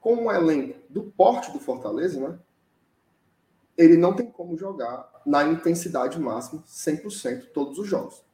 com 0.00 0.14
um 0.14 0.32
elenco 0.32 0.78
do 0.88 1.02
porte 1.02 1.52
do 1.52 1.60
Fortaleza, 1.60 2.18
né, 2.20 2.38
ele 3.76 3.96
não 3.96 4.14
tem 4.14 4.30
como 4.30 4.56
jogar 4.56 5.22
na 5.24 5.44
intensidade 5.44 6.18
máxima 6.18 6.62
100% 6.66 7.50
todos 7.52 7.78
os 7.78 7.86
jogos. 7.86 8.24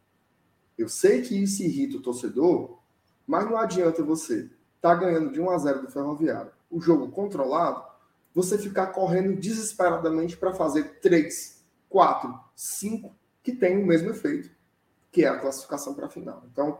Eu 0.78 0.88
sei 0.88 1.22
que 1.22 1.40
isso 1.43 1.62
irrita 1.62 1.97
o 1.97 2.02
torcedor, 2.02 2.78
mas 3.26 3.44
não 3.44 3.56
adianta 3.56 4.02
você 4.02 4.51
tá 4.80 4.94
ganhando 4.94 5.32
de 5.32 5.40
1 5.40 5.51
a 5.51 5.59
0 5.59 5.82
do 5.82 5.90
Ferroviário, 5.90 6.52
o 6.70 6.80
jogo 6.80 7.10
controlado, 7.10 7.84
você 8.34 8.59
ficar 8.59 8.88
correndo 8.88 9.34
desesperadamente 9.34 10.36
para 10.36 10.52
fazer 10.52 11.01
três, 11.01 11.64
quatro, 11.88 12.38
cinco 12.55 13.14
que 13.43 13.52
tem 13.52 13.82
o 13.82 13.86
mesmo 13.86 14.10
efeito, 14.10 14.51
que 15.10 15.24
é 15.24 15.28
a 15.28 15.38
classificação 15.38 15.94
para 15.94 16.06
a 16.06 16.10
final. 16.10 16.44
Então, 16.52 16.78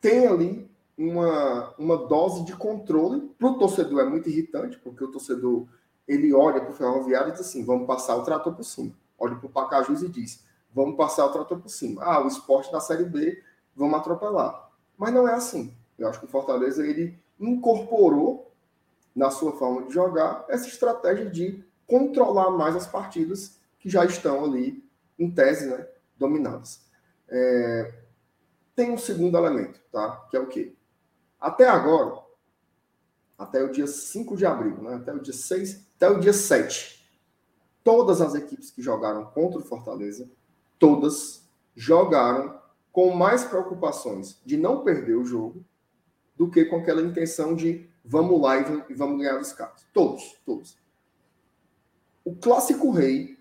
tem 0.00 0.26
ali 0.26 0.70
uma, 1.02 1.74
uma 1.76 1.96
dose 1.96 2.44
de 2.44 2.54
controle. 2.54 3.20
Para 3.38 3.48
o 3.48 3.58
torcedor 3.58 4.00
é 4.00 4.04
muito 4.08 4.28
irritante, 4.28 4.78
porque 4.78 5.02
o 5.02 5.10
torcedor 5.10 5.66
ele 6.06 6.32
olha 6.32 6.60
para 6.60 6.70
o 6.70 6.74
ferroviário 6.74 7.30
e 7.30 7.32
diz 7.32 7.40
assim: 7.40 7.64
vamos 7.64 7.86
passar 7.86 8.16
o 8.16 8.22
trator 8.22 8.54
por 8.54 8.64
cima. 8.64 8.92
Olha 9.18 9.36
para 9.36 9.46
o 9.46 9.50
Pacajus 9.50 10.02
e 10.02 10.08
diz: 10.08 10.44
vamos 10.72 10.96
passar 10.96 11.26
o 11.26 11.32
trator 11.32 11.58
por 11.58 11.68
cima. 11.68 12.02
Ah, 12.04 12.22
o 12.22 12.28
esporte 12.28 12.70
da 12.70 12.80
Série 12.80 13.04
B, 13.04 13.42
vamos 13.74 13.98
atropelar. 13.98 14.70
Mas 14.96 15.12
não 15.12 15.26
é 15.26 15.34
assim. 15.34 15.74
Eu 15.98 16.08
acho 16.08 16.20
que 16.20 16.26
o 16.26 16.28
Fortaleza 16.28 16.86
ele 16.86 17.18
incorporou 17.38 18.52
na 19.14 19.30
sua 19.30 19.52
forma 19.52 19.82
de 19.82 19.92
jogar, 19.92 20.44
essa 20.48 20.66
estratégia 20.66 21.28
de 21.28 21.62
controlar 21.86 22.50
mais 22.50 22.74
as 22.74 22.86
partidas 22.86 23.60
que 23.78 23.90
já 23.90 24.04
estão 24.04 24.44
ali, 24.44 24.82
em 25.18 25.30
tese, 25.30 25.66
né, 25.66 25.86
dominadas. 26.16 26.80
É... 27.28 27.92
Tem 28.74 28.90
um 28.90 28.96
segundo 28.96 29.36
elemento, 29.36 29.78
tá? 29.92 30.26
Que 30.30 30.36
é 30.36 30.40
o 30.40 30.46
quê? 30.46 30.74
Até 31.42 31.66
agora, 31.66 32.22
até 33.36 33.64
o 33.64 33.72
dia 33.72 33.88
5 33.88 34.36
de 34.36 34.46
abril, 34.46 34.80
né, 34.80 34.94
até 34.94 35.12
o 35.12 35.18
dia 35.18 35.32
6, 35.32 35.88
até 35.96 36.08
o 36.08 36.20
dia 36.20 36.32
7, 36.32 37.04
todas 37.82 38.20
as 38.20 38.36
equipes 38.36 38.70
que 38.70 38.80
jogaram 38.80 39.24
contra 39.24 39.58
o 39.58 39.64
Fortaleza, 39.64 40.30
todas 40.78 41.42
jogaram 41.74 42.62
com 42.92 43.12
mais 43.12 43.42
preocupações 43.42 44.40
de 44.46 44.56
não 44.56 44.84
perder 44.84 45.16
o 45.16 45.24
jogo 45.24 45.64
do 46.36 46.48
que 46.48 46.64
com 46.64 46.76
aquela 46.76 47.02
intenção 47.02 47.56
de 47.56 47.90
vamos 48.04 48.40
lá 48.40 48.58
e 48.88 48.94
vamos 48.94 49.18
ganhar 49.18 49.40
os 49.40 49.52
caras. 49.52 49.84
Todos, 49.92 50.40
todos. 50.46 50.78
O 52.24 52.36
clássico 52.36 52.92
rei 52.92 53.36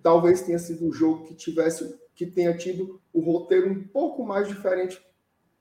talvez 0.00 0.42
tenha 0.42 0.58
sido 0.60 0.86
um 0.86 0.92
jogo 0.92 1.24
que 1.24 1.34
tivesse 1.34 1.98
que 2.14 2.26
tenha 2.26 2.56
tido 2.56 3.00
o 3.12 3.20
roteiro 3.20 3.68
um 3.68 3.82
pouco 3.82 4.24
mais 4.24 4.46
diferente 4.46 5.04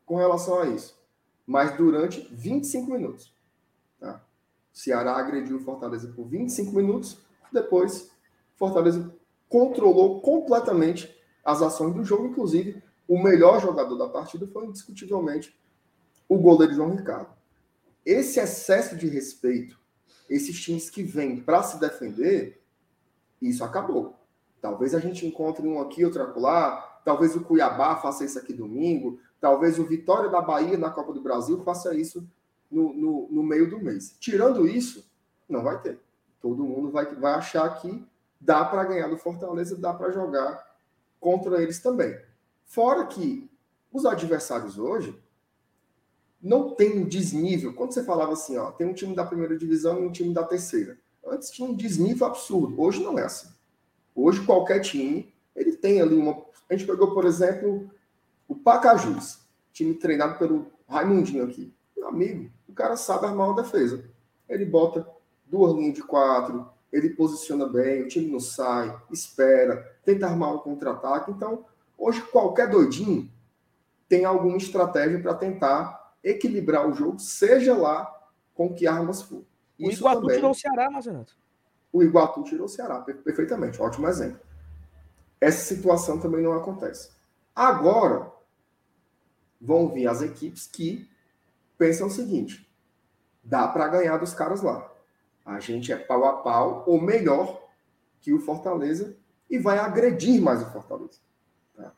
com 0.06 0.18
relação 0.18 0.60
a 0.60 0.68
isso. 0.68 0.99
Mas 1.50 1.76
durante 1.76 2.30
25 2.32 2.92
minutos. 2.92 3.34
Tá? 4.00 4.24
Ceará 4.72 5.18
agrediu 5.18 5.60
Fortaleza 5.60 6.08
por 6.16 6.28
25 6.28 6.72
minutos, 6.76 7.18
depois 7.52 8.12
Fortaleza 8.56 9.12
controlou 9.50 10.22
completamente 10.22 11.12
as 11.44 11.64
ações 11.64 11.96
do 11.96 12.04
jogo, 12.04 12.28
inclusive 12.28 12.84
o 13.08 13.18
melhor 13.20 13.60
jogador 13.60 13.98
da 13.98 14.08
partida 14.08 14.46
foi 14.46 14.68
indiscutivelmente 14.68 15.60
o 16.28 16.38
goleiro 16.38 16.76
João 16.76 16.96
Ricardo. 16.96 17.34
Esse 18.06 18.40
excesso 18.40 18.96
de 18.96 19.08
respeito, 19.08 19.80
esses 20.30 20.62
times 20.62 20.88
que 20.88 21.02
vêm 21.02 21.42
para 21.42 21.64
se 21.64 21.80
defender, 21.80 22.62
isso 23.42 23.64
acabou. 23.64 24.20
Talvez 24.62 24.94
a 24.94 25.00
gente 25.00 25.26
encontre 25.26 25.68
um 25.68 25.82
aqui, 25.82 26.06
outro 26.06 26.22
acolá, 26.22 27.02
talvez 27.04 27.36
o 27.36 27.42
Cuiabá 27.42 27.96
faça 27.96 28.24
isso 28.24 28.38
aqui 28.38 28.54
domingo, 28.54 29.20
talvez 29.40 29.80
o 29.80 29.86
Vitória 29.86 30.30
da 30.30 30.41
Bahia 30.41 30.78
na 30.78 30.90
Copa 30.90 31.14
do 31.14 31.22
Brasil 31.22 31.61
faça 31.64 31.95
isso 31.95 32.28
no, 32.70 32.94
no, 32.94 33.28
no 33.32 33.44
meio 33.44 33.70
do 33.70 33.80
mês. 33.80 34.16
Tirando 34.20 34.68
isso, 34.68 35.10
não 35.48 35.64
vai 35.64 35.82
ter. 35.82 35.99
Todo 36.41 36.64
mundo 36.64 36.91
vai, 36.91 37.06
vai 37.16 37.34
achar 37.34 37.70
que 37.82 38.06
dá 38.40 38.64
para 38.64 38.86
ganhar 38.86 39.07
do 39.07 39.18
Fortaleza, 39.18 39.76
dá 39.76 39.94
para 39.94 40.11
jogar 40.11 40.66
contra 41.20 41.61
eles 41.61 41.80
também. 41.80 42.18
Fora 42.66 43.06
que 43.06 43.49
os 43.91 44.06
adversários 44.06 44.78
hoje 44.78 45.18
não 46.41 46.76
tem 46.76 46.99
um 46.99 47.07
desnível. 47.07 47.74
Quando 47.74 47.94
você 47.94 48.03
falava 48.03 48.34
assim, 48.34 48.57
ó, 48.57 48.72
tem 48.72 48.88
um 48.88 48.94
time 48.94 49.16
da 49.16 49.26
primeira 49.26 49.57
divisão 49.57 49.99
e 49.99 50.07
um 50.07 50.11
time 50.11 50.34
da 50.34 50.44
terceira. 50.44 50.98
Antes 51.26 51.52
tinha 51.52 51.68
um 51.68 51.76
desnível 51.76 52.28
absurdo. 52.28 52.80
Hoje 52.80 53.03
não 53.03 53.20
é 53.20 53.24
assim. 53.24 53.49
Hoje 54.16 54.45
qualquer 54.45 54.80
time, 54.80 55.34
ele 55.56 55.74
tem 55.74 56.02
ali 56.02 56.16
uma. 56.16 56.45
A 56.70 56.76
gente 56.76 56.88
pegou, 56.88 57.14
por 57.14 57.26
exemplo, 57.26 57.90
o 58.50 58.56
Pacajus, 58.56 59.48
time 59.72 59.94
treinado 59.94 60.40
pelo 60.40 60.72
Raimundinho 60.88 61.46
aqui. 61.46 61.72
Meu 61.96 62.08
amigo, 62.08 62.50
o 62.68 62.74
cara 62.74 62.98
sabe 62.98 63.28
armar 63.28 63.48
uma 63.48 63.62
defesa. 63.62 64.04
Ele 64.50 64.66
bota 64.66 65.08
duas 65.46 65.74
linhas 65.76 65.94
de 65.94 66.02
quatro, 66.02 66.68
ele 66.92 67.12
posiciona 67.12 67.68
bem, 67.68 68.02
o 68.02 68.08
time 68.08 68.32
não 68.32 68.40
sai, 68.40 69.00
espera, 69.12 69.96
tenta 70.04 70.26
armar 70.26 70.56
um 70.56 70.58
contra-ataque. 70.58 71.30
Então, 71.30 71.64
hoje 71.96 72.24
qualquer 72.24 72.68
doidinho 72.68 73.32
tem 74.08 74.26
alguma 74.26 74.58
estratégia 74.58 75.22
para 75.22 75.36
tentar 75.36 76.16
equilibrar 76.24 76.90
o 76.90 76.94
jogo, 76.94 77.20
seja 77.20 77.78
lá 77.78 78.12
com 78.56 78.74
que 78.74 78.88
armas 78.88 79.22
for. 79.22 79.44
O 79.80 79.90
Isso 79.90 80.02
Iguatu 80.02 80.22
também, 80.22 80.36
tirou 80.38 80.52
o 80.52 80.56
Ceará, 80.56 80.90
Marcenato. 80.90 81.38
O 81.94 82.04
Iguatu 82.04 82.44
tirou 82.44 82.66
o 82.66 82.70
Ceará, 82.70 83.00
perfeitamente, 83.02 83.80
ótimo 83.80 84.08
exemplo. 84.08 84.40
Essa 85.40 85.76
situação 85.76 86.20
também 86.20 86.42
não 86.42 86.54
acontece. 86.54 87.12
Agora, 87.56 88.39
vão 89.60 89.90
vir 89.90 90.07
as 90.07 90.22
equipes 90.22 90.68
que 90.68 91.10
pensam 91.77 92.07
o 92.07 92.11
seguinte: 92.11 92.69
dá 93.44 93.68
para 93.68 93.88
ganhar 93.88 94.18
dos 94.18 94.34
caras 94.34 94.61
lá. 94.61 94.90
A 95.45 95.60
gente 95.60 95.91
é 95.91 95.98
pau 95.98 96.26
a 96.26 96.34
pau, 96.38 96.84
ou 96.86 97.02
melhor 97.02 97.68
que 98.22 98.34
o 98.34 98.40
Fortaleza, 98.40 99.15
e 99.49 99.57
vai 99.57 99.80
agredir 99.80 100.41
mais 100.41 100.61
o 100.61 100.69
Fortaleza. 100.72 101.19
Tá? 101.76 101.91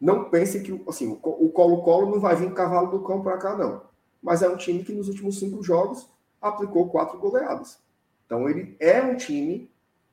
Não 0.00 0.30
pense 0.30 0.62
que 0.62 0.82
assim, 0.88 1.20
o 1.22 1.50
Colo-Colo 1.50 2.10
não 2.10 2.20
vai 2.20 2.36
vir 2.36 2.54
cavalo 2.54 2.90
do 2.90 3.04
cão 3.04 3.22
para 3.22 3.36
cá, 3.36 3.56
não. 3.56 3.82
Mas 4.22 4.42
é 4.42 4.48
um 4.48 4.56
time 4.56 4.82
que 4.82 4.92
nos 4.92 5.08
últimos 5.08 5.38
cinco 5.38 5.62
jogos 5.62 6.08
aplicou 6.40 6.88
quatro 6.88 7.18
goleadas. 7.18 7.78
Então 8.24 8.48
ele 8.48 8.76
é 8.80 9.02
um 9.02 9.16
time 9.16 9.70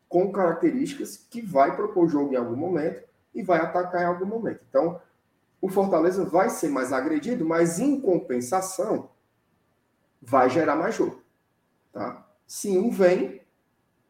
com 0.09 0.31
características 0.31 1.17
que 1.17 1.41
vai 1.41 1.75
propor 1.75 2.07
jogo 2.07 2.33
em 2.33 2.35
algum 2.35 2.55
momento 2.55 3.01
e 3.33 3.41
vai 3.41 3.59
atacar 3.59 4.03
em 4.03 4.05
algum 4.05 4.25
momento. 4.25 4.59
Então, 4.69 5.01
o 5.63 5.69
Fortaleza 5.69 6.25
vai 6.25 6.49
ser 6.49 6.67
mais 6.67 6.91
agredido, 6.91 7.45
mas 7.45 7.79
em 7.79 7.97
compensação 7.97 9.09
vai 10.21 10.49
gerar 10.49 10.75
mais 10.75 10.93
jogo. 10.93 11.23
Tá? 11.93 12.27
Se 12.45 12.77
um 12.77 12.91
vem, 12.91 13.41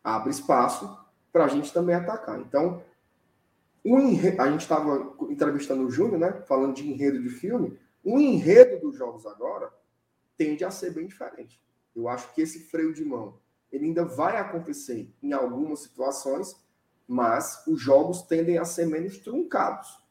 abre 0.03 0.31
espaço 0.31 0.97
para 1.31 1.45
a 1.45 1.47
gente 1.47 1.71
também 1.71 1.93
atacar. 1.93 2.39
Então, 2.39 2.81
a 4.39 4.49
gente 4.49 4.61
estava 4.61 5.15
entrevistando 5.29 5.85
o 5.85 5.91
Júnior, 5.91 6.17
né? 6.17 6.31
Falando 6.47 6.73
de 6.73 6.89
enredo 6.89 7.21
de 7.21 7.29
filme. 7.29 7.79
O 8.03 8.17
enredo 8.19 8.79
dos 8.79 8.97
jogos 8.97 9.23
agora 9.27 9.71
tende 10.35 10.65
a 10.65 10.71
ser 10.71 10.91
bem 10.91 11.05
diferente. 11.05 11.61
Eu 11.95 12.07
acho 12.07 12.33
que 12.33 12.41
esse 12.41 12.61
freio 12.61 12.95
de 12.95 13.05
mão 13.05 13.37
ele 13.71 13.85
ainda 13.85 14.03
vai 14.03 14.37
acontecer 14.37 15.07
em 15.21 15.33
algumas 15.33 15.81
situações, 15.81 16.55
mas 17.07 17.63
os 17.67 17.79
jogos 17.79 18.23
tendem 18.23 18.57
a 18.57 18.65
ser 18.65 18.87
menos 18.87 19.19
truncados. 19.19 20.02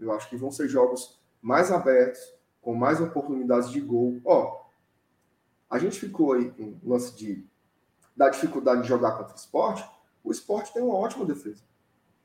Eu 0.00 0.12
acho 0.12 0.28
que 0.28 0.36
vão 0.36 0.50
ser 0.50 0.68
jogos 0.68 1.20
mais 1.42 1.70
abertos, 1.70 2.20
com 2.60 2.74
mais 2.74 3.00
oportunidades 3.00 3.70
de 3.70 3.80
gol. 3.80 4.20
Ó, 4.24 4.60
a 5.68 5.78
gente 5.78 6.00
ficou 6.00 6.32
aí 6.32 6.50
com 6.50 6.78
o 6.82 6.90
lance 6.90 7.14
de, 7.14 7.46
da 8.16 8.28
dificuldade 8.28 8.82
de 8.82 8.88
jogar 8.88 9.12
contra 9.12 9.34
o 9.34 9.36
esporte. 9.36 9.88
O 10.24 10.30
esporte 10.30 10.72
tem 10.72 10.82
uma 10.82 10.96
ótima 10.96 11.24
defesa. 11.24 11.62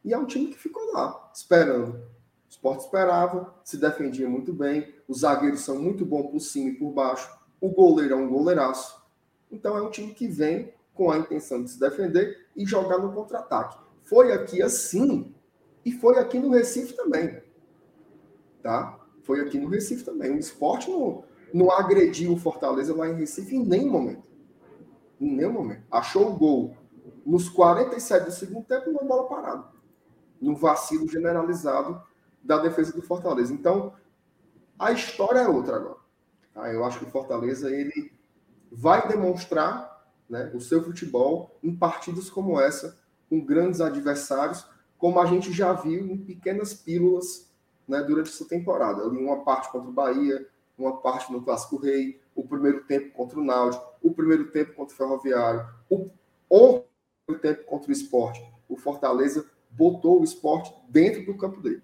E 0.04 0.14
é 0.14 0.18
um 0.18 0.26
time 0.26 0.48
que 0.48 0.58
ficou 0.58 0.94
lá, 0.94 1.32
esperando. 1.34 1.94
O 1.96 2.50
esporte 2.50 2.86
esperava, 2.86 3.54
se 3.64 3.78
defendia 3.78 4.30
muito 4.30 4.54
bem. 4.54 4.94
Os 5.08 5.20
zagueiros 5.20 5.62
são 5.62 5.80
muito 5.80 6.06
bons 6.06 6.32
por 6.32 6.40
cima 6.40 6.70
e 6.70 6.76
por 6.76 6.92
baixo. 6.92 7.30
O 7.60 7.70
goleiro 7.70 8.14
é 8.14 8.18
um 8.18 8.30
goleiraço. 8.30 9.04
Então 9.52 9.78
é 9.78 9.82
um 9.82 9.90
time 9.90 10.14
que 10.14 10.28
vem 10.28 10.74
com 10.94 11.12
a 11.12 11.18
intenção 11.18 11.64
de 11.64 11.72
se 11.72 11.80
defender 11.80 12.48
e 12.56 12.66
jogar 12.66 12.98
no 12.98 13.14
contra-ataque. 13.14 13.78
Foi 14.04 14.32
aqui 14.32 14.62
assim 14.62 15.34
e 15.84 15.92
foi 15.92 16.18
aqui 16.18 16.40
no 16.40 16.50
Recife 16.50 16.94
também. 16.94 17.42
Tá? 18.66 18.98
Foi 19.22 19.42
aqui 19.42 19.60
no 19.60 19.68
Recife 19.68 20.04
também. 20.04 20.32
O 20.32 20.40
esporte 20.40 20.90
não, 20.90 21.24
não 21.54 21.70
agrediu 21.70 22.34
o 22.34 22.38
Fortaleza 22.38 22.96
lá 22.96 23.08
em 23.08 23.14
Recife 23.14 23.56
em 23.56 23.64
nenhum 23.64 23.92
momento. 23.92 24.28
Em 25.22 25.36
nenhum 25.36 25.54
momento. 25.54 25.84
Achou 25.92 26.32
o 26.32 26.36
gol 26.36 26.76
nos 27.24 27.48
47 27.48 28.26
do 28.26 28.32
segundo 28.32 28.66
tempo 28.66 28.90
numa 28.90 29.04
bola 29.04 29.30
parada. 29.30 29.66
Num 30.42 30.56
vacilo 30.56 31.08
generalizado 31.08 32.02
da 32.44 32.58
defesa 32.58 32.92
do 32.92 33.04
Fortaleza. 33.04 33.54
Então, 33.54 33.94
a 34.80 34.92
história 34.92 35.42
é 35.42 35.48
outra 35.48 35.76
agora. 35.76 36.00
Tá? 36.52 36.74
Eu 36.74 36.84
acho 36.84 36.98
que 36.98 37.06
o 37.06 37.12
Fortaleza 37.12 37.70
ele 37.70 38.12
vai 38.72 39.08
demonstrar 39.08 40.10
né, 40.28 40.52
o 40.56 40.60
seu 40.60 40.82
futebol 40.82 41.56
em 41.62 41.76
partidas 41.76 42.32
como 42.32 42.60
essa, 42.60 42.98
com 43.30 43.46
grandes 43.46 43.80
adversários, 43.80 44.68
como 44.98 45.20
a 45.20 45.28
gente 45.28 45.54
já 45.54 45.72
viu 45.72 46.08
em 46.08 46.18
pequenas 46.18 46.74
pílulas 46.74 47.45
né, 47.88 48.02
durante 48.02 48.30
essa 48.30 48.46
temporada. 48.46 49.04
Ali 49.04 49.18
uma 49.18 49.44
parte 49.44 49.72
contra 49.72 49.90
o 49.90 49.94
Bahia, 49.94 50.48
uma 50.78 50.98
parte 50.98 51.32
no 51.32 51.42
Clássico 51.42 51.78
Rei, 51.78 52.20
o 52.36 52.44
primeiro 52.44 52.84
tempo 52.84 53.12
contra 53.14 53.40
o 53.40 53.44
Náutico, 53.44 53.86
o 54.02 54.14
primeiro 54.14 54.52
tempo 54.52 54.74
contra 54.74 54.94
o 54.94 54.98
Ferroviário, 54.98 55.68
o 55.90 56.10
outro 56.50 56.90
tempo 57.42 57.64
contra 57.66 57.90
o 57.90 57.94
Esporte. 57.94 58.44
O 58.68 58.76
Fortaleza 58.76 59.46
botou 59.70 60.22
o 60.22 60.24
esporte 60.24 60.74
dentro 60.90 61.26
do 61.26 61.38
campo 61.38 61.62
dele. 61.62 61.84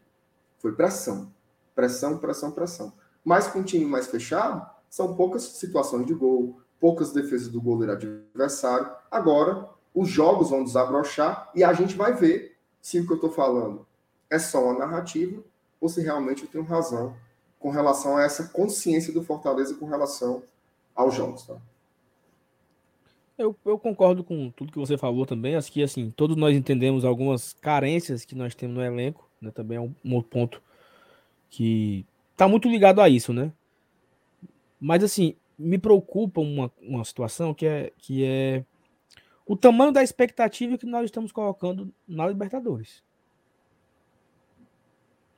Foi 0.60 0.72
pressão, 0.72 1.32
pressão, 1.76 2.18
pressão, 2.18 2.52
pressão. 2.52 2.94
Mas 3.24 3.48
com 3.48 3.60
um 3.60 3.64
time 3.64 3.86
mais 3.86 4.08
fechado, 4.08 4.68
são 4.90 5.16
poucas 5.16 5.44
situações 5.44 6.06
de 6.06 6.14
gol, 6.14 6.60
poucas 6.80 7.12
defesas 7.12 7.48
do 7.48 7.62
goleiro 7.62 7.94
adversário. 7.94 8.90
Agora, 9.10 9.70
os 9.94 10.10
jogos 10.10 10.50
vão 10.50 10.64
desabrochar 10.64 11.52
e 11.54 11.64
a 11.64 11.74
gente 11.74 11.96
vai 11.96 12.14
ver 12.14 12.58
se 12.82 13.00
o 13.00 13.06
que 13.06 13.12
eu 13.12 13.16
estou 13.16 13.32
falando 13.32 13.86
é 14.30 14.40
só 14.40 14.64
uma 14.64 14.80
narrativa 14.80 15.44
ou 15.82 15.90
se 15.90 16.02
realmente 16.02 16.44
eu 16.44 16.48
tenho 16.48 16.64
razão 16.64 17.16
com 17.60 17.72
relação 17.72 18.16
a 18.16 18.24
essa 18.24 18.48
consciência 18.50 19.12
do 19.12 19.24
Fortaleza 19.24 19.76
com 19.76 19.86
relação 19.88 20.44
aos 20.96 21.16
jogos. 21.16 21.44
Tá? 21.44 21.58
Eu, 23.38 23.56
eu, 23.66 23.78
concordo 23.80 24.24
com 24.24 24.52
tudo 24.52 24.72
que 24.72 24.80
você 24.80 24.98
falou 24.98 25.26
também. 25.26 25.56
Acho 25.56 25.72
que 25.72 25.82
assim, 25.82 26.12
todos 26.12 26.38
nós 26.38 26.56
entendemos 26.56 27.04
algumas 27.04 27.54
carências 27.54 28.24
que 28.24 28.36
nós 28.36 28.54
temos 28.54 28.76
no 28.76 28.84
elenco, 28.84 29.28
né? 29.42 29.50
Também 29.52 29.78
é 29.78 29.82
um, 29.82 29.94
um 30.06 30.22
ponto 30.22 30.62
que 31.50 32.06
está 32.32 32.48
muito 32.48 32.70
ligado 32.70 33.02
a 33.02 33.10
isso, 33.10 33.34
né? 33.34 33.52
Mas 34.80 35.04
assim, 35.04 35.36
me 35.58 35.78
preocupa 35.78 36.42
uma, 36.42 36.72
uma 36.82 37.04
situação 37.04 37.54
que 37.54 37.66
é, 37.66 37.92
que 37.98 38.24
é 38.24 38.64
o 39.46 39.56
tamanho 39.56 39.92
da 39.92 40.04
expectativa 40.04 40.78
que 40.78 40.86
nós 40.86 41.06
estamos 41.06 41.32
colocando 41.32 41.92
na 42.08 42.28
Libertadores. 42.28 43.04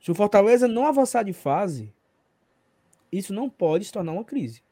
Se 0.04 0.10
o 0.10 0.14
Fortaleza 0.14 0.68
não 0.68 0.86
avançar 0.86 1.22
de 1.22 1.32
fase, 1.32 1.90
isso 3.10 3.32
não 3.32 3.48
pode 3.48 3.86
se 3.86 3.92
tornar 3.92 4.12
uma 4.12 4.22
crise. 4.22 4.62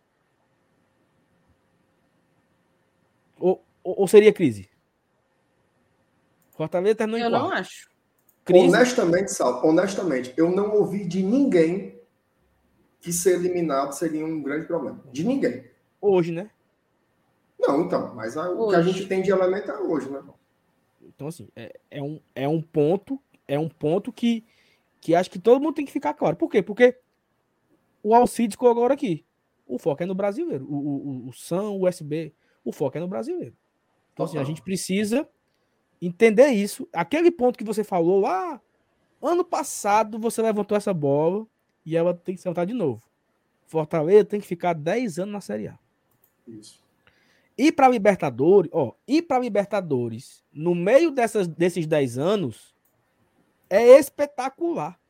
Ou, 3.40 3.64
ou, 3.82 4.00
ou 4.00 4.06
seria 4.06 4.30
crise? 4.30 4.68
Fortaleza 6.50 6.96
terminou 6.96 7.18
em 7.18 7.22
Eu 7.22 7.30
quarto. 7.30 7.44
não 7.44 7.50
acho. 7.50 7.90
Crise? 8.44 8.68
Honestamente, 8.68 9.32
Sal, 9.32 9.66
honestamente, 9.66 10.34
eu 10.36 10.50
não 10.50 10.74
ouvi 10.74 11.06
de 11.06 11.22
ninguém 11.22 11.98
que 13.00 13.10
ser 13.10 13.36
eliminado 13.36 13.92
seria 13.92 14.26
um 14.26 14.42
grande 14.42 14.66
problema. 14.66 15.02
De 15.10 15.24
ninguém. 15.24 15.64
Hoje, 15.98 16.30
né? 16.30 16.50
Não, 17.59 17.80
então, 17.80 18.14
mas 18.14 18.36
a, 18.36 18.50
o 18.50 18.68
que 18.68 18.76
a 18.76 18.82
gente 18.82 19.06
tem 19.06 19.22
de 19.22 19.30
elemento 19.30 19.70
é 19.70 19.78
hoje, 19.80 20.10
né? 20.10 20.22
Então, 21.00 21.28
assim, 21.28 21.48
é, 21.56 21.80
é, 21.90 22.02
um, 22.02 22.20
é 22.34 22.46
um 22.46 22.60
ponto, 22.60 23.18
é 23.48 23.59
um 23.59 23.70
ponto 23.70 24.12
que, 24.12 24.44
que 25.03 25.16
acho 25.16 25.29
que 25.29 25.39
todo 25.39 25.61
mundo 25.61 25.74
tem 25.74 25.85
que 25.85 25.91
ficar 25.91 26.15
claro. 26.15 26.37
Por 26.37 26.49
quê? 26.49 26.62
Porque 26.62 26.97
o 28.03 28.15
Alcides 28.15 28.57
colocou 28.57 28.83
agora 28.83 28.95
aqui. 28.95 29.27
O 29.66 29.77
foco 29.77 30.01
é 30.01 30.07
no 30.07 30.15
brasileiro. 30.15 30.65
O, 30.65 30.77
o, 30.77 31.29
o 31.29 31.33
SAM, 31.33 31.70
o 31.70 31.89
USB, 31.89 32.33
o 32.65 32.73
foco 32.73 32.97
é 32.97 33.01
no 33.01 33.09
brasileiro. 33.09 33.55
Então, 34.12 34.24
assim, 34.24 34.39
a 34.39 34.45
gente 34.45 34.62
precisa 34.62 35.29
entender 36.01 36.49
isso. 36.51 36.89
Aquele 36.93 37.33
ponto 37.33 37.59
que 37.59 37.65
você 37.65 37.83
falou 37.83 38.20
lá, 38.20 38.61
ano 39.20 39.45
passado 39.45 40.20
você 40.20 40.41
levantou 40.41 40.77
essa 40.77 40.95
bola 40.95 41.47
e 41.85 41.97
ela 41.97 42.15
tem 42.15 42.37
que 42.37 42.41
se 42.41 42.47
levantar 42.47 42.65
de 42.65 42.74
novo. 42.74 43.03
Fortaleza 43.66 44.24
tem 44.24 44.41
que 44.41 44.47
ficar 44.47 44.73
10 44.73 45.19
anos 45.19 45.33
na 45.33 45.41
Série 45.41 45.66
A. 45.66 45.79
Isso. 46.47 46.81
E 47.59 47.73
para 47.73 47.89
Libertadores, 47.89 48.70
ó, 48.73 48.93
ir 49.07 49.23
para 49.23 49.41
Libertadores 49.41 50.45
no 50.53 50.77
meio 50.77 51.11
dessas, 51.11 51.49
desses 51.49 51.89
10 51.89 52.19
anos 52.19 52.72
é 53.73 53.99
espetacular. 53.99 55.01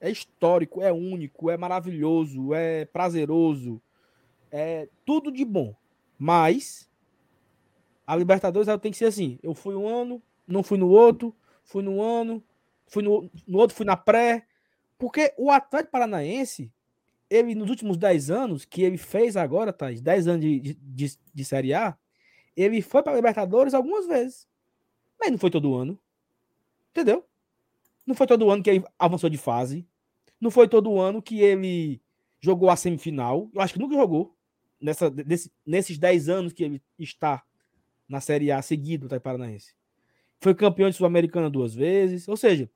É 0.00 0.10
histórico, 0.10 0.82
é 0.82 0.92
único, 0.92 1.48
é 1.48 1.56
maravilhoso, 1.56 2.52
é 2.52 2.84
prazeroso, 2.84 3.80
é 4.50 4.88
tudo 5.04 5.30
de 5.30 5.44
bom. 5.44 5.74
Mas 6.18 6.88
a 8.06 8.16
Libertadores 8.16 8.68
ela 8.68 8.78
tem 8.78 8.90
que 8.90 8.98
ser 8.98 9.06
assim: 9.06 9.38
eu 9.42 9.54
fui 9.54 9.76
um 9.76 9.88
ano, 9.88 10.20
não 10.46 10.62
fui 10.62 10.76
no 10.76 10.88
outro, 10.88 11.34
fui 11.62 11.82
no 11.82 12.02
ano, 12.02 12.42
fui 12.86 13.02
no, 13.02 13.30
no 13.46 13.58
outro, 13.58 13.76
fui 13.76 13.86
na 13.86 13.96
pré. 13.96 14.46
Porque 14.98 15.32
o 15.36 15.50
Atlético 15.50 15.92
Paranaense, 15.92 16.72
ele 17.30 17.54
nos 17.54 17.70
últimos 17.70 17.96
10 17.96 18.30
anos, 18.30 18.64
que 18.64 18.82
ele 18.82 18.98
fez 18.98 19.36
agora, 19.36 19.72
tá? 19.72 19.90
10 19.90 20.26
anos 20.26 20.40
de, 20.40 20.74
de, 20.74 21.18
de 21.32 21.44
Série 21.44 21.74
A, 21.74 21.96
ele 22.56 22.82
foi 22.82 23.02
para 23.04 23.14
Libertadores 23.14 23.74
algumas 23.74 24.06
vezes. 24.06 24.48
Mas 25.18 25.30
não 25.30 25.38
foi 25.38 25.50
todo 25.50 25.76
ano. 25.76 25.98
Entendeu? 26.90 27.24
Não 28.08 28.14
foi 28.14 28.26
todo 28.26 28.50
ano 28.50 28.62
que 28.62 28.70
ele 28.70 28.84
avançou 28.98 29.28
de 29.28 29.36
fase. 29.36 29.86
Não 30.40 30.50
foi 30.50 30.66
todo 30.66 30.98
ano 30.98 31.20
que 31.20 31.40
ele 31.40 32.00
jogou 32.40 32.70
a 32.70 32.74
semifinal. 32.74 33.50
Eu 33.54 33.60
acho 33.60 33.74
que 33.74 33.78
nunca 33.78 33.94
jogou. 33.94 34.34
Nessa, 34.80 35.10
desse, 35.10 35.52
nesses 35.66 35.98
10 35.98 36.30
anos 36.30 36.52
que 36.54 36.64
ele 36.64 36.82
está 36.98 37.44
na 38.08 38.18
Série 38.18 38.50
A 38.50 38.62
seguido 38.62 39.08
do 39.08 39.20
Paranaense. 39.20 39.74
Foi 40.40 40.54
campeão 40.54 40.88
de 40.88 40.96
Sul-Americana 40.96 41.50
duas 41.50 41.74
vezes. 41.74 42.26
Ou 42.28 42.36
seja, 42.36 42.70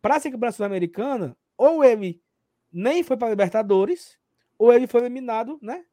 para 0.00 0.20
ser 0.20 0.30
campeão 0.30 0.52
Sul-Americana, 0.52 1.36
ou 1.58 1.82
ele 1.82 2.22
nem 2.70 3.02
foi 3.02 3.16
para 3.16 3.30
Libertadores, 3.30 4.16
ou 4.56 4.72
ele 4.72 4.86
foi 4.86 5.00
eliminado, 5.00 5.58
né? 5.60 5.84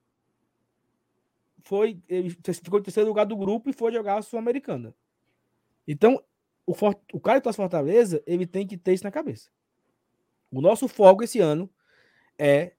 Foi, 1.63 1.99
ele 2.07 2.29
ficou 2.29 2.77
em 2.77 2.83
terceiro 2.83 3.09
lugar 3.09 3.25
do 3.25 3.35
grupo 3.35 3.71
e 3.71 3.73
foi 3.73 3.91
jogar 3.91 4.19
a 4.19 4.21
Sul-Americana. 4.21 4.93
Então, 5.87 6.23
o, 6.65 6.73
o 7.13 7.19
cara 7.19 7.41
que 7.41 7.53
Fortaleza, 7.53 8.23
ele 8.25 8.45
tem 8.45 8.65
que 8.65 8.77
ter 8.77 8.93
isso 8.93 9.03
na 9.03 9.11
cabeça. 9.11 9.49
O 10.51 10.61
nosso 10.61 10.87
foco 10.87 11.23
esse 11.23 11.39
ano 11.39 11.69
é 12.37 12.73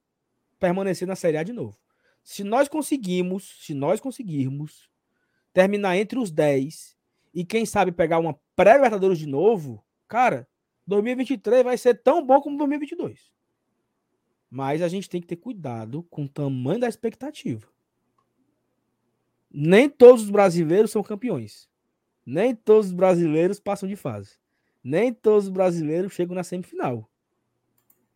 permanecer 0.59 1.07
na 1.07 1.15
Série 1.15 1.37
A 1.37 1.43
de 1.43 1.53
novo. 1.53 1.77
Se 2.23 2.43
nós 2.43 2.67
conseguimos, 2.67 3.57
se 3.61 3.73
nós 3.73 3.99
conseguirmos 3.99 4.89
terminar 5.53 5.97
entre 5.97 6.17
os 6.17 6.31
10 6.31 6.97
e 7.33 7.45
quem 7.45 7.65
sabe 7.65 7.91
pegar 7.91 8.17
uma 8.17 8.39
pré-Libertadores 8.55 9.19
de 9.19 9.27
novo, 9.27 9.85
cara, 10.07 10.47
2023 10.87 11.63
vai 11.63 11.77
ser 11.77 12.01
tão 12.01 12.25
bom 12.25 12.41
como 12.41 12.57
2022. 12.57 13.31
Mas 14.49 14.81
a 14.81 14.87
gente 14.87 15.09
tem 15.09 15.21
que 15.21 15.27
ter 15.27 15.35
cuidado 15.35 16.03
com 16.03 16.23
o 16.23 16.29
tamanho 16.29 16.79
da 16.79 16.87
expectativa. 16.87 17.67
Nem 19.51 19.89
todos 19.89 20.23
os 20.23 20.29
brasileiros 20.29 20.91
são 20.91 21.03
campeões. 21.03 21.69
Nem 22.25 22.55
todos 22.55 22.87
os 22.87 22.91
brasileiros 22.91 23.59
passam 23.59 23.87
de 23.87 23.95
fase. 23.95 24.39
Nem 24.83 25.13
todos 25.13 25.45
os 25.45 25.49
brasileiros 25.49 26.13
chegam 26.13 26.35
na 26.35 26.43
semifinal. 26.43 27.09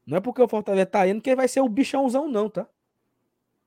Não 0.06 0.18
é 0.18 0.22
porque 0.22 0.42
o 0.42 0.48
Fortaleza 0.48 0.86
tá 0.88 1.08
indo 1.08 1.22
que 1.22 1.30
ele 1.30 1.36
vai 1.36 1.48
ser 1.48 1.62
o 1.62 1.70
bichãozão, 1.70 2.28
não, 2.28 2.50
tá? 2.50 2.68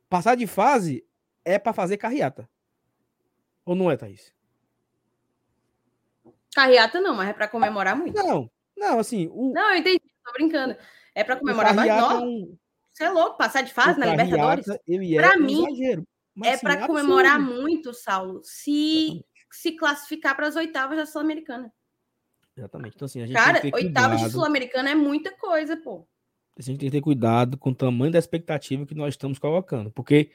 Passar 0.08 0.34
de 0.34 0.46
fase 0.46 1.06
é 1.44 1.58
para 1.58 1.72
fazer 1.72 1.96
carreata. 1.96 2.48
Ou 3.64 3.74
não 3.74 3.90
é, 3.90 3.96
Thaís? 3.96 4.32
Carreata 6.54 7.00
não, 7.00 7.14
mas 7.14 7.30
é 7.30 7.32
para 7.32 7.48
comemorar 7.48 7.96
muito. 7.96 8.14
Não, 8.14 8.50
não, 8.76 8.98
assim. 8.98 9.28
O... 9.32 9.52
Não, 9.52 9.70
eu 9.70 9.78
entendi, 9.78 10.02
tô 10.24 10.32
brincando. 10.32 10.76
É 11.14 11.22
para 11.22 11.36
comemorar 11.36 11.74
mais. 11.74 11.90
É 11.90 12.14
um... 12.16 12.56
Você 12.92 13.04
é 13.04 13.10
louco, 13.10 13.38
passar 13.38 13.62
de 13.62 13.72
fase 13.72 13.98
o 13.98 14.00
na 14.00 14.06
Libertadores? 14.06 14.66
Para 14.66 15.34
é 15.34 15.36
mim, 15.38 15.64
exagero. 15.64 16.06
Mas, 16.34 16.48
é 16.48 16.52
assim, 16.54 16.62
para 16.62 16.86
comemorar 16.86 17.40
muito, 17.40 17.94
Saulo, 17.94 18.40
se 18.42 19.24
se 19.52 19.72
classificar 19.72 20.34
para 20.34 20.48
as 20.48 20.56
oitavas 20.56 20.96
da 20.96 21.06
Sul-Americana. 21.06 21.72
Exatamente. 22.56 22.94
Então, 22.94 23.06
assim, 23.06 23.22
a 23.22 23.26
gente 23.26 23.36
Cara, 23.36 23.62
oitavas 23.72 24.20
de 24.20 24.30
Sul-Americana 24.30 24.90
é 24.90 24.94
muita 24.94 25.30
coisa, 25.32 25.76
pô. 25.76 26.06
A 26.58 26.62
gente 26.62 26.78
tem 26.78 26.90
que 26.90 26.96
ter 26.96 27.00
cuidado 27.00 27.56
com 27.56 27.70
o 27.70 27.74
tamanho 27.74 28.12
da 28.12 28.18
expectativa 28.18 28.84
que 28.84 28.94
nós 28.94 29.14
estamos 29.14 29.38
colocando. 29.38 29.90
Porque 29.90 30.30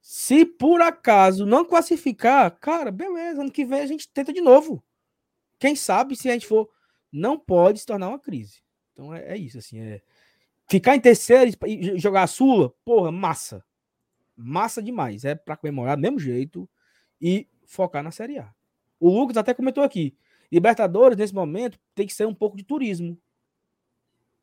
se 0.00 0.44
por 0.44 0.80
acaso 0.80 1.46
não 1.46 1.64
classificar, 1.64 2.50
cara, 2.58 2.90
beleza, 2.90 3.40
ano 3.40 3.50
que 3.50 3.64
vem 3.64 3.80
a 3.80 3.86
gente 3.86 4.08
tenta 4.08 4.32
de 4.32 4.40
novo. 4.40 4.82
Quem 5.58 5.76
sabe 5.76 6.16
se 6.16 6.28
a 6.28 6.32
gente 6.32 6.46
for. 6.46 6.68
Não 7.12 7.38
pode 7.38 7.78
se 7.78 7.86
tornar 7.86 8.08
uma 8.08 8.18
crise. 8.18 8.62
Então 8.92 9.14
é, 9.14 9.34
é 9.34 9.36
isso, 9.36 9.58
assim. 9.58 9.78
É... 9.78 10.00
Ficar 10.68 10.96
em 10.96 11.00
terceiro 11.00 11.52
e 11.66 11.98
jogar 11.98 12.22
a 12.22 12.26
Sula, 12.26 12.72
porra, 12.84 13.12
massa. 13.12 13.64
Massa 14.34 14.82
demais. 14.82 15.24
É 15.24 15.34
para 15.34 15.56
comemorar 15.56 15.96
do 15.96 16.00
mesmo 16.00 16.18
jeito. 16.18 16.68
E 17.20 17.46
focar 17.72 18.02
na 18.02 18.10
Série 18.10 18.38
A. 18.38 18.52
O 19.00 19.08
Lucas 19.08 19.36
até 19.36 19.54
comentou 19.54 19.82
aqui. 19.82 20.14
Libertadores, 20.50 21.16
nesse 21.16 21.34
momento, 21.34 21.78
tem 21.94 22.06
que 22.06 22.12
ser 22.12 22.26
um 22.26 22.34
pouco 22.34 22.56
de 22.56 22.62
turismo. 22.62 23.18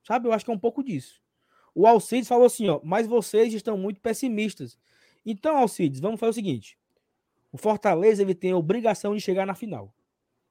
Sabe? 0.04 0.28
Eu 0.28 0.34
acho 0.34 0.44
que 0.44 0.52
é 0.52 0.54
um 0.54 0.60
pouco 0.60 0.84
disso. 0.84 1.22
O 1.76 1.86
Alcides 1.86 2.28
falou 2.28 2.46
assim, 2.46 2.68
ó, 2.68 2.82
mas 2.84 3.06
vocês 3.06 3.54
estão 3.54 3.78
muito 3.78 4.02
pessimistas. 4.02 4.78
Então, 5.24 5.56
Alcides, 5.56 6.00
vamos 6.00 6.20
fazer 6.20 6.32
o 6.32 6.34
seguinte. 6.34 6.78
O 7.52 7.58
Fortaleza 7.58 8.22
ele 8.24 8.34
tem 8.34 8.52
a 8.52 8.58
obrigação 8.58 9.16
de 9.16 9.22
chegar 9.22 9.46
na 9.46 9.54
final. 9.54 9.94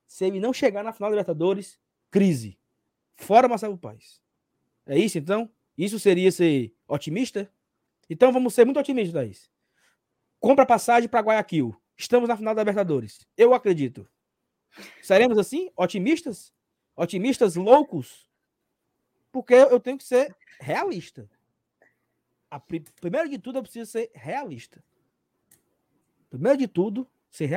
Se 0.07 0.25
ele 0.25 0.39
não 0.39 0.53
chegar 0.53 0.85
na 0.85 0.93
final 0.93 1.11
da 1.11 1.17
Libertadores, 1.17 1.79
crise. 2.11 2.57
Fora 3.17 3.49
Marcelo 3.49 3.77
Paz. 3.77 4.23
É 4.87 4.97
isso, 4.97 5.19
então? 5.19 5.51
Isso 5.77 5.99
seria 5.99 6.31
ser 6.31 6.73
otimista? 6.87 7.51
Então 8.09 8.33
vamos 8.33 8.55
ser 8.55 8.65
muito 8.65 8.79
otimistas, 8.79 9.13
Thaís. 9.13 9.51
Compra 10.41 10.65
passagem 10.65 11.09
para 11.09 11.21
Guayaquil. 11.21 11.77
Estamos 11.99 12.29
na 12.29 12.37
final 12.37 12.55
da 12.55 12.63
Libertadores. 12.63 13.27
Eu 13.37 13.53
acredito. 13.53 14.09
Seremos 15.03 15.37
assim? 15.37 15.69
Otimistas? 15.77 16.55
Otimistas 16.95 17.57
loucos? 17.57 18.31
Porque 19.33 19.55
eu 19.55 19.81
tenho 19.81 19.99
que 19.99 20.05
ser 20.05 20.35
realista. 20.61 21.29
A, 22.49 22.61
primeiro 22.61 23.29
de 23.29 23.39
tudo, 23.39 23.59
eu 23.59 23.63
preciso 23.63 23.91
ser 23.91 24.11
realista. 24.15 24.83
Primeiro 26.31 26.57
de 26.57 26.69
tudo. 26.69 27.07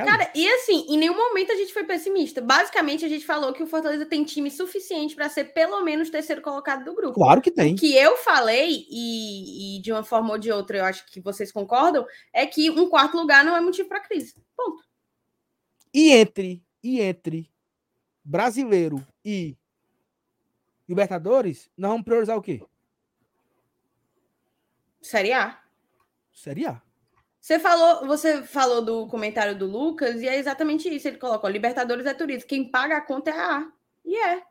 Cara, 0.04 0.30
e 0.34 0.46
assim, 0.48 0.86
em 0.88 0.98
nenhum 0.98 1.16
momento 1.16 1.50
a 1.50 1.56
gente 1.56 1.72
foi 1.72 1.84
pessimista. 1.84 2.40
Basicamente, 2.40 3.04
a 3.04 3.08
gente 3.08 3.24
falou 3.24 3.52
que 3.52 3.62
o 3.62 3.66
Fortaleza 3.66 4.06
tem 4.06 4.22
time 4.22 4.50
suficiente 4.50 5.14
para 5.14 5.28
ser 5.28 5.52
pelo 5.52 5.82
menos 5.82 6.10
terceiro 6.10 6.42
colocado 6.42 6.84
do 6.84 6.94
grupo. 6.94 7.14
Claro 7.14 7.40
que 7.40 7.50
tem. 7.50 7.74
O 7.74 7.76
que 7.76 7.96
eu 7.96 8.16
falei, 8.18 8.86
e, 8.88 9.78
e, 9.78 9.82
de 9.82 9.90
uma 9.90 10.04
forma 10.04 10.30
ou 10.30 10.38
de 10.38 10.52
outra 10.52 10.78
eu 10.78 10.84
acho 10.84 11.06
que 11.06 11.20
vocês 11.20 11.50
concordam, 11.50 12.06
é 12.32 12.46
que 12.46 12.70
um 12.70 12.88
quarto 12.88 13.16
lugar 13.16 13.44
não 13.44 13.56
é 13.56 13.60
motivo 13.60 13.88
para 13.88 14.00
crise. 14.00 14.34
Ponto. 14.56 14.84
E 15.92 16.10
entre, 16.10 16.62
e 16.82 17.00
entre 17.00 17.50
brasileiro 18.24 19.04
e 19.24 19.56
Libertadores, 20.88 21.70
nós 21.76 21.90
vamos 21.90 22.04
priorizar 22.04 22.36
o 22.36 22.42
quê? 22.42 22.62
Série 25.00 25.32
A. 25.32 25.58
Série 26.32 26.66
A. 26.66 26.82
Você 27.42 27.58
falou, 27.58 28.06
você 28.06 28.44
falou 28.44 28.84
do 28.84 29.08
comentário 29.08 29.58
do 29.58 29.66
Lucas 29.66 30.22
e 30.22 30.28
é 30.28 30.38
exatamente 30.38 30.88
isso. 30.88 31.08
Ele 31.08 31.18
colocou: 31.18 31.50
Libertadores 31.50 32.06
é 32.06 32.14
turismo. 32.14 32.48
Quem 32.48 32.70
paga 32.70 32.98
a 32.98 33.00
conta 33.00 33.30
é 33.30 33.34
a 33.34 33.58
A. 33.58 33.72
E 34.04 34.16
é. 34.16 34.44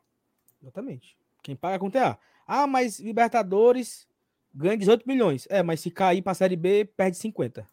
Exatamente. 0.61 1.17
Quem 1.41 1.55
paga 1.55 1.77
a 1.77 1.79
conta 1.79 1.99
é 1.99 2.03
a 2.03 2.09
A. 2.11 2.17
Ah, 2.45 2.67
mas 2.67 2.99
Libertadores 2.99 4.05
ganha 4.53 4.75
18 4.75 5.07
milhões. 5.07 5.47
É, 5.49 5.63
mas 5.63 5.79
se 5.79 5.89
cair 5.89 6.21
para 6.21 6.33
a 6.33 6.35
Série 6.35 6.57
B, 6.57 6.83
perde 6.83 7.15
50. 7.15 7.65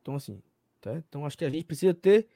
Então, 0.00 0.14
assim. 0.14 0.40
Tá? 0.80 0.94
Então, 1.08 1.26
acho 1.26 1.36
que 1.36 1.44
a 1.44 1.50
gente 1.50 1.64
precisa 1.64 1.92
ter. 1.92 2.28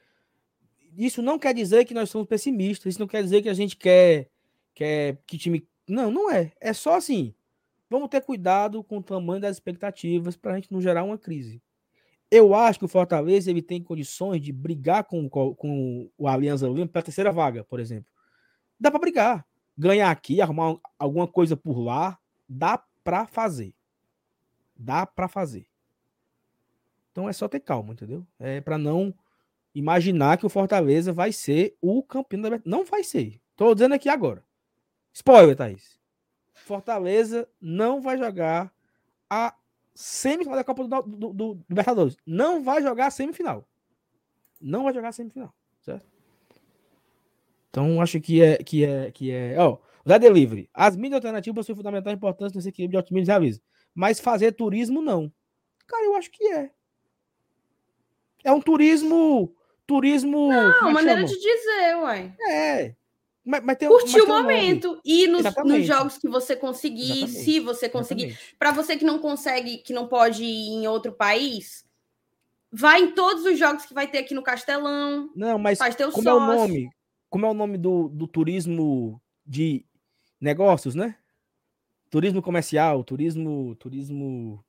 Isso 0.97 1.21
não 1.21 1.39
quer 1.39 1.53
dizer 1.53 1.85
que 1.85 1.93
nós 1.93 2.09
somos 2.09 2.27
pessimistas. 2.27 2.91
Isso 2.91 2.99
não 2.99 3.07
quer 3.07 3.23
dizer 3.23 3.41
que 3.41 3.49
a 3.49 3.53
gente 3.53 3.77
quer, 3.77 4.27
quer 4.75 5.19
que 5.25 5.37
time. 5.37 5.65
Não, 5.87 6.11
não 6.11 6.29
é. 6.29 6.51
É 6.59 6.73
só 6.73 6.95
assim. 6.95 7.33
Vamos 7.93 8.09
ter 8.09 8.21
cuidado 8.21 8.83
com 8.83 8.97
o 8.97 9.03
tamanho 9.03 9.39
das 9.39 9.55
expectativas 9.55 10.35
para 10.35 10.53
a 10.53 10.55
gente 10.55 10.71
não 10.71 10.81
gerar 10.81 11.03
uma 11.03 11.15
crise. 11.15 11.61
Eu 12.31 12.55
acho 12.55 12.79
que 12.79 12.85
o 12.85 12.87
Fortaleza 12.87 13.51
ele 13.51 13.61
tem 13.61 13.83
condições 13.83 14.41
de 14.41 14.51
brigar 14.51 15.03
com, 15.03 15.29
com 15.29 16.09
o 16.17 16.27
Alianza 16.27 16.67
Lima 16.67 16.87
para 16.87 17.01
a 17.01 17.03
terceira 17.03 17.31
vaga, 17.31 17.63
por 17.63 17.79
exemplo. 17.79 18.11
Dá 18.79 18.89
para 18.89 18.99
brigar. 18.99 19.45
Ganhar 19.77 20.09
aqui, 20.09 20.41
arrumar 20.41 20.75
alguma 20.97 21.27
coisa 21.27 21.55
por 21.55 21.77
lá, 21.77 22.17
dá 22.49 22.83
para 23.03 23.27
fazer. 23.27 23.75
Dá 24.75 25.05
para 25.05 25.27
fazer. 25.27 25.67
Então 27.11 27.29
é 27.29 27.33
só 27.33 27.47
ter 27.47 27.59
calma, 27.59 27.93
entendeu? 27.93 28.25
É 28.39 28.59
para 28.59 28.79
não 28.79 29.13
imaginar 29.75 30.39
que 30.39 30.47
o 30.47 30.49
Fortaleza 30.49 31.13
vai 31.13 31.31
ser 31.31 31.77
o 31.79 32.01
campeão 32.01 32.41
da 32.41 32.59
Não 32.65 32.85
vai 32.85 33.03
ser. 33.03 33.39
Tô 33.55 33.71
dizendo 33.75 33.93
aqui 33.93 34.09
agora. 34.09 34.43
Spoiler, 35.13 35.55
Thaís. 35.55 36.01
Fortaleza 36.63 37.47
não 37.61 38.01
vai 38.01 38.17
jogar 38.17 38.73
a 39.29 39.55
semifinal 39.93 40.55
da 40.55 40.63
Copa 40.63 40.87
do, 40.87 41.01
do, 41.01 41.33
do, 41.33 41.59
Libertadores. 41.69 42.17
Não 42.25 42.63
vai 42.63 42.81
jogar 42.81 43.07
a 43.07 43.11
semifinal. 43.11 43.67
Não 44.61 44.83
vai 44.83 44.93
jogar 44.93 45.09
a 45.09 45.11
semifinal, 45.11 45.53
certo? 45.81 46.07
Então 47.69 48.01
acho 48.01 48.19
que 48.21 48.41
é 48.41 48.57
que 48.57 48.85
é 48.85 49.11
que 49.11 49.31
é, 49.31 49.59
ó, 49.59 49.77
Zé 50.07 50.19
Delivery. 50.19 50.69
As 50.73 50.95
mídias 50.95 51.15
alternativas 51.15 51.55
possuem 51.55 51.75
fundamental 51.75 52.13
importância 52.13 52.55
nesse 52.55 52.69
equilíbrio 52.69 52.99
de 52.99 53.03
otimismo 53.03 53.31
e 53.31 53.35
aviso. 53.35 53.61
Mas 53.93 54.19
fazer 54.19 54.51
turismo, 54.53 55.01
não. 55.01 55.31
Cara, 55.87 56.05
eu 56.05 56.15
acho 56.15 56.31
que 56.31 56.45
é. 56.53 56.71
É 58.43 58.51
um 58.51 58.61
turismo. 58.61 59.55
Turismo. 59.85 60.49
Não, 60.49 60.89
é 60.89 60.93
maneira 60.93 61.27
chama? 61.27 61.27
de 61.27 61.39
dizer, 61.39 61.95
uai. 61.97 62.33
É. 62.49 62.95
Mas, 63.45 63.63
mas 63.63 63.77
tem, 63.77 63.89
Curtir 63.89 64.13
mas 64.13 64.23
o 64.23 64.27
momento. 64.27 64.93
Um 64.93 64.99
e 65.03 65.27
nos, 65.27 65.43
nos, 65.43 65.85
jogos 65.85 66.17
que 66.17 66.29
você 66.29 66.55
conseguir, 66.55 67.23
Exatamente. 67.23 67.43
se 67.43 67.59
você 67.59 67.89
conseguir. 67.89 68.39
Para 68.57 68.71
você 68.71 68.95
que 68.95 69.03
não 69.03 69.19
consegue, 69.19 69.77
que 69.79 69.91
não 69.91 70.07
pode 70.07 70.43
ir 70.43 70.69
em 70.69 70.87
outro 70.87 71.11
país, 71.11 71.85
vai 72.71 73.01
em 73.01 73.11
todos 73.11 73.45
os 73.45 73.59
jogos 73.59 73.85
que 73.85 73.93
vai 73.93 74.07
ter 74.07 74.19
aqui 74.19 74.33
no 74.33 74.41
Castelão. 74.41 75.29
Não, 75.35 75.59
mas 75.59 75.77
faz 75.77 75.95
teu 75.95 76.11
como 76.11 76.23
sócio. 76.23 76.39
é 76.39 76.43
o 76.43 76.57
nome? 76.57 76.89
Como 77.29 77.45
é 77.45 77.49
o 77.49 77.53
nome 77.53 77.77
do, 77.77 78.07
do 78.07 78.27
turismo 78.27 79.21
de 79.45 79.85
negócios, 80.39 80.95
né? 80.95 81.17
Turismo 82.09 82.41
comercial, 82.41 83.03
turismo, 83.03 83.75
turismo 83.75 84.63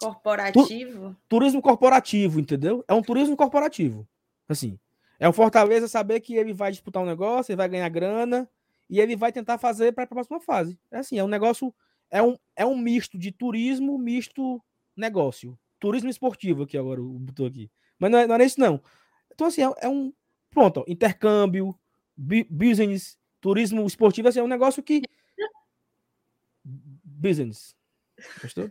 corporativo. 0.00 1.10
Tu, 1.10 1.16
turismo 1.28 1.60
corporativo, 1.60 2.40
entendeu? 2.40 2.82
É 2.88 2.94
um 2.94 3.02
turismo 3.02 3.36
corporativo. 3.36 4.08
Assim, 4.48 4.78
é 5.20 5.28
o 5.28 5.32
Fortaleza 5.34 5.86
saber 5.86 6.20
que 6.20 6.34
ele 6.34 6.54
vai 6.54 6.72
disputar 6.72 7.02
um 7.02 7.06
negócio, 7.06 7.52
ele 7.52 7.58
vai 7.58 7.68
ganhar 7.68 7.88
grana 7.90 8.48
e 8.88 8.98
ele 8.98 9.14
vai 9.14 9.30
tentar 9.30 9.58
fazer 9.58 9.92
para 9.92 10.04
a 10.04 10.06
próxima 10.06 10.40
fase. 10.40 10.80
É 10.90 10.98
assim, 10.98 11.18
é 11.18 11.22
um 11.22 11.28
negócio, 11.28 11.74
é 12.10 12.22
um, 12.22 12.36
é 12.56 12.64
um 12.64 12.76
misto 12.76 13.18
de 13.18 13.30
turismo, 13.30 13.98
misto 13.98 14.62
negócio. 14.96 15.58
Turismo 15.78 16.08
esportivo 16.08 16.62
aqui 16.62 16.78
agora, 16.78 17.02
o 17.02 17.18
botou 17.18 17.46
aqui. 17.46 17.70
Mas 17.98 18.10
não 18.10 18.18
é, 18.18 18.26
não 18.26 18.34
é 18.34 18.44
isso, 18.44 18.58
não. 18.58 18.82
Então, 19.30 19.46
assim, 19.46 19.62
é, 19.62 19.70
é 19.82 19.88
um. 19.88 20.10
Pronto, 20.50 20.80
ó, 20.80 20.84
intercâmbio, 20.88 21.78
business, 22.16 23.18
turismo 23.42 23.86
esportivo, 23.86 24.28
assim, 24.28 24.40
é 24.40 24.42
um 24.42 24.48
negócio 24.48 24.82
que. 24.82 25.02
Business. 27.04 27.76
Gostou? 28.40 28.70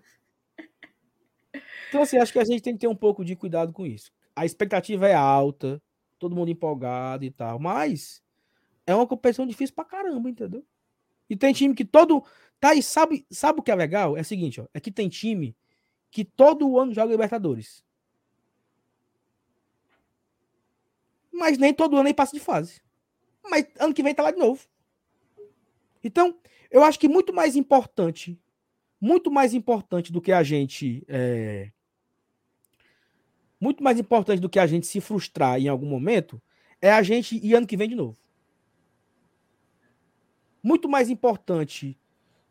Então, 1.89 2.01
assim, 2.01 2.17
acho 2.17 2.33
que 2.33 2.39
a 2.39 2.43
gente 2.43 2.61
tem 2.61 2.73
que 2.73 2.79
ter 2.79 2.87
um 2.87 2.95
pouco 2.95 3.23
de 3.23 3.35
cuidado 3.35 3.71
com 3.71 3.85
isso. 3.85 4.11
A 4.35 4.45
expectativa 4.45 5.07
é 5.07 5.13
alta, 5.13 5.81
todo 6.19 6.35
mundo 6.35 6.51
empolgado 6.51 7.23
e 7.25 7.31
tal, 7.31 7.57
mas 7.57 8.21
é 8.85 8.93
uma 8.93 9.07
competição 9.07 9.47
difícil 9.47 9.75
pra 9.75 9.85
caramba, 9.85 10.29
entendeu? 10.29 10.65
E 11.29 11.35
tem 11.35 11.53
time 11.53 11.73
que 11.73 11.85
todo. 11.85 12.23
Tá 12.59 12.69
aí, 12.71 12.83
sabe, 12.83 13.25
sabe 13.31 13.59
o 13.59 13.63
que 13.63 13.71
é 13.71 13.75
legal? 13.75 14.17
É 14.17 14.21
o 14.21 14.25
seguinte, 14.25 14.59
ó. 14.59 14.67
É 14.73 14.79
que 14.79 14.91
tem 14.91 15.07
time 15.07 15.55
que 16.11 16.25
todo 16.25 16.77
ano 16.77 16.93
joga 16.93 17.11
Libertadores. 17.11 17.83
Mas 21.31 21.57
nem 21.57 21.73
todo 21.73 21.95
ano 21.95 22.03
nem 22.03 22.13
passa 22.13 22.33
de 22.33 22.39
fase. 22.39 22.81
Mas 23.43 23.65
ano 23.79 23.93
que 23.93 24.03
vem 24.03 24.13
tá 24.13 24.23
lá 24.23 24.31
de 24.31 24.39
novo. 24.39 24.67
Então, 26.03 26.37
eu 26.69 26.83
acho 26.83 26.99
que 26.99 27.07
muito 27.07 27.33
mais 27.33 27.55
importante, 27.55 28.39
muito 28.99 29.31
mais 29.31 29.53
importante 29.53 30.11
do 30.11 30.21
que 30.21 30.31
a 30.31 30.43
gente 30.43 31.03
é, 31.07 31.71
muito 33.59 33.83
mais 33.83 33.99
importante 33.99 34.39
do 34.39 34.49
que 34.49 34.59
a 34.59 34.67
gente 34.67 34.87
se 34.87 35.01
frustrar 35.01 35.59
em 35.59 35.67
algum 35.67 35.85
momento 35.85 36.41
é 36.81 36.91
a 36.91 37.03
gente 37.03 37.35
ir 37.37 37.55
ano 37.55 37.67
que 37.67 37.75
vem 37.75 37.89
de 37.89 37.95
novo. 37.95 38.17
Muito 40.63 40.87
mais 40.87 41.09
importante 41.09 41.97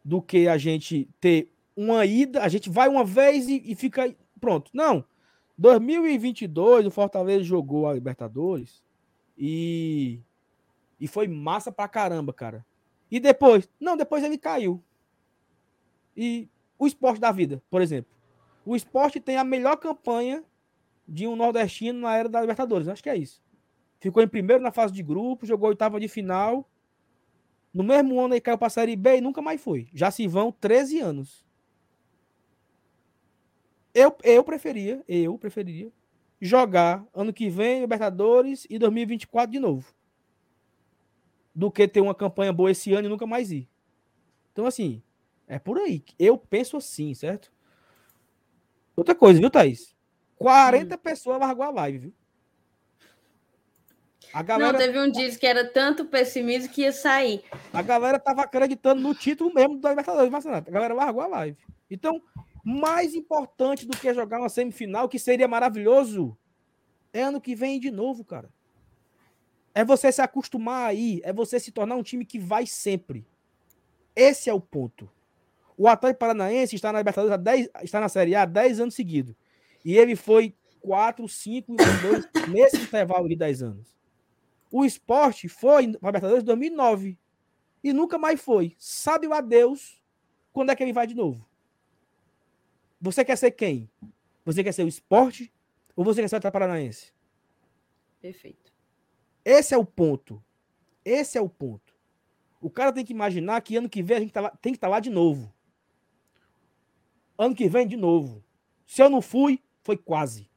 do 0.05 0.21
que 0.21 0.49
a 0.49 0.59
gente 0.59 1.09
ter 1.21 1.53
uma 1.77 2.05
ida, 2.05 2.43
a 2.43 2.49
gente 2.49 2.69
vai 2.69 2.89
uma 2.89 3.05
vez 3.05 3.49
e, 3.49 3.63
e 3.65 3.75
fica 3.75 4.15
pronto. 4.41 4.71
Não. 4.75 5.05
2022 5.57 6.87
o 6.87 6.91
Fortaleza 6.91 7.43
jogou 7.43 7.89
a 7.89 7.95
Libertadores 7.95 8.83
e 9.37 10.21
e 11.01 11.07
foi 11.07 11.29
massa 11.29 11.71
pra 11.71 11.87
caramba, 11.87 12.33
cara. 12.33 12.67
E 13.11 13.21
depois, 13.21 13.69
não, 13.79 13.97
depois 13.97 14.25
ele 14.25 14.37
caiu. 14.37 14.83
E 16.17 16.49
o 16.79 16.87
esporte 16.87 17.21
da 17.21 17.31
vida, 17.31 17.63
por 17.71 17.81
exemplo. 17.81 18.11
O 18.65 18.75
esporte 18.75 19.21
tem 19.21 19.37
a 19.37 19.45
melhor 19.45 19.77
campanha 19.77 20.45
de 21.09 21.27
um 21.27 21.35
nordestino 21.35 22.01
na 22.01 22.17
era 22.17 22.29
da 22.29 22.41
Libertadores. 22.41 22.87
Acho 22.87 23.03
que 23.03 23.09
é 23.09 23.17
isso. 23.17 23.43
Ficou 23.99 24.23
em 24.23 24.29
primeiro 24.29 24.63
na 24.63 24.71
fase 24.71 24.93
de 24.93 25.03
grupo, 25.03 25.47
jogou 25.47 25.71
oitava 25.71 25.99
de 25.99 26.07
final. 26.07 26.69
No 27.73 27.83
mesmo 27.83 28.21
ano 28.21 28.35
aí 28.35 28.41
caiu 28.41 28.59
para 28.59 28.67
a 28.67 28.71
Série 28.71 28.95
B 28.95 29.17
e 29.17 29.21
nunca 29.21 29.41
mais 29.41 29.61
foi. 29.61 29.89
Já 29.95 30.11
se 30.11 30.27
vão 30.27 30.53
13 30.53 31.01
anos. 31.01 31.47
Eu, 33.95 34.15
eu 34.23 34.45
preferia, 34.45 35.03
eu 35.09 35.37
preferia 35.39 35.91
jogar 36.41 37.05
ano 37.13 37.33
que 37.33 37.49
vem 37.49 37.81
Libertadores 37.81 38.67
e 38.71 38.79
2024 38.79 39.51
de 39.51 39.59
novo. 39.59 39.93
Do 41.55 41.71
que 41.71 41.89
ter 41.89 42.01
uma 42.01 42.15
campanha 42.15 42.53
boa 42.53 42.71
esse 42.71 42.93
ano 42.93 43.09
e 43.09 43.11
nunca 43.11 43.27
mais 43.27 43.51
ir. 43.51 43.69
Então, 44.53 44.67
assim, 44.67 45.03
é 45.49 45.59
por 45.59 45.79
aí. 45.79 46.05
Eu 46.19 46.39
penso 46.39 46.77
assim, 46.77 47.13
certo? 47.15 47.53
Outra 48.95 49.15
coisa, 49.15 49.41
viu, 49.41 49.51
Thaís? 49.51 49.98
40 50.39 50.95
hum. 50.95 50.99
pessoas 50.99 51.41
largou 51.41 51.65
a 51.65 51.71
live, 51.71 51.99
viu? 51.99 52.15
A 54.33 54.43
galera... 54.43 54.73
Não, 54.73 54.79
teve 54.79 54.99
um 55.01 55.11
dia 55.11 55.35
que 55.37 55.47
era 55.47 55.71
tanto 55.71 56.05
pessimismo 56.05 56.73
que 56.73 56.83
ia 56.83 56.93
sair. 56.93 57.43
A 57.73 57.83
galera 57.83 58.19
tava 58.19 58.43
acreditando 58.43 59.01
no 59.01 59.15
título 59.15 59.53
mesmo 59.53 59.79
da 59.79 59.91
Libertadores, 59.91 60.31
mas 60.31 60.47
A 60.47 60.61
galera 60.61 60.95
largou 60.95 61.23
a 61.23 61.27
live. 61.27 61.57
Então, 61.91 62.23
mais 62.63 63.15
importante 63.15 63.87
do 63.87 63.97
que 63.97 64.13
jogar 64.13 64.39
uma 64.39 64.49
semifinal, 64.49 65.09
que 65.09 65.19
seria 65.19 65.49
maravilhoso, 65.49 66.37
é 67.13 67.23
ano 67.23 67.41
que 67.41 67.55
vem 67.55 67.81
de 67.81 67.91
novo, 67.91 68.25
cara. 68.25 68.51
É 69.75 69.85
você 69.85 70.13
se 70.13 70.21
acostumar 70.21 70.89
aí, 70.91 71.21
é 71.25 71.33
você 71.33 71.59
se 71.59 71.73
tornar 71.73 71.97
um 71.97 72.03
time 72.03 72.25
que 72.25 72.39
vai 72.39 72.67
sempre. 72.67 73.27
Esse 74.15 74.51
é 74.51 74.53
o 74.53 74.61
ponto. 74.61 75.11
O 75.77 75.87
Atlético 75.87 76.19
Paranaense 76.19 76.75
está 76.75 76.93
na 76.93 76.99
Libertadores 76.99 77.33
há 77.33 77.37
10, 77.37 77.69
está 77.83 78.01
na 78.01 78.09
Série 78.09 78.35
A 78.35 78.43
há 78.43 78.45
10 78.45 78.81
anos 78.81 78.95
seguidos. 78.95 79.35
E 79.89 79.97
ele 79.97 80.15
foi 80.15 80.55
4, 80.83 81.27
5 81.27 81.73
e 81.73 81.77
2 81.77 82.29
nesse 82.53 82.77
intervalo 82.77 83.27
de 83.27 83.35
10 83.35 83.63
anos. 83.63 83.97
O 84.71 84.85
esporte 84.85 85.49
foi 85.49 85.91
para 85.93 86.09
Libertadores 86.09 86.43
em 86.43 86.47
2009 86.47 87.19
e 87.83 87.95
nunca 87.95 88.19
mais 88.19 88.39
foi. 88.39 88.77
Sabe 88.77 89.27
o 89.27 89.33
adeus 89.33 89.99
quando 90.53 90.69
é 90.69 90.77
que 90.77 90.83
ele 90.83 90.93
vai 90.93 91.07
de 91.07 91.15
novo? 91.15 91.43
Você 93.01 93.25
quer 93.25 93.39
ser 93.39 93.53
quem? 93.53 93.91
Você 94.45 94.63
quer 94.63 94.73
ser 94.73 94.85
o 94.85 94.89
esporte 94.89 95.51
ou 95.97 96.05
você 96.05 96.21
quer 96.21 96.29
ser 96.29 96.37
o 96.37 96.53
Paranaense? 96.53 97.15
Perfeito. 98.21 98.71
Esse 99.43 99.73
é 99.73 99.79
o 99.79 99.87
ponto. 99.87 100.45
Esse 101.03 101.39
é 101.39 101.41
o 101.41 101.49
ponto. 101.49 101.97
O 102.61 102.69
cara 102.69 102.93
tem 102.93 103.07
que 103.07 103.15
imaginar 103.15 103.63
que 103.63 103.77
ano 103.77 103.89
que 103.89 104.03
vem 104.03 104.19
a 104.19 104.21
gente 104.21 104.35
tá 104.35 104.43
lá, 104.43 104.51
tem 104.51 104.71
que 104.71 104.77
estar 104.77 104.89
tá 104.89 104.91
lá 104.91 105.01
de 105.01 105.09
novo. 105.09 105.51
Ano 107.39 107.55
que 107.55 107.71
vem 107.71 107.87
de 107.87 107.97
novo. 107.97 108.45
Se 108.87 109.03
eu 109.03 109.09
não 109.09 109.23
fui, 109.23 109.63
foi 109.89 109.97
quase. 109.97 110.51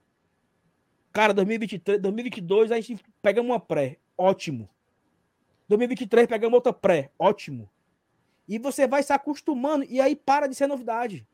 Cara, 1.14 1.34
2023, 1.34 2.02
2022 2.02 2.70
a 2.70 2.82
gente 2.82 3.02
pegamos 3.22 3.50
uma 3.50 3.62
pré, 3.62 3.98
ótimo. 4.18 4.70
2023 5.70 6.28
pegamos 6.28 6.54
outra 6.54 6.74
pré, 6.74 7.12
ótimo. 7.18 7.70
E 8.46 8.60
você 8.60 8.86
vai 8.86 9.02
se 9.02 9.14
acostumando 9.14 9.86
e 9.86 10.02
aí 10.02 10.18
para 10.18 10.48
de 10.48 10.56
ser 10.56 10.68
novidade. 10.68 11.26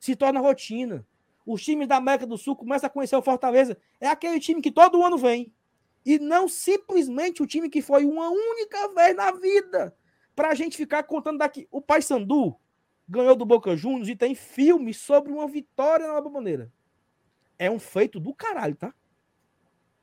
Se 0.00 0.16
torna 0.16 0.40
rotina. 0.40 1.06
Os 1.44 1.62
times 1.62 1.86
da 1.86 1.96
América 1.96 2.26
do 2.26 2.38
Sul 2.38 2.56
começam 2.56 2.86
a 2.86 2.90
conhecer 2.90 3.16
o 3.16 3.20
Fortaleza. 3.22 3.76
É 4.00 4.08
aquele 4.08 4.40
time 4.40 4.62
que 4.62 4.72
todo 4.72 5.04
ano 5.04 5.18
vem. 5.18 5.52
E 6.06 6.18
não 6.18 6.48
simplesmente 6.48 7.42
o 7.42 7.46
time 7.46 7.68
que 7.68 7.82
foi 7.82 8.06
uma 8.06 8.30
única 8.30 8.88
vez 8.94 9.14
na 9.14 9.30
vida. 9.32 9.94
Pra 10.34 10.54
gente 10.54 10.74
ficar 10.74 11.02
contando 11.02 11.36
daqui. 11.36 11.68
O 11.70 11.82
Paysandu 11.82 12.56
ganhou 13.06 13.36
do 13.36 13.44
Boca 13.44 13.76
Juniors 13.76 14.08
e 14.08 14.16
tem 14.16 14.34
filme 14.34 14.94
sobre 14.94 15.30
uma 15.30 15.46
vitória 15.46 16.10
na 16.10 16.18
Bomboneira. 16.18 16.72
É 17.58 17.70
um 17.70 17.78
feito 17.78 18.20
do 18.20 18.34
caralho, 18.34 18.76
tá? 18.76 18.94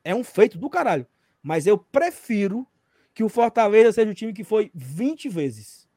É 0.03 0.13
um 0.13 0.23
feito 0.23 0.57
do 0.57 0.69
caralho. 0.69 1.07
Mas 1.41 1.67
eu 1.67 1.77
prefiro 1.77 2.67
que 3.13 3.23
o 3.23 3.29
Fortaleza 3.29 3.91
seja 3.91 4.11
o 4.11 4.15
time 4.15 4.33
que 4.33 4.43
foi 4.43 4.71
20 4.73 5.29
vezes 5.29 5.87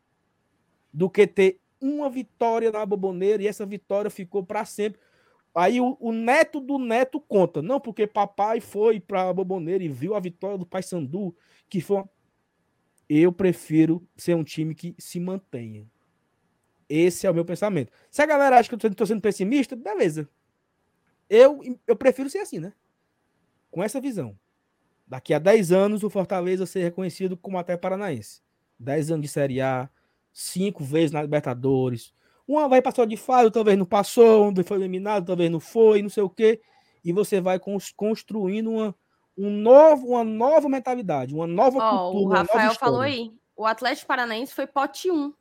do 0.92 1.08
que 1.08 1.26
ter 1.26 1.60
uma 1.80 2.08
vitória 2.10 2.70
na 2.70 2.84
Boboneira 2.84 3.42
e 3.42 3.46
essa 3.46 3.64
vitória 3.64 4.10
ficou 4.10 4.44
para 4.44 4.64
sempre. 4.64 5.00
Aí 5.54 5.80
o, 5.80 5.96
o, 6.00 6.12
neto 6.12 6.60
do 6.60 6.78
neto 6.78 7.20
conta. 7.20 7.62
Não, 7.62 7.80
porque 7.80 8.06
papai 8.06 8.60
foi 8.60 9.00
para 9.00 9.28
a 9.28 9.32
Boboneira 9.32 9.82
e 9.82 9.88
viu 9.88 10.14
a 10.14 10.20
vitória 10.20 10.58
do 10.58 10.66
Paysandu, 10.66 11.34
que 11.68 11.80
foi 11.80 11.98
uma... 11.98 12.10
Eu 13.08 13.32
prefiro 13.32 14.06
ser 14.16 14.34
um 14.34 14.44
time 14.44 14.74
que 14.74 14.94
se 14.98 15.20
mantenha. 15.20 15.86
Esse 16.88 17.26
é 17.26 17.30
o 17.30 17.34
meu 17.34 17.44
pensamento. 17.44 17.92
Se 18.10 18.20
a 18.20 18.26
galera 18.26 18.58
acha 18.58 18.68
que 18.68 18.74
eu 18.74 18.90
estou 18.90 19.06
sendo 19.06 19.20
pessimista, 19.20 19.74
beleza. 19.74 20.28
Eu, 21.28 21.60
eu 21.86 21.96
prefiro 21.96 22.30
ser 22.30 22.38
assim, 22.38 22.58
né? 22.58 22.72
Com 23.70 23.82
essa 23.82 24.00
visão. 24.00 24.38
Daqui 25.06 25.32
a 25.32 25.38
10 25.38 25.72
anos, 25.72 26.02
o 26.02 26.10
Fortaleza 26.10 26.66
ser 26.66 26.82
reconhecido 26.82 27.36
como 27.36 27.58
até 27.58 27.76
paranaense. 27.76 28.42
10 28.78 29.12
anos 29.12 29.22
de 29.22 29.28
Série 29.28 29.60
A, 29.60 29.88
5 30.32 30.82
vezes 30.84 31.12
na 31.12 31.22
Libertadores. 31.22 32.12
Uma 32.46 32.68
vai 32.68 32.82
passar 32.82 33.06
de 33.06 33.16
fase, 33.16 33.50
talvez 33.50 33.76
não 33.78 33.86
passou, 33.86 34.46
outra 34.46 34.62
foi 34.62 34.76
eliminado, 34.78 35.26
talvez 35.26 35.50
não 35.50 35.60
foi, 35.60 36.02
não 36.02 36.08
sei 36.08 36.22
o 36.22 36.30
quê. 36.30 36.60
E 37.04 37.12
você 37.12 37.40
vai 37.40 37.58
construindo 37.96 38.70
uma, 38.70 38.94
um 39.36 39.50
novo, 39.50 40.08
uma 40.08 40.24
nova 40.24 40.68
mentalidade, 40.68 41.34
uma 41.34 41.46
nova 41.46 41.78
oh, 41.78 42.12
cultura. 42.12 42.24
O 42.24 42.38
Rafael 42.38 42.74
falou 42.74 43.00
aí. 43.00 43.32
o 43.56 43.66
Atlético 43.66 44.08
Paranaense 44.08 44.54
foi 44.54 44.66
pote 44.66 45.10
1. 45.10 45.32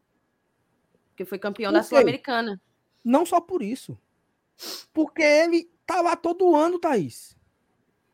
Porque 1.09 1.25
foi 1.25 1.39
campeão 1.39 1.71
da 1.71 1.81
Sul-Americana. 1.81 2.61
Não 3.03 3.25
só 3.25 3.39
por 3.39 3.61
isso. 3.61 3.97
Porque 4.93 5.21
ele 5.21 5.69
tá 5.85 6.01
lá 6.01 6.15
todo 6.15 6.55
ano, 6.55 6.79
Thaís. 6.79 7.35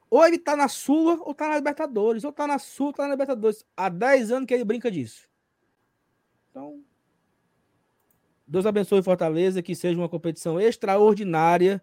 Ou 0.09 0.25
ele 0.25 0.37
tá 0.37 0.55
na 0.55 0.67
Sula, 0.67 1.17
ou 1.21 1.33
tá 1.33 1.47
na 1.47 1.55
Libertadores. 1.55 2.23
Ou 2.23 2.31
tá 2.31 2.45
na 2.45 2.59
Sul, 2.59 2.87
ou 2.87 2.93
tá 2.93 3.03
na 3.03 3.11
Libertadores. 3.11 3.65
Há 3.77 3.87
10 3.87 4.31
anos 4.31 4.47
que 4.47 4.53
ele 4.53 4.65
brinca 4.65 4.91
disso. 4.91 5.29
Então, 6.49 6.83
Deus 8.45 8.65
abençoe 8.65 9.01
Fortaleza, 9.01 9.61
que 9.61 9.73
seja 9.73 9.97
uma 9.97 10.09
competição 10.09 10.59
extraordinária. 10.59 11.81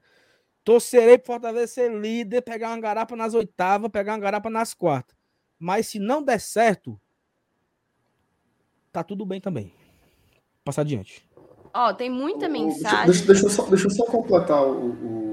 Torcerei 0.62 1.16
para 1.16 1.26
Fortaleza 1.26 1.72
ser 1.72 1.90
líder, 1.90 2.42
pegar 2.42 2.68
uma 2.68 2.80
garapa 2.80 3.16
nas 3.16 3.32
oitavas, 3.32 3.90
pegar 3.90 4.12
uma 4.12 4.18
garapa 4.18 4.50
nas 4.50 4.74
quartas. 4.74 5.16
Mas 5.58 5.86
se 5.86 5.98
não 5.98 6.22
der 6.22 6.38
certo, 6.38 7.00
tá 8.92 9.02
tudo 9.02 9.24
bem 9.24 9.40
também. 9.40 9.72
Passar 10.62 10.82
adiante. 10.82 11.26
Ó, 11.72 11.88
oh, 11.88 11.94
tem 11.94 12.10
muita 12.10 12.46
mensagem. 12.50 13.06
Deixa, 13.06 13.26
deixa, 13.26 13.46
eu, 13.46 13.50
só, 13.50 13.62
deixa 13.64 13.86
eu 13.86 13.90
só 13.90 14.04
completar 14.04 14.62
o, 14.62 14.90
o, 14.90 15.27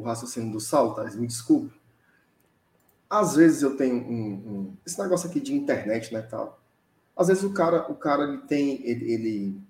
o 0.00 0.04
raciocínio 0.04 0.52
do 0.52 0.60
Sal, 0.60 0.94
Thais, 0.94 1.14
me 1.14 1.26
desculpe. 1.26 1.72
Às 3.08 3.36
vezes 3.36 3.62
eu 3.62 3.76
tenho 3.76 3.96
um, 3.96 4.32
um, 4.32 4.76
esse 4.86 5.00
negócio 5.00 5.28
aqui 5.28 5.40
de 5.40 5.54
internet, 5.54 6.12
né, 6.12 6.22
tal. 6.22 6.60
Às 7.16 7.28
vezes 7.28 7.42
o 7.42 7.52
cara, 7.52 7.90
o 7.90 7.94
cara 7.94 8.24
ele 8.24 8.38
tem, 8.38 8.86
ele, 8.86 9.12
ele 9.12 9.60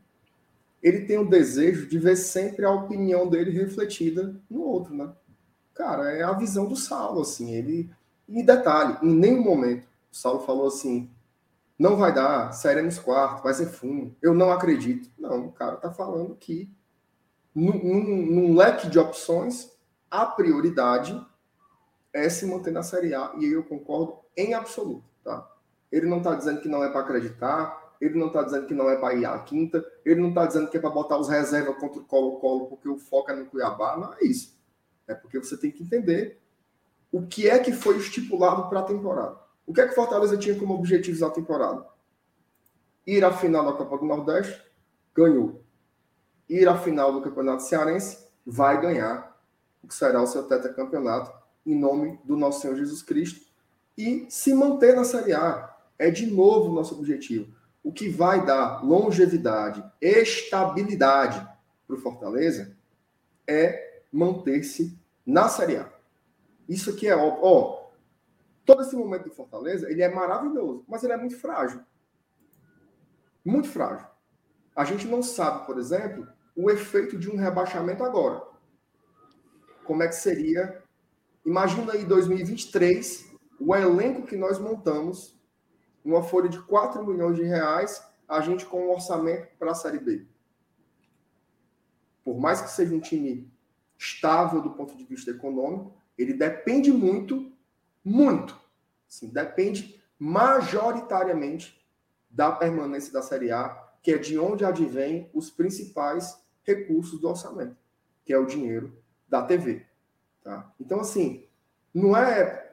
ele 0.83 1.01
tem 1.03 1.19
o 1.19 1.29
desejo 1.29 1.87
de 1.87 1.99
ver 1.99 2.17
sempre 2.17 2.65
a 2.65 2.71
opinião 2.71 3.29
dele 3.29 3.51
refletida 3.51 4.35
no 4.49 4.63
outro, 4.63 4.95
né? 4.95 5.13
Cara, 5.75 6.11
é 6.11 6.23
a 6.23 6.33
visão 6.33 6.67
do 6.67 6.77
Saulo, 6.77 7.21
assim, 7.21 7.53
ele... 7.53 7.91
E 8.27 8.43
detalhe, 8.43 8.97
em 9.03 9.15
nenhum 9.15 9.43
momento 9.43 9.87
o 10.11 10.17
Saulo 10.17 10.41
falou 10.41 10.69
assim, 10.69 11.11
não 11.79 11.97
vai 11.97 12.15
dar, 12.15 12.53
série 12.53 12.83
nos 12.83 12.99
quartos, 12.99 13.43
vai 13.43 13.55
ser 13.55 13.67
fumo, 13.67 14.15
eu 14.21 14.35
não 14.35 14.51
acredito. 14.51 15.11
Não, 15.19 15.47
o 15.47 15.53
cara 15.53 15.77
tá 15.77 15.91
falando 15.91 16.35
que 16.35 16.71
num, 17.55 17.73
num, 17.73 18.27
num 18.27 18.57
leque 18.57 18.89
de 18.89 18.99
opções, 18.99 19.71
a 20.11 20.27
prioridade 20.27 21.25
é 22.13 22.29
se 22.29 22.45
manter 22.47 22.73
na 22.73 22.83
Série 22.83 23.15
A, 23.15 23.33
e 23.39 23.47
eu 23.47 23.63
concordo 23.63 24.19
em 24.37 24.55
absoluto, 24.55 25.05
tá? 25.23 25.49
Ele 25.93 26.07
não 26.07 26.21
tá 26.21 26.35
dizendo 26.35 26.61
que 26.61 26.69
não 26.69 26.83
é 26.83 26.91
para 26.91 27.01
acreditar, 27.01 27.95
ele 28.01 28.19
não 28.19 28.29
está 28.29 28.43
dizendo 28.43 28.67
que 28.67 28.75
não 28.75 28.89
é 28.89 28.97
para 28.97 29.15
ir 29.15 29.27
à 29.27 29.39
quinta, 29.39 29.85
ele 30.05 30.21
não 30.21 30.31
está 30.31 30.47
dizendo 30.47 30.71
que 30.71 30.77
é 30.77 30.81
para 30.81 30.91
botar 30.91 31.19
os 31.19 31.29
reservas 31.29 31.77
contra 31.77 32.01
o 32.01 32.05
Colo-Colo 32.05 32.67
porque 32.67 32.89
o 32.89 32.97
foco 32.97 33.31
é 33.31 33.37
no 33.37 33.47
Cuiabá, 33.47 33.97
não 33.97 34.15
é 34.15 34.25
isso. 34.25 34.59
É 35.07 35.15
porque 35.15 35.39
você 35.39 35.57
tem 35.57 35.71
que 35.71 35.83
entender 35.83 36.41
o 37.13 37.27
que 37.27 37.49
é 37.49 37.59
que 37.59 37.73
foi 37.73 37.99
estipulado 37.99 38.69
para 38.69 38.81
a 38.81 38.85
temporada. 38.85 39.39
O 39.67 39.75
que 39.75 39.81
é 39.81 39.87
que 39.87 39.95
Fortaleza 39.95 40.37
tinha 40.37 40.59
como 40.59 40.75
objetivos 40.75 41.21
da 41.21 41.31
temporada? 41.31 41.87
Ir 43.07 43.25
à 43.25 43.33
final 43.33 43.65
da 43.65 43.73
Copa 43.73 43.99
do 43.99 44.07
Nordeste, 44.07 44.63
ganhou. 45.15 45.63
Ir 46.49 46.69
à 46.69 46.79
final 46.79 47.13
do 47.13 47.21
Campeonato 47.21 47.63
Cearense, 47.63 48.27
vai 48.47 48.81
ganhar, 48.81 49.30
que 49.89 49.95
será 49.95 50.23
o 50.23 50.27
seu 50.27 50.45
tetracampeonato, 50.45 51.33
em 51.67 51.79
nome 51.79 52.19
do 52.25 52.37
nosso 52.37 52.61
Senhor 52.61 52.77
Jesus 52.77 53.03
Cristo, 53.03 53.47
e 53.97 54.27
se 54.31 54.55
manter 54.55 54.95
na 54.97 55.05
Série 55.05 55.33
A. 55.33 55.69
É 55.99 56.11
de 56.11 56.27
novo 56.27 56.71
o 56.71 56.75
nosso 56.75 56.95
objetivo 56.95 57.55
o 57.83 57.93
que 57.93 58.09
vai 58.09 58.45
dar 58.45 58.85
longevidade, 58.85 59.83
estabilidade 60.01 61.47
para 61.87 61.97
o 61.97 62.01
Fortaleza 62.01 62.77
é 63.47 64.03
manter-se 64.13 64.99
na 65.25 65.49
Série 65.49 65.77
A. 65.77 65.91
Isso 66.69 66.91
aqui 66.91 67.09
é 67.09 67.17
óbvio. 67.17 67.41
Ó, 67.43 67.91
todo 68.65 68.83
esse 68.83 68.95
momento 68.95 69.25
do 69.25 69.35
Fortaleza, 69.35 69.91
ele 69.91 70.03
é 70.03 70.09
maravilhoso, 70.09 70.85
mas 70.87 71.03
ele 71.03 71.13
é 71.13 71.17
muito 71.17 71.37
frágil. 71.39 71.81
Muito 73.45 73.69
frágil. 73.69 74.07
A 74.77 74.85
gente 74.85 75.07
não 75.07 75.23
sabe, 75.23 75.67
por 75.67 75.79
exemplo, 75.79 76.29
o 76.55 76.71
efeito 76.71 77.19
de 77.19 77.31
um 77.31 77.37
rebaixamento 77.37 78.05
agora. 78.05 78.43
Como 79.85 80.03
é 80.03 80.09
que 80.09 80.15
seria? 80.15 80.83
Imagina 81.45 81.93
aí 81.93 82.05
2023, 82.05 83.31
o 83.59 83.75
elenco 83.75 84.27
que 84.27 84.37
nós 84.37 84.59
montamos 84.59 85.39
uma 86.05 86.23
folha 86.23 86.49
de 86.49 86.61
4 86.63 87.05
milhões 87.07 87.37
de 87.37 87.43
reais, 87.43 88.03
a 88.29 88.41
gente 88.41 88.65
com 88.67 88.87
um 88.87 88.91
orçamento 88.91 89.49
para 89.59 89.73
a 89.73 89.75
Série 89.75 89.99
B. 89.99 90.27
Por 92.25 92.39
mais 92.39 92.61
que 92.61 92.71
seja 92.71 92.95
um 92.95 93.01
time 93.01 93.51
estável 93.99 94.63
do 94.63 94.71
ponto 94.71 94.97
de 94.97 95.05
vista 95.05 95.31
econômico, 95.31 95.95
ele 96.17 96.35
depende 96.35 96.93
muito, 96.93 97.53
muito, 98.05 98.59
sim, 99.09 99.29
depende 99.29 100.01
majoritariamente 100.19 101.85
da 102.31 102.53
permanência 102.53 103.13
da 103.13 103.23
Série 103.23 103.51
A, 103.51 103.69
que 104.03 104.13
é 104.13 104.19
de 104.19 104.39
onde 104.39 104.65
advém 104.65 105.31
os 105.35 105.51
principais 105.51 106.39
recursos 106.63 107.21
do 107.21 107.29
orçamento, 107.29 107.77
que 108.25 108.33
é 108.33 108.39
o 108.39 108.47
dinheiro 108.47 109.00
da 109.31 109.43
TV. 109.43 109.87
Tá? 110.43 110.71
Então, 110.81 111.01
assim, 111.01 111.47
não 111.95 112.17
é 112.17 112.71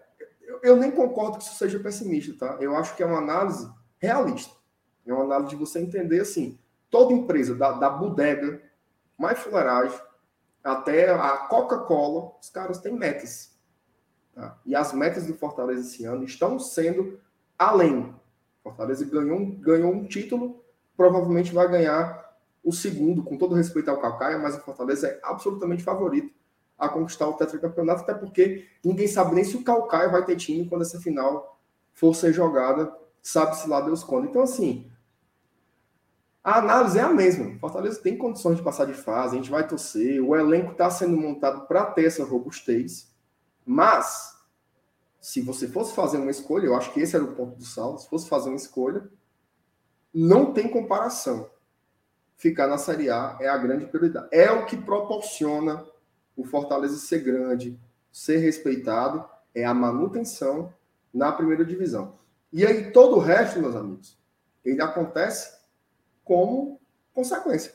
eu 0.63 0.75
nem 0.75 0.91
concordo 0.91 1.37
que 1.37 1.43
isso 1.43 1.55
seja 1.55 1.79
pessimista, 1.79 2.33
tá? 2.33 2.57
Eu 2.61 2.75
acho 2.75 2.95
que 2.95 3.03
é 3.03 3.05
uma 3.05 3.19
análise 3.19 3.69
realista. 3.99 4.55
É 5.05 5.13
uma 5.13 5.23
análise 5.23 5.51
de 5.51 5.55
você 5.55 5.79
entender 5.79 6.19
assim, 6.19 6.57
toda 6.89 7.13
empresa, 7.13 7.55
da, 7.55 7.71
da 7.73 7.89
bodega, 7.89 8.61
mais 9.17 9.39
fuleiragem, 9.39 9.97
até 10.63 11.11
a 11.11 11.37
Coca-Cola, 11.37 12.33
os 12.41 12.49
caras 12.49 12.79
têm 12.79 12.93
metas. 12.93 13.57
Tá? 14.33 14.59
E 14.65 14.75
as 14.75 14.93
metas 14.93 15.25
do 15.25 15.33
Fortaleza 15.33 15.81
esse 15.81 16.05
ano 16.05 16.23
estão 16.23 16.59
sendo 16.59 17.19
além. 17.57 18.13
Fortaleza 18.61 19.05
ganhou, 19.05 19.45
ganhou 19.45 19.93
um 19.93 20.05
título, 20.05 20.63
provavelmente 20.95 21.53
vai 21.53 21.69
ganhar 21.69 22.25
o 22.63 22.73
segundo, 22.73 23.23
com 23.23 23.37
todo 23.37 23.55
respeito 23.55 23.89
ao 23.89 24.01
Calcaia, 24.01 24.37
mas 24.37 24.57
o 24.57 24.61
Fortaleza 24.61 25.07
é 25.07 25.19
absolutamente 25.23 25.83
favorito 25.83 26.36
a 26.77 26.87
conquistar 26.87 27.27
o 27.27 27.33
tetracampeonato, 27.33 28.01
até 28.01 28.13
porque 28.13 28.67
ninguém 28.83 29.07
sabe 29.07 29.33
nem 29.35 29.43
se 29.43 29.57
o 29.57 29.63
Calcaia 29.63 30.09
vai 30.09 30.23
ter 30.23 30.35
time 30.35 30.67
quando 30.67 30.83
essa 30.83 30.99
final 30.99 31.59
for 31.93 32.15
ser 32.15 32.31
jogada, 32.31 32.93
sabe-se 33.21 33.67
lá 33.67 33.81
Deus 33.81 34.03
quando. 34.03 34.27
Então, 34.27 34.43
assim, 34.43 34.89
a 36.43 36.59
análise 36.59 36.99
é 36.99 37.01
a 37.01 37.09
mesma. 37.09 37.57
Fortaleza 37.59 38.01
tem 38.01 38.17
condições 38.17 38.57
de 38.57 38.63
passar 38.63 38.85
de 38.85 38.93
fase, 38.93 39.35
a 39.35 39.37
gente 39.37 39.49
vai 39.49 39.67
torcer, 39.67 40.21
o 40.21 40.35
elenco 40.35 40.71
está 40.71 40.89
sendo 40.89 41.17
montado 41.17 41.67
para 41.67 41.85
ter 41.85 42.05
essa 42.05 42.23
robustez, 42.23 43.11
mas 43.65 44.37
se 45.19 45.41
você 45.41 45.67
fosse 45.67 45.93
fazer 45.93 46.17
uma 46.17 46.31
escolha, 46.31 46.67
eu 46.67 46.75
acho 46.75 46.93
que 46.93 47.01
esse 47.01 47.15
era 47.15 47.25
o 47.25 47.35
ponto 47.35 47.57
do 47.57 47.65
saldo, 47.65 47.99
se 47.99 48.07
fosse 48.07 48.29
fazer 48.29 48.49
uma 48.49 48.55
escolha, 48.55 49.09
não 50.13 50.53
tem 50.53 50.69
comparação. 50.69 51.49
Ficar 52.37 52.67
na 52.67 52.77
Série 52.77 53.09
A 53.09 53.35
é 53.41 53.49
a 53.49 53.57
grande 53.57 53.87
prioridade. 53.87 54.29
É 54.31 54.51
o 54.51 54.65
que 54.65 54.77
proporciona 54.77 55.83
o 56.37 56.45
Fortaleza 56.45 56.95
ser 56.97 57.19
grande, 57.19 57.77
ser 58.11 58.37
respeitado, 58.37 59.25
é 59.53 59.65
a 59.65 59.73
manutenção 59.73 60.71
na 61.13 61.31
primeira 61.31 61.65
divisão. 61.65 62.17
E 62.53 62.65
aí 62.65 62.91
todo 62.91 63.17
o 63.17 63.19
resto, 63.19 63.59
meus 63.59 63.75
amigos, 63.75 64.17
ele 64.63 64.81
acontece 64.81 65.57
como 66.23 66.79
consequência. 67.13 67.73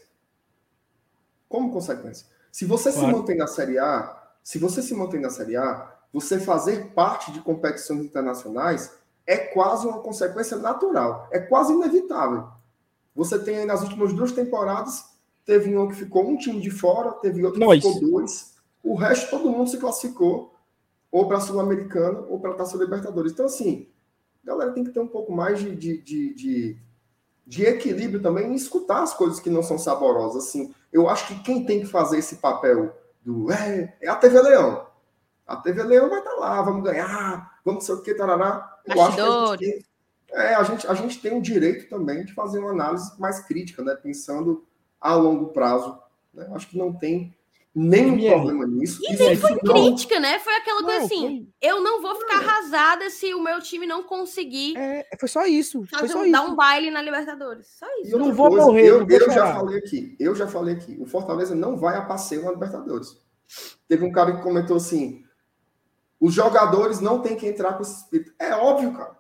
Como 1.48 1.72
consequência. 1.72 2.26
Se 2.51 2.64
você 2.64 2.93
claro. 2.93 3.06
se 3.09 3.12
mantém 3.12 3.36
na 3.36 3.47
Série 3.47 3.78
A, 3.78 4.22
se 4.43 4.59
você 4.59 4.80
se 4.80 4.94
mantém 4.94 5.20
na 5.20 5.30
Série 5.30 5.56
A, 5.56 5.93
você 6.12 6.39
fazer 6.39 6.93
parte 6.93 7.32
de 7.32 7.40
competições 7.40 8.05
internacionais 8.05 8.93
é 9.26 9.36
quase 9.36 9.86
uma 9.86 10.01
consequência 10.01 10.56
natural, 10.56 11.28
é 11.32 11.39
quase 11.39 11.72
inevitável. 11.72 12.48
Você 13.14 13.39
tem 13.39 13.59
aí 13.59 13.64
nas 13.64 13.82
últimas 13.82 14.12
duas 14.12 14.32
temporadas, 14.32 15.05
teve 15.44 15.76
um 15.76 15.89
que 15.89 15.94
ficou 15.94 16.28
um 16.28 16.36
time 16.36 16.60
de 16.60 16.70
fora, 16.70 17.12
teve 17.12 17.44
outro 17.44 17.60
que 17.60 17.66
Nós. 17.66 17.82
ficou 17.82 18.01
dois. 18.01 18.52
O 18.82 18.94
resto, 18.94 19.30
todo 19.30 19.50
mundo 19.50 19.70
se 19.70 19.78
classificou 19.78 20.54
ou 21.10 21.28
para 21.28 21.36
a 21.36 21.40
Sul-Americana 21.40 22.20
ou 22.28 22.40
para 22.40 22.52
a 22.52 22.54
Taça 22.54 22.76
Libertadores. 22.76 23.32
Então, 23.32 23.46
assim, 23.46 23.88
a 24.42 24.46
galera 24.46 24.72
tem 24.72 24.82
que 24.82 24.90
ter 24.90 25.00
um 25.00 25.06
pouco 25.06 25.30
mais 25.30 25.60
de, 25.60 25.76
de, 25.76 25.98
de, 25.98 26.34
de, 26.34 26.76
de 27.46 27.64
equilíbrio 27.64 28.22
também 28.22 28.52
e 28.52 28.56
escutar 28.56 29.02
as 29.02 29.14
coisas 29.14 29.38
que 29.38 29.50
não 29.50 29.62
são 29.62 29.78
saborosas. 29.78 30.46
Assim, 30.46 30.74
eu 30.92 31.09
acho 31.09 31.28
que 31.28 31.42
quem 31.42 31.64
tem 31.64 31.80
que 31.80 31.86
fazer 31.86 32.18
esse 32.18 32.36
papel 32.36 32.96
do 33.22 33.52
é, 33.52 33.96
é 34.00 34.09
a 34.09 34.16
TV 34.16 34.40
Leão. 34.40 34.86
A 35.46 35.56
TV 35.56 35.82
Leão 35.82 36.09
vai 36.09 36.18
estar 36.18 36.30
tá 36.30 36.36
lá, 36.36 36.62
vamos 36.62 36.82
ganhar, 36.82 37.60
vamos 37.64 37.84
sei 37.84 37.94
o 37.94 38.02
que, 38.02 38.14
tarará. 38.14 38.80
Eu 38.86 39.02
acho 39.02 39.16
que 39.16 39.20
a 39.20 39.56
gente, 39.56 39.59
tem, 39.59 39.86
é, 40.32 40.54
a, 40.54 40.62
gente, 40.62 40.86
a 40.86 40.94
gente 40.94 41.20
tem 41.20 41.36
o 41.36 41.42
direito 41.42 41.88
também 41.88 42.24
de 42.24 42.32
fazer 42.32 42.59
uma 42.59 42.70
análise 42.70 43.12
mais 43.20 43.40
crítica, 43.40 43.82
né? 43.82 43.94
Pensando 43.94 44.64
a 45.00 45.14
longo 45.14 45.48
prazo. 45.48 45.98
Né? 46.32 46.46
Eu 46.48 46.56
acho 46.56 46.68
que 46.68 46.78
não 46.78 46.92
tem 46.92 47.36
nenhum 47.74 48.16
Minha... 48.16 48.32
problema 48.32 48.66
nisso. 48.66 49.01
E 49.03 49.16
nem 49.16 49.36
foi 49.36 49.59
crítica, 49.59 50.20
né? 50.20 50.39
Foi 50.39 50.55
aquela 50.55 50.82
coisa 50.82 51.05
assim: 51.05 51.20
foi... 51.20 51.49
eu 51.61 51.82
não 51.82 52.03
vou 52.03 52.15
ficar 52.16 52.39
arrasada 52.39 53.09
se 53.11 53.32
o 53.35 53.43
meu 53.43 53.61
time 53.61 53.86
não 53.86 54.03
conseguir. 54.03 54.77
É, 54.77 55.07
foi 55.19 55.28
só 55.28 55.47
isso. 55.47 55.85
Fazer 55.86 56.01
foi 56.01 56.09
só 56.09 56.19
um, 56.20 56.23
isso. 56.24 56.32
dar 56.32 56.43
um 56.43 56.55
baile 56.55 56.90
na 56.90 57.01
Libertadores. 57.01 57.66
Só 57.78 57.86
isso. 58.01 58.15
Eu 58.15 58.19
não 58.19 58.32
vou 58.32 58.51
coisa, 58.51 58.66
morrer. 58.66 58.86
Eu, 58.86 59.07
eu 59.09 59.31
já 59.31 59.55
falei 59.55 59.78
aqui, 59.78 60.16
eu 60.20 60.35
já 60.35 60.47
falei 60.47 60.74
aqui. 60.74 60.97
O 61.01 61.07
Fortaleza 61.07 61.55
não 61.55 61.77
vai 61.77 61.97
a 61.97 62.03
passeio 62.03 62.44
na 62.44 62.53
Libertadores. 62.53 63.16
Teve 63.89 64.05
um 64.05 64.12
cara 64.12 64.36
que 64.36 64.43
comentou 64.43 64.77
assim: 64.77 65.23
os 66.20 66.32
jogadores 66.35 67.01
não 67.01 67.20
têm 67.20 67.36
que 67.36 67.47
entrar 67.47 67.74
com 67.74 67.82
esse 67.82 68.03
espírito. 68.03 68.32
É 68.39 68.55
óbvio, 68.55 68.93
cara. 68.93 69.16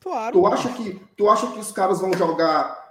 Claro. 0.00 0.32
Tu 0.32 0.46
acha 0.46 0.72
que, 0.72 1.02
tu 1.16 1.28
acha 1.28 1.50
que 1.50 1.58
os 1.58 1.72
caras 1.72 2.00
vão 2.00 2.12
jogar 2.12 2.85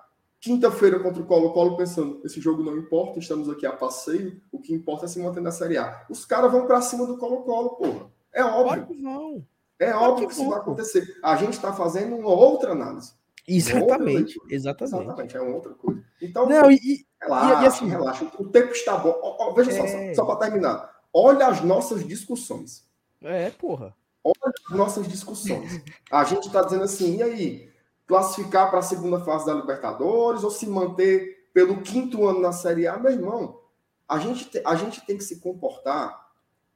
quinta-feira 0.45 0.99
contra 0.99 1.21
o 1.21 1.25
Colo-Colo 1.25 1.75
pensando, 1.75 2.21
esse 2.23 2.39
jogo 2.39 2.63
não 2.63 2.77
importa, 2.77 3.17
estamos 3.17 3.49
aqui 3.49 3.65
a 3.65 3.71
passeio, 3.71 4.39
o 4.51 4.59
que 4.59 4.73
importa 4.73 5.05
é 5.05 5.07
se 5.07 5.19
manter 5.19 5.41
na 5.41 5.51
Série 5.51 5.77
A. 5.77 6.05
Os 6.07 6.23
caras 6.23 6.51
vão 6.51 6.67
para 6.67 6.81
cima 6.81 7.05
do 7.07 7.17
Colo-Colo, 7.17 7.71
porra. 7.71 8.11
É 8.31 8.43
óbvio. 8.43 8.87
Claro 9.01 9.45
é 9.79 9.93
óbvio 9.93 10.27
que, 10.27 10.35
que 10.35 10.39
isso 10.39 10.49
vai 10.49 10.59
acontecer. 10.59 11.17
A 11.23 11.35
gente 11.35 11.53
está 11.53 11.73
fazendo 11.73 12.15
uma 12.15 12.29
outra 12.29 12.71
análise. 12.71 13.13
Exatamente, 13.47 14.39
exatamente. 14.49 14.95
Exatamente, 14.95 15.37
é 15.37 15.41
uma 15.41 15.55
outra 15.55 15.73
coisa. 15.73 16.03
Então, 16.21 16.47
não, 16.47 16.71
e, 16.71 17.05
relaxa, 17.21 17.63
e, 17.63 17.67
assim, 17.67 17.87
relaxa. 17.87 18.31
O 18.39 18.47
tempo 18.47 18.71
está 18.71 18.97
bom. 18.97 19.19
Ó, 19.21 19.49
ó, 19.49 19.53
veja 19.53 19.71
é... 19.71 20.13
só, 20.13 20.23
só 20.23 20.25
para 20.25 20.47
terminar. 20.47 20.95
Olha 21.13 21.47
as 21.47 21.61
nossas 21.61 22.07
discussões. 22.07 22.87
É, 23.21 23.49
porra. 23.51 23.95
Olha 24.23 24.53
as 24.69 24.77
nossas 24.77 25.07
discussões. 25.07 25.81
A 26.11 26.23
gente 26.23 26.47
está 26.47 26.61
dizendo 26.61 26.83
assim, 26.83 27.17
e 27.17 27.23
aí? 27.23 27.74
Classificar 28.07 28.69
para 28.69 28.79
a 28.79 28.83
segunda 28.83 29.19
fase 29.19 29.45
da 29.45 29.53
Libertadores 29.53 30.43
ou 30.43 30.51
se 30.51 30.67
manter 30.67 31.49
pelo 31.53 31.81
quinto 31.81 32.27
ano 32.27 32.39
na 32.39 32.51
Série 32.51 32.87
A? 32.87 32.97
Meu 32.97 33.11
irmão, 33.11 33.59
a 34.07 34.19
gente, 34.19 34.49
te, 34.49 34.61
a 34.65 34.75
gente 34.75 35.05
tem 35.05 35.17
que 35.17 35.23
se 35.23 35.39
comportar 35.39 36.25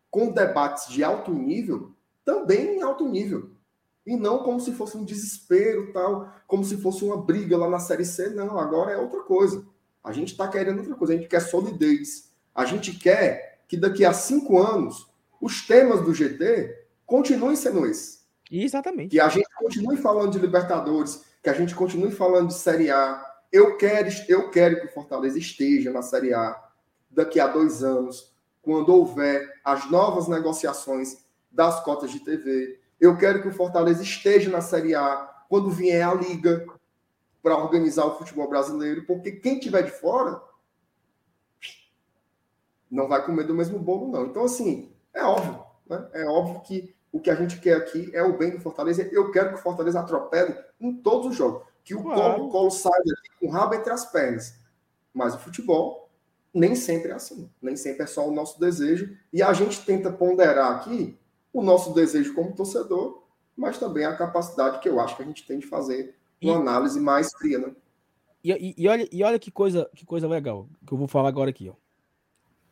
com 0.10 0.32
debates 0.32 0.92
de 0.92 1.04
alto 1.04 1.32
nível 1.32 1.94
também 2.26 2.78
em 2.78 2.82
alto 2.82 3.08
nível. 3.08 3.52
E 4.06 4.16
não 4.16 4.44
como 4.44 4.60
se 4.60 4.72
fosse 4.74 4.98
um 4.98 5.04
desespero, 5.04 5.92
tal, 5.94 6.34
como 6.48 6.64
se 6.64 6.78
fosse 6.78 7.04
uma 7.04 7.18
briga 7.18 7.58
lá 7.58 7.70
na 7.70 7.80
Série 7.80 8.06
C. 8.06 8.30
Não, 8.30 8.58
agora 8.58 8.92
é 8.92 8.98
outra 8.98 9.22
coisa. 9.22 9.66
A 10.04 10.12
gente 10.12 10.32
está 10.32 10.48
querendo 10.48 10.80
outra 10.80 10.96
coisa, 10.96 11.14
a 11.14 11.18
gente 11.18 11.28
quer 11.28 11.42
solidez. 11.42 12.32
A 12.56 12.66
gente 12.66 12.98
quer 12.98 13.62
que 13.68 13.78
daqui 13.78 14.04
a 14.04 14.14
cinco 14.14 14.60
anos 14.60 15.08
os 15.40 15.66
temas 15.66 16.02
do 16.02 16.14
GT 16.14 16.88
continuem 17.06 17.56
sendo 17.56 17.86
esses. 17.86 18.19
Exatamente. 18.50 19.12
Que 19.12 19.20
a 19.20 19.30
gente 19.30 19.50
continue 19.56 19.98
falando 19.98 20.32
de 20.32 20.40
Libertadores, 20.40 21.24
que 21.42 21.50
a 21.50 21.54
gente 21.54 21.76
continue 21.76 22.12
falando 22.12 22.48
de 22.48 22.56
Série 22.56 22.90
A. 22.90 23.26
Eu 23.52 23.78
quero, 23.78 24.10
eu 24.28 24.50
quero 24.50 24.80
que 24.80 24.88
o 24.88 24.92
Fortaleza 24.92 25.38
esteja 25.38 25.92
na 25.92 26.02
Série 26.02 26.34
A 26.34 26.60
daqui 27.10 27.40
a 27.40 27.48
dois 27.48 27.84
anos, 27.84 28.34
quando 28.62 28.94
houver 28.94 29.60
as 29.64 29.90
novas 29.90 30.28
negociações 30.28 31.26
das 31.52 31.84
cotas 31.84 32.12
de 32.12 32.20
TV. 32.20 32.80
Eu 33.00 33.18
quero 33.18 33.42
que 33.42 33.48
o 33.48 33.54
Fortaleza 33.54 34.04
esteja 34.04 34.50
na 34.50 34.62
Série 34.62 34.94
A 34.94 35.28
quando 35.48 35.70
vier 35.70 36.08
a 36.08 36.14
Liga 36.14 36.66
para 37.42 37.58
organizar 37.58 38.06
o 38.06 38.18
futebol 38.18 38.50
brasileiro, 38.50 39.06
porque 39.06 39.32
quem 39.32 39.60
tiver 39.60 39.84
de 39.84 39.92
fora 39.92 40.42
não 42.90 43.08
vai 43.08 43.24
comer 43.26 43.46
do 43.46 43.54
mesmo 43.54 43.80
bolo, 43.80 44.12
não. 44.12 44.26
Então, 44.26 44.44
assim, 44.44 44.92
é 45.14 45.24
óbvio. 45.24 45.64
Né? 45.88 46.10
É 46.14 46.26
óbvio 46.26 46.62
que 46.62 46.96
o 47.12 47.20
que 47.20 47.30
a 47.30 47.36
gente 47.36 47.60
quer 47.60 47.76
aqui 47.76 48.10
é 48.14 48.22
o 48.24 48.38
bem 48.38 48.52
do 48.52 48.60
Fortaleza. 48.60 49.08
Eu 49.12 49.32
quero 49.32 49.50
que 49.50 49.56
o 49.56 49.64
Fortaleza 49.64 50.00
atropele 50.00 50.56
em 50.80 50.94
todos 50.94 51.28
os 51.28 51.36
jogos. 51.36 51.68
Que 51.84 51.96
o 51.96 52.04
claro. 52.04 52.36
Colo, 52.36 52.50
Colo 52.50 52.72
saia 52.72 53.04
daqui 53.06 53.30
com 53.40 53.48
o 53.48 53.50
rabo 53.50 53.74
entre 53.74 53.92
as 53.92 54.06
pernas. 54.12 54.60
Mas 55.14 55.34
o 55.34 55.40
futebol 55.40 56.10
nem 56.54 56.76
sempre 56.76 57.12
é 57.12 57.16
assim. 57.16 57.50
Nem 57.62 57.76
sempre 57.76 58.04
é 58.04 58.08
só 58.08 58.28
o 58.28 58.32
nosso 58.32 58.60
desejo. 58.60 59.18
E 59.34 59.42
a 59.42 59.52
gente 59.54 59.84
tenta 59.86 60.12
ponderar 60.12 60.76
aqui 60.76 61.18
o 61.52 61.64
nosso 61.64 61.94
desejo 61.94 62.34
como 62.36 62.56
torcedor, 62.56 63.24
mas 63.56 63.78
também 63.78 64.06
a 64.06 64.16
capacidade 64.16 64.80
que 64.80 64.88
eu 64.88 65.00
acho 65.00 65.16
que 65.16 65.24
a 65.24 65.26
gente 65.26 65.46
tem 65.48 65.58
de 65.58 65.66
fazer 65.66 66.16
uma 66.42 66.54
e, 66.54 66.56
análise 66.56 67.00
mais 67.00 67.34
fria, 67.34 67.58
né? 67.58 67.74
E, 68.44 68.52
e, 68.52 68.76
e, 68.78 68.88
olha, 68.88 69.10
e 69.12 69.24
olha 69.24 69.40
que 69.40 69.52
coisa, 69.52 69.90
que 69.96 70.06
coisa 70.06 70.28
legal 70.28 70.70
que 70.86 70.94
eu 70.94 70.98
vou 70.98 71.08
falar 71.08 71.30
agora 71.30 71.50
aqui, 71.50 71.70
ó. 71.70 71.74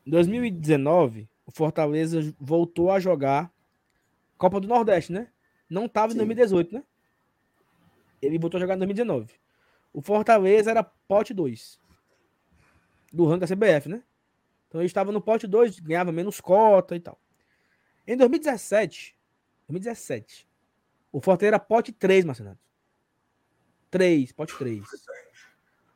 Em 0.05 0.11
2019, 0.11 1.27
o 1.45 1.51
Fortaleza 1.51 2.33
voltou 2.39 2.91
a 2.91 2.99
jogar 2.99 3.51
Copa 4.37 4.59
do 4.59 4.67
Nordeste, 4.67 5.11
né? 5.11 5.29
Não 5.69 5.85
estava 5.85 6.13
em 6.13 6.15
2018, 6.15 6.73
né? 6.73 6.83
Ele 8.21 8.37
voltou 8.37 8.57
a 8.57 8.61
jogar 8.61 8.75
em 8.75 8.79
2019. 8.79 9.33
O 9.93 10.01
Fortaleza 10.01 10.71
era 10.71 10.83
pote 10.83 11.33
2 11.33 11.79
do 13.11 13.25
ranking 13.25 13.39
da 13.39 13.47
CBF, 13.47 13.89
né? 13.89 14.03
Então 14.67 14.81
ele 14.81 14.87
estava 14.87 15.11
no 15.11 15.21
pote 15.21 15.47
2, 15.47 15.79
ganhava 15.79 16.11
menos 16.11 16.39
cota 16.39 16.95
e 16.95 16.99
tal. 16.99 17.19
Em 18.05 18.15
2017, 18.15 19.15
2017, 19.67 20.47
o 21.11 21.19
Fortaleza 21.19 21.55
era 21.55 21.59
pote 21.59 21.91
3, 21.91 22.25
Marcelo. 22.25 22.57
3, 23.89 24.31
pote 24.33 24.57
3. 24.57 24.83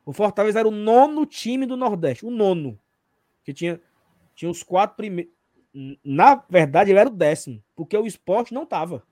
O 0.04 0.12
Fortaleza 0.12 0.58
era 0.58 0.68
o 0.68 0.72
nono 0.72 1.24
time 1.24 1.66
do 1.66 1.76
Nordeste, 1.76 2.26
o 2.26 2.30
nono. 2.30 2.78
Que 3.44 3.52
tinha, 3.52 3.80
tinha 4.34 4.50
os 4.50 4.62
quatro 4.62 4.96
primeiros. 4.96 5.32
Na 6.04 6.44
verdade, 6.48 6.90
ele 6.90 6.98
era 6.98 7.08
o 7.08 7.12
décimo, 7.12 7.62
porque 7.74 7.96
o 7.96 8.06
esporte 8.06 8.52
não 8.52 8.66
tava. 8.66 9.02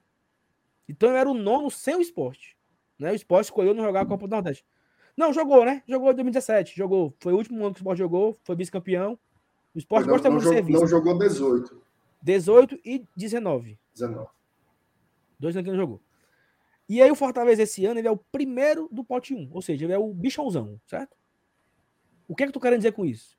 Então 0.89 1.09
ele 1.09 1.19
era 1.19 1.31
o 1.31 1.35
nono 1.35 1.71
sem 1.71 1.97
o 1.97 2.01
esporte. 2.01 2.57
Né? 2.99 3.13
O 3.13 3.15
esporte 3.15 3.45
escolheu 3.45 3.75
não 3.75 3.85
jogar 3.85 4.03
a 4.03 4.07
Copa 4.07 4.27
do 4.27 4.31
Nordeste. 4.31 4.65
Não, 5.17 5.33
jogou, 5.33 5.65
né? 5.65 5.83
Jogou 5.87 6.11
em 6.11 6.15
2017. 6.15 6.77
Jogou. 6.77 7.15
Foi 7.19 7.33
o 7.33 7.37
último 7.37 7.65
ano 7.65 7.75
que 7.75 7.81
o 7.81 7.83
esporte 7.83 7.99
jogou, 7.99 8.39
foi 8.43 8.57
vice-campeão. 8.57 9.19
O 9.75 9.79
esporte 9.79 10.07
não, 10.07 10.13
gosta 10.13 10.29
não, 10.29 10.37
muito 10.37 10.49
de 10.49 10.55
serviço. 10.55 10.81
Não 10.81 10.87
jogou 10.87 11.19
18. 11.19 11.81
18 12.23 12.81
e 12.85 13.05
19. 13.17 13.79
19. 13.95 14.29
Dois 15.39 15.57
anos 15.57 15.65
que 15.65 15.71
não 15.71 15.81
jogou. 15.81 16.01
E 16.89 17.01
aí 17.01 17.11
o 17.11 17.15
Fortaleza 17.15 17.63
esse 17.63 17.87
ano 17.87 18.01
ele 18.01 18.09
é 18.09 18.11
o 18.11 18.17
primeiro 18.17 18.89
do 18.91 19.05
pote 19.05 19.33
1, 19.33 19.49
ou 19.53 19.63
seja, 19.63 19.87
ele 19.87 19.93
é 19.93 19.99
o 19.99 20.13
bichãozão, 20.13 20.81
certo? 20.87 21.17
O 22.27 22.35
que 22.35 22.43
é 22.43 22.47
que 22.47 22.53
tu 22.53 22.59
querendo 22.59 22.81
dizer 22.81 22.93
com 22.93 23.07
isso? 23.07 23.39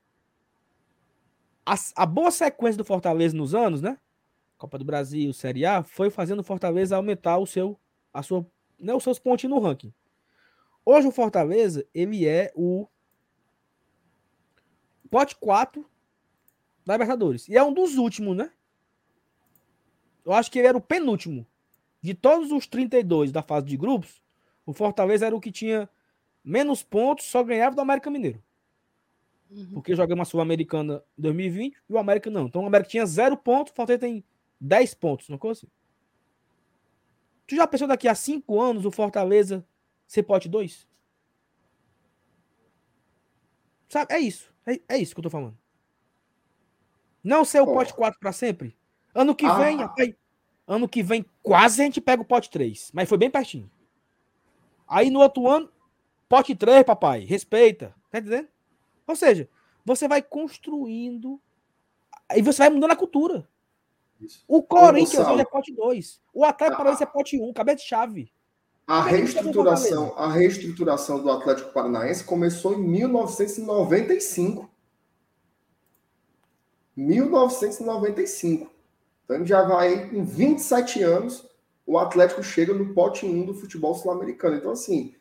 A, 1.64 1.74
a, 1.96 2.06
boa 2.06 2.30
sequência 2.30 2.78
do 2.78 2.84
Fortaleza 2.84 3.36
nos 3.36 3.54
anos, 3.54 3.80
né? 3.80 3.98
Copa 4.58 4.78
do 4.78 4.84
Brasil, 4.84 5.32
Série 5.32 5.64
A, 5.64 5.82
foi 5.82 6.10
fazendo 6.10 6.40
o 6.40 6.44
Fortaleza 6.44 6.96
aumentar 6.96 7.38
o 7.38 7.46
seu, 7.46 7.78
a 8.12 8.22
sua, 8.22 8.46
né, 8.78 8.94
os 8.94 9.02
seus 9.02 9.18
pontinhos 9.18 9.54
no 9.56 9.62
ranking. 9.62 9.92
Hoje 10.84 11.06
o 11.06 11.12
Fortaleza, 11.12 11.86
ele 11.94 12.26
é 12.26 12.52
o 12.54 12.86
pote 15.10 15.36
4 15.36 15.84
da 16.84 16.94
Libertadores. 16.94 17.48
E 17.48 17.56
é 17.56 17.62
um 17.62 17.72
dos 17.72 17.96
últimos, 17.96 18.36
né? 18.36 18.50
Eu 20.24 20.32
acho 20.32 20.50
que 20.50 20.58
ele 20.58 20.68
era 20.68 20.78
o 20.78 20.80
penúltimo. 20.80 21.46
De 22.00 22.14
todos 22.14 22.50
os 22.50 22.66
32 22.66 23.30
da 23.30 23.42
fase 23.42 23.66
de 23.66 23.76
grupos, 23.76 24.22
o 24.66 24.72
Fortaleza 24.72 25.26
era 25.26 25.36
o 25.36 25.40
que 25.40 25.52
tinha 25.52 25.88
menos 26.44 26.82
pontos, 26.82 27.26
só 27.26 27.44
ganhava 27.44 27.76
do 27.76 27.80
América 27.80 28.10
Mineiro. 28.10 28.42
Uhum. 29.52 29.74
Porque 29.74 29.94
jogamos 29.94 30.26
a 30.26 30.30
Sul-Americana 30.30 31.02
em 31.18 31.22
2020 31.22 31.76
e 31.88 31.92
o 31.92 31.98
América 31.98 32.30
não. 32.30 32.46
Então 32.46 32.62
o 32.62 32.66
América 32.66 32.90
tinha 32.90 33.04
zero 33.04 33.36
pontos, 33.36 33.72
o 33.72 33.76
Fortaleza 33.76 34.00
tem 34.00 34.24
10 34.60 34.94
pontos, 34.94 35.28
não 35.28 35.36
coisa 35.36 35.60
assim. 35.60 35.72
Tu 37.46 37.56
já 37.56 37.66
pensou 37.66 37.86
daqui 37.86 38.08
a 38.08 38.14
5 38.14 38.60
anos 38.60 38.86
o 38.86 38.90
Fortaleza 38.90 39.66
ser 40.06 40.22
pote 40.22 40.48
2? 40.48 40.88
Sabe? 43.88 44.14
É 44.14 44.18
isso. 44.18 44.52
É, 44.64 44.80
é, 44.88 44.98
isso 44.98 45.14
que 45.14 45.20
eu 45.20 45.24
tô 45.24 45.30
falando. 45.30 45.58
Não 47.22 47.44
ser 47.44 47.60
o 47.60 47.66
pote 47.66 47.92
4 47.92 48.18
para 48.18 48.32
sempre. 48.32 48.76
Ano 49.14 49.34
que 49.34 49.44
ah. 49.44 49.54
vem, 49.54 49.76
rapaz, 49.76 50.14
ano 50.66 50.88
que 50.88 51.02
vem 51.02 51.26
quase 51.42 51.82
a 51.82 51.84
gente 51.84 52.00
pega 52.00 52.22
o 52.22 52.24
pote 52.24 52.48
3, 52.48 52.90
mas 52.94 53.08
foi 53.08 53.18
bem 53.18 53.30
pertinho. 53.30 53.70
Aí 54.88 55.10
no 55.10 55.20
outro 55.20 55.46
ano, 55.46 55.70
pote 56.28 56.54
3, 56.54 56.84
papai, 56.84 57.24
respeita. 57.24 57.94
Tá 58.10 58.18
entendendo? 58.18 58.48
Ou 59.12 59.16
seja, 59.16 59.48
você 59.84 60.08
vai 60.08 60.22
construindo 60.22 61.38
e 62.34 62.40
você 62.40 62.58
vai 62.58 62.70
mudando 62.70 62.92
a 62.92 62.96
cultura. 62.96 63.46
Isso. 64.18 64.42
O 64.48 64.62
Corinthians 64.62 65.26
hoje 65.26 65.42
é 65.42 65.44
pote 65.44 65.74
2. 65.74 66.20
O 66.32 66.44
Atlético 66.44 66.74
ah. 66.74 66.78
Paranaense 66.78 67.02
é 67.02 67.06
pote 67.06 67.38
1, 67.38 67.48
um, 67.48 67.52
cabeça 67.52 67.78
de 67.78 67.84
chave. 67.84 68.32
A 68.86 69.02
reestruturação, 69.02 70.14
a 70.16 70.30
reestruturação 70.30 71.22
do 71.22 71.30
Atlético 71.30 71.72
Paranaense 71.72 72.24
começou 72.24 72.74
em 72.74 72.82
1995. 72.82 74.70
1995. 76.96 78.70
Então 79.24 79.44
já 79.46 79.62
vai 79.62 80.10
em 80.10 80.24
27 80.24 81.02
anos, 81.02 81.46
o 81.86 81.98
Atlético 81.98 82.42
chega 82.42 82.72
no 82.72 82.94
pote 82.94 83.26
1 83.26 83.46
do 83.46 83.54
futebol 83.54 83.94
sul-americano. 83.94 84.56
Então, 84.56 84.72
assim, 84.72 85.14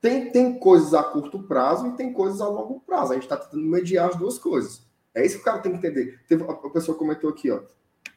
tem, 0.00 0.30
tem 0.30 0.58
coisas 0.58 0.94
a 0.94 1.02
curto 1.02 1.42
prazo 1.42 1.86
e 1.88 1.92
tem 1.92 2.12
coisas 2.12 2.40
a 2.40 2.48
longo 2.48 2.80
prazo. 2.80 3.12
A 3.12 3.14
gente 3.14 3.24
está 3.24 3.36
tentando 3.36 3.64
mediar 3.64 4.08
as 4.08 4.16
duas 4.16 4.38
coisas. 4.38 4.86
É 5.14 5.24
isso 5.24 5.36
que 5.36 5.42
o 5.42 5.44
cara 5.44 5.58
tem 5.58 5.72
que 5.72 5.78
entender. 5.78 6.20
Teve, 6.28 6.44
a, 6.44 6.52
a 6.52 6.70
pessoa 6.70 6.96
comentou 6.96 7.30
aqui, 7.30 7.50
ó. 7.50 7.60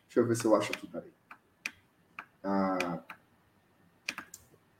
Deixa 0.06 0.20
eu 0.20 0.28
ver 0.28 0.36
se 0.36 0.46
eu 0.46 0.56
acho 0.56 0.72
aqui, 0.72 0.88
peraí. 0.88 1.12
Ah, 2.44 3.04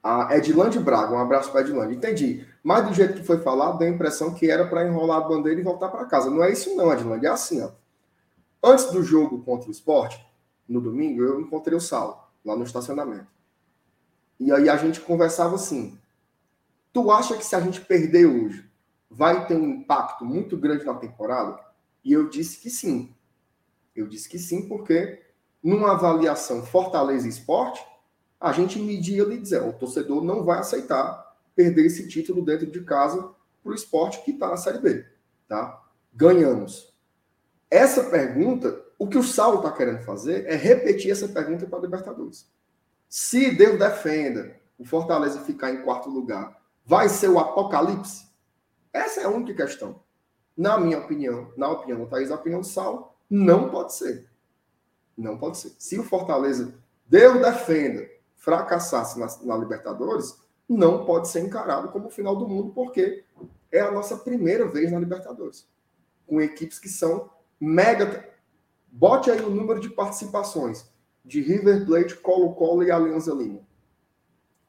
a 0.04 0.36
Edilande 0.38 0.80
Braga, 0.80 1.14
um 1.14 1.20
abraço 1.20 1.52
para 1.52 1.62
Edilande. 1.62 1.96
Entendi. 1.96 2.46
Mas 2.64 2.88
do 2.88 2.94
jeito 2.94 3.14
que 3.14 3.24
foi 3.24 3.40
falado, 3.40 3.78
deu 3.78 3.88
a 3.88 3.92
impressão 3.92 4.34
que 4.34 4.50
era 4.50 4.68
para 4.68 4.88
enrolar 4.88 5.18
a 5.18 5.28
bandeira 5.28 5.60
e 5.60 5.64
voltar 5.64 5.90
para 5.90 6.06
casa. 6.06 6.30
Não 6.30 6.44
é 6.44 6.52
isso, 6.52 6.76
não, 6.76 6.92
Edilande. 6.92 7.26
É 7.26 7.30
assim, 7.30 7.62
ó. 7.62 7.72
Antes 8.64 8.92
do 8.92 9.02
jogo 9.02 9.44
contra 9.44 9.68
o 9.68 9.72
esporte, 9.72 10.24
no 10.68 10.80
domingo, 10.80 11.24
eu 11.24 11.42
encontrei 11.42 11.76
o 11.76 11.82
Sal, 11.82 12.32
lá 12.46 12.56
no 12.56 12.64
estacionamento. 12.64 13.28
E 14.40 14.52
aí 14.52 14.70
a 14.70 14.78
gente 14.78 15.02
conversava 15.02 15.56
assim: 15.56 15.98
tu 16.94 17.12
acha 17.12 17.38
que 17.38 17.46
se 17.46 17.56
a 17.56 17.60
gente 17.60 17.82
perder 17.82 18.26
hoje, 18.26 18.70
vai 19.10 19.46
ter 19.48 19.56
um 19.56 19.68
impacto 19.68 20.26
muito 20.26 20.58
grande 20.58 20.86
na 20.86 20.94
temporada? 20.94 21.60
E 22.04 22.14
eu 22.14 22.30
disse 22.30 22.60
que 22.60 22.70
sim. 22.70 23.14
Eu 23.96 24.08
disse 24.08 24.28
que 24.30 24.40
sim, 24.40 24.68
porque 24.68 25.22
numa 25.62 25.92
avaliação 25.92 26.66
Fortaleza 26.66 27.28
Esporte, 27.28 27.84
a 28.40 28.52
gente 28.52 28.80
medir 28.80 29.22
ali 29.22 29.36
e 29.36 29.42
dizer, 29.42 29.62
o 29.62 29.74
torcedor 29.74 30.24
não 30.24 30.44
vai 30.44 30.60
aceitar 30.60 31.38
perder 31.56 31.86
esse 31.86 32.08
título 32.08 32.44
dentro 32.44 32.66
de 32.66 32.82
casa 32.82 33.30
para 33.62 33.72
o 33.72 33.76
esporte 33.76 34.24
que 34.24 34.32
está 34.32 34.48
na 34.48 34.58
Série 34.58 34.80
B. 34.80 35.06
Tá? 35.48 35.80
Ganhamos. 36.14 36.92
Essa 37.70 38.06
pergunta, 38.06 38.84
o 38.98 39.08
que 39.08 39.18
o 39.18 39.24
Saulo 39.24 39.58
está 39.58 39.72
querendo 39.72 40.04
fazer 40.04 40.46
é 40.48 40.56
repetir 40.56 41.12
essa 41.12 41.28
pergunta 41.28 41.68
para 41.68 41.78
a 41.78 41.82
Libertadores. 41.82 42.50
Se 43.08 43.52
Deus 43.52 43.78
defenda 43.78 44.56
o 44.78 44.86
Fortaleza 44.86 45.42
ficar 45.42 45.72
em 45.72 45.84
quarto 45.84 46.10
lugar, 46.10 46.60
vai 46.86 47.10
ser 47.10 47.30
o 47.30 47.40
apocalipse? 47.40 48.28
Essa 48.94 49.22
é 49.22 49.24
a 49.26 49.30
única 49.30 49.66
questão. 49.66 50.02
Na 50.56 50.78
minha 50.78 51.00
opinião, 51.00 51.52
na 51.56 51.70
opinião 51.70 52.00
do 52.00 52.08
Thaís, 52.08 52.30
na 52.30 52.36
opinião 52.36 52.62
do 52.62 52.68
Saulo, 52.68 53.12
não 53.30 53.70
pode 53.70 53.94
ser. 53.94 54.30
Não 55.18 55.38
pode 55.38 55.58
ser. 55.58 55.74
Se 55.78 55.98
o 55.98 56.04
Fortaleza, 56.04 56.74
Deus 57.08 57.42
defenda, 57.42 58.10
fracassasse 58.36 59.20
na, 59.20 59.28
na 59.44 59.58
Libertadores, 59.58 60.38
não 60.68 61.06
pode 61.06 61.28
ser 61.28 61.42
encarado 61.42 61.90
como 61.90 62.08
o 62.08 62.12
final 62.12 62.36
do 62.36 62.48
mundo, 62.48 62.72
porque 62.74 63.24
é 63.72 63.80
a 63.80 63.92
nossa 63.92 64.18
primeira 64.18 64.68
vez 64.68 64.92
na 64.92 65.00
Libertadores. 65.00 65.68
Com 66.28 66.42
equipes 66.42 66.80
que 66.80 66.90
são 66.90 67.30
mega. 67.60 68.30
Bote 68.92 69.32
aí 69.32 69.42
o 69.42 69.50
número 69.50 69.80
de 69.80 69.90
participações 69.90 70.92
de 71.24 71.42
River 71.42 71.86
Plate, 71.86 72.16
Colo-Colo 72.16 72.84
e 72.84 72.92
Alianza 72.92 73.34
Lima. 73.34 73.62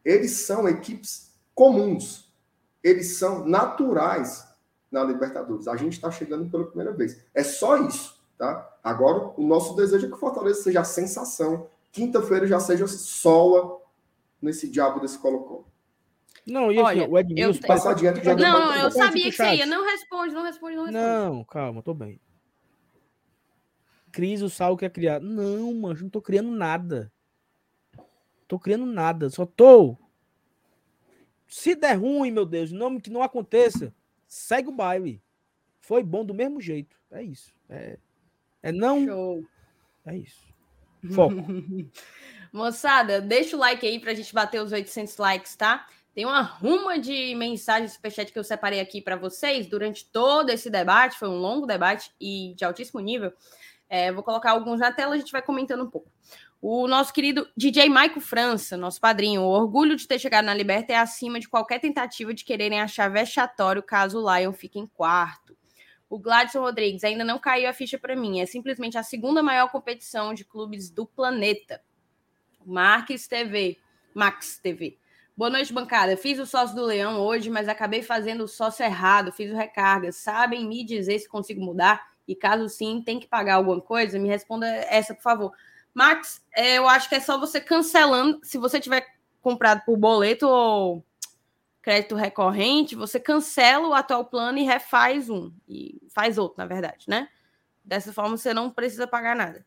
Eles 0.04 0.32
são 0.32 0.68
equipes 0.68 1.31
comuns. 1.54 2.32
Eles 2.82 3.16
são 3.16 3.46
naturais 3.46 4.48
na 4.90 5.02
Libertadores. 5.04 5.68
A 5.68 5.76
gente 5.76 5.94
está 5.94 6.10
chegando 6.10 6.50
pela 6.50 6.66
primeira 6.66 6.92
vez. 6.92 7.24
É 7.32 7.42
só 7.42 7.76
isso, 7.78 8.20
tá? 8.36 8.76
Agora, 8.82 9.32
o 9.36 9.46
nosso 9.46 9.74
desejo 9.74 10.06
é 10.06 10.08
que 10.08 10.14
o 10.14 10.18
Fortaleza 10.18 10.62
seja 10.62 10.80
a 10.80 10.84
sensação. 10.84 11.68
Quinta-feira 11.92 12.46
já 12.46 12.58
seja 12.58 12.86
sola 12.86 13.80
nesse 14.40 14.68
diabo 14.68 15.00
desse 15.00 15.18
Colo-Colo. 15.18 15.66
Não, 16.44 16.72
e 16.72 16.78
assim, 16.78 16.84
Olha, 16.84 17.08
o 17.08 17.18
Edmilson 17.18 17.60
eu... 17.62 17.66
passa 17.66 17.90
adiante 17.90 18.24
já 18.24 18.34
Não, 18.34 18.58
não 18.58 18.76
eu 18.76 18.90
sabia 18.90 19.30
que 19.30 19.36
você 19.36 19.54
ia. 19.54 19.66
Não 19.66 19.84
responde, 19.84 20.34
não 20.34 20.42
responde, 20.42 20.76
não 20.76 20.84
responde. 20.84 21.06
Não, 21.06 21.44
calma, 21.44 21.82
tô 21.82 21.94
bem. 21.94 22.20
Cris, 24.10 24.42
o 24.42 24.50
Sal 24.50 24.76
quer 24.76 24.90
criar. 24.90 25.20
Não, 25.20 25.72
mano, 25.74 26.00
não 26.02 26.10
tô 26.10 26.20
criando 26.20 26.50
nada. 26.50 27.10
Tô 28.46 28.58
criando 28.58 28.84
nada. 28.84 29.30
Só 29.30 29.46
tô. 29.46 29.96
Se 31.52 31.74
der 31.74 31.98
ruim, 31.98 32.30
meu 32.30 32.46
Deus, 32.46 32.72
não, 32.72 32.98
que 32.98 33.10
não 33.10 33.22
aconteça, 33.22 33.94
segue 34.26 34.70
o 34.70 34.72
baile. 34.72 35.22
Foi 35.80 36.02
bom 36.02 36.24
do 36.24 36.32
mesmo 36.32 36.62
jeito. 36.62 36.96
É 37.10 37.22
isso. 37.22 37.52
É, 37.68 37.98
é 38.62 38.72
não. 38.72 39.04
Show. 39.04 39.44
É 40.06 40.16
isso. 40.16 40.48
Foco. 41.14 41.34
Moçada, 42.50 43.20
deixa 43.20 43.54
o 43.54 43.58
like 43.58 43.86
aí 43.86 44.00
pra 44.00 44.14
gente 44.14 44.32
bater 44.32 44.62
os 44.62 44.72
800 44.72 45.14
likes, 45.18 45.54
tá? 45.54 45.86
Tem 46.14 46.24
uma 46.24 46.40
ruma 46.40 46.98
de 46.98 47.34
mensagens 47.34 47.92
superchat 47.92 48.32
que 48.32 48.38
eu 48.38 48.44
separei 48.44 48.80
aqui 48.80 49.02
para 49.02 49.16
vocês 49.16 49.66
durante 49.66 50.06
todo 50.06 50.48
esse 50.48 50.70
debate. 50.70 51.18
Foi 51.18 51.28
um 51.28 51.36
longo 51.36 51.66
debate 51.66 52.14
e 52.18 52.54
de 52.56 52.64
altíssimo 52.64 52.98
nível. 52.98 53.30
É, 53.90 54.10
vou 54.10 54.22
colocar 54.22 54.52
alguns 54.52 54.80
na 54.80 54.90
tela, 54.90 55.14
a 55.14 55.18
gente 55.18 55.30
vai 55.30 55.42
comentando 55.42 55.84
um 55.84 55.90
pouco. 55.90 56.10
O 56.64 56.86
nosso 56.86 57.12
querido 57.12 57.48
DJ 57.56 57.88
Maico 57.88 58.20
França, 58.20 58.76
nosso 58.76 59.00
padrinho, 59.00 59.42
o 59.42 59.48
orgulho 59.48 59.96
de 59.96 60.06
ter 60.06 60.20
chegado 60.20 60.44
na 60.44 60.54
Liberta 60.54 60.92
é 60.92 60.96
acima 60.96 61.40
de 61.40 61.48
qualquer 61.48 61.80
tentativa 61.80 62.32
de 62.32 62.44
quererem 62.44 62.80
achar 62.80 63.10
vexatório 63.10 63.82
caso 63.82 64.22
o 64.22 64.32
Lion 64.32 64.52
fique 64.52 64.78
em 64.78 64.86
quarto. 64.86 65.56
O 66.08 66.20
Gladson 66.20 66.60
Rodrigues 66.60 67.02
ainda 67.02 67.24
não 67.24 67.40
caiu 67.40 67.68
a 67.68 67.72
ficha 67.72 67.98
para 67.98 68.14
mim. 68.14 68.40
É 68.40 68.46
simplesmente 68.46 68.96
a 68.96 69.02
segunda 69.02 69.42
maior 69.42 69.72
competição 69.72 70.32
de 70.32 70.44
clubes 70.44 70.88
do 70.88 71.04
planeta. 71.04 71.82
Marques 72.64 73.26
TV, 73.26 73.78
Max 74.14 74.60
TV. 74.62 74.96
Boa 75.36 75.50
noite, 75.50 75.72
bancada. 75.72 76.16
Fiz 76.16 76.38
o 76.38 76.46
sócio 76.46 76.76
do 76.76 76.84
Leão 76.84 77.18
hoje, 77.18 77.50
mas 77.50 77.68
acabei 77.68 78.02
fazendo 78.02 78.44
o 78.44 78.48
sócio 78.48 78.84
errado. 78.84 79.32
Fiz 79.32 79.50
o 79.50 79.56
recarga. 79.56 80.12
Sabem 80.12 80.64
me 80.64 80.84
dizer 80.84 81.18
se 81.18 81.28
consigo 81.28 81.60
mudar? 81.60 82.06
E 82.28 82.36
caso 82.36 82.68
sim, 82.68 83.02
tem 83.04 83.18
que 83.18 83.26
pagar 83.26 83.56
alguma 83.56 83.80
coisa? 83.80 84.16
Me 84.16 84.28
responda 84.28 84.64
essa, 84.68 85.12
por 85.12 85.22
favor. 85.22 85.52
Max, 85.94 86.42
é, 86.54 86.78
eu 86.78 86.88
acho 86.88 87.08
que 87.08 87.14
é 87.14 87.20
só 87.20 87.38
você 87.38 87.60
cancelando. 87.60 88.40
Se 88.42 88.58
você 88.58 88.80
tiver 88.80 89.06
comprado 89.40 89.82
por 89.84 89.96
boleto 89.96 90.48
ou 90.48 91.04
crédito 91.82 92.14
recorrente, 92.14 92.94
você 92.94 93.18
cancela 93.18 93.88
o 93.88 93.94
atual 93.94 94.24
plano 94.24 94.58
e 94.58 94.62
refaz 94.62 95.28
um. 95.28 95.52
E 95.68 96.00
faz 96.14 96.38
outro, 96.38 96.58
na 96.58 96.66
verdade, 96.66 97.06
né? 97.08 97.28
Dessa 97.84 98.12
forma, 98.12 98.36
você 98.36 98.54
não 98.54 98.70
precisa 98.70 99.06
pagar 99.06 99.36
nada. 99.36 99.66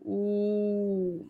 O 0.00 1.28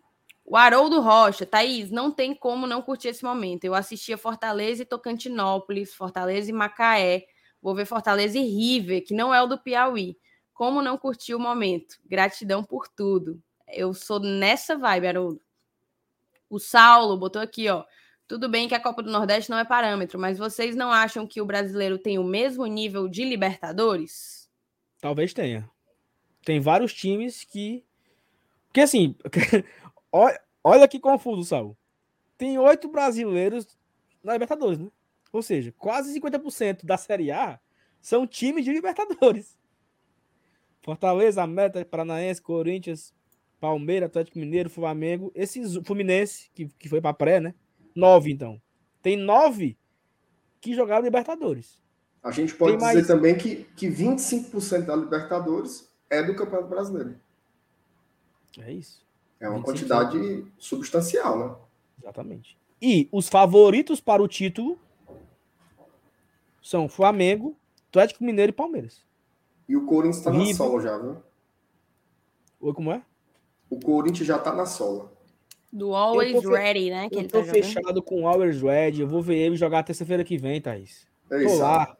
o 0.50 0.56
Haroldo 0.56 0.98
Rocha, 1.02 1.44
Thaís, 1.44 1.90
não 1.90 2.10
tem 2.10 2.34
como 2.34 2.66
não 2.66 2.80
curtir 2.80 3.08
esse 3.08 3.22
momento. 3.22 3.64
Eu 3.64 3.74
assistia 3.74 4.16
Fortaleza 4.16 4.82
e 4.82 4.86
Tocantinópolis, 4.86 5.94
Fortaleza 5.94 6.48
e 6.48 6.54
Macaé. 6.54 7.26
Vou 7.60 7.74
ver 7.74 7.84
Fortaleza 7.84 8.38
e 8.38 8.42
River, 8.42 9.04
que 9.04 9.12
não 9.12 9.34
é 9.34 9.42
o 9.42 9.46
do 9.46 9.58
Piauí. 9.58 10.16
Como 10.54 10.80
não 10.80 10.96
curtir 10.96 11.34
o 11.34 11.38
momento? 11.38 11.96
Gratidão 12.06 12.64
por 12.64 12.88
tudo. 12.88 13.38
Eu 13.70 13.92
sou 13.94 14.20
nessa 14.20 14.76
vibe, 14.76 15.06
Haroldo. 15.06 15.40
O 16.48 16.58
Saulo 16.58 17.16
botou 17.16 17.42
aqui, 17.42 17.68
ó. 17.68 17.84
Tudo 18.26 18.48
bem 18.48 18.68
que 18.68 18.74
a 18.74 18.80
Copa 18.80 19.02
do 19.02 19.10
Nordeste 19.10 19.50
não 19.50 19.58
é 19.58 19.64
parâmetro, 19.64 20.18
mas 20.18 20.38
vocês 20.38 20.76
não 20.76 20.92
acham 20.92 21.26
que 21.26 21.40
o 21.40 21.46
brasileiro 21.46 21.98
tem 21.98 22.18
o 22.18 22.24
mesmo 22.24 22.66
nível 22.66 23.08
de 23.08 23.24
Libertadores? 23.24 24.50
Talvez 25.00 25.32
tenha. 25.32 25.68
Tem 26.44 26.60
vários 26.60 26.92
times 26.92 27.44
que. 27.44 27.84
Porque 28.66 28.80
assim, 28.80 29.16
Olha, 30.70 30.88
que 30.88 30.98
confuso, 30.98 31.44
Saul. 31.44 31.76
Tem 32.36 32.58
oito 32.58 32.88
brasileiros 32.88 33.78
na 34.22 34.32
Libertadores, 34.32 34.78
né? 34.78 34.90
Ou 35.32 35.42
seja, 35.42 35.72
quase 35.76 36.18
50% 36.18 36.84
da 36.84 36.96
Série 36.96 37.30
A 37.30 37.60
são 38.00 38.26
times 38.26 38.64
de 38.64 38.72
Libertadores. 38.72 39.58
Fortaleza, 40.82 41.46
Meta, 41.46 41.84
Paranaense, 41.84 42.40
Corinthians, 42.40 43.14
Palmeiras, 43.60 44.08
Atlético 44.08 44.38
Mineiro, 44.38 44.70
Flamengo, 44.70 45.32
esses 45.34 45.76
Fluminense, 45.84 46.50
que, 46.54 46.66
que 46.78 46.88
foi 46.88 47.00
para 47.00 47.14
pré, 47.14 47.40
né? 47.40 47.54
Nove, 47.94 48.30
então. 48.30 48.60
Tem 49.02 49.16
nove 49.16 49.76
que 50.60 50.74
jogaram 50.74 51.04
Libertadores. 51.04 51.80
A 52.22 52.30
gente 52.30 52.54
pode 52.54 52.76
Tem 52.76 52.86
dizer 52.86 52.94
mais... 52.94 53.06
também 53.06 53.36
que, 53.36 53.64
que 53.76 53.88
25% 53.88 54.84
da 54.84 54.96
Libertadores 54.96 55.90
é 56.10 56.22
do 56.22 56.34
Campeonato 56.34 56.68
Brasileiro. 56.68 57.16
É 58.58 58.72
isso. 58.72 59.06
É 59.40 59.48
uma 59.48 59.62
quantidade 59.62 60.44
substancial, 60.58 61.38
né? 61.38 61.56
Exatamente. 62.00 62.58
E 62.82 63.08
os 63.12 63.28
favoritos 63.28 64.00
para 64.00 64.22
o 64.22 64.28
título 64.28 64.78
são 66.62 66.88
Flamengo, 66.88 67.56
Atlético 67.88 68.24
Mineiro 68.24 68.50
e 68.50 68.54
Palmeiras. 68.54 69.04
E 69.68 69.76
o 69.76 69.84
Corinthians 69.86 70.18
está 70.18 70.32
na 70.32 70.54
sola 70.54 70.80
já, 70.80 70.98
viu? 70.98 71.16
Oi, 72.60 72.72
como 72.72 72.92
é? 72.92 73.02
O 73.70 73.78
Corinthians 73.78 74.26
já 74.26 74.36
está 74.36 74.52
na 74.52 74.66
sola. 74.66 75.12
Do 75.72 75.94
Always 75.94 76.42
Ready, 76.44 76.90
né? 76.90 77.08
Que 77.10 77.18
eu 77.18 77.28
tô 77.28 77.42
tá 77.42 77.52
fechado 77.52 78.02
com 78.02 78.22
o 78.22 78.28
Always 78.28 78.62
Ready. 78.62 79.02
Eu 79.02 79.08
vou 79.08 79.20
ver 79.20 79.36
ele 79.36 79.56
jogar 79.56 79.82
terça-feira 79.82 80.24
que 80.24 80.38
vem, 80.38 80.60
Thaís. 80.60 81.06
Ei, 81.30 81.44
tô 81.44 81.50
Sal. 81.50 81.58
lá. 81.58 81.96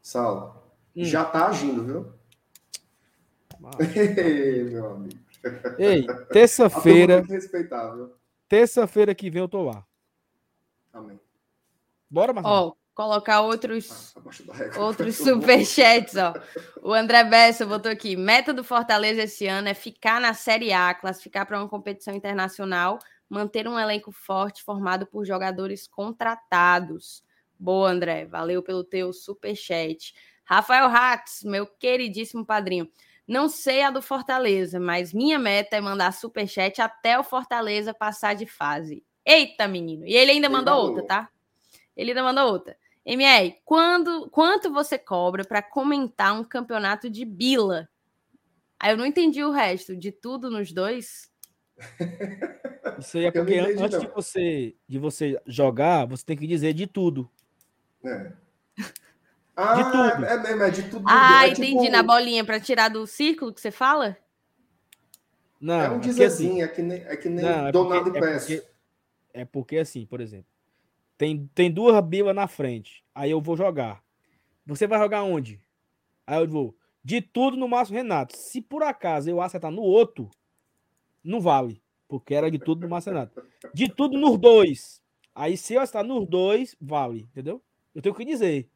Sal. 0.00 0.72
Hum. 0.96 1.04
Já 1.04 1.24
tá 1.24 1.48
agindo, 1.48 1.84
viu? 1.84 2.12
Ei, 4.16 4.64
meu 4.64 4.90
amigo. 4.92 5.18
Ei, 5.78 6.06
terça-feira. 6.32 7.24
Terça-feira 8.48 9.14
que 9.14 9.30
vem 9.30 9.42
eu 9.42 9.48
tô 9.48 9.62
lá. 9.62 9.84
Amém. 10.92 11.18
Bora, 12.08 12.32
Marcelo. 12.32 12.54
Ó, 12.54 12.74
colocar 13.00 13.40
outros, 13.40 14.14
ah, 14.14 14.80
outros 14.80 15.16
superchats, 15.16 16.16
ó. 16.16 16.34
O 16.82 16.92
André 16.92 17.24
Bessa 17.24 17.64
botou 17.64 17.90
aqui: 17.90 18.14
meta 18.14 18.52
do 18.52 18.62
Fortaleza 18.62 19.22
esse 19.22 19.46
ano 19.46 19.68
é 19.68 19.74
ficar 19.74 20.20
na 20.20 20.34
Série 20.34 20.70
A, 20.70 20.92
classificar 20.92 21.46
para 21.46 21.58
uma 21.58 21.68
competição 21.68 22.14
internacional, 22.14 22.98
manter 23.28 23.66
um 23.66 23.78
elenco 23.78 24.12
forte 24.12 24.62
formado 24.62 25.06
por 25.06 25.24
jogadores 25.24 25.86
contratados. 25.86 27.24
Boa, 27.58 27.90
André. 27.90 28.26
Valeu 28.26 28.62
pelo 28.62 28.84
teu 28.84 29.14
superchat. 29.14 30.14
Rafael 30.44 30.88
Ratz, 30.88 31.42
meu 31.42 31.66
queridíssimo 31.66 32.44
padrinho. 32.44 32.86
Não 33.26 33.48
sei 33.48 33.82
a 33.82 33.90
do 33.90 34.02
Fortaleza, 34.02 34.78
mas 34.78 35.14
minha 35.14 35.38
meta 35.38 35.76
é 35.76 35.80
mandar 35.80 36.12
superchat 36.12 36.82
até 36.82 37.18
o 37.18 37.24
Fortaleza 37.24 37.94
passar 37.94 38.34
de 38.34 38.44
fase. 38.44 39.02
Eita, 39.24 39.66
menino. 39.68 40.06
E 40.06 40.14
ele 40.14 40.32
ainda 40.32 40.48
ele 40.48 40.54
mandou 40.54 40.74
outra, 40.74 41.06
tá? 41.06 41.28
Ele 41.96 42.10
ainda 42.10 42.22
mandou 42.22 42.50
outra. 42.50 42.76
MR, 43.04 43.56
quando, 43.64 44.28
quanto 44.30 44.72
você 44.72 44.98
cobra 44.98 45.44
para 45.44 45.62
comentar 45.62 46.38
um 46.38 46.44
campeonato 46.44 47.08
de 47.08 47.24
bila? 47.24 47.88
Aí 48.78 48.92
eu 48.92 48.96
não 48.96 49.06
entendi 49.06 49.42
o 49.42 49.50
resto. 49.50 49.96
De 49.96 50.12
tudo 50.12 50.50
nos 50.50 50.72
dois? 50.72 51.30
Isso 52.98 53.18
aí 53.18 53.26
é 53.26 53.30
porque 53.30 53.58
entendi, 53.58 53.82
antes 53.82 54.00
de 54.00 54.06
você, 54.08 54.76
de 54.86 54.98
você 54.98 55.40
jogar, 55.46 56.06
você 56.06 56.24
tem 56.24 56.36
que 56.36 56.46
dizer 56.46 56.72
de 56.72 56.86
tudo. 56.86 57.30
É. 58.04 58.32
Ah, 59.62 59.74
de 59.74 59.84
tudo. 59.84 60.24
É 60.24 60.38
mesmo, 60.38 60.62
é 60.62 60.70
de 60.70 60.82
tudo. 60.84 61.04
Ah, 61.06 61.44
é 61.44 61.50
entendi. 61.50 61.80
Tipo... 61.80 61.90
Na 61.90 62.02
bolinha 62.02 62.42
para 62.42 62.58
tirar 62.58 62.88
do 62.88 63.06
círculo 63.06 63.52
que 63.52 63.60
você 63.60 63.70
fala? 63.70 64.16
Não, 65.60 65.80
é 65.80 65.90
um 65.90 66.00
dizezinho, 66.00 66.52
assim, 66.52 66.62
é 66.62 66.68
que 66.68 66.80
nem, 66.80 66.98
é 67.02 67.16
que 67.16 67.28
nem 67.28 67.44
não, 67.44 67.66
é 67.66 67.72
Donado 67.72 68.10
porque, 68.10 68.18
é 68.18 68.38
porque, 68.38 68.64
É 69.34 69.44
porque, 69.44 69.76
assim, 69.76 70.06
por 70.06 70.22
exemplo, 70.22 70.50
tem, 71.20 71.46
tem 71.54 71.70
duas 71.70 72.02
bilas 72.02 72.34
na 72.34 72.48
frente. 72.48 73.04
Aí 73.14 73.30
eu 73.30 73.42
vou 73.42 73.54
jogar. 73.54 74.02
Você 74.64 74.86
vai 74.86 74.98
jogar 74.98 75.22
onde? 75.22 75.60
Aí 76.26 76.40
eu 76.40 76.48
vou. 76.48 76.74
De 77.04 77.20
tudo 77.20 77.58
no 77.58 77.68
Márcio 77.68 77.94
Renato. 77.94 78.34
Se 78.34 78.62
por 78.62 78.82
acaso 78.82 79.28
eu 79.28 79.42
acertar 79.42 79.70
no 79.70 79.82
outro, 79.82 80.30
não 81.22 81.38
vale. 81.38 81.82
Porque 82.08 82.34
era 82.34 82.50
de 82.50 82.58
tudo 82.58 82.80
no 82.80 82.88
Márcio 82.88 83.12
Renato. 83.12 83.44
De 83.74 83.86
tudo 83.86 84.16
nos 84.16 84.38
dois. 84.38 85.02
Aí 85.34 85.58
se 85.58 85.74
eu 85.74 85.82
acertar 85.82 86.04
nos 86.04 86.26
dois, 86.26 86.74
vale. 86.80 87.28
Entendeu? 87.30 87.62
Eu 87.94 88.00
tenho 88.00 88.14
que 88.14 88.24
dizer. 88.24 88.70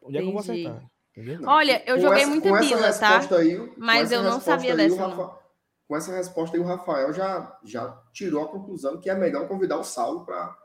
Onde 0.00 0.16
Entendi. 0.16 0.16
é 0.16 0.20
que 0.22 0.28
eu 0.28 0.32
vou 0.32 0.40
acertar? 0.40 0.90
Entendeu? 1.14 1.40
Olha, 1.46 1.82
eu 1.84 1.96
com 1.96 2.00
joguei 2.00 2.22
essa, 2.22 2.30
muita 2.30 2.58
bila, 2.58 2.92
tá? 2.94 3.36
Aí, 3.36 3.72
Mas 3.76 4.10
eu 4.10 4.22
não 4.22 4.40
sabia 4.40 4.74
dessa. 4.74 5.08
Rafa, 5.08 5.38
com 5.86 5.94
essa 5.94 6.16
resposta 6.16 6.56
aí, 6.56 6.62
o 6.62 6.66
Rafael 6.66 7.12
já, 7.12 7.58
já 7.62 8.02
tirou 8.14 8.42
a 8.42 8.48
conclusão 8.48 8.98
que 8.98 9.10
é 9.10 9.14
melhor 9.14 9.46
convidar 9.46 9.76
o 9.76 9.84
Saulo 9.84 10.24
para 10.24 10.61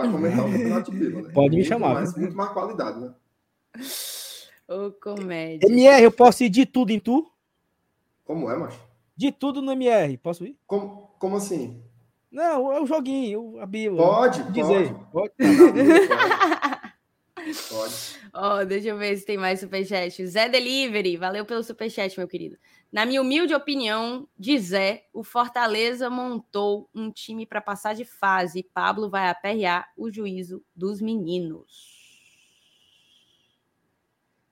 comentar 0.00 0.46
o 0.46 0.50
campeonato 0.50 0.90
de 0.90 0.96
bila. 0.96 1.22
Né? 1.22 1.30
Pode 1.34 1.50
me 1.50 1.56
muito 1.56 1.68
chamar. 1.68 1.94
Mais, 1.94 2.16
muito 2.16 2.36
mais 2.36 2.50
qualidade, 2.52 3.00
né? 3.00 3.14
Ô, 4.68 4.90
comédia. 4.92 5.66
MR, 5.68 6.02
eu 6.02 6.12
posso 6.12 6.42
ir 6.44 6.48
de 6.48 6.64
tudo 6.64 6.90
em 6.90 6.98
tu? 6.98 7.30
Como 8.24 8.50
é, 8.50 8.56
macho? 8.56 8.80
De 9.14 9.30
tudo 9.30 9.60
no 9.60 9.72
MR, 9.72 10.16
posso 10.16 10.44
ir? 10.46 10.56
Como, 10.66 11.10
como 11.18 11.36
assim? 11.36 11.82
Não, 12.30 12.72
é 12.72 12.80
o 12.80 12.86
joguinho, 12.86 13.60
a 13.60 13.66
bila. 13.66 14.02
Pode, 14.02 14.42
dizer. 14.52 14.94
pode. 15.12 15.32
pode. 15.36 16.81
Pode. 17.68 17.94
oh, 18.34 18.64
deixa 18.64 18.88
eu 18.88 18.98
ver 18.98 19.16
se 19.16 19.24
tem 19.24 19.36
mais 19.36 19.60
superchat. 19.60 20.26
Zé 20.26 20.48
Delivery, 20.48 21.16
valeu 21.16 21.44
pelo 21.44 21.62
superchat, 21.62 22.16
meu 22.18 22.28
querido. 22.28 22.56
Na 22.92 23.06
minha 23.06 23.22
humilde 23.22 23.54
opinião, 23.54 24.28
de 24.38 24.58
Zé, 24.58 25.06
o 25.12 25.24
Fortaleza 25.24 26.10
montou 26.10 26.90
um 26.94 27.10
time 27.10 27.46
para 27.46 27.60
passar 27.60 27.94
de 27.94 28.04
fase 28.04 28.62
Pablo 28.74 29.08
vai 29.08 29.28
aperrear 29.28 29.90
o 29.96 30.10
juízo 30.10 30.62
dos 30.76 31.00
meninos. 31.00 32.02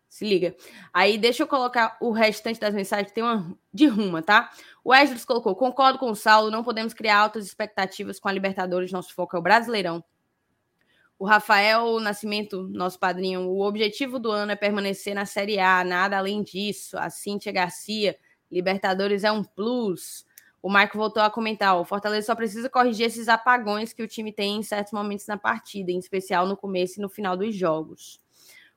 Se 0.08 0.24
liga. 0.24 0.54
Aí 0.92 1.16
deixa 1.16 1.42
eu 1.42 1.46
colocar 1.46 1.96
o 2.00 2.10
restante 2.10 2.58
das 2.58 2.74
mensagens, 2.74 3.08
que 3.08 3.14
tem 3.14 3.24
uma 3.24 3.56
de 3.72 3.86
ruma, 3.86 4.22
tá? 4.22 4.50
O 4.82 4.92
Esdras 4.92 5.24
colocou: 5.24 5.54
concordo 5.54 5.98
com 5.98 6.10
o 6.10 6.16
Saulo, 6.16 6.50
não 6.50 6.64
podemos 6.64 6.92
criar 6.92 7.18
altas 7.18 7.46
expectativas 7.46 8.18
com 8.18 8.28
a 8.28 8.32
Libertadores, 8.32 8.92
nosso 8.92 9.14
foco 9.14 9.36
é 9.36 9.38
o 9.38 9.42
Brasileirão. 9.42 10.04
O 11.20 11.26
Rafael 11.26 12.00
Nascimento, 12.00 12.66
nosso 12.72 12.98
padrinho, 12.98 13.42
o 13.42 13.60
objetivo 13.60 14.18
do 14.18 14.30
ano 14.30 14.52
é 14.52 14.56
permanecer 14.56 15.14
na 15.14 15.26
Série 15.26 15.58
A, 15.58 15.84
nada 15.84 16.16
além 16.16 16.42
disso. 16.42 16.96
A 16.96 17.10
Cíntia 17.10 17.52
Garcia, 17.52 18.16
Libertadores 18.50 19.22
é 19.22 19.30
um 19.30 19.44
plus. 19.44 20.24
O 20.62 20.70
Marco 20.70 20.96
voltou 20.96 21.22
a 21.22 21.28
comentar: 21.28 21.78
o 21.78 21.84
Fortaleza 21.84 22.28
só 22.28 22.34
precisa 22.34 22.70
corrigir 22.70 23.04
esses 23.04 23.28
apagões 23.28 23.92
que 23.92 24.02
o 24.02 24.08
time 24.08 24.32
tem 24.32 24.56
em 24.56 24.62
certos 24.62 24.94
momentos 24.94 25.26
na 25.26 25.36
partida, 25.36 25.92
em 25.92 25.98
especial 25.98 26.46
no 26.46 26.56
começo 26.56 26.98
e 26.98 27.02
no 27.02 27.10
final 27.10 27.36
dos 27.36 27.54
jogos. 27.54 28.18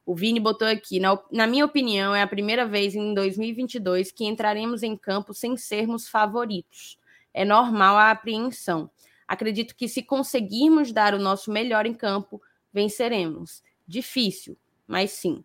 O 0.06 0.14
Vini 0.14 0.42
botou 0.42 0.68
aqui: 0.68 1.00
na, 1.00 1.18
na 1.32 1.48
minha 1.48 1.64
opinião, 1.64 2.14
é 2.14 2.22
a 2.22 2.28
primeira 2.28 2.66
vez 2.66 2.94
em 2.94 3.14
2022 3.14 4.12
que 4.12 4.26
entraremos 4.26 4.84
em 4.84 4.98
campo 4.98 5.34
sem 5.34 5.56
sermos 5.56 6.10
favoritos. 6.10 7.00
É 7.34 7.46
normal 7.46 7.96
a 7.96 8.12
apreensão. 8.12 8.92
Acredito 9.34 9.76
que 9.76 9.88
se 9.88 10.04
conseguirmos 10.04 10.92
dar 10.92 11.16
o 11.16 11.20
nosso 11.20 11.52
melhor 11.52 11.88
em 11.88 11.94
campo, 11.94 12.40
venceremos. 12.72 13.64
Difícil, 13.88 14.56
mas 14.86 15.10
sim. 15.10 15.44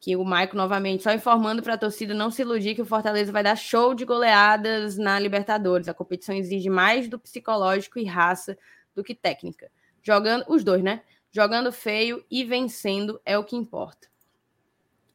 Que 0.00 0.16
o 0.16 0.24
Maico 0.24 0.56
novamente 0.56 1.04
só 1.04 1.12
informando 1.12 1.62
para 1.62 1.74
a 1.74 1.78
torcida 1.78 2.12
não 2.12 2.28
se 2.28 2.42
iludir 2.42 2.74
que 2.74 2.82
o 2.82 2.86
Fortaleza 2.86 3.30
vai 3.30 3.44
dar 3.44 3.54
show 3.54 3.94
de 3.94 4.04
goleadas 4.04 4.98
na 4.98 5.16
Libertadores. 5.16 5.88
A 5.88 5.94
competição 5.94 6.34
exige 6.34 6.68
mais 6.68 7.08
do 7.08 7.20
psicológico 7.20 8.00
e 8.00 8.04
raça 8.04 8.58
do 8.96 9.04
que 9.04 9.14
técnica. 9.14 9.70
Jogando 10.02 10.44
os 10.48 10.64
dois, 10.64 10.82
né? 10.82 11.02
Jogando 11.30 11.70
feio 11.70 12.24
e 12.28 12.44
vencendo 12.44 13.20
é 13.24 13.38
o 13.38 13.44
que 13.44 13.54
importa. 13.54 14.08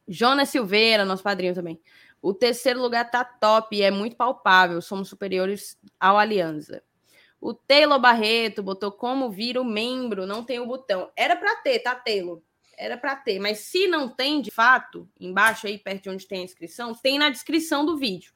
Jonas 0.08 0.48
Silveira, 0.48 1.04
nosso 1.04 1.22
padrinho 1.22 1.54
também. 1.54 1.78
O 2.22 2.32
terceiro 2.32 2.80
lugar 2.80 3.10
tá 3.10 3.22
top 3.22 3.76
e 3.76 3.82
é 3.82 3.90
muito 3.90 4.16
palpável. 4.16 4.80
Somos 4.80 5.10
superiores 5.10 5.78
ao 6.00 6.16
Aliança. 6.16 6.82
O 7.40 7.54
Taylor 7.54 8.00
Barreto 8.00 8.62
botou 8.62 8.90
como 8.90 9.30
vir 9.30 9.58
o 9.58 9.64
membro, 9.64 10.26
não 10.26 10.42
tem 10.42 10.58
o 10.58 10.66
botão. 10.66 11.10
Era 11.16 11.36
para 11.36 11.56
ter, 11.56 11.78
tá, 11.78 11.94
Taylor? 11.94 12.40
Era 12.76 12.96
para 12.96 13.16
ter, 13.16 13.40
mas 13.40 13.58
se 13.58 13.88
não 13.88 14.08
tem 14.08 14.40
de 14.40 14.50
fato, 14.50 15.08
embaixo 15.18 15.66
aí 15.66 15.78
perto 15.78 16.04
de 16.04 16.10
onde 16.10 16.26
tem 16.26 16.40
a 16.40 16.44
inscrição, 16.44 16.94
tem 16.94 17.18
na 17.18 17.28
descrição 17.28 17.84
do 17.84 17.96
vídeo. 17.96 18.32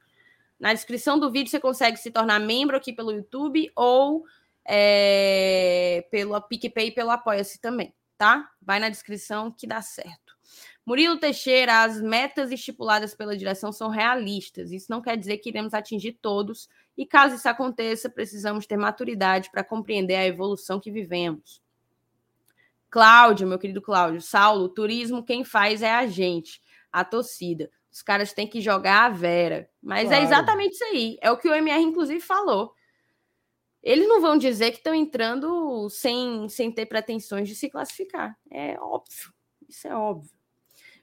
Na 0.59 0.73
descrição 0.73 1.19
do 1.19 1.31
vídeo 1.31 1.51
você 1.51 1.61
consegue 1.61 1.97
se 1.97 2.11
tornar 2.11 2.41
membro 2.41 2.77
aqui 2.77 2.93
pelo 2.93 3.13
YouTube 3.13 3.71
ou 3.75 4.25
é, 4.65 6.07
pelo 6.11 6.41
PicPay 6.41 6.89
e 6.89 6.93
pelo 6.93 7.11
Apoia-se 7.11 7.61
também, 7.61 7.95
tá? 8.17 8.49
Vai 8.61 8.79
na 8.79 8.89
descrição 8.89 9.51
que 9.51 9.67
dá 9.67 9.83
certo. 9.83 10.37
Murilo 10.85 11.17
Teixeira, 11.17 11.83
as 11.83 12.01
metas 12.01 12.51
estipuladas 12.51 13.15
pela 13.15 13.37
direção 13.37 13.73
são 13.73 13.89
realistas. 13.89 14.73
Isso 14.73 14.91
não 14.91 15.01
quer 15.01 15.17
dizer 15.17 15.39
que 15.39 15.49
iremos 15.49 15.75
atingir 15.75 16.19
todos, 16.21 16.69
e 16.97 17.07
caso 17.07 17.37
isso 17.37 17.49
aconteça, 17.49 18.11
precisamos 18.11 18.67
ter 18.67 18.77
maturidade 18.77 19.51
para 19.51 19.65
compreender 19.65 20.17
a 20.17 20.27
evolução 20.27 20.79
que 20.79 20.91
vivemos. 20.91 21.63
Cláudio, 22.91 23.49
meu 23.49 23.59
querido 23.59 23.81
Cláudio, 23.81 24.21
Saulo, 24.21 24.69
turismo 24.69 25.25
quem 25.25 25.45
faz 25.45 25.83
é 25.83 25.91
a 25.91 26.07
gente, 26.07 26.61
a 26.93 27.03
torcida. 27.03 27.71
Os 27.91 28.03
caras 28.03 28.33
têm 28.33 28.47
que 28.47 28.61
jogar 28.61 29.05
a 29.05 29.09
Vera. 29.09 29.69
Mas 29.83 30.05
é 30.05 30.09
claro. 30.09 30.23
é 30.23 30.27
exatamente 30.27 30.73
isso 30.73 30.85
aí. 30.85 31.19
É 31.21 31.31
o 31.31 31.37
que 31.37 31.49
o 31.49 31.55
MR, 31.55 31.83
inclusive, 31.83 32.21
falou. 32.21 32.75
Eles 33.83 34.09
não 34.09 34.21
vão 34.21 34.39
dizer 34.39 34.71
que 34.71 34.79
estão 34.79 34.95
entrando 34.95 35.89
sem, 35.91 36.49
sem 36.49 36.71
ter 36.71 36.87
pretensões 36.87 37.49
de 37.49 37.55
se 37.55 37.69
classificar. 37.69 38.39
É 38.51 38.79
óbvio. 38.81 39.33
Isso 39.69 39.89
é 39.89 39.95
óbvio. 39.95 40.31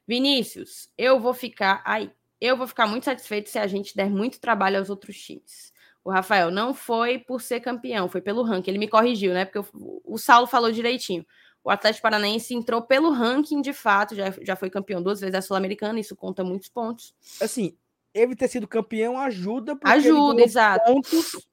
Vinícius, 0.08 0.90
eu 0.98 1.20
vou 1.20 1.34
ficar 1.34 1.84
aí. 1.86 2.12
Eu 2.42 2.56
vou 2.56 2.66
ficar 2.66 2.88
muito 2.88 3.04
satisfeito 3.04 3.50
se 3.50 3.60
a 3.60 3.68
gente 3.68 3.96
der 3.96 4.10
muito 4.10 4.40
trabalho 4.40 4.80
aos 4.80 4.90
outros 4.90 5.20
times. 5.20 5.69
O 6.04 6.12
Rafael 6.12 6.50
não 6.50 6.74
foi 6.74 7.20
por 7.20 7.42
ser 7.42 7.60
campeão, 7.60 8.08
foi 8.08 8.22
pelo 8.22 8.44
ranking. 8.44 8.72
Ele 8.72 8.80
me 8.80 8.88
corrigiu, 8.88 9.34
né? 9.34 9.46
Porque 9.46 9.60
o, 9.60 10.02
o 10.06 10.18
Saulo 10.18 10.48
falou 10.48 10.72
direitinho. 10.72 11.26
O 11.64 11.70
Atlético 11.70 12.04
Paranaense 12.04 12.54
entrou 12.54 12.82
pelo 12.82 13.12
ranking, 13.12 13.62
de 13.62 13.74
fato, 13.74 14.16
já, 14.16 14.34
já 14.42 14.56
foi 14.56 14.70
campeão 14.70 15.04
duas 15.04 15.20
vezes 15.20 15.34
da 15.34 15.42
Sul-Americana, 15.42 16.00
isso 16.00 16.16
conta 16.16 16.44
muitos 16.44 16.70
pontos. 16.70 17.14
Assim, 17.42 17.78
ele 18.14 18.36
ter 18.36 18.48
sido 18.48 18.68
campeão 18.68 19.20
ajuda 19.20 19.76
porque 19.76 19.92
ajuda, 19.92 20.42
exato. 20.42 20.86
pontos 20.86 21.48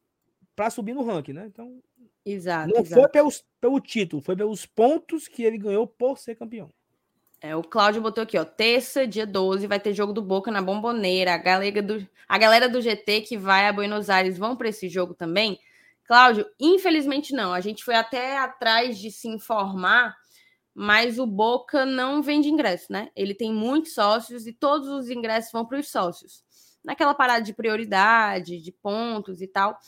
para 0.54 0.70
subir 0.70 0.94
no 0.94 1.04
ranking, 1.04 1.32
né? 1.32 1.46
Então, 1.46 1.82
exato, 2.24 2.72
não 2.72 2.80
exato. 2.80 3.02
foi 3.02 3.10
pelos, 3.10 3.44
pelo 3.60 3.80
título, 3.80 4.22
foi 4.22 4.36
pelos 4.36 4.64
pontos 4.64 5.28
que 5.28 5.42
ele 5.42 5.58
ganhou 5.58 5.86
por 5.86 6.18
ser 6.18 6.36
campeão. 6.36 6.72
É, 7.40 7.54
o 7.54 7.62
Cláudio 7.62 8.00
botou 8.00 8.22
aqui, 8.22 8.38
ó. 8.38 8.44
Terça, 8.44 9.06
dia 9.06 9.26
12, 9.26 9.66
vai 9.66 9.78
ter 9.78 9.92
jogo 9.92 10.12
do 10.12 10.22
Boca 10.22 10.50
na 10.50 10.62
Bomboneira. 10.62 11.34
A 11.34 11.38
galera 11.38 11.82
do, 11.82 12.08
a 12.26 12.38
galera 12.38 12.68
do 12.68 12.80
GT 12.80 13.22
que 13.22 13.36
vai 13.36 13.68
a 13.68 13.72
Buenos 13.72 14.08
Aires 14.08 14.38
vão 14.38 14.56
para 14.56 14.68
esse 14.68 14.88
jogo 14.88 15.14
também? 15.14 15.58
Cláudio, 16.04 16.46
infelizmente 16.58 17.34
não. 17.34 17.52
A 17.52 17.60
gente 17.60 17.84
foi 17.84 17.94
até 17.94 18.38
atrás 18.38 18.98
de 18.98 19.10
se 19.10 19.28
informar, 19.28 20.16
mas 20.74 21.18
o 21.18 21.26
Boca 21.26 21.84
não 21.84 22.22
vende 22.22 22.48
ingresso, 22.48 22.90
né? 22.90 23.10
Ele 23.14 23.34
tem 23.34 23.52
muitos 23.52 23.92
sócios 23.94 24.46
e 24.46 24.52
todos 24.52 24.88
os 24.88 25.10
ingressos 25.10 25.52
vão 25.52 25.66
para 25.66 25.78
os 25.78 25.90
sócios. 25.90 26.42
Naquela 26.82 27.14
parada 27.14 27.42
de 27.42 27.52
prioridade, 27.52 28.62
de 28.62 28.72
pontos 28.72 29.42
e 29.42 29.46
tal. 29.46 29.78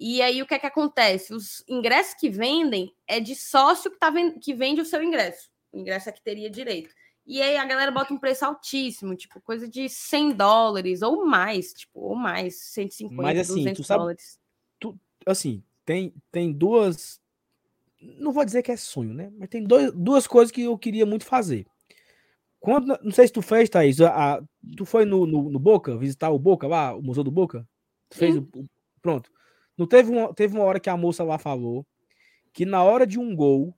E 0.00 0.22
aí 0.22 0.42
o 0.42 0.46
que 0.46 0.54
é 0.54 0.58
que 0.58 0.66
acontece? 0.66 1.34
Os 1.34 1.62
ingressos 1.68 2.14
que 2.14 2.28
vendem 2.30 2.92
é 3.06 3.20
de 3.20 3.34
sócio 3.36 3.90
que, 3.90 3.98
tá, 3.98 4.12
que 4.40 4.54
vende 4.54 4.80
o 4.80 4.84
seu 4.84 5.02
ingresso 5.02 5.48
o 5.72 5.78
ingresso 5.78 6.08
é 6.08 6.12
que 6.12 6.22
teria 6.22 6.50
direito. 6.50 6.94
E 7.26 7.42
aí 7.42 7.56
a 7.58 7.64
galera 7.64 7.90
bota 7.90 8.12
um 8.12 8.18
preço 8.18 8.44
altíssimo, 8.44 9.14
tipo, 9.14 9.40
coisa 9.40 9.68
de 9.68 9.88
100 9.88 10.32
dólares 10.32 11.02
ou 11.02 11.26
mais, 11.26 11.74
tipo, 11.74 12.00
ou 12.00 12.16
mais, 12.16 12.58
150, 12.58 13.22
Mas, 13.22 13.38
assim, 13.38 13.56
200 13.56 13.76
tu 13.76 13.86
sabe, 13.86 13.98
dólares. 13.98 14.40
Tu, 14.80 14.98
assim, 15.26 15.62
tem, 15.84 16.14
tem 16.32 16.50
duas. 16.50 17.20
Não 18.00 18.32
vou 18.32 18.44
dizer 18.44 18.62
que 18.62 18.72
é 18.72 18.76
sonho, 18.76 19.12
né? 19.12 19.30
Mas 19.36 19.50
tem 19.50 19.62
dois, 19.62 19.92
duas 19.92 20.26
coisas 20.26 20.50
que 20.50 20.62
eu 20.62 20.78
queria 20.78 21.04
muito 21.04 21.26
fazer. 21.26 21.66
Quando, 22.58 22.98
não 23.02 23.12
sei 23.12 23.26
se 23.26 23.32
tu 23.32 23.42
fez, 23.42 23.68
Thaís, 23.68 24.00
a, 24.00 24.36
a, 24.36 24.42
tu 24.76 24.84
foi 24.86 25.04
no, 25.04 25.26
no, 25.26 25.50
no, 25.50 25.58
Boca, 25.58 25.96
visitar 25.96 26.30
o 26.30 26.38
Boca 26.38 26.66
lá, 26.66 26.94
o 26.94 27.02
Museu 27.02 27.22
do 27.22 27.30
Boca? 27.30 27.68
Tu 28.08 28.16
fez 28.18 28.36
o, 28.36 28.48
pronto. 29.02 29.30
Não 29.76 29.86
teve 29.86 30.10
uma, 30.10 30.34
teve 30.34 30.56
uma 30.56 30.64
hora 30.64 30.80
que 30.80 30.90
a 30.90 30.96
moça 30.96 31.22
lá 31.22 31.38
falou 31.38 31.86
que 32.52 32.66
na 32.66 32.82
hora 32.82 33.06
de 33.06 33.18
um 33.20 33.36
gol, 33.36 33.77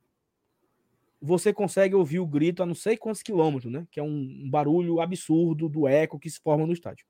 você 1.20 1.52
consegue 1.52 1.94
ouvir 1.94 2.18
o 2.18 2.26
grito 2.26 2.62
a 2.62 2.66
não 2.66 2.74
sei 2.74 2.96
quantos 2.96 3.22
quilômetros, 3.22 3.70
né? 3.70 3.86
Que 3.90 4.00
é 4.00 4.02
um, 4.02 4.48
barulho 4.48 5.00
absurdo 5.00 5.68
do 5.68 5.86
eco 5.86 6.18
que 6.18 6.30
se 6.30 6.40
forma 6.40 6.66
no 6.66 6.72
estádio. 6.72 7.04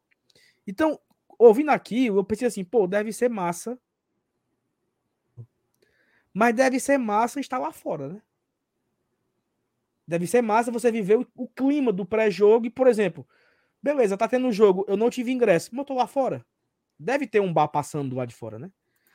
Então, 0.67 0.99
ouvindo 1.39 1.71
aqui, 1.71 2.07
eu 2.07 2.25
pensei 2.25 2.49
assim, 2.49 2.65
pô, 2.65 2.87
deve 2.87 3.13
ser 3.13 3.29
massa. 3.29 3.79
Mas 6.35 6.55
deve 6.55 6.81
ser 6.81 6.99
massa 6.99 7.41
estar 7.41 7.59
lá 7.59 7.73
fora, 7.73 8.09
né? 8.09 8.23
Deve 10.07 10.27
ser 10.27 10.43
massa 10.43 10.73
você 10.73 10.91
viver 10.91 11.19
o, 11.19 11.27
o 11.37 11.49
clima 11.49 11.93
do 11.93 12.05
pré-jogo 12.05 12.67
e, 12.67 12.71
por 12.71 12.89
exemplo, 12.89 13.27
beleza, 13.81 14.17
tá 14.17 14.27
tendo 14.27 14.47
um 14.47 14.53
jogo, 14.53 14.85
eu 14.89 14.97
não 14.97 15.09
tive 15.09 15.31
ingresso, 15.31 15.71
mas 15.73 15.81
eu 15.81 15.85
tô 15.85 15.95
lá 15.95 16.07
fora. 16.07 16.45
Deve 16.99 17.27
ter 17.27 17.41
um 17.41 17.53
bar 17.53 17.69
passando 17.69 18.11
do 18.11 18.17
lado 18.17 18.29
de 18.29 18.35
fora, 18.35 18.59
né? 18.59 18.71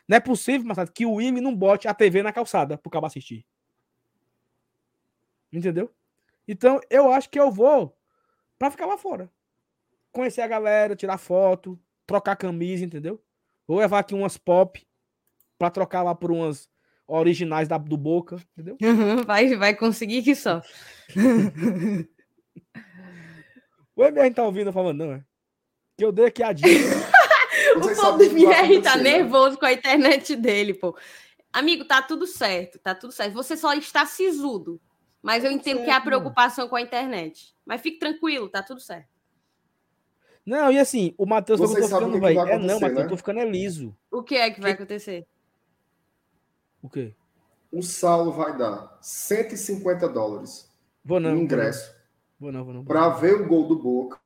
Não 0.07 0.17
é 0.17 0.19
possível, 0.19 0.65
Marcelo, 0.65 0.91
que 0.91 1.05
o 1.05 1.19
IME 1.19 1.41
não 1.41 1.55
bote 1.55 1.88
a 1.88 1.93
TV 1.93 2.23
na 2.23 2.31
calçada 2.31 2.77
pro 2.77 2.89
cabo 2.89 3.07
assistir. 3.07 3.45
Entendeu? 5.56 5.90
Então, 6.48 6.80
eu 6.90 7.11
acho 7.11 7.30
que 7.30 7.40
eu 7.40 7.49
vou 7.49 7.98
pra 8.60 8.69
ficar 8.69 8.86
lá 8.86 8.98
fora. 8.98 9.32
Conhecer 10.11 10.41
a 10.41 10.48
galera, 10.48 10.95
tirar 10.95 11.18
foto, 11.18 11.80
trocar 12.06 12.36
camisa, 12.36 12.84
entendeu? 12.84 13.23
Vou 13.68 13.80
levar 13.80 13.99
aqui 13.99 14.14
umas 14.14 14.38
pop 14.38 14.86
pra 15.57 15.69
trocar 15.72 16.03
lá 16.03 16.14
por 16.14 16.32
umas 16.32 16.69
originais 17.07 17.68
da, 17.68 17.77
do 17.77 17.98
Boca, 17.98 18.38
entendeu? 18.53 18.77
vai, 19.26 19.56
vai 19.56 19.76
conseguir 19.76 20.23
que 20.23 20.36
só. 20.36 20.61
o 23.95 24.03
MR 24.03 24.34
tá 24.34 24.44
ouvindo 24.44 24.73
falando, 24.73 25.06
não, 25.06 25.14
é? 25.14 25.23
Que 25.98 26.03
eu 26.06 26.11
dei 26.11 26.26
aqui 26.26 26.44
a 26.44 26.52
dica. 26.52 26.68
o 27.77 27.95
povo 27.95 28.18
do 28.18 28.23
MR 28.23 28.82
tá 28.82 28.98
né? 28.98 29.03
nervoso 29.03 29.57
com 29.57 29.65
a 29.65 29.73
internet 29.73 30.36
dele, 30.36 30.73
pô. 30.73 30.98
Amigo, 31.53 31.86
tá 31.86 32.02
tudo 32.02 32.27
certo, 32.27 32.77
tá 32.80 32.94
tudo 32.94 33.14
certo. 33.14 33.34
Você 33.34 33.56
só 33.56 33.73
está 33.73 34.06
sisudo. 34.06 34.82
Mas 35.26 35.43
eu 35.43 35.49
entendo 35.49 35.77
certo, 35.77 35.85
que 35.85 35.89
é 35.89 35.93
a 35.95 36.02
preocupação 36.02 36.69
com 36.69 36.76
a 36.76 36.81
internet. 36.81 37.56
Mas 37.65 37.81
fique 37.81 37.97
tranquilo, 37.97 38.47
tá 38.47 38.61
tudo 38.61 38.80
certo. 38.80 39.10
Não, 40.45 40.72
e 40.72 40.77
assim, 40.77 41.15
o 41.18 41.26
Matheus 41.26 41.60
falou 41.60 41.76
que 41.76 41.81
eu 41.81 41.89
tô 41.89 41.95
ficando, 41.95 42.19
velho. 42.19 42.39
É 42.41 42.60
não, 42.60 42.80
Matheus, 42.80 42.93
né? 42.93 43.06
eu 43.06 43.10
tô 43.10 43.18
ficando 43.18 43.39
é 43.39 43.45
liso. 43.49 43.97
O 44.11 44.22
que 44.22 44.35
é 44.35 44.52
que 44.52 44.61
vai 44.61 44.73
acontecer? 44.73 45.26
O 46.80 46.88
quê? 46.88 47.15
O 47.72 47.81
Saulo 47.81 48.34
vai 48.34 48.56
dar 48.56 48.99
150 49.02 50.07
dólares. 50.10 50.72
Vou 51.03 51.19
não. 51.19 51.35
ingresso. 51.35 51.91
Vou 52.39 52.52
não, 52.52 52.64
vou 52.64 52.76
não. 52.76 52.85
Para 52.85 53.10
ver 53.10 53.41
o 53.41 53.47
gol 53.47 53.68
do 53.68 53.80
Boca. 53.80 54.19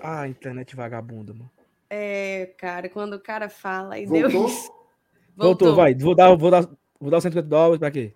Ah, 0.00 0.28
internet 0.28 0.76
vagabunda, 0.76 1.34
mano. 1.34 1.50
É, 1.90 2.54
cara, 2.56 2.88
quando 2.88 3.14
o 3.14 3.20
cara 3.20 3.48
fala 3.48 3.98
e 3.98 4.06
Voltou? 4.06 4.30
Deus. 4.30 4.52
Voltou, 4.52 4.76
Voltou 5.36 5.74
vai. 5.74 5.92
Vou 5.92 6.14
dar, 6.14 6.36
vou 6.36 6.50
dar, 6.52 6.68
vou 7.02 7.10
dar 7.10 7.20
150 7.20 7.48
dólares 7.48 7.78
pra 7.78 7.90
quê? 7.90 8.14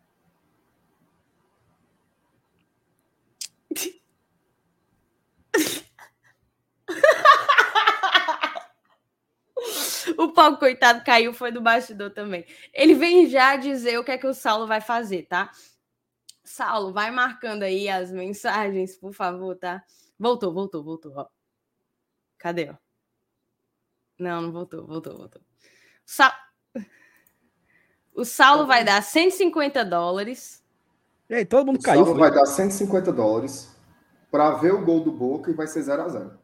o 10.17 10.33
pau, 10.33 10.57
coitado, 10.59 11.05
caiu, 11.05 11.35
foi 11.35 11.51
do 11.51 11.61
bastidor 11.61 12.11
também. 12.11 12.47
Ele 12.73 12.95
vem 12.95 13.29
já 13.29 13.57
dizer 13.57 13.99
o 13.99 14.05
que 14.05 14.13
é 14.13 14.19
que 14.19 14.27
o 14.27 14.35
Saulo 14.35 14.67
vai 14.67 14.81
fazer, 14.81 15.25
tá? 15.25 15.51
Saulo, 16.45 16.93
vai 16.93 17.11
marcando 17.11 17.65
aí 17.65 17.89
as 17.89 18.13
mensagens, 18.13 18.97
por 18.97 19.13
favor, 19.13 19.57
tá? 19.57 19.83
Voltou, 20.19 20.53
voltou, 20.53 20.83
voltou, 20.85 21.13
ó. 21.17 21.27
Cadê, 22.39 22.71
ó? 22.71 22.77
Não, 24.19 24.43
não 24.43 24.53
voltou, 24.53 24.87
voltou, 24.87 25.17
voltou. 25.17 25.43
Sa... 26.05 26.46
O 28.17 28.25
Saulo 28.25 28.67
vai 28.67 28.83
dar 28.83 29.03
150 29.03 29.85
dólares. 29.85 30.65
E 31.29 31.35
aí, 31.35 31.45
todo 31.45 31.67
mundo 31.67 31.79
o 31.79 31.83
caiu. 31.83 32.01
O 32.01 32.05
Saulo 32.05 32.19
foi? 32.19 32.31
vai 32.31 32.39
dar 32.39 32.47
150 32.47 33.13
dólares 33.13 33.69
para 34.31 34.53
ver 34.53 34.73
o 34.73 34.83
gol 34.83 35.01
do 35.05 35.13
Boca 35.13 35.51
e 35.51 35.55
vai 35.55 35.67
ser 35.67 35.83
0 35.83 36.03
a 36.03 36.09
0 36.09 36.39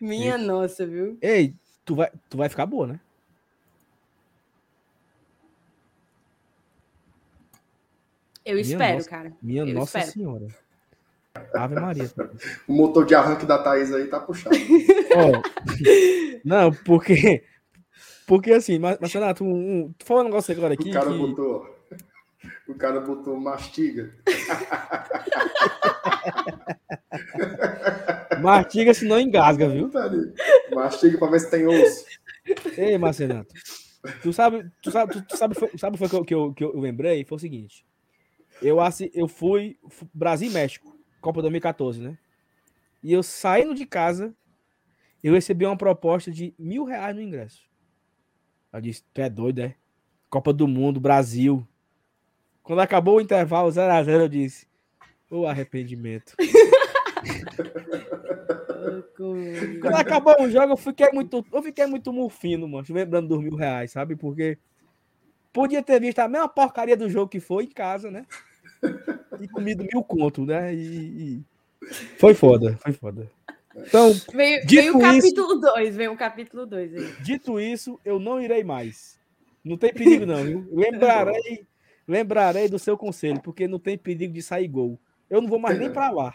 Minha 0.00 0.36
Ei. 0.36 0.42
nossa, 0.44 0.84
viu? 0.86 1.16
Ei, 1.22 1.54
tu 1.84 1.94
vai, 1.94 2.10
tu 2.28 2.36
vai 2.36 2.48
ficar 2.48 2.66
boa, 2.66 2.86
né? 2.86 3.00
Eu 8.44 8.54
minha 8.54 8.62
espero, 8.62 8.94
nossa, 8.94 9.10
cara. 9.10 9.32
Minha 9.40 9.62
Eu 9.62 9.74
Nossa 9.74 9.98
espero. 9.98 10.12
Senhora. 10.12 10.46
Ave 11.54 11.76
Maria. 11.76 12.10
o 12.66 12.72
motor 12.72 13.06
de 13.06 13.14
arranque 13.14 13.46
da 13.46 13.58
Thaís 13.58 13.92
aí 13.92 14.08
tá 14.08 14.18
puxado. 14.20 14.56
oh, 15.16 15.40
não, 16.44 16.72
porque. 16.72 17.44
Porque 18.26 18.52
assim, 18.52 18.78
mas, 18.78 18.98
Renato, 19.12 19.44
um, 19.44 19.48
um, 19.48 19.92
tu 19.98 20.04
falou 20.04 20.22
um 20.22 20.26
negócio 20.26 20.54
agora 20.54 20.74
aqui. 20.74 20.90
O 20.90 20.92
cara 20.92 21.10
que... 21.10 21.18
botou. 21.18 21.80
O 22.68 22.74
cara 22.74 23.00
botou 23.00 23.38
mastiga. 23.38 24.14
Mastiga 28.40 28.94
se 28.94 29.04
não 29.04 29.20
engasga, 29.20 29.68
viu? 29.68 29.90
Mastiga 30.72 31.18
pra 31.18 31.30
ver 31.30 31.40
se 31.40 31.50
tem 31.50 31.66
osso. 31.66 32.06
Ei, 32.76 32.96
Marcenato. 32.96 33.52
Tu 34.22 34.32
sabe, 34.32 34.70
tu 34.82 34.90
sabe, 34.90 35.12
tu, 35.12 35.22
tu 35.22 35.36
sabe, 35.36 35.54
foi, 35.54 35.70
sabe 35.76 35.98
foi 35.98 36.08
que 36.08 36.14
eu, 36.14 36.24
que, 36.24 36.34
eu, 36.34 36.54
que 36.54 36.64
eu 36.64 36.80
lembrei? 36.80 37.24
Foi 37.24 37.36
o 37.36 37.40
seguinte. 37.40 37.84
Eu, 38.62 38.78
eu 39.12 39.28
fui 39.28 39.76
Brasil 40.14 40.48
e 40.48 40.52
México, 40.52 40.98
Copa 41.20 41.40
2014, 41.42 42.00
né? 42.00 42.18
E 43.02 43.12
eu 43.12 43.22
saindo 43.22 43.74
de 43.74 43.86
casa, 43.86 44.34
eu 45.22 45.34
recebi 45.34 45.66
uma 45.66 45.76
proposta 45.76 46.30
de 46.30 46.54
mil 46.58 46.84
reais 46.84 47.14
no 47.14 47.22
ingresso. 47.22 47.62
Eu 48.72 48.80
disse, 48.80 49.04
tu 49.12 49.20
é 49.20 49.28
doido, 49.28 49.60
é? 49.60 49.74
Copa 50.28 50.52
do 50.52 50.68
Mundo, 50.68 51.00
Brasil. 51.00 51.66
Quando 52.62 52.80
acabou 52.80 53.16
o 53.16 53.20
intervalo 53.20 53.68
0x0, 53.70 54.20
eu 54.20 54.28
disse, 54.28 54.66
o 55.30 55.46
arrependimento. 55.46 56.34
Quando 59.80 59.94
acabou 59.96 60.40
o 60.42 60.50
jogo, 60.50 60.72
eu 60.72 60.76
fiquei 60.76 61.10
muito, 61.12 61.44
eu 61.52 61.62
fiquei 61.62 61.86
muito 61.86 62.12
mufino, 62.12 62.68
mano, 62.68 62.86
lembrando 62.88 63.28
dos 63.28 63.42
mil 63.42 63.56
reais, 63.56 63.90
sabe? 63.92 64.16
Porque 64.16 64.58
podia 65.52 65.82
ter 65.82 66.00
visto 66.00 66.20
a 66.20 66.28
mesma 66.28 66.48
porcaria 66.48 66.96
do 66.96 67.08
jogo 67.08 67.28
que 67.28 67.40
foi 67.40 67.64
em 67.64 67.70
casa, 67.70 68.10
né? 68.10 68.24
E 69.40 69.48
comido 69.48 69.84
mil 69.84 70.02
conto, 70.02 70.44
né? 70.44 70.74
E, 70.74 70.78
e... 70.80 71.44
Foi 72.18 72.34
foda, 72.34 72.76
foi 72.78 72.92
foda. 72.92 73.30
Então, 73.74 74.12
veio, 74.34 74.66
veio 74.66 74.96
o 74.96 75.00
capítulo 75.00 75.60
2, 75.60 75.96
veio 75.96 76.12
o 76.12 76.16
capítulo 76.16 76.66
2 76.66 76.94
aí. 76.94 77.12
Dito 77.22 77.60
isso, 77.60 77.98
eu 78.04 78.18
não 78.18 78.40
irei 78.40 78.64
mais. 78.64 79.18
Não 79.64 79.76
tem 79.76 79.92
perigo, 79.92 80.26
não, 80.26 80.42
viu? 80.42 80.68
Lembrarei, 80.72 81.66
lembrarei 82.06 82.68
do 82.68 82.78
seu 82.78 82.96
conselho, 82.96 83.40
porque 83.40 83.68
não 83.68 83.78
tem 83.78 83.96
perigo 83.96 84.32
de 84.32 84.42
sair 84.42 84.68
gol. 84.68 84.98
Eu 85.28 85.40
não 85.40 85.48
vou 85.48 85.58
mais 85.58 85.78
nem 85.78 85.90
para 85.90 86.10
lá. 86.10 86.34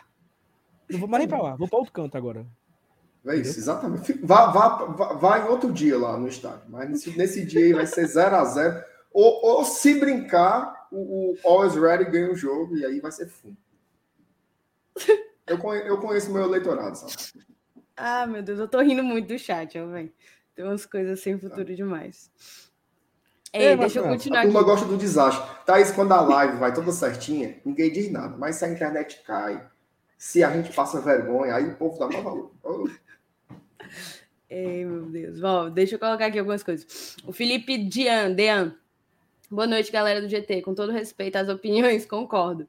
Não 0.89 0.99
vou 0.99 1.09
mais 1.09 1.19
nem 1.19 1.27
para 1.27 1.41
lá, 1.41 1.55
vou 1.55 1.67
para 1.67 1.79
outro 1.79 1.93
canto 1.93 2.17
agora. 2.17 2.45
É 3.27 3.35
isso, 3.35 3.59
exatamente. 3.59 4.13
Vá, 4.21 4.51
vá, 4.51 4.85
vá, 4.85 5.13
vá, 5.13 5.39
em 5.39 5.49
outro 5.49 5.73
dia 5.73 5.97
lá 5.97 6.17
no 6.17 6.27
estádio, 6.27 6.61
mas 6.69 6.89
nesse, 6.89 7.17
nesse 7.17 7.45
dia 7.45 7.65
aí 7.65 7.73
vai 7.73 7.87
ser 7.87 8.05
0 8.05 8.35
a 8.35 8.45
0 8.45 8.83
ou, 9.11 9.43
ou 9.43 9.65
se 9.65 9.99
brincar, 9.99 10.74
o, 10.91 11.33
o 11.33 11.37
Always 11.43 11.75
Ready 11.75 12.05
ganha 12.05 12.31
o 12.31 12.35
jogo 12.35 12.77
e 12.77 12.85
aí 12.85 12.99
vai 12.99 13.11
ser 13.11 13.27
fundo. 13.27 13.57
Eu, 15.47 15.57
conheço, 15.59 15.87
eu 15.87 15.97
conheço 15.99 16.31
meu 16.31 16.43
eleitorado, 16.43 16.97
sabe? 16.97 17.45
Ah, 17.95 18.25
meu 18.25 18.41
Deus, 18.41 18.59
eu 18.59 18.67
tô 18.67 18.81
rindo 18.81 19.03
muito 19.03 19.27
do 19.27 19.37
chat, 19.37 19.77
ó, 19.77 19.87
velho. 19.87 20.11
Tem 20.55 20.65
umas 20.65 20.85
coisas 20.85 21.19
sem 21.19 21.37
futuro 21.37 21.65
tá. 21.65 21.73
demais. 21.73 22.31
Ei, 23.53 23.67
é, 23.67 23.77
deixa 23.77 23.99
eu 23.99 24.03
continuar. 24.03 24.39
A 24.39 24.43
turma 24.43 24.59
aqui. 24.59 24.69
gosta 24.69 24.85
do 24.85 24.97
desastre. 24.97 25.47
Thaís, 25.65 25.91
quando 25.91 26.11
a 26.11 26.21
live 26.21 26.57
vai 26.57 26.73
toda 26.73 26.91
certinha, 26.91 27.57
ninguém 27.63 27.91
diz 27.91 28.11
nada. 28.11 28.35
Mas 28.37 28.57
se 28.57 28.65
a 28.65 28.69
internet 28.69 29.21
cai, 29.25 29.65
se 30.17 30.43
a 30.43 30.51
gente 30.51 30.73
passa 30.73 30.99
vergonha, 30.99 31.55
aí 31.55 31.67
o 31.67 31.75
povo 31.75 31.97
dá 31.97 32.07
mais 32.07 32.23
valor. 32.23 32.51
Ei, 34.49 34.83
meu 34.83 35.05
Deus. 35.05 35.39
Bom, 35.39 35.69
deixa 35.69 35.95
eu 35.95 35.99
colocar 35.99 36.25
aqui 36.25 36.39
algumas 36.39 36.63
coisas. 36.63 37.15
O 37.25 37.31
Felipe 37.31 37.77
Dian, 37.77 38.33
Dean. 38.33 38.75
Boa 39.55 39.67
noite, 39.67 39.89
galera 39.89 40.21
do 40.21 40.27
GT. 40.27 40.61
Com 40.63 40.75
todo 40.75 40.91
respeito 40.91 41.37
às 41.37 41.47
opiniões, 41.47 42.03
concordo. 42.05 42.67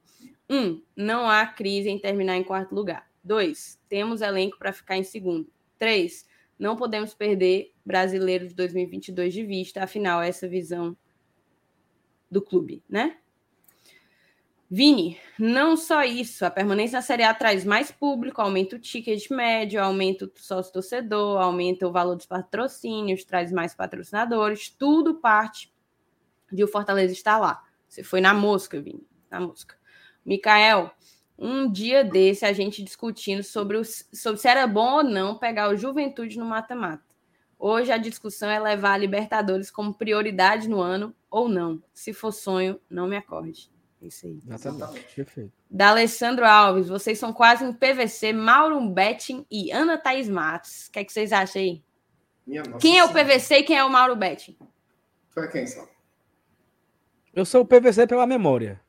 Um, 0.48 0.80
não 0.94 1.28
há 1.28 1.44
crise 1.44 1.88
em 1.88 1.98
terminar 1.98 2.36
em 2.36 2.44
quarto 2.44 2.72
lugar. 2.76 3.10
Dois, 3.24 3.76
temos 3.88 4.20
elenco 4.20 4.56
para 4.56 4.72
ficar 4.72 4.96
em 4.96 5.02
segundo. 5.02 5.50
Três, 5.76 6.28
não 6.56 6.76
podemos 6.76 7.12
perder 7.12 7.74
brasileiro 7.84 8.46
de 8.46 8.54
2022 8.54 9.34
de 9.34 9.44
vista, 9.44 9.82
afinal, 9.82 10.22
essa 10.22 10.46
visão 10.46 10.96
do 12.30 12.40
clube, 12.40 12.84
né? 12.88 13.16
Vini, 14.70 15.18
não 15.36 15.76
só 15.76 16.04
isso, 16.04 16.46
a 16.46 16.50
permanência 16.52 16.98
na 16.98 17.02
Série 17.02 17.24
A 17.24 17.34
traz 17.34 17.64
mais 17.64 17.90
público, 17.90 18.40
aumenta 18.40 18.76
o 18.76 18.78
ticket 18.78 19.28
médio, 19.28 19.82
aumenta 19.82 20.26
o 20.26 20.30
sócio-torcedor, 20.36 21.40
aumenta 21.40 21.88
o 21.88 21.90
valor 21.90 22.14
dos 22.14 22.26
patrocínios, 22.26 23.24
traz 23.24 23.50
mais 23.50 23.74
patrocinadores, 23.74 24.68
tudo 24.68 25.16
parte 25.16 25.74
de 26.52 26.64
o 26.64 26.68
Fortaleza 26.68 27.12
estar 27.12 27.38
lá. 27.38 27.62
Você 27.88 28.02
foi 28.02 28.20
na 28.20 28.34
mosca, 28.34 28.80
Vini, 28.80 29.06
na 29.30 29.40
mosca. 29.40 29.76
Mikael, 30.24 30.90
um 31.38 31.70
dia 31.70 32.02
desse 32.02 32.44
a 32.44 32.52
gente 32.52 32.82
discutindo 32.82 33.42
sobre, 33.42 33.76
o, 33.76 33.84
sobre 33.84 34.40
se 34.40 34.48
era 34.48 34.66
bom 34.66 34.96
ou 34.96 35.04
não 35.04 35.38
pegar 35.38 35.70
o 35.70 35.76
Juventude 35.76 36.38
no 36.38 36.46
mata-mata. 36.46 37.04
Hoje 37.58 37.90
a 37.90 37.96
discussão 37.96 38.50
é 38.50 38.58
levar 38.58 38.92
a 38.92 38.98
Libertadores 38.98 39.70
como 39.70 39.94
prioridade 39.94 40.68
no 40.68 40.80
ano 40.80 41.14
ou 41.30 41.48
não. 41.48 41.82
Se 41.92 42.12
for 42.12 42.32
sonho, 42.32 42.78
não 42.88 43.06
me 43.06 43.16
acorde. 43.16 43.70
É 44.02 44.06
isso 44.06 44.26
aí. 44.26 44.40
Exatamente. 44.46 45.14
Perfeito. 45.14 45.52
Da 45.70 45.88
Alessandro 45.88 46.44
Alves, 46.44 46.88
vocês 46.88 47.18
são 47.18 47.32
quase 47.32 47.64
um 47.64 47.72
PVC, 47.72 48.32
Mauro 48.32 48.80
Betting 48.90 49.46
e 49.50 49.72
Ana 49.72 49.96
Thaís 49.96 50.28
Matos. 50.28 50.86
O 50.86 50.92
que, 50.92 50.98
é 50.98 51.04
que 51.04 51.12
vocês 51.12 51.32
acham 51.32 51.60
aí? 51.60 51.82
quem 52.78 52.98
é 52.98 53.04
o 53.04 53.12
PVC 53.12 53.56
e 53.56 53.62
quem 53.64 53.76
é 53.76 53.84
o 53.84 53.90
Mauro 53.90 54.14
Betting? 54.14 54.56
Tu 55.32 55.40
é 55.40 55.48
quem, 55.48 55.66
só? 55.66 55.86
Eu 57.36 57.44
sou 57.44 57.60
o 57.60 57.66
PVC 57.66 58.06
pela 58.06 58.26
memória. 58.26 58.80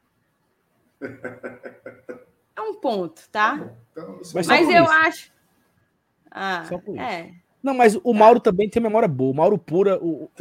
é 2.55 2.61
um 2.61 2.75
ponto, 2.75 3.27
tá? 3.29 3.69
Então, 3.91 4.21
mas 4.33 4.49
eu 4.49 4.83
isso. 4.83 4.91
acho. 4.91 5.31
Ah, 6.31 6.63
é. 6.97 7.33
Não, 7.61 7.73
mas 7.73 7.99
o 8.01 8.13
Mauro 8.13 8.39
também 8.39 8.69
tem 8.69 8.81
memória 8.81 9.07
boa. 9.07 9.31
O 9.31 9.35
Mauro 9.35 9.57
pura. 9.57 10.01
O, 10.01 10.23
o, 10.23 10.31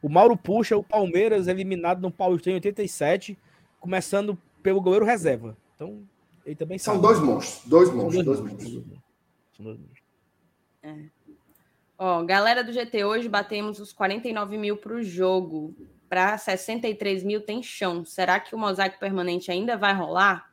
o, 0.00 0.08
Mauro 0.08 0.38
puxa 0.38 0.74
o 0.74 0.82
Palmeiras 0.82 1.48
eliminado 1.48 2.00
no 2.00 2.10
Paulista 2.10 2.48
em 2.50 2.54
87, 2.54 3.36
começando 3.78 4.38
pelo 4.62 4.80
goleiro 4.80 5.04
reserva. 5.04 5.54
Então, 5.74 6.02
ele 6.46 6.56
também 6.56 6.78
São 6.78 6.94
sabe. 6.94 7.06
dois 7.06 7.18
monstros. 7.20 7.66
Dois 7.66 7.92
monstros. 7.92 8.24
Dois, 8.24 8.24
dois 8.24 8.40
monstros. 8.40 8.72
monstros. 8.72 9.00
São 9.54 9.64
dois 9.66 9.78
monstros. 9.78 10.02
É. 10.82 10.94
Ó, 11.98 12.24
galera 12.24 12.64
do 12.64 12.72
GT, 12.72 13.04
hoje 13.04 13.28
batemos 13.28 13.78
os 13.80 13.92
49 13.92 14.56
mil 14.56 14.78
para 14.78 14.94
o 14.94 15.02
jogo. 15.02 15.74
Para 16.08 16.38
63 16.38 17.22
mil 17.22 17.40
tem 17.40 17.62
chão. 17.62 18.04
Será 18.04 18.40
que 18.40 18.54
o 18.54 18.58
mosaico 18.58 18.98
permanente 18.98 19.50
ainda 19.50 19.76
vai 19.76 19.92
rolar? 19.92 20.50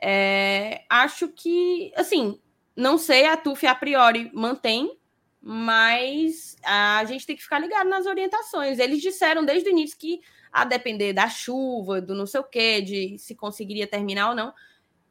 É, 0.00 0.84
acho 0.88 1.28
que, 1.28 1.92
assim, 1.96 2.40
não 2.76 2.98
sei, 2.98 3.26
a 3.26 3.36
TUF 3.36 3.66
a 3.66 3.74
priori 3.74 4.30
mantém, 4.34 4.98
mas 5.40 6.56
a 6.64 7.04
gente 7.04 7.26
tem 7.26 7.36
que 7.36 7.42
ficar 7.42 7.58
ligado 7.58 7.88
nas 7.88 8.06
orientações. 8.06 8.78
Eles 8.78 9.00
disseram 9.00 9.44
desde 9.44 9.68
o 9.68 9.72
início 9.72 9.98
que, 9.98 10.20
a 10.50 10.64
depender 10.64 11.12
da 11.12 11.28
chuva, 11.28 12.00
do 12.00 12.14
não 12.14 12.26
sei 12.26 12.40
o 12.40 12.44
quê, 12.44 12.80
de 12.80 13.18
se 13.18 13.34
conseguiria 13.34 13.86
terminar 13.86 14.30
ou 14.30 14.34
não, 14.34 14.54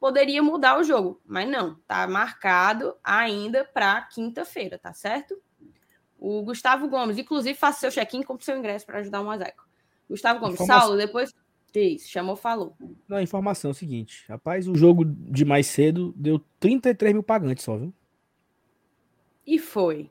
poderia 0.00 0.42
mudar 0.42 0.78
o 0.78 0.84
jogo. 0.84 1.20
Mas 1.24 1.48
não, 1.48 1.76
tá 1.86 2.06
marcado 2.06 2.96
ainda 3.02 3.64
para 3.64 4.02
quinta-feira, 4.02 4.78
tá 4.78 4.92
certo? 4.92 5.40
O 6.26 6.42
Gustavo 6.42 6.88
Gomes, 6.88 7.18
inclusive, 7.18 7.54
faça 7.54 7.80
seu 7.80 7.90
check-in 7.90 8.22
com 8.22 8.40
seu 8.40 8.56
ingresso 8.56 8.86
para 8.86 9.00
ajudar 9.00 9.20
o 9.20 9.24
mosaico. 9.26 9.68
Gustavo 10.08 10.40
Gomes, 10.40 10.54
Informação. 10.54 10.80
Saulo, 10.80 10.96
depois. 10.96 11.34
Isso, 11.74 12.08
chamou, 12.08 12.34
falou. 12.34 12.74
Não, 13.06 13.18
a 13.18 13.22
informação 13.22 13.70
é 13.70 13.72
o 13.72 13.74
seguinte: 13.74 14.24
rapaz, 14.26 14.66
o 14.66 14.74
jogo 14.74 15.04
de 15.04 15.44
mais 15.44 15.66
cedo 15.66 16.14
deu 16.16 16.40
33 16.58 17.12
mil 17.12 17.22
pagantes 17.22 17.62
só, 17.62 17.76
viu? 17.76 17.92
E 19.46 19.58
foi. 19.58 20.10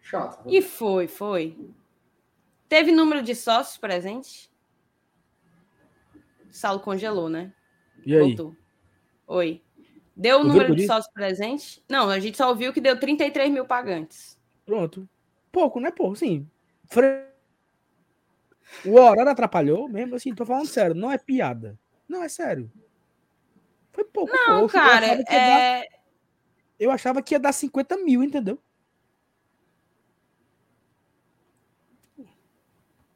Chato. 0.00 0.42
Viu? 0.44 0.54
E 0.54 0.62
foi, 0.62 1.06
foi. 1.06 1.58
Teve 2.70 2.90
número 2.90 3.20
de 3.20 3.34
sócios 3.34 3.76
presentes? 3.76 4.50
Saulo 6.48 6.80
congelou, 6.80 7.28
né? 7.28 7.52
E 8.02 8.14
aí? 8.14 8.34
Voltou. 8.34 8.56
Oi. 9.26 9.62
Deu 10.16 10.40
o 10.40 10.44
número 10.44 10.74
de 10.74 10.86
sócios 10.86 11.12
presentes? 11.12 11.82
Não, 11.86 12.08
a 12.08 12.18
gente 12.18 12.38
só 12.38 12.48
ouviu 12.48 12.72
que 12.72 12.80
deu 12.80 12.98
33 12.98 13.52
mil 13.52 13.66
pagantes. 13.66 14.40
Pronto. 14.64 15.06
Pouco, 15.52 15.78
né, 15.78 15.90
pô? 15.90 16.14
Sim. 16.14 16.48
Fre... 16.86 17.26
O 18.84 18.94
horário 18.94 19.30
atrapalhou 19.30 19.88
mesmo, 19.88 20.14
assim, 20.16 20.34
tô 20.34 20.46
falando 20.46 20.66
sério, 20.66 20.94
não 20.94 21.12
é 21.12 21.18
piada. 21.18 21.78
Não, 22.08 22.22
é 22.22 22.28
sério. 22.28 22.72
Foi 23.92 24.04
pouco. 24.04 24.32
Não, 24.34 24.62
pô. 24.62 24.68
cara, 24.68 25.06
eu 25.06 25.12
achava, 25.12 25.36
é... 25.36 25.80
dar... 25.80 25.86
eu 26.80 26.90
achava 26.90 27.22
que 27.22 27.34
ia 27.34 27.38
dar 27.38 27.52
50 27.52 27.98
mil, 27.98 28.22
entendeu? 28.22 28.58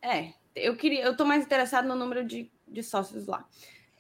É, 0.03 0.33
eu 0.55 0.77
queria, 0.77 1.03
eu 1.03 1.17
tô 1.17 1.25
mais 1.25 1.45
interessado 1.45 1.87
no 1.87 1.95
número 1.95 2.25
de, 2.25 2.51
de 2.67 2.83
sócios 2.83 3.27
lá. 3.27 3.47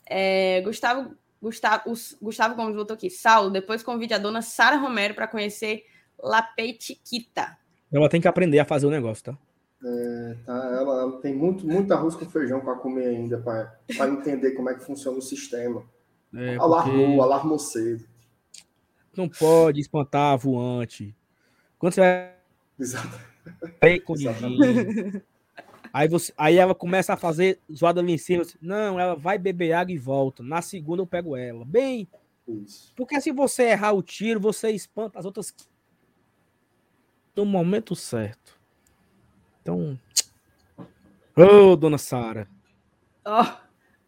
É, 0.07 0.61
Gustavo, 0.63 1.17
Gustavo, 1.41 1.85
Gustavo 2.21 2.55
Gomes 2.55 2.75
voltou 2.75 2.95
aqui. 2.95 3.09
Saulo, 3.09 3.51
depois 3.51 3.83
convide 3.83 4.15
a 4.15 4.19
dona 4.19 4.43
Sara 4.43 4.77
Romero 4.77 5.15
para 5.15 5.27
conhecer 5.27 5.85
La 6.23 6.43
Petiquita. 6.43 7.57
Ela 7.91 8.09
tem 8.09 8.21
que 8.21 8.29
aprender 8.29 8.59
a 8.59 8.65
fazer 8.65 8.87
o 8.87 8.91
negócio, 8.91 9.25
tá? 9.25 9.39
É, 9.83 10.37
tá 10.45 10.53
ela, 10.53 11.01
ela, 11.03 11.21
tem 11.21 11.35
muito, 11.35 11.67
muito 11.67 11.93
arroz 11.93 12.15
com 12.15 12.27
feijão 12.27 12.61
para 12.61 12.75
comer 12.77 13.07
ainda, 13.07 13.39
para 13.39 14.09
entender 14.09 14.53
como 14.53 14.69
é 14.69 14.75
que 14.75 14.85
funciona 14.85 15.17
o 15.19 15.23
sistema. 15.23 15.83
É, 16.35 16.57
alarmou, 16.57 17.07
porque... 17.07 17.21
alarmou 17.21 17.59
cedo. 17.59 18.05
Não 19.17 19.29
pode 19.29 19.81
espantar 19.81 20.35
a 20.35 20.37
voante. 20.37 21.17
Quando 21.79 21.95
você 21.95 22.01
vai. 22.01 22.35
Exato. 22.79 23.19
Aí, 25.93 26.09
você, 26.09 26.33
aí 26.37 26.57
ela 26.57 26.75
começa 26.75 27.15
a 27.15 27.17
fazer 27.17 27.59
zoada 27.73 28.01
ali 28.01 28.13
em 28.13 28.19
cima. 28.19 28.45
Não, 28.61 28.99
ela 28.99 29.15
vai 29.15 29.39
beber 29.39 29.73
água 29.73 29.93
e 29.93 29.99
volta. 29.99 30.43
Na 30.43 30.63
segunda 30.63 31.03
eu 31.03 31.07
pego 31.07 31.37
ela. 31.37 31.65
Bem, 31.65 32.09
Isso. 32.47 32.93
porque 32.97 33.21
se 33.21 33.33
você 33.33 33.71
errar 33.71 33.93
o 33.93 34.03
tiro, 34.03 34.39
você 34.39 34.71
espanta 34.71 35.19
as 35.19 35.25
outras 35.25 35.55
no 37.35 37.45
momento 37.45 37.97
certo. 37.97 38.59
Então, 39.63 39.99
ô, 41.37 41.73
oh, 41.73 41.77
dona 41.77 41.99
Sara. 41.99 42.49
Ó, 43.25 43.43
oh, 43.43 43.57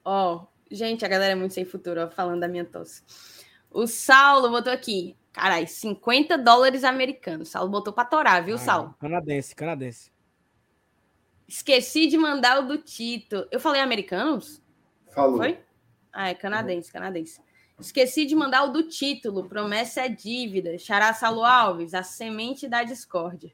ó, 0.05 0.37
oh. 0.37 0.47
gente, 0.71 1.05
a 1.05 1.09
galera 1.09 1.33
é 1.33 1.35
muito 1.35 1.55
sem 1.55 1.65
futuro, 1.65 2.03
ó, 2.03 2.11
falando 2.11 2.41
da 2.41 2.49
minha 2.49 2.65
tosse. 2.65 3.03
O 3.71 3.87
Saulo 3.87 4.51
botou 4.51 4.73
aqui, 4.73 5.17
carai, 5.33 5.67
50 5.67 6.37
dólares 6.39 6.85
americanos. 6.85 7.49
Saulo 7.49 7.71
botou 7.71 7.93
para 7.93 8.05
torar, 8.05 8.45
viu, 8.45 8.57
ah, 8.57 8.59
Saulo? 8.59 8.95
Canadense, 9.01 9.55
canadense. 9.55 10.12
Esqueci 11.53 12.07
de 12.07 12.17
mandar 12.17 12.61
o 12.61 12.67
do 12.67 12.79
Tito. 12.79 13.47
Eu 13.51 13.61
falei 13.61 13.83
americanos? 13.83 14.63
Falou. 15.15 15.37
Foi? 15.37 15.59
Ah, 16.11 16.31
é 16.31 16.35
canadense, 16.35 16.91
canadense. 16.91 17.43
Esqueci 17.79 18.25
de 18.25 18.35
mandar 18.35 18.65
o 18.65 18.73
do 18.73 18.85
título. 18.85 19.47
Promessa 19.47 20.01
é 20.01 20.09
dívida. 20.09 20.79
Xará 20.79 21.13
Salo 21.13 21.45
Alves, 21.45 21.93
a 21.93 22.03
semente 22.03 22.67
da 22.67 22.83
discórdia. 22.83 23.53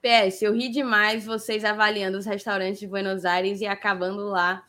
PS, 0.00 0.40
eu 0.40 0.54
ri 0.54 0.70
demais 0.70 1.26
vocês 1.26 1.66
avaliando 1.66 2.16
os 2.16 2.24
restaurantes 2.24 2.80
de 2.80 2.86
Buenos 2.86 3.26
Aires 3.26 3.60
e 3.60 3.66
acabando 3.66 4.28
lá 4.28 4.64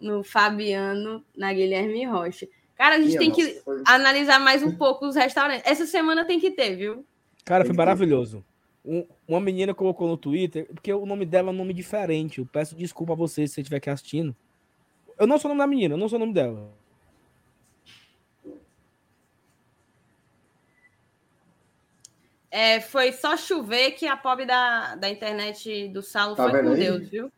no 0.00 0.24
Fabiano, 0.24 1.22
na 1.36 1.52
Guilherme 1.52 2.02
Rocha. 2.06 2.48
Cara, 2.74 2.94
a 2.94 2.98
gente 2.98 3.18
Minha 3.18 3.18
tem 3.18 3.28
nossa, 3.28 3.42
que 3.42 3.60
foi... 3.60 3.82
analisar 3.84 4.40
mais 4.40 4.62
um 4.62 4.74
pouco 4.74 5.06
os 5.06 5.16
restaurantes. 5.16 5.64
Essa 5.66 5.84
semana 5.84 6.24
tem 6.24 6.40
que 6.40 6.50
ter, 6.52 6.76
viu? 6.76 7.04
Cara, 7.44 7.66
foi 7.66 7.74
maravilhoso. 7.74 8.42
Um, 8.84 9.06
uma 9.28 9.40
menina 9.40 9.74
colocou 9.74 10.08
no 10.08 10.16
Twitter, 10.16 10.66
porque 10.66 10.92
o 10.92 11.04
nome 11.04 11.26
dela 11.26 11.50
é 11.50 11.52
um 11.52 11.56
nome 11.56 11.74
diferente. 11.74 12.38
Eu 12.38 12.46
peço 12.46 12.74
desculpa 12.74 13.12
a 13.12 13.16
vocês 13.16 13.50
se 13.50 13.54
você 13.54 13.60
estiver 13.60 13.76
aqui 13.76 13.90
assistindo. 13.90 14.34
Eu 15.18 15.26
não 15.26 15.38
sou 15.38 15.50
o 15.50 15.54
nome 15.54 15.60
da 15.60 15.66
menina, 15.66 15.94
eu 15.94 15.98
não 15.98 16.08
sou 16.08 16.16
o 16.16 16.20
nome 16.20 16.32
dela. 16.32 16.72
É, 22.50 22.80
foi 22.80 23.12
só 23.12 23.36
chover 23.36 23.92
que 23.92 24.06
a 24.06 24.16
pobre 24.16 24.44
da, 24.44 24.96
da 24.96 25.08
internet 25.08 25.88
do 25.88 26.02
Saulo 26.02 26.34
tá 26.34 26.50
foi 26.50 26.62
com 26.62 26.70
aí? 26.70 26.80
Deus, 26.80 27.08
viu? 27.08 27.32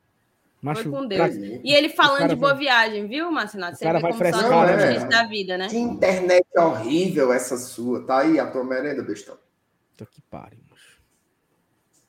Macho, 0.63 0.85
foi 0.85 0.93
com 0.93 1.07
Deus. 1.07 1.37
Pra... 1.37 1.47
E 1.63 1.75
ele 1.75 1.89
falando 1.91 2.29
de 2.29 2.37
boa 2.37 2.55
vai... 2.55 2.63
viagem, 2.63 3.07
viu, 3.09 3.31
Marcinato? 3.31 3.77
Você 3.77 3.85
cara 3.85 3.99
vê 3.99 4.03
vai 4.03 4.33
como 4.33 4.43
só 4.43 4.65
é. 4.65 5.05
da 5.07 5.25
vida, 5.25 5.59
né? 5.59 5.69
Que 5.69 5.77
internet 5.77 6.47
horrível 6.57 7.33
essa 7.33 7.59
sua. 7.59 8.07
Tá 8.07 8.21
aí 8.21 8.39
a 8.39 8.51
tua 8.51 8.65
merenda, 8.65 9.03
bestão. 9.03 9.37
Tô 9.97 10.07
que 10.07 10.23
pare. 10.23 10.57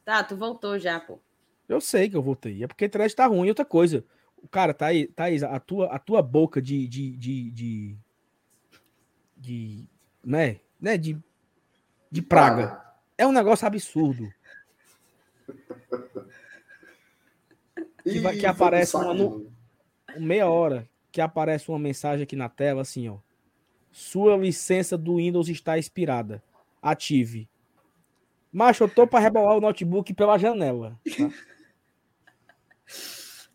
Tá, 0.05 0.23
tu 0.23 0.35
voltou 0.35 0.77
já, 0.77 0.99
pô. 0.99 1.19
Eu 1.67 1.79
sei 1.79 2.09
que 2.09 2.15
eu 2.15 2.21
voltei. 2.21 2.63
É 2.63 2.67
porque 2.67 2.83
a 2.83 2.87
internet 2.87 3.15
tá 3.15 3.25
ruim. 3.25 3.47
Outra 3.47 3.65
coisa. 3.65 4.03
Cara, 4.51 4.73
tá 4.73 4.87
aí, 4.87 5.07
tá 5.07 5.25
aí 5.25 5.43
a 5.43 5.59
tua, 5.59 5.87
a 5.87 5.97
tua 5.97 6.21
boca 6.21 6.61
de, 6.61 6.87
de, 6.87 7.15
de, 7.15 7.51
de, 7.51 7.97
de 9.37 9.87
né, 10.23 10.59
né, 10.79 10.97
de, 10.97 11.17
de 12.11 12.21
praga. 12.21 12.83
É 13.17 13.25
um 13.25 13.31
negócio 13.31 13.65
absurdo. 13.65 14.29
que, 18.03 18.19
vai, 18.19 18.35
que 18.35 18.45
aparece 18.45 18.95
uma, 18.97 19.13
no, 19.13 19.49
meia 20.17 20.49
hora 20.49 20.89
que 21.11 21.21
aparece 21.21 21.69
uma 21.69 21.79
mensagem 21.79 22.23
aqui 22.23 22.35
na 22.35 22.49
tela 22.49 22.81
assim, 22.81 23.07
ó. 23.07 23.19
Sua 23.91 24.35
licença 24.35 24.97
do 24.97 25.17
Windows 25.17 25.47
está 25.47 25.77
expirada. 25.77 26.43
Ative. 26.81 27.47
Macho, 28.53 28.83
eu 28.83 28.89
tô 28.89 29.07
pra 29.07 29.19
rebolar 29.19 29.57
o 29.57 29.61
notebook 29.61 30.13
pela 30.13 30.37
janela. 30.37 30.99
Tá? 31.17 31.29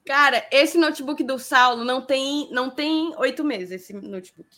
Cara, 0.05 0.45
esse 0.51 0.77
notebook 0.77 1.23
do 1.23 1.39
Saulo 1.39 1.85
não 1.85 2.05
tem 2.05 2.51
não 2.51 2.69
tem 2.69 3.15
oito 3.17 3.45
meses, 3.45 3.71
esse 3.71 3.93
notebook. 3.93 4.49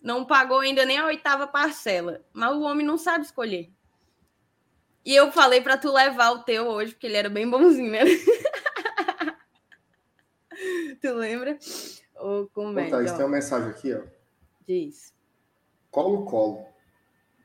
Não 0.00 0.24
pagou 0.24 0.60
ainda 0.60 0.86
nem 0.86 0.98
a 0.98 1.06
oitava 1.06 1.46
parcela. 1.46 2.24
Mas 2.32 2.54
o 2.54 2.62
homem 2.62 2.86
não 2.86 2.96
sabe 2.96 3.26
escolher. 3.26 3.70
E 5.04 5.14
eu 5.14 5.30
falei 5.30 5.60
para 5.60 5.76
tu 5.76 5.92
levar 5.92 6.30
o 6.30 6.42
teu 6.42 6.66
hoje, 6.66 6.92
porque 6.92 7.06
ele 7.06 7.16
era 7.16 7.28
bem 7.28 7.48
bonzinho, 7.48 7.92
né? 7.92 8.00
tu 11.02 11.14
lembra? 11.14 11.58
Ou 12.16 12.48
como 12.48 12.78
é? 12.78 12.88
Tá, 12.88 13.04
tem 13.04 13.24
uma 13.24 13.28
mensagem 13.28 13.68
aqui, 13.68 13.92
ó. 13.92 14.02
Diz. 14.66 15.14
Colo, 15.90 16.24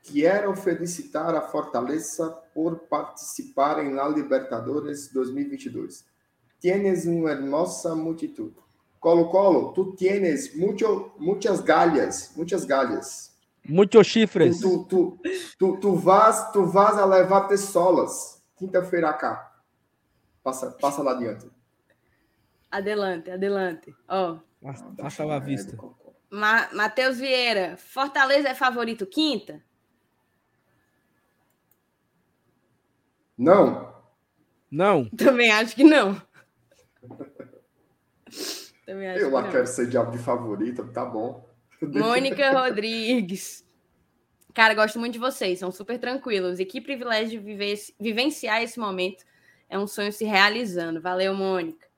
colo. 0.02 0.12
Quero 0.12 0.54
felicitar 0.56 1.34
a 1.34 1.42
Fortaleza 1.42 2.30
por 2.54 2.80
participarem 2.88 3.92
na 3.92 4.08
Libertadores 4.08 5.12
2022. 5.12 6.04
Tienes 6.60 7.06
uma 7.06 7.30
hermosa 7.30 7.94
multitud. 7.94 8.52
Colo 9.00 9.28
Colo, 9.30 9.72
tu 9.72 9.96
tienes 9.96 10.54
mucho, 10.56 11.12
muchas 11.18 11.60
galhas, 11.60 12.32
muitas 12.36 12.64
galhas. 12.64 13.32
Muitos 13.68 14.06
chifres. 14.06 14.60
Tu, 14.60 14.84
tu, 14.84 15.18
tu, 15.58 15.76
tu, 15.78 15.94
vas, 15.96 16.52
tu 16.52 16.64
vas 16.64 16.96
a 16.96 17.04
levar 17.04 17.48
tessolas 17.48 18.40
quinta-feira 18.56 19.12
cá. 19.12 19.52
Passa, 20.42 20.70
passa 20.70 21.02
lá 21.02 21.12
adiante. 21.12 21.50
Adelante, 22.70 23.30
adelante. 23.30 23.94
Ó. 24.08 24.34
Oh. 24.34 25.04
Achava 25.04 25.36
a 25.36 25.38
vista. 25.40 25.76
Ma 26.30 26.68
Matheus 26.72 27.18
Vieira, 27.18 27.76
Fortaleza 27.76 28.48
é 28.48 28.54
favorito 28.54 29.04
quinta? 29.04 29.62
Não. 33.42 33.92
Não. 34.70 35.04
Também 35.10 35.50
acho 35.50 35.74
que 35.74 35.82
não. 35.82 36.20
Também 38.86 39.08
acho 39.08 39.20
Eu 39.20 39.30
lá 39.30 39.42
que 39.42 39.50
quero 39.50 39.66
ser 39.66 39.88
diabo 39.88 40.12
de 40.12 40.18
favorita, 40.18 40.84
tá 40.84 41.04
bom. 41.04 41.48
Mônica 41.82 42.52
Rodrigues. 42.52 43.66
Cara, 44.54 44.74
gosto 44.74 45.00
muito 45.00 45.14
de 45.14 45.18
vocês, 45.18 45.58
são 45.58 45.72
super 45.72 45.98
tranquilos. 45.98 46.60
E 46.60 46.64
que 46.64 46.80
privilégio 46.80 47.40
de 47.40 47.44
viver, 47.44 47.74
vivenciar 47.98 48.62
esse 48.62 48.78
momento. 48.78 49.24
É 49.68 49.76
um 49.76 49.88
sonho 49.88 50.12
se 50.12 50.24
realizando. 50.24 51.00
Valeu, 51.00 51.34
Mônica. 51.34 51.88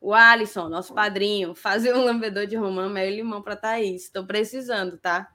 O 0.00 0.14
Alisson, 0.14 0.68
nosso 0.68 0.94
padrinho, 0.94 1.54
fazer 1.54 1.94
um 1.94 2.04
lambedor 2.04 2.46
de 2.46 2.56
romã, 2.56 2.88
mel 2.88 3.08
e 3.08 3.16
limão 3.16 3.42
para 3.42 3.56
Thaís. 3.56 4.04
Estou 4.04 4.24
precisando, 4.24 4.96
tá? 4.96 5.28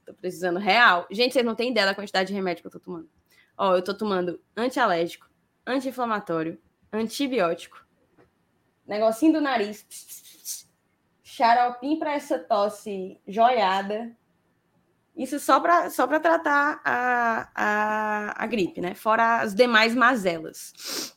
Estou 0.00 0.14
precisando 0.14 0.58
real. 0.58 1.06
Gente, 1.10 1.32
vocês 1.32 1.44
não 1.44 1.54
têm 1.54 1.70
ideia 1.70 1.86
da 1.86 1.94
quantidade 1.94 2.28
de 2.28 2.34
remédio 2.34 2.62
que 2.62 2.66
eu 2.66 2.72
tô 2.72 2.80
tomando. 2.80 3.08
Ó, 3.56 3.76
eu 3.76 3.82
tô 3.82 3.94
tomando 3.94 4.40
antialérgico, 4.56 5.28
anti-inflamatório, 5.66 6.58
antibiótico, 6.92 7.84
negocinho 8.86 9.34
do 9.34 9.40
nariz, 9.40 9.86
xaropim 11.22 11.98
para 11.98 12.12
essa 12.12 12.38
tosse 12.38 13.20
joiada. 13.26 14.14
Isso 15.16 15.38
só 15.38 15.60
para 15.60 15.90
só 15.90 16.06
tratar 16.06 16.80
a, 16.84 17.48
a, 17.54 18.44
a 18.44 18.46
gripe, 18.46 18.80
né? 18.80 18.94
Fora 18.94 19.40
as 19.40 19.54
demais 19.54 19.94
mazelas. 19.94 21.14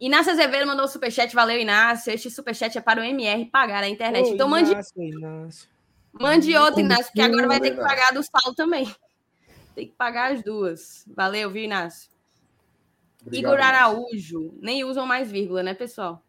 Inácio 0.00 0.32
Azevedo 0.32 0.66
mandou 0.66 0.86
o 0.86 0.88
superchat, 0.88 1.34
valeu, 1.34 1.58
Inácio. 1.58 2.10
Este 2.10 2.30
superchat 2.30 2.76
é 2.78 2.80
para 2.80 3.02
o 3.02 3.04
MR 3.04 3.44
pagar 3.46 3.82
a 3.82 3.88
internet. 3.88 4.30
Ô, 4.30 4.34
então 4.34 4.48
mande. 4.48 4.70
Inácio, 4.70 5.02
Inácio. 5.02 5.68
Mande 6.12 6.56
outro, 6.56 6.80
Inácio, 6.80 7.04
porque 7.04 7.20
agora 7.20 7.46
vai 7.46 7.60
ter 7.60 7.72
que 7.72 7.76
pagar 7.76 8.12
do 8.12 8.22
sal 8.22 8.54
também. 8.54 8.90
Tem 9.74 9.86
que 9.86 9.94
pagar 9.94 10.32
as 10.32 10.42
duas. 10.42 11.04
Valeu, 11.14 11.50
viu, 11.50 11.64
Inácio? 11.64 12.10
Obrigado, 13.22 13.52
Igor 13.52 13.64
Araújo. 13.64 14.54
Nem 14.60 14.84
usam 14.84 15.06
mais 15.06 15.30
vírgula, 15.30 15.62
né, 15.62 15.74
pessoal? 15.74 16.22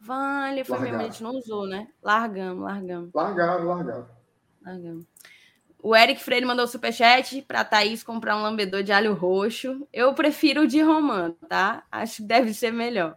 Vale, 0.00 0.64
foi 0.64 0.80
mesmo, 0.80 0.96
a 0.96 1.04
gente 1.04 1.22
não 1.22 1.30
usou, 1.30 1.66
né? 1.66 1.86
Largamos, 2.02 2.64
largamos. 2.64 3.10
Largaram, 3.14 3.64
largaram. 3.64 4.08
Largamos. 4.64 5.06
O 5.80 5.96
Eric 5.96 6.22
Freire 6.22 6.46
mandou 6.46 6.66
superchat 6.66 7.42
para 7.42 7.64
Thaís 7.64 8.02
comprar 8.02 8.36
um 8.36 8.42
lambedor 8.42 8.82
de 8.82 8.92
alho 8.92 9.14
roxo. 9.14 9.86
Eu 9.92 10.12
prefiro 10.14 10.62
o 10.62 10.66
de 10.66 10.80
romã, 10.80 11.34
tá? 11.48 11.84
Acho 11.90 12.16
que 12.16 12.22
deve 12.22 12.52
ser 12.52 12.72
melhor. 12.72 13.16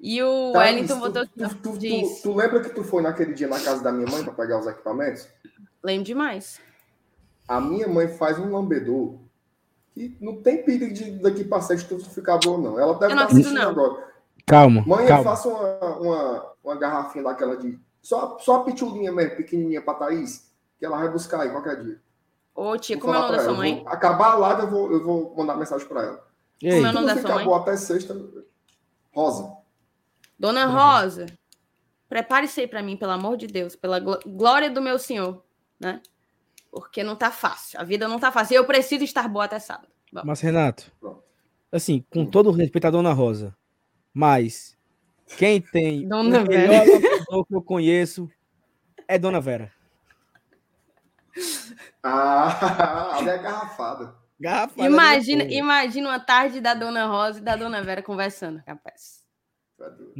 E 0.00 0.22
o 0.22 0.52
Thaís, 0.52 0.74
Wellington 0.74 1.00
botou. 1.00 1.26
Tu, 1.26 1.32
tu, 1.56 1.78
tu, 1.78 2.22
tu, 2.22 2.34
lembra 2.34 2.60
que 2.60 2.70
tu 2.70 2.82
foi 2.84 3.02
naquele 3.02 3.34
dia 3.34 3.48
na 3.48 3.58
casa 3.58 3.82
da 3.82 3.92
minha 3.92 4.10
mãe 4.10 4.22
para 4.24 4.32
pegar 4.32 4.58
os 4.58 4.66
equipamentos? 4.66 5.28
Lembro 5.82 6.04
demais. 6.04 6.60
A 7.50 7.60
minha 7.60 7.88
mãe 7.88 8.06
faz 8.06 8.38
um 8.38 8.52
lambedor 8.52 9.18
que 9.92 10.16
não 10.20 10.40
tem 10.40 10.62
perigo 10.62 10.94
de 10.94 11.10
daqui 11.18 11.42
para 11.42 11.60
frente 11.60 11.84
tu 11.84 11.98
ficar 11.98 12.38
bom, 12.38 12.56
não. 12.56 12.78
Ela 12.78 12.94
deve 12.94 13.12
estar 13.12 13.26
assistindo 13.26 13.54
não. 13.54 13.70
agora. 13.70 14.08
Calma. 14.46 14.84
Mãe, 14.86 15.06
calma. 15.06 15.20
eu 15.20 15.24
faço 15.24 15.48
uma, 15.48 15.96
uma, 15.96 16.52
uma 16.62 16.74
garrafinha 16.76 17.24
daquela 17.24 17.56
de. 17.56 17.76
Só, 18.00 18.38
só 18.38 18.56
a 18.58 18.64
pitulinha 18.64 19.10
mesmo, 19.10 19.36
pequenininha 19.36 19.82
para 19.82 19.94
Thaís 19.94 20.48
que 20.78 20.86
ela 20.86 20.96
vai 20.96 21.10
buscar 21.10 21.40
aí 21.40 21.50
qualquer 21.50 21.82
dia. 21.82 22.00
Ô, 22.54 22.76
tia, 22.78 22.98
como 22.98 23.14
é 23.14 23.18
o 23.18 23.22
nome 23.22 23.36
da 23.36 23.42
sua 23.42 23.52
mãe? 23.52 23.82
Acabar 23.84 24.32
a 24.32 24.36
live, 24.36 24.62
eu 24.62 24.70
vou, 24.70 24.92
eu 24.92 25.04
vou 25.04 25.34
mandar 25.36 25.56
mensagem 25.56 25.88
para 25.88 26.02
ela. 26.02 26.26
Como 26.60 26.86
é 26.86 26.90
o 26.90 26.92
nome 26.92 27.06
da 27.06 27.20
sua 27.20 27.34
mãe? 27.34 27.54
até 27.54 27.76
sexta. 27.76 28.16
Rosa. 29.12 29.52
Dona 30.38 30.66
Rosa, 30.66 31.26
prepare 32.08 32.46
isso 32.46 32.60
aí 32.60 32.68
para 32.68 32.80
mim, 32.80 32.96
pelo 32.96 33.10
amor 33.10 33.36
de 33.36 33.46
Deus, 33.46 33.74
pela 33.74 33.98
glória 33.98 34.70
do 34.70 34.80
meu 34.80 34.98
senhor, 34.98 35.42
né? 35.78 36.00
Porque 36.70 37.02
não 37.02 37.16
tá 37.16 37.30
fácil. 37.30 37.80
A 37.80 37.84
vida 37.84 38.06
não 38.06 38.18
tá 38.18 38.30
fácil. 38.30 38.54
Eu 38.54 38.64
preciso 38.64 39.04
estar 39.04 39.28
boa 39.28 39.44
até 39.44 39.58
sábado. 39.58 39.88
Bom. 40.12 40.22
Mas, 40.24 40.40
Renato, 40.40 40.90
assim, 41.70 42.04
com 42.10 42.24
todo 42.26 42.48
o 42.50 42.52
respeito 42.52 42.86
à 42.86 42.90
Dona 42.90 43.12
Rosa, 43.12 43.56
mas 44.12 44.76
quem 45.36 45.60
tem 45.60 46.06
Dona 46.08 46.42
o 46.42 46.46
melhor 46.46 46.84
que 47.46 47.54
eu 47.54 47.62
conheço 47.62 48.28
é 49.06 49.18
Dona 49.18 49.40
Vera. 49.40 49.72
Ah, 52.02 53.16
ali 53.18 53.28
é 53.28 53.38
garrafada. 53.38 54.14
Garrafada 54.40 54.88
imagina, 54.88 55.44
imagina 55.44 56.08
uma 56.08 56.18
tarde 56.18 56.58
da 56.58 56.72
Dona 56.72 57.06
Rosa 57.06 57.40
e 57.40 57.42
da 57.42 57.56
Dona 57.56 57.82
Vera 57.82 58.02
conversando, 58.02 58.62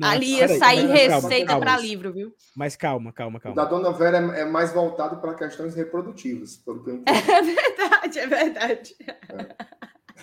Ali 0.03 0.37
ia 0.37 0.49
sair 0.49 0.87
receita 0.87 1.59
para 1.59 1.79
livro, 1.79 2.13
viu? 2.13 2.35
Mas 2.57 2.77
calma, 2.77 3.13
calma, 3.13 3.39
calma. 3.39 3.53
O 3.53 3.57
da 3.57 3.65
Dona 3.69 3.93
Vera 3.93 4.19
é, 4.19 4.41
é 4.41 4.45
mais 4.45 4.73
voltado 4.73 5.21
para 5.21 5.35
questões 5.35 5.75
reprodutivas, 5.75 6.57
pelo 6.57 6.83
que 6.83 6.91
eu 6.91 6.97
entendi. 7.07 7.31
É 7.31 7.43
verdade, 7.43 8.19
é 8.19 8.27
verdade. 8.27 8.97
É. 9.01 9.17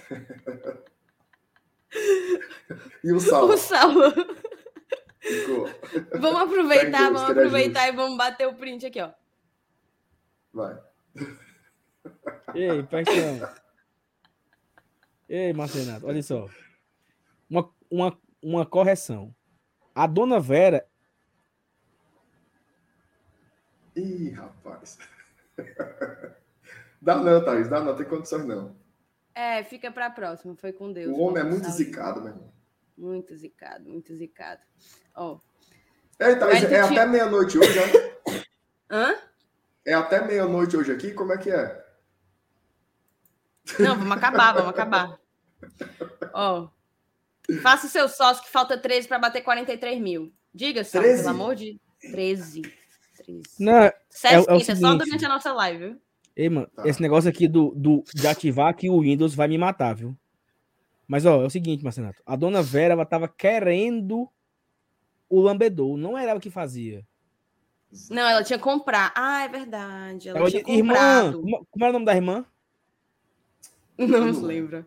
e 3.04 3.12
o 3.12 3.20
Saulo? 3.20 3.54
O 3.54 3.58
Saulo. 3.58 4.12
Ficou. 5.20 5.70
Vamos 6.20 6.42
aproveitar, 6.42 7.12
vamos 7.12 7.30
aproveitar 7.30 7.90
e 7.90 7.92
vamos 7.92 8.18
bater 8.18 8.48
o 8.48 8.56
print 8.56 8.86
aqui, 8.86 9.02
ó. 9.02 9.12
Vai. 10.54 10.80
Ei, 12.56 12.82
paixão. 12.84 13.50
Ei, 15.30 15.52
Marcenato, 15.54 16.08
olha 16.08 16.24
só. 16.24 16.48
Uma, 17.50 17.70
uma, 17.92 18.18
uma 18.42 18.66
correção. 18.66 19.36
A 19.94 20.06
dona 20.08 20.40
Vera. 20.40 20.88
Ih, 23.96 24.30
rapaz. 24.32 24.98
Dá 27.02 27.16
não, 27.16 27.44
Thaís, 27.44 27.68
dá 27.68 27.80
não, 27.80 27.96
tem 27.96 28.06
condições 28.06 28.46
não. 28.46 28.76
É, 29.34 29.64
fica 29.64 29.92
para 29.92 30.08
a 30.08 30.10
próxima, 30.10 30.56
foi 30.56 30.74
com 30.74 30.92
Deus. 30.92 31.16
O 31.16 31.22
homem 31.22 31.42
é 31.42 31.46
muito 31.46 31.70
zicado, 31.70 32.22
meu 32.22 32.32
irmão. 32.32 32.54
Muito 32.98 33.36
zicado, 33.36 33.88
muito 33.88 34.14
zicado. 34.16 34.62
Ó. 35.16 35.36
Oh. 35.36 36.24
Ei, 36.24 36.36
Thaís, 36.36 36.64
é 36.64 36.80
até 36.80 37.06
meia-noite 37.06 37.58
hoje, 37.60 37.80
né? 37.80 38.44
Hã? 38.90 39.16
É 39.86 39.94
até 39.94 40.26
meia-noite 40.26 40.76
hoje 40.76 40.92
aqui? 40.92 41.14
Como 41.14 41.32
é 41.32 41.38
que 41.38 41.52
é? 41.52 41.86
Não, 43.80 43.96
vamos 43.96 44.18
acabar, 44.18 44.54
vamos 44.54 44.70
acabar. 44.70 45.20
Ó, 46.34 46.70
faça 47.62 47.88
o 47.88 47.90
seu 47.90 48.10
sócio 48.10 48.44
que 48.44 48.50
falta 48.52 48.78
13 48.78 49.08
para 49.08 49.20
bater 49.20 49.42
43 49.42 50.00
mil. 50.00 50.34
Diga 50.54 50.84
só, 50.84 51.00
13? 51.00 51.24
pelo 51.24 51.30
amor 51.30 51.56
de 51.56 51.80
13. 52.02 52.62
13. 53.24 53.42
Não, 53.60 53.74
é, 53.74 53.94
é, 54.24 54.34
é, 54.34 54.40
o 54.40 54.60
só 54.60 54.96
durante 54.96 55.26
a 55.26 55.30
nossa 55.30 55.54
live, 55.54 55.86
viu? 55.86 56.02
Ei, 56.36 56.50
mano, 56.50 56.68
tá. 56.76 56.88
esse 56.88 57.02
negócio 57.02 57.30
aqui 57.30 57.48
do, 57.48 57.74
do, 57.76 58.04
de 58.14 58.28
ativar 58.28 58.70
aqui 58.70 58.90
o 58.90 59.02
Windows 59.02 59.34
vai 59.34 59.48
me 59.48 59.58
matar, 59.58 59.96
viu? 59.96 60.16
Mas, 61.08 61.26
ó, 61.26 61.42
é 61.42 61.46
o 61.46 61.50
seguinte, 61.50 61.84
Marcenato. 61.84 62.22
A 62.26 62.36
dona 62.36 62.62
Vera, 62.62 62.94
ela 62.94 63.06
tava 63.06 63.28
querendo 63.28 64.30
o 65.30 65.42
lambedor. 65.42 65.98
Não 65.98 66.18
era 66.18 66.32
ela 66.32 66.40
que 66.40 66.50
fazia. 66.50 67.06
Não, 68.10 68.28
ela 68.28 68.44
tinha 68.44 68.58
que 68.58 68.64
comprar. 68.64 69.14
Ah, 69.16 69.44
é 69.44 69.48
verdade. 69.48 70.30
Ela, 70.30 70.40
ela 70.40 70.50
tinha 70.50 70.64
irmã, 70.68 71.32
como 71.72 71.86
era 71.86 71.90
o 71.90 71.94
nome 71.94 72.06
da 72.06 72.16
irmã? 72.16 72.46
Não 73.98 74.34
se 74.34 74.42
lembra. 74.42 74.86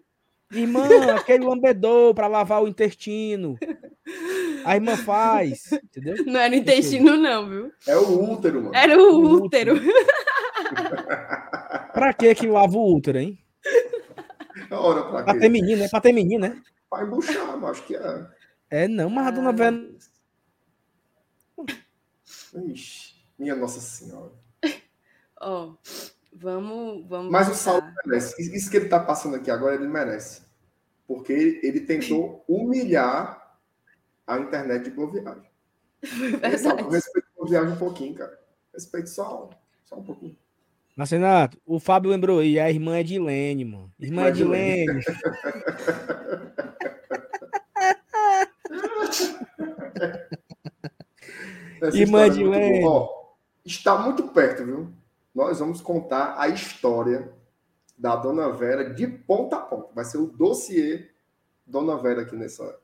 Irmã, 0.53 1.15
aquele 1.15 1.45
lambedor 1.45 2.15
para 2.15 2.27
lavar 2.27 2.63
o 2.63 2.69
intestino. 2.69 3.57
A 4.65 4.75
irmã 4.75 4.97
faz, 4.97 5.71
entendeu? 5.73 6.25
Não 6.27 6.41
era 6.41 6.53
o 6.53 6.57
intestino, 6.57 7.17
não, 7.17 7.49
viu? 7.49 7.73
É 7.87 7.97
o 7.97 8.33
útero, 8.33 8.63
mano. 8.63 8.75
Era 8.75 8.99
o, 8.99 9.15
o 9.15 9.45
útero. 9.45 9.77
útero. 9.77 9.93
pra 11.95 12.13
que 12.13 12.35
que 12.35 12.47
lava 12.47 12.77
o 12.77 12.97
útero, 12.97 13.19
hein? 13.19 13.39
Ora, 14.71 15.05
pra, 15.05 15.23
pra 15.25 15.39
ter 15.39 15.49
menino, 15.49 15.83
né? 15.83 15.89
Pra 15.89 16.01
ter 16.01 16.13
menino, 16.13 16.49
né? 16.49 16.61
Pra 16.89 17.05
embuchar, 17.05 17.65
acho 17.65 17.83
que 17.85 17.95
é. 17.95 18.27
É, 18.71 18.89
não, 18.89 19.09
mas 19.09 19.27
a 19.29 19.31
dona 19.31 19.53
Vera 19.53 19.85
Ixi, 22.67 23.15
minha 23.39 23.55
Nossa 23.55 23.81
Senhora. 23.81 24.33
Ó, 25.41 25.69
oh, 25.69 25.77
vamos, 26.41 27.07
vamos. 27.09 27.31
Mas 27.31 27.49
o 27.49 27.55
Saulo 27.55 27.87
merece. 28.05 28.41
Isso 28.57 28.71
que 28.71 28.77
ele 28.77 28.87
está 28.87 28.99
passando 28.99 29.37
aqui 29.37 29.51
agora, 29.51 29.75
ele 29.75 29.87
merece. 29.87 30.43
Porque 31.07 31.33
ele, 31.33 31.61
ele 31.63 31.81
tentou 31.81 32.45
humilhar 32.49 33.57
a 34.27 34.39
internet 34.39 34.85
de 34.85 34.91
Boa 34.91 35.11
Viagem. 35.11 35.51
Saulo, 36.59 36.89
respeito 36.89 37.29
Boa 37.37 37.49
Viagem 37.49 37.73
um 37.75 37.79
pouquinho, 37.79 38.15
cara. 38.15 38.39
Respeito 38.73 39.11
só, 39.11 39.51
só 39.85 39.97
um 39.97 40.05
pouquinho. 40.05 40.37
Mas, 40.97 41.11
Renato, 41.11 41.59
o 41.65 41.79
Fábio 41.79 42.11
lembrou 42.11 42.41
aí, 42.41 42.59
a 42.59 42.71
irmã 42.71 42.99
é 42.99 43.03
de 43.03 43.19
Lene, 43.19 43.65
mano. 43.65 43.93
Irmã 43.99 44.25
é 44.25 44.31
de 44.31 44.45
Lene. 44.45 45.01
Irmã 51.95 52.29
de 52.29 52.45
Lene. 52.45 52.85
Está 53.65 53.99
muito 53.99 54.29
perto, 54.29 54.65
viu? 54.65 54.93
Nós 55.41 55.59
vamos 55.59 55.81
contar 55.81 56.39
a 56.39 56.49
história 56.49 57.33
da 57.97 58.15
Dona 58.15 58.51
Vera 58.51 58.93
de 58.93 59.07
ponta 59.07 59.57
a 59.57 59.61
ponta. 59.61 59.89
Vai 59.95 60.05
ser 60.05 60.19
o 60.19 60.27
dossiê 60.27 61.09
Dona 61.67 61.97
Vera 61.97 62.21
aqui 62.21 62.37
nessa. 62.37 62.79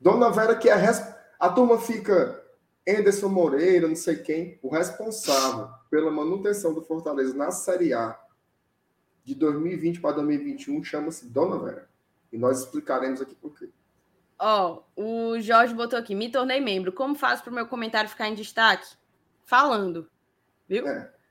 Dona 0.00 0.28
Vera, 0.28 0.56
que 0.56 0.68
é 0.68 0.74
res... 0.74 1.00
A 1.38 1.48
turma 1.48 1.78
fica 1.78 2.44
Anderson 2.86 3.28
Moreira, 3.28 3.86
não 3.86 3.94
sei 3.94 4.16
quem, 4.16 4.58
o 4.60 4.68
responsável 4.68 5.68
pela 5.88 6.10
manutenção 6.10 6.74
do 6.74 6.82
Fortaleza 6.82 7.32
na 7.32 7.52
Série 7.52 7.94
A 7.94 8.18
de 9.22 9.36
2020 9.36 10.00
para 10.00 10.16
2021 10.16 10.82
chama-se 10.82 11.28
Dona 11.28 11.58
Vera. 11.58 11.88
E 12.32 12.38
nós 12.38 12.58
explicaremos 12.58 13.20
aqui 13.20 13.36
por 13.36 13.56
quê. 13.56 13.70
Ó, 14.36 14.82
oh, 14.96 15.34
o 15.34 15.40
Jorge 15.40 15.74
botou 15.74 15.96
aqui, 15.96 16.12
me 16.12 16.28
tornei 16.28 16.60
membro. 16.60 16.92
Como 16.92 17.14
faço 17.14 17.44
para 17.44 17.52
o 17.52 17.54
meu 17.54 17.68
comentário 17.68 18.10
ficar 18.10 18.28
em 18.28 18.34
destaque? 18.34 18.96
Falando. 19.44 20.10
Viu? 20.66 20.88
É. 20.88 21.21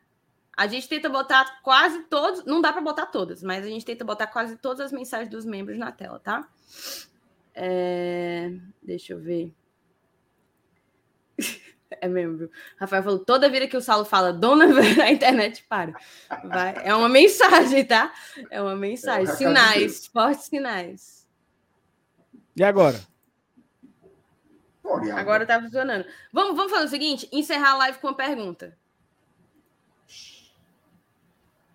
A 0.62 0.68
gente 0.68 0.88
tenta 0.88 1.10
botar 1.10 1.60
quase 1.64 2.04
todos, 2.04 2.46
não 2.46 2.62
dá 2.62 2.72
para 2.72 2.84
botar 2.84 3.08
todas, 3.08 3.42
mas 3.42 3.66
a 3.66 3.68
gente 3.68 3.84
tenta 3.84 4.06
botar 4.06 4.28
quase 4.28 4.56
todas 4.58 4.80
as 4.80 4.92
mensagens 4.92 5.28
dos 5.28 5.44
membros 5.44 5.76
na 5.76 5.92
tela, 5.92 6.20
tá? 6.20 6.48
É... 7.56 8.52
Deixa 8.84 9.14
eu 9.14 9.20
ver. 9.20 9.52
É 12.00 12.08
mesmo, 12.08 12.38
viu? 12.38 12.52
Rafael 12.80 13.04
falou: 13.04 13.20
toda 13.20 13.50
vida 13.50 13.68
que 13.68 13.76
o 13.76 13.82
Saulo 13.82 14.06
fala, 14.06 14.32
dona, 14.32 14.66
a 15.04 15.12
internet 15.12 15.66
para. 15.68 15.94
Vai. 16.46 16.74
É 16.86 16.96
uma 16.96 17.10
mensagem, 17.10 17.84
tá? 17.84 18.14
É 18.50 18.62
uma 18.62 18.78
mensagem. 18.78 19.30
É 19.30 19.36
sinais, 19.36 20.08
fortes 20.08 20.46
sinais. 20.46 21.28
E 22.56 22.64
agora? 22.64 22.98
Agora 25.18 25.46
tá 25.46 25.62
funcionando. 25.62 26.06
Vamos, 26.32 26.56
vamos 26.56 26.72
fazer 26.72 26.86
o 26.86 26.90
seguinte: 26.90 27.28
encerrar 27.30 27.72
a 27.72 27.78
live 27.78 28.00
com 28.00 28.08
uma 28.08 28.16
pergunta. 28.16 28.80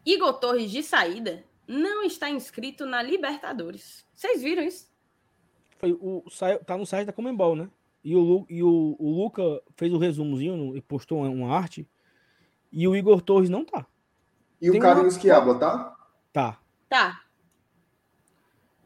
Igor 0.07 0.35
Torres 0.35 0.71
de 0.71 0.85
saída 0.85 1.45
não 1.67 2.05
está 2.05 2.31
inscrito 2.31 2.87
na 2.87 3.03
Libertadores. 3.03 4.07
Vocês 4.15 4.41
viram 4.41 4.63
isso? 4.63 4.89
Foi, 5.79 5.93
o, 5.93 6.25
tá 6.65 6.77
no 6.77 6.87
site 6.87 7.07
da 7.07 7.13
Comembol, 7.13 7.57
né? 7.57 7.69
E 8.05 8.15
o, 8.15 8.47
e 8.49 8.63
o, 8.63 8.97
o 8.99 9.11
Luca 9.11 9.43
fez 9.77 9.93
o 9.93 9.97
um 9.97 9.99
resumozinho 9.99 10.77
e 10.77 10.81
postou 10.81 11.25
uma, 11.25 11.53
arte. 11.53 11.89
E 12.71 12.87
o 12.87 12.95
Igor 12.95 13.21
Torres 13.21 13.51
não 13.51 13.65
tá. 13.65 13.85
E 14.63 14.71
Tem 14.71 14.79
o 14.79 14.83
Carlos 14.83 15.15
uma... 15.15 15.21
Quiabo, 15.21 15.59
tá? 15.59 15.97
Tá. 16.33 16.61
Tá. 16.89 17.23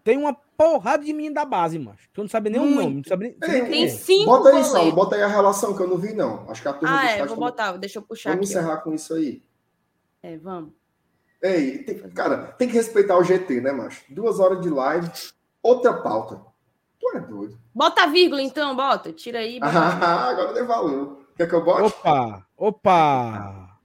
Tem 0.02 0.16
uma 0.16 0.32
porrada 0.32 1.04
de 1.04 1.12
menino 1.12 1.34
da 1.34 1.44
base, 1.44 1.78
macho. 1.78 2.08
Tu 2.14 2.22
não 2.22 2.28
sabe 2.28 2.48
nem 2.48 2.60
o 2.60 2.64
nome. 2.64 2.94
Não 2.96 3.04
sabe 3.04 3.36
nem, 3.38 3.54
Ei, 3.54 3.66
tem 3.66 3.88
cinco 3.90 4.24
Bota 4.24 4.48
aí, 4.48 4.64
Saulo. 4.64 4.92
Bota 4.92 5.16
aí 5.16 5.22
a 5.22 5.28
relação 5.28 5.76
que 5.76 5.82
eu 5.82 5.88
não 5.88 5.98
vi, 5.98 6.14
não. 6.14 6.50
Acho 6.50 6.62
que 6.62 6.68
a 6.68 6.72
turma 6.72 6.98
Ah, 6.98 7.10
é, 7.10 7.26
vou 7.26 7.36
botar. 7.36 7.76
Deixa 7.76 7.98
eu 7.98 8.02
puxar 8.02 8.30
Vamos 8.30 8.50
aqui, 8.50 8.58
encerrar 8.58 8.78
ó. 8.78 8.80
com 8.80 8.94
isso 8.94 9.12
aí. 9.12 9.42
É, 10.22 10.38
vamos. 10.38 10.79
Ei, 11.42 11.78
tem, 11.78 11.98
cara, 12.10 12.52
tem 12.52 12.68
que 12.68 12.74
respeitar 12.74 13.16
o 13.16 13.24
GT, 13.24 13.60
né, 13.60 13.72
macho? 13.72 14.02
Duas 14.10 14.38
horas 14.38 14.60
de 14.60 14.68
live, 14.68 15.10
outra 15.62 15.94
pauta. 15.94 16.40
Tu 17.00 17.16
é 17.16 17.20
doido. 17.20 17.58
Bota 17.74 18.02
a 18.02 18.06
vírgula, 18.06 18.42
então, 18.42 18.76
bota. 18.76 19.12
Tira 19.12 19.38
aí. 19.38 19.58
Bota 19.58 19.78
ah, 19.78 20.28
agora 20.28 20.52
deu 20.52 20.66
valor. 20.66 21.24
Quer 21.36 21.48
que 21.48 21.54
eu 21.54 21.64
bote? 21.64 21.82
Opa! 21.82 22.46
Opa! 22.56 23.78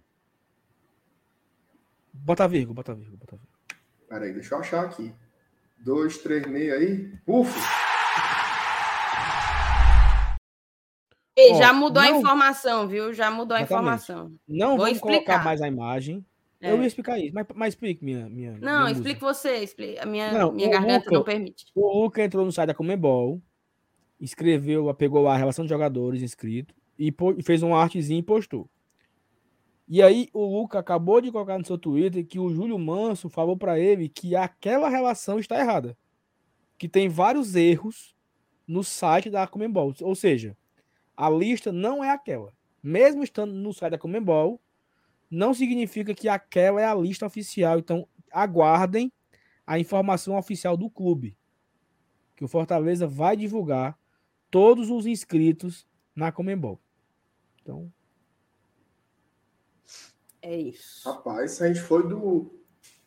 Bota 2.11 2.43
a 2.43 2.47
vírgula, 2.47 2.75
bota 2.75 2.91
a 2.91 2.95
vírgula, 2.95 3.17
bota 3.17 3.35
a 3.35 3.37
vírgula. 3.37 3.55
Peraí, 4.09 4.33
deixa 4.33 4.55
eu 4.55 4.59
achar 4.59 4.83
aqui. 4.83 5.13
Dois, 5.77 6.17
três, 6.17 6.45
meio 6.47 6.73
aí. 6.73 7.13
Ufa! 7.25 7.59
Ei, 11.37 11.53
já 11.55 11.71
mudou 11.71 12.01
não... 12.01 12.09
a 12.09 12.17
informação, 12.17 12.87
viu? 12.87 13.13
Já 13.13 13.29
mudou 13.29 13.55
a 13.55 13.61
Exatamente. 13.61 14.03
informação. 14.03 14.31
Não 14.47 14.69
Vou 14.69 14.77
vamos 14.79 14.95
explicar. 14.95 15.25
colocar 15.25 15.43
mais 15.43 15.61
a 15.61 15.67
imagem. 15.67 16.25
É. 16.61 16.71
Eu 16.71 16.81
ia 16.81 16.87
explicar 16.87 17.19
isso, 17.19 17.33
mas, 17.33 17.45
mas 17.53 17.73
explique 17.73 18.03
minha. 18.03 18.29
minha 18.29 18.51
não, 18.53 18.81
minha 18.81 18.91
explique 18.91 19.19
você. 19.19 19.57
Explique. 19.57 19.99
A 19.99 20.05
minha, 20.05 20.31
não, 20.31 20.51
minha 20.51 20.69
garganta 20.69 21.09
não 21.11 21.23
permite. 21.23 21.65
O 21.75 22.01
Luca 22.01 22.23
entrou 22.23 22.45
no 22.45 22.51
site 22.51 22.67
da 22.67 22.73
Comebol, 22.73 23.41
escreveu, 24.19 24.93
pegou 24.93 25.27
a 25.27 25.37
relação 25.37 25.65
de 25.65 25.69
jogadores 25.69 26.21
inscrito 26.21 26.73
e 26.97 27.13
fez 27.43 27.61
uma 27.61 27.77
artezinha 27.77 28.19
e 28.19 28.23
postou. 28.23 28.69
E 29.87 30.01
aí 30.01 30.29
o 30.33 30.43
Luca 30.45 30.79
acabou 30.79 31.21
de 31.21 31.31
colocar 31.31 31.59
no 31.59 31.65
seu 31.65 31.77
Twitter 31.77 32.25
que 32.25 32.39
o 32.39 32.49
Júlio 32.49 32.79
Manso 32.79 33.29
falou 33.29 33.55
para 33.55 33.79
ele 33.79 34.09
que 34.09 34.35
aquela 34.35 34.89
relação 34.89 35.37
está 35.37 35.59
errada. 35.59 35.95
Que 36.77 36.89
tem 36.89 37.07
vários 37.07 37.55
erros 37.55 38.15
no 38.67 38.83
site 38.83 39.29
da 39.29 39.45
Comembol. 39.45 39.93
Ou 40.01 40.15
seja, 40.15 40.57
a 41.15 41.29
lista 41.29 41.71
não 41.71 42.03
é 42.03 42.09
aquela. 42.09 42.51
Mesmo 42.81 43.23
estando 43.23 43.53
no 43.53 43.73
site 43.73 43.91
da 43.91 43.97
Comembol, 43.97 44.59
não 45.35 45.53
significa 45.53 46.13
que 46.13 46.29
aquela 46.29 46.81
é 46.81 46.85
a 46.85 46.95
lista 46.95 47.25
oficial. 47.25 47.77
Então, 47.77 48.07
aguardem 48.31 49.11
a 49.67 49.77
informação 49.77 50.37
oficial 50.37 50.77
do 50.77 50.89
clube. 50.89 51.37
Que 52.35 52.43
o 52.43 52.47
Fortaleza 52.47 53.07
vai 53.07 53.35
divulgar 53.35 53.97
todos 54.49 54.89
os 54.89 55.05
inscritos 55.05 55.85
na 56.15 56.31
Comembol. 56.31 56.79
Então. 57.61 57.91
É 60.41 60.55
isso. 60.57 61.09
Rapaz, 61.09 61.61
a 61.61 61.67
gente 61.67 61.81
foi 61.81 62.07
do, 62.07 62.53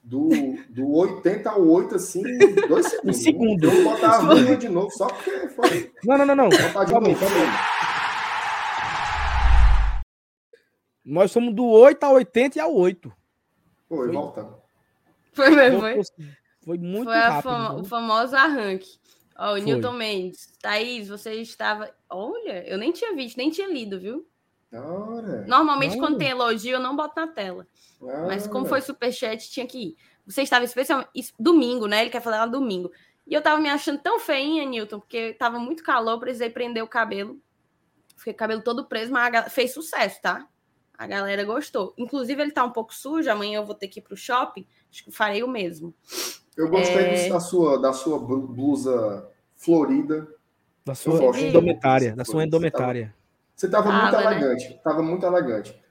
do, 0.03 0.29
do 0.69 0.91
80 0.91 1.49
ao 1.49 1.67
8, 1.67 1.95
assim, 1.95 2.21
em 2.27 2.55
dois 2.69 2.87
segundos. 2.91 3.05
Um 3.05 3.13
segundo. 3.13 3.65
Eu 3.65 3.85
vou 3.85 3.93
botar 3.93 4.11
a 4.11 4.19
rua 4.19 4.57
de 4.57 4.69
novo, 4.69 4.91
só 4.91 5.07
porque 5.07 5.49
foi. 5.51 5.93
Não, 6.05 6.19
não, 6.19 6.27
não, 6.27 6.37
não. 6.37 6.49
Botar 6.49 6.85
de 6.85 6.93
novo, 6.93 7.07
Nós 11.09 11.33
somos 11.33 11.55
do 11.55 11.65
8 11.65 12.05
a 12.05 12.11
80 12.11 12.59
e 12.59 12.61
ao 12.61 12.75
8. 12.75 13.11
Foi, 13.89 13.97
foi 13.97 14.13
voltando. 14.13 14.59
Foi 15.33 15.51
mesmo, 15.51 15.81
foi? 15.81 16.03
Foi 16.63 16.79
muito 16.79 17.05
foi 17.05 17.17
rápido. 17.17 17.43
Fam 17.43 17.75
o 17.77 17.85
famoso 17.85 18.37
arranque. 18.37 18.99
Ó, 19.39 19.47
o 19.47 19.51
foi. 19.53 19.61
Newton 19.63 19.93
Mendes. 19.95 20.53
Thaís, 20.61 21.09
você 21.09 21.33
estava. 21.37 21.91
Olha, 22.11 22.63
eu 22.69 22.77
nem 22.77 22.93
tinha 22.93 23.15
visto, 23.15 23.39
nem 23.39 23.49
tinha 23.49 23.67
lido, 23.69 23.99
viu? 23.99 24.29
Ora. 24.71 25.47
Normalmente, 25.47 25.93
Ora. 25.93 26.01
quando 26.01 26.19
tem 26.19 26.29
elogio, 26.29 26.73
eu 26.73 26.81
não 26.81 26.95
boto 26.95 27.19
na 27.19 27.27
tela. 27.27 27.67
Ora. 27.99 28.27
Mas 28.27 28.47
como 28.47 28.67
foi 28.67 28.83
superchat, 28.83 29.51
tinha 29.51 29.67
que 29.67 29.79
ir. 29.79 29.97
Você 30.27 30.43
estava 30.43 30.67
especialmente. 30.67 31.33
Domingo, 31.41 31.87
né? 31.87 32.03
Ele 32.03 32.11
quer 32.11 32.21
falar 32.21 32.45
domingo. 32.45 32.93
E 33.27 33.33
eu 33.33 33.41
tava 33.41 33.59
me 33.59 33.71
achando 33.71 33.99
tão 34.01 34.21
feinha, 34.21 34.67
Newton, 34.67 35.01
porque 35.01 35.33
tava 35.35 35.59
muito 35.59 35.83
calor, 35.83 36.21
precisei 36.21 36.51
prender 36.51 36.83
o 36.83 36.89
cabelo. 36.89 37.41
Fiquei 38.15 38.35
com 38.35 38.37
o 38.37 38.41
cabelo 38.41 38.63
todo 38.63 38.87
preso, 38.87 39.11
mas 39.11 39.51
fez 39.51 39.73
sucesso, 39.73 40.21
tá? 40.21 40.47
A 40.99 41.07
galera 41.07 41.45
gostou. 41.45 41.95
Inclusive, 41.97 42.43
ele 42.43 42.51
tá 42.51 42.65
um 42.65 42.73
pouco 42.73 42.93
sujo. 42.93 43.31
Amanhã 43.31 43.61
eu 43.61 43.65
vou 43.65 43.75
ter 43.75 43.87
que 43.87 44.01
ir 44.01 44.03
pro 44.03 44.17
shopping. 44.17 44.67
Acho 44.91 45.05
que 45.05 45.13
farei 45.13 45.45
o 45.45 45.49
mesmo. 45.49 45.95
Eu 46.57 46.69
gostei 46.69 46.97
é... 46.97 47.29
da, 47.29 47.39
sua, 47.39 47.81
da 47.81 47.93
sua 47.93 48.19
blusa 48.19 49.31
florida. 49.55 50.27
Da 50.85 50.97
sua 50.97 51.39
endometária. 51.39 52.17
Da 52.17 52.25
sua 52.25 52.45
endometária. 52.45 53.15
Você 53.55 53.67
estava 53.67 53.93
muito 53.93 54.17
né? 54.17 54.25
elegante. 54.25 54.71
Né? 54.71 54.81
Tava 54.83 55.03
muito 55.03 55.25
elegante. 55.25 55.83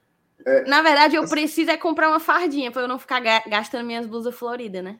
É, 0.45 0.65
Na 0.67 0.81
verdade, 0.81 1.15
eu 1.15 1.27
preciso 1.27 1.71
é 1.71 1.77
comprar 1.77 2.09
uma 2.09 2.19
fardinha 2.19 2.69
para 2.69 2.81
eu 2.81 2.87
não 2.87 2.99
ficar 2.99 3.21
gastando 3.47 3.85
minhas 3.85 4.05
blusas 4.05 4.35
floridas, 4.35 4.83
né? 4.83 4.99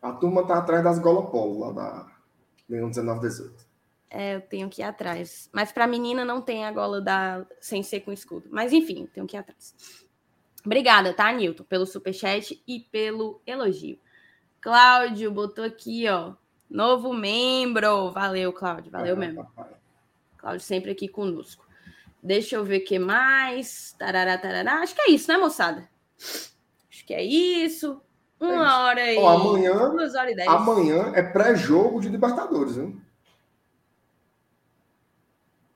A 0.00 0.12
turma 0.12 0.46
tá 0.46 0.58
atrás 0.58 0.82
das 0.82 0.98
Golopolo, 0.98 1.58
lá 1.58 1.72
da 1.72 2.06
Leão 2.68 2.88
1918. 2.88 3.69
É, 4.10 4.34
eu 4.34 4.40
tenho 4.40 4.68
que 4.68 4.82
ir 4.82 4.84
atrás. 4.84 5.48
Mas 5.52 5.70
para 5.70 5.86
menina 5.86 6.24
não 6.24 6.42
tem 6.42 6.64
a 6.64 6.72
gola 6.72 7.00
da 7.00 7.46
sem 7.60 7.82
ser 7.82 8.00
com 8.00 8.12
escudo. 8.12 8.48
Mas 8.50 8.72
enfim, 8.72 9.08
tenho 9.14 9.26
que 9.26 9.36
ir 9.36 9.38
atrás. 9.38 9.74
Obrigada, 10.66 11.14
tá, 11.14 11.30
Nilton, 11.32 11.64
pelo 11.64 11.86
superchat 11.86 12.62
e 12.66 12.80
pelo 12.80 13.40
elogio. 13.46 13.98
Cláudio 14.60 15.30
botou 15.30 15.64
aqui, 15.64 16.08
ó. 16.08 16.34
Novo 16.68 17.12
membro. 17.12 18.10
Valeu, 18.10 18.52
Cláudio. 18.52 18.90
Valeu 18.90 19.16
mesmo. 19.16 19.46
Cláudio 20.36 20.60
sempre 20.60 20.90
aqui 20.90 21.08
conosco. 21.08 21.66
Deixa 22.22 22.56
eu 22.56 22.64
ver 22.64 22.82
o 22.82 22.84
que 22.84 22.98
mais. 22.98 23.94
Tarará, 23.98 24.36
tarará. 24.36 24.74
Acho 24.80 24.94
que 24.94 25.02
é 25.02 25.10
isso, 25.10 25.32
né, 25.32 25.38
moçada? 25.38 25.88
Acho 26.18 27.06
que 27.06 27.14
é 27.14 27.22
isso. 27.22 28.00
Uma 28.38 28.52
é 28.52 28.56
isso. 28.56 28.76
hora 28.76 29.12
e. 29.12 29.18
Ó, 29.18 29.28
amanhã, 29.28 29.90
duas 29.90 30.14
horas 30.14 30.32
e 30.32 30.36
dez. 30.36 30.48
Amanhã 30.48 31.12
é 31.14 31.22
pré-jogo 31.22 32.00
de 32.00 32.08
Libertadores, 32.08 32.76
hein? 32.76 33.00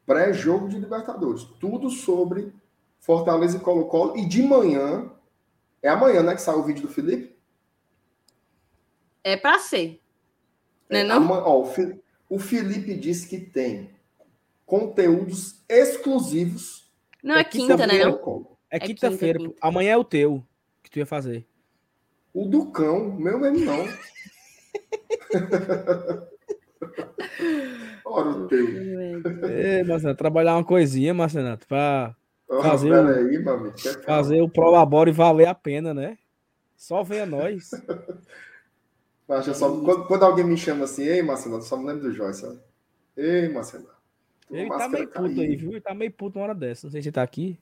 Pré-jogo 0.07 0.69
de 0.69 0.79
Libertadores. 0.79 1.45
Tudo 1.61 1.91
sobre 1.91 2.53
Fortaleza 3.01 3.57
e 3.57 3.61
Colo-Colo. 3.61 4.17
E 4.17 4.27
de 4.27 4.43
manhã, 4.43 5.11
é 5.83 5.89
amanhã, 5.89 6.23
né, 6.23 6.35
que 6.35 6.43
sai 6.43 6.55
o 6.55 6.63
vídeo 6.63 6.83
do 6.83 6.89
Felipe? 6.89 7.35
É 9.23 9.37
para 9.37 9.59
ser. 9.59 10.01
Né, 10.89 11.01
é, 11.01 11.05
não? 11.05 11.31
Ó, 11.31 11.67
o, 12.29 12.39
Felipe 12.39 12.95
disse 12.95 13.29
que 13.29 13.39
tem 13.39 13.91
conteúdos 14.67 15.63
exclusivos. 15.69 16.93
Não, 17.23 17.37
é, 17.37 17.41
é 17.41 17.45
quinta, 17.45 17.87
né? 17.87 18.05
Não? 18.05 18.57
É, 18.71 18.77
é 18.77 18.81
quinta-feira. 18.81 19.39
Quinta, 19.39 19.55
quinta. 19.55 19.67
Amanhã 19.67 19.93
é 19.93 19.97
o 19.97 20.05
teu 20.05 20.45
que 20.83 20.91
tu 20.91 20.99
ia 20.99 21.07
fazer. 21.07 21.47
O 22.33 22.47
do 22.47 22.71
cão, 22.71 23.15
meu 23.15 23.39
mesmo 23.39 23.65
não. 23.65 23.85
Ora 28.05 28.29
o 28.29 28.47
teu. 28.47 28.67
É, 29.49 29.83
Marcenato, 29.85 30.19
trabalhar 30.19 30.57
uma 30.57 30.65
coisinha, 30.65 31.15
Marcenato, 31.15 31.67
para 31.67 32.15
fazer, 32.63 32.93
oh, 32.93 33.03
o, 33.03 33.09
aí, 33.09 33.39
mami, 33.43 33.73
fazer 34.05 34.43
o 34.43 34.49
Prolabore 34.49 35.11
valer 35.11 35.47
a 35.47 35.55
pena, 35.55 35.95
né? 35.95 36.19
Só 36.77 37.03
venha 37.03 37.25
nós. 37.25 37.71
Mas 39.27 39.47
só, 39.57 39.71
quando, 39.81 40.07
quando, 40.07 40.23
alguém 40.23 40.45
me 40.45 40.57
chama 40.57 40.85
assim, 40.85 41.05
ei, 41.05 41.23
Marcenato, 41.23 41.65
só 41.65 41.79
me 41.79 41.87
lembro 41.87 42.03
do 42.03 42.13
Joyce, 42.13 42.43
sabe? 42.43 42.59
Ei, 43.17 43.49
Marcenato. 43.49 43.95
Ele 44.51 44.69
tá 44.69 44.89
meio 44.89 45.09
puto 45.09 45.41
aí, 45.41 45.57
viu? 45.57 45.71
Ele 45.71 45.81
tá 45.81 45.95
meio 45.95 46.13
puto 46.13 46.39
uma 46.39 46.45
hora 46.45 46.55
dessa. 46.55 46.87
Não 46.87 46.93
sei 46.93 47.01
se 47.01 47.09
ele 47.09 47.15
tá 47.15 47.23
aqui. 47.23 47.59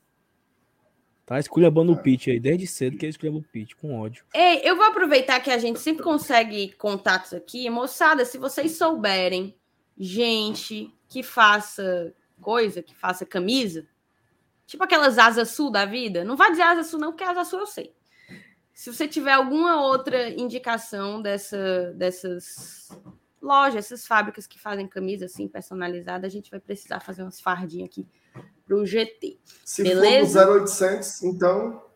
Tá 1.24 1.38
esculhambando 1.38 1.92
o 1.92 1.94
é. 1.94 2.02
pitch 2.02 2.28
aí, 2.28 2.40
desde 2.40 2.66
cedo 2.66 2.98
que 2.98 3.06
ele 3.06 3.10
esculhamba 3.10 3.38
o 3.38 3.42
pitch, 3.42 3.74
com 3.74 3.98
ódio. 3.98 4.24
Ei, 4.34 4.60
eu 4.64 4.74
vou 4.76 4.84
aproveitar 4.84 5.40
que 5.40 5.50
a 5.50 5.58
gente 5.58 5.78
sempre 5.78 6.02
consegue 6.02 6.72
contatos 6.72 7.32
aqui. 7.32 7.70
Moçada, 7.70 8.24
se 8.24 8.36
vocês 8.38 8.72
souberem 8.72 9.54
gente 9.96 10.92
que 11.08 11.22
faça 11.22 12.14
coisa, 12.40 12.82
que 12.82 12.94
faça 12.94 13.24
camisa, 13.24 13.86
tipo 14.66 14.82
aquelas 14.82 15.18
asas 15.18 15.50
sul 15.50 15.70
da 15.70 15.84
vida, 15.84 16.24
não 16.24 16.36
vai 16.36 16.50
dizer 16.50 16.62
asa 16.62 16.82
sul 16.82 16.98
não, 16.98 17.12
porque 17.12 17.24
asa 17.24 17.44
sul 17.44 17.60
eu 17.60 17.66
sei. 17.66 17.94
Se 18.72 18.92
você 18.92 19.06
tiver 19.06 19.32
alguma 19.32 19.82
outra 19.82 20.30
indicação 20.30 21.20
dessa, 21.20 21.92
dessas 21.92 22.88
lojas, 23.40 23.84
essas 23.84 24.06
fábricas 24.06 24.46
que 24.46 24.58
fazem 24.58 24.88
camisa 24.88 25.26
assim 25.26 25.46
personalizada, 25.46 26.26
a 26.26 26.30
gente 26.30 26.50
vai 26.50 26.58
precisar 26.58 27.00
fazer 27.00 27.22
umas 27.22 27.40
fardinhas 27.40 27.88
aqui 27.88 28.06
pro 28.64 28.86
GT. 28.86 29.38
Se 29.64 29.82
Beleza? 29.82 30.46
for 30.46 30.62
0800, 30.62 31.22
então. 31.24 31.91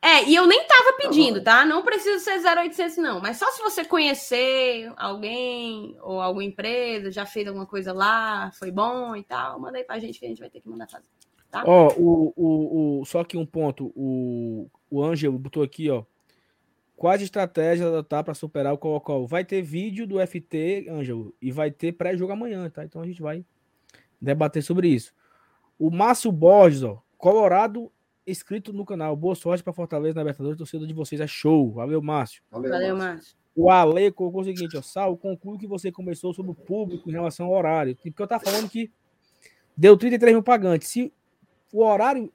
É, 0.00 0.24
e 0.24 0.34
eu 0.34 0.46
nem 0.46 0.64
tava 0.64 0.92
tá 0.92 0.96
pedindo, 1.02 1.42
tá? 1.42 1.64
Não 1.64 1.82
precisa 1.82 2.18
ser 2.20 2.40
0800, 2.40 2.96
não. 2.98 3.20
Mas 3.20 3.36
só 3.36 3.50
se 3.50 3.60
você 3.60 3.84
conhecer 3.84 4.92
alguém 4.96 5.96
ou 6.00 6.20
alguma 6.20 6.44
empresa, 6.44 7.10
já 7.10 7.26
fez 7.26 7.48
alguma 7.48 7.66
coisa 7.66 7.92
lá, 7.92 8.50
foi 8.52 8.70
bom 8.70 9.16
e 9.16 9.24
tal, 9.24 9.58
manda 9.58 9.76
aí 9.76 9.84
pra 9.84 9.98
gente 9.98 10.20
que 10.20 10.26
a 10.26 10.28
gente 10.28 10.40
vai 10.40 10.48
ter 10.48 10.60
que 10.60 10.68
mandar 10.68 10.88
fazer. 10.88 11.08
Tá? 11.50 11.64
Ó, 11.66 11.88
o, 11.96 12.32
o, 12.36 13.00
o, 13.00 13.04
só 13.06 13.24
que 13.24 13.36
um 13.36 13.46
ponto, 13.46 13.90
o, 13.96 14.70
o 14.90 15.02
Ângelo 15.02 15.38
botou 15.38 15.62
aqui, 15.62 15.90
ó. 15.90 16.04
Quais 16.94 17.22
estratégias 17.22 17.86
adotar 17.86 18.24
para 18.24 18.34
superar 18.34 18.74
o 18.74 18.78
Colo-Colo? 18.78 19.26
Vai 19.26 19.44
ter 19.44 19.62
vídeo 19.62 20.06
do 20.06 20.18
FT, 20.24 20.88
Ângelo, 20.90 21.34
e 21.40 21.50
vai 21.50 21.70
ter 21.70 21.92
pré-jogo 21.92 22.32
amanhã, 22.32 22.68
tá? 22.68 22.84
Então 22.84 23.00
a 23.00 23.06
gente 23.06 23.22
vai 23.22 23.44
debater 24.20 24.62
sobre 24.62 24.88
isso. 24.88 25.14
O 25.78 25.90
Márcio 25.90 26.30
Borges, 26.32 26.82
ó, 26.82 27.00
Colorado, 27.16 27.90
inscrito 28.30 28.72
no 28.72 28.84
canal. 28.84 29.16
Boa 29.16 29.34
sorte 29.34 29.64
para 29.64 29.72
Fortaleza 29.72 30.14
na 30.14 30.22
Libertadores. 30.22 30.58
Torcida 30.58 30.86
de 30.86 30.92
vocês 30.92 31.20
é 31.20 31.26
show. 31.26 31.72
Valeu, 31.72 32.02
Márcio. 32.02 32.42
Valeu, 32.50 32.70
Valeu 32.70 32.96
Márcio. 32.96 33.36
O 33.56 33.70
Ale 33.70 34.12
colocou 34.12 34.42
o 34.42 34.44
seguinte, 34.44 34.76
ó, 34.76 34.82
Sal, 34.82 35.16
conclui 35.16 35.58
que 35.58 35.66
você 35.66 35.90
começou 35.90 36.32
sobre 36.32 36.52
o 36.52 36.54
público 36.54 37.08
em 37.08 37.12
relação 37.12 37.46
ao 37.46 37.52
horário. 37.52 37.96
Porque 37.96 38.22
eu 38.22 38.26
tava 38.26 38.44
falando 38.44 38.68
que 38.68 38.90
deu 39.76 39.96
33 39.96 40.34
mil 40.34 40.42
pagantes. 40.42 40.88
Se 40.88 41.12
o 41.72 41.82
horário 41.82 42.32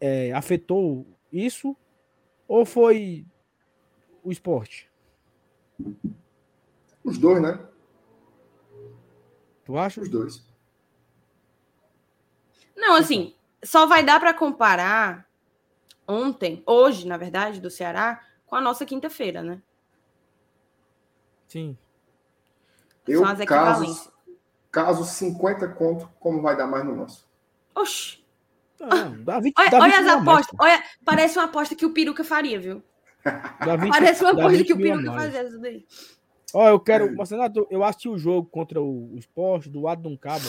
é, 0.00 0.32
afetou 0.32 1.06
isso 1.32 1.76
ou 2.48 2.64
foi 2.64 3.24
o 4.24 4.32
esporte? 4.32 4.90
Os 7.04 7.18
dois, 7.18 7.40
né? 7.40 7.64
Tu 9.64 9.76
acha? 9.76 10.00
Os 10.00 10.08
dois. 10.08 10.44
Não, 12.74 12.96
assim, 12.96 13.34
só 13.62 13.86
vai 13.86 14.04
dar 14.04 14.20
para 14.20 14.34
comparar 14.34 15.26
ontem, 16.06 16.62
hoje, 16.66 17.06
na 17.06 17.16
verdade, 17.16 17.60
do 17.60 17.70
Ceará, 17.70 18.22
com 18.46 18.56
a 18.56 18.60
nossa 18.60 18.86
quinta-feira, 18.86 19.42
né? 19.42 19.60
Sim. 21.48 21.76
Eu, 23.06 23.20
São 23.20 23.28
as 23.28 23.44
caso, 23.44 24.12
caso 24.70 25.04
50 25.04 25.68
conto, 25.68 26.10
como 26.20 26.42
vai 26.42 26.56
dar 26.56 26.66
mais 26.66 26.84
no 26.84 26.94
nosso? 26.94 27.26
Oxi. 27.74 28.24
Não, 28.78 29.22
dá 29.22 29.40
20, 29.40 29.54
olha, 29.58 29.70
dá 29.70 29.80
olha 29.80 30.00
as 30.00 30.06
apostas. 30.06 30.56
Olha, 30.60 30.82
parece 31.04 31.38
uma 31.38 31.46
aposta 31.46 31.74
que 31.74 31.86
o 31.86 31.92
Peruca 31.92 32.22
faria, 32.22 32.60
viu? 32.60 32.82
20, 33.24 33.90
parece 33.90 34.22
uma 34.22 34.32
aposta 34.32 34.64
que 34.64 34.72
o 34.72 34.76
Peruca 34.76 35.12
fazia 35.12 35.44
isso 35.44 35.60
daí. 35.60 35.86
Ó, 36.54 36.68
eu 36.68 36.80
quero. 36.80 37.14
Marcelo, 37.14 37.66
eu 37.70 37.84
assisti 37.84 38.08
o 38.08 38.18
jogo 38.18 38.48
contra 38.48 38.80
o, 38.80 39.12
o 39.14 39.18
Esporte 39.18 39.68
do 39.68 39.86
Adon 39.86 40.16
Cabo. 40.16 40.48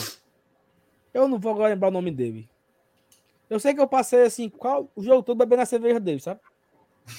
Eu 1.12 1.28
não 1.28 1.38
vou 1.38 1.52
agora 1.52 1.74
lembrar 1.74 1.88
o 1.88 1.92
nome 1.92 2.10
dele. 2.10 2.49
Eu 3.50 3.58
sei 3.58 3.74
que 3.74 3.80
eu 3.80 3.88
passei 3.88 4.22
assim, 4.22 4.48
qual 4.48 4.88
o 4.94 5.02
jogo 5.02 5.24
todo 5.24 5.36
bebendo 5.36 5.62
a 5.62 5.66
cerveja 5.66 5.98
dele, 5.98 6.20
sabe? 6.20 6.40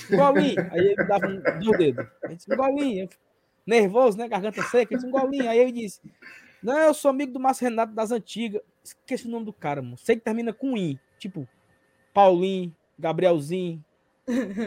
Golinho. 0.09 0.71
Aí 0.71 0.79
ele 0.79 0.95
dava 0.95 1.27
um, 1.27 1.41
dois 1.59 1.77
dedos. 1.77 2.07
disse, 2.29 2.55
golinho. 2.55 3.09
Nervoso, 3.67 4.17
né? 4.17 4.29
Garganta 4.29 4.63
seca. 4.63 4.95
Disse, 4.95 5.05
um 5.05 5.11
golinho. 5.11 5.49
Aí 5.49 5.59
ele 5.59 5.73
disse: 5.73 5.99
Não, 6.63 6.77
eu 6.77 6.93
sou 6.93 7.11
amigo 7.11 7.33
do 7.33 7.39
Márcio 7.39 7.65
Renato 7.65 7.93
das 7.93 8.11
antigas. 8.11 8.61
Esqueci 8.83 9.27
o 9.27 9.29
nome 9.29 9.45
do 9.45 9.53
cara, 9.53 9.81
mano. 9.81 9.97
Sei 9.97 10.15
que 10.15 10.23
termina 10.23 10.53
com 10.53 10.77
I. 10.77 10.97
Tipo, 11.19 11.47
Paulinho, 12.13 12.73
Gabrielzinho. 12.97 13.83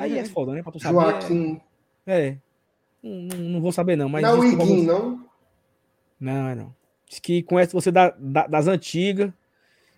Aí 0.01 0.19
é 0.19 0.25
foda, 0.25 0.53
né? 0.53 0.63
Pra 0.63 0.71
tu 0.71 0.79
saber. 0.79 1.01
Joaquim. 1.01 1.61
É. 2.07 2.37
Não, 3.03 3.39
não, 3.39 3.61
vou 3.61 3.73
saber, 3.73 3.97
não. 3.97 4.09
Mas 4.09 4.23
não, 4.23 4.41
o 4.41 4.45
Iguim, 4.45 4.85
não? 4.85 5.29
Não, 6.21 6.55
não. 6.55 6.75
Diz 7.07 7.19
que 7.19 7.43
conhece 7.43 7.73
você 7.73 7.91
da, 7.91 8.15
da, 8.19 8.47
das 8.47 8.67
antigas. 8.67 9.33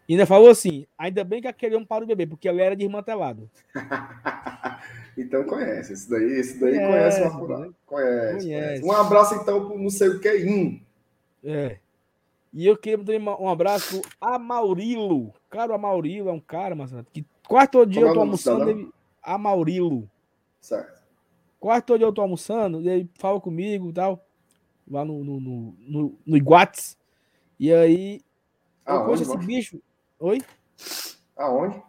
E 0.09 0.12
ainda 0.12 0.27
falou 0.27 0.51
assim: 0.51 0.87
ainda 0.97 1.24
bem 1.24 1.41
que 1.41 1.49
aquele 1.49 1.74
homem 1.74 1.87
para 1.87 2.05
o 2.05 2.07
bebê, 2.07 2.27
porque 2.27 2.49
ele 2.49 2.62
era 2.62 2.77
desmantelado. 2.77 3.51
então 5.16 5.45
conhece. 5.45 5.93
Esse 5.93 6.11
daí, 6.11 6.24
esse 6.24 6.61
daí 6.61 6.74
conhece, 6.74 7.19
conhece 7.20 7.37
uma 7.37 7.59
né? 7.59 7.70
conhece, 7.85 8.47
conhece. 8.47 8.85
Um 8.85 8.93
abraço, 8.93 9.35
então, 9.35 9.66
pro 9.66 9.78
não 9.78 9.91
sei 9.91 10.09
o 10.09 10.20
que 10.20 10.37
in. 10.39 10.83
É. 11.45 11.78
E 12.53 12.66
eu 12.66 12.77
queria 12.77 12.99
dar 12.99 13.41
um 13.41 13.49
abraço 13.49 14.01
pro 14.01 14.11
Amaurilo. 14.20 15.33
Cara, 15.51 15.73
o 15.73 15.74
Amaurilo 15.74 16.28
é 16.28 16.33
um 16.33 16.41
cara, 16.41 16.74
mas 16.74 16.93
que 17.12 17.24
quase 17.47 17.70
todo 17.70 17.91
dia 17.91 18.01
Como 18.01 18.11
eu 18.11 18.15
tô 18.15 18.20
almoçando. 18.20 18.70
Ele... 18.70 18.91
Amaurilo. 19.23 20.09
Certo. 20.61 21.03
Quase 21.61 21.83
todo 21.85 21.99
dia 21.99 22.07
eu 22.07 22.12
tô 22.12 22.23
almoçando, 22.23 22.81
e 22.81 22.89
ele 22.89 23.11
fala 23.19 23.41
comigo 23.41 23.91
e 23.91 23.93
tal 23.93 24.27
lá 24.91 25.05
no, 25.05 25.24
no, 25.24 25.41
no, 25.41 25.74
no, 25.81 26.19
no 26.24 26.37
Iguates. 26.37 26.97
E 27.59 27.73
aí, 27.73 28.20
eu 28.87 29.05
conheço 29.05 29.23
esse 29.24 29.39
bicho. 29.39 29.83
Oi? 30.18 30.43
Aonde? 31.36 31.82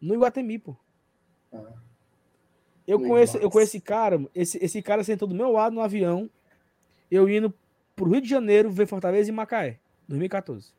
No 0.00 0.14
Iguatemi, 0.14 0.58
pô. 0.58 0.76
Ah. 1.52 1.72
Eu, 2.86 3.00
conheço, 3.00 3.38
eu 3.38 3.50
conheço 3.50 3.76
esse 3.76 3.80
cara, 3.80 4.22
esse, 4.34 4.62
esse 4.62 4.82
cara 4.82 5.02
sentou 5.02 5.26
do 5.26 5.34
meu 5.34 5.50
lado 5.50 5.74
no 5.74 5.80
avião, 5.80 6.28
eu 7.10 7.28
indo 7.28 7.52
pro 7.96 8.10
Rio 8.10 8.20
de 8.20 8.28
Janeiro 8.28 8.70
ver 8.70 8.86
Fortaleza 8.86 9.30
e 9.30 9.32
Macaé, 9.32 9.78
2014. 10.06 10.72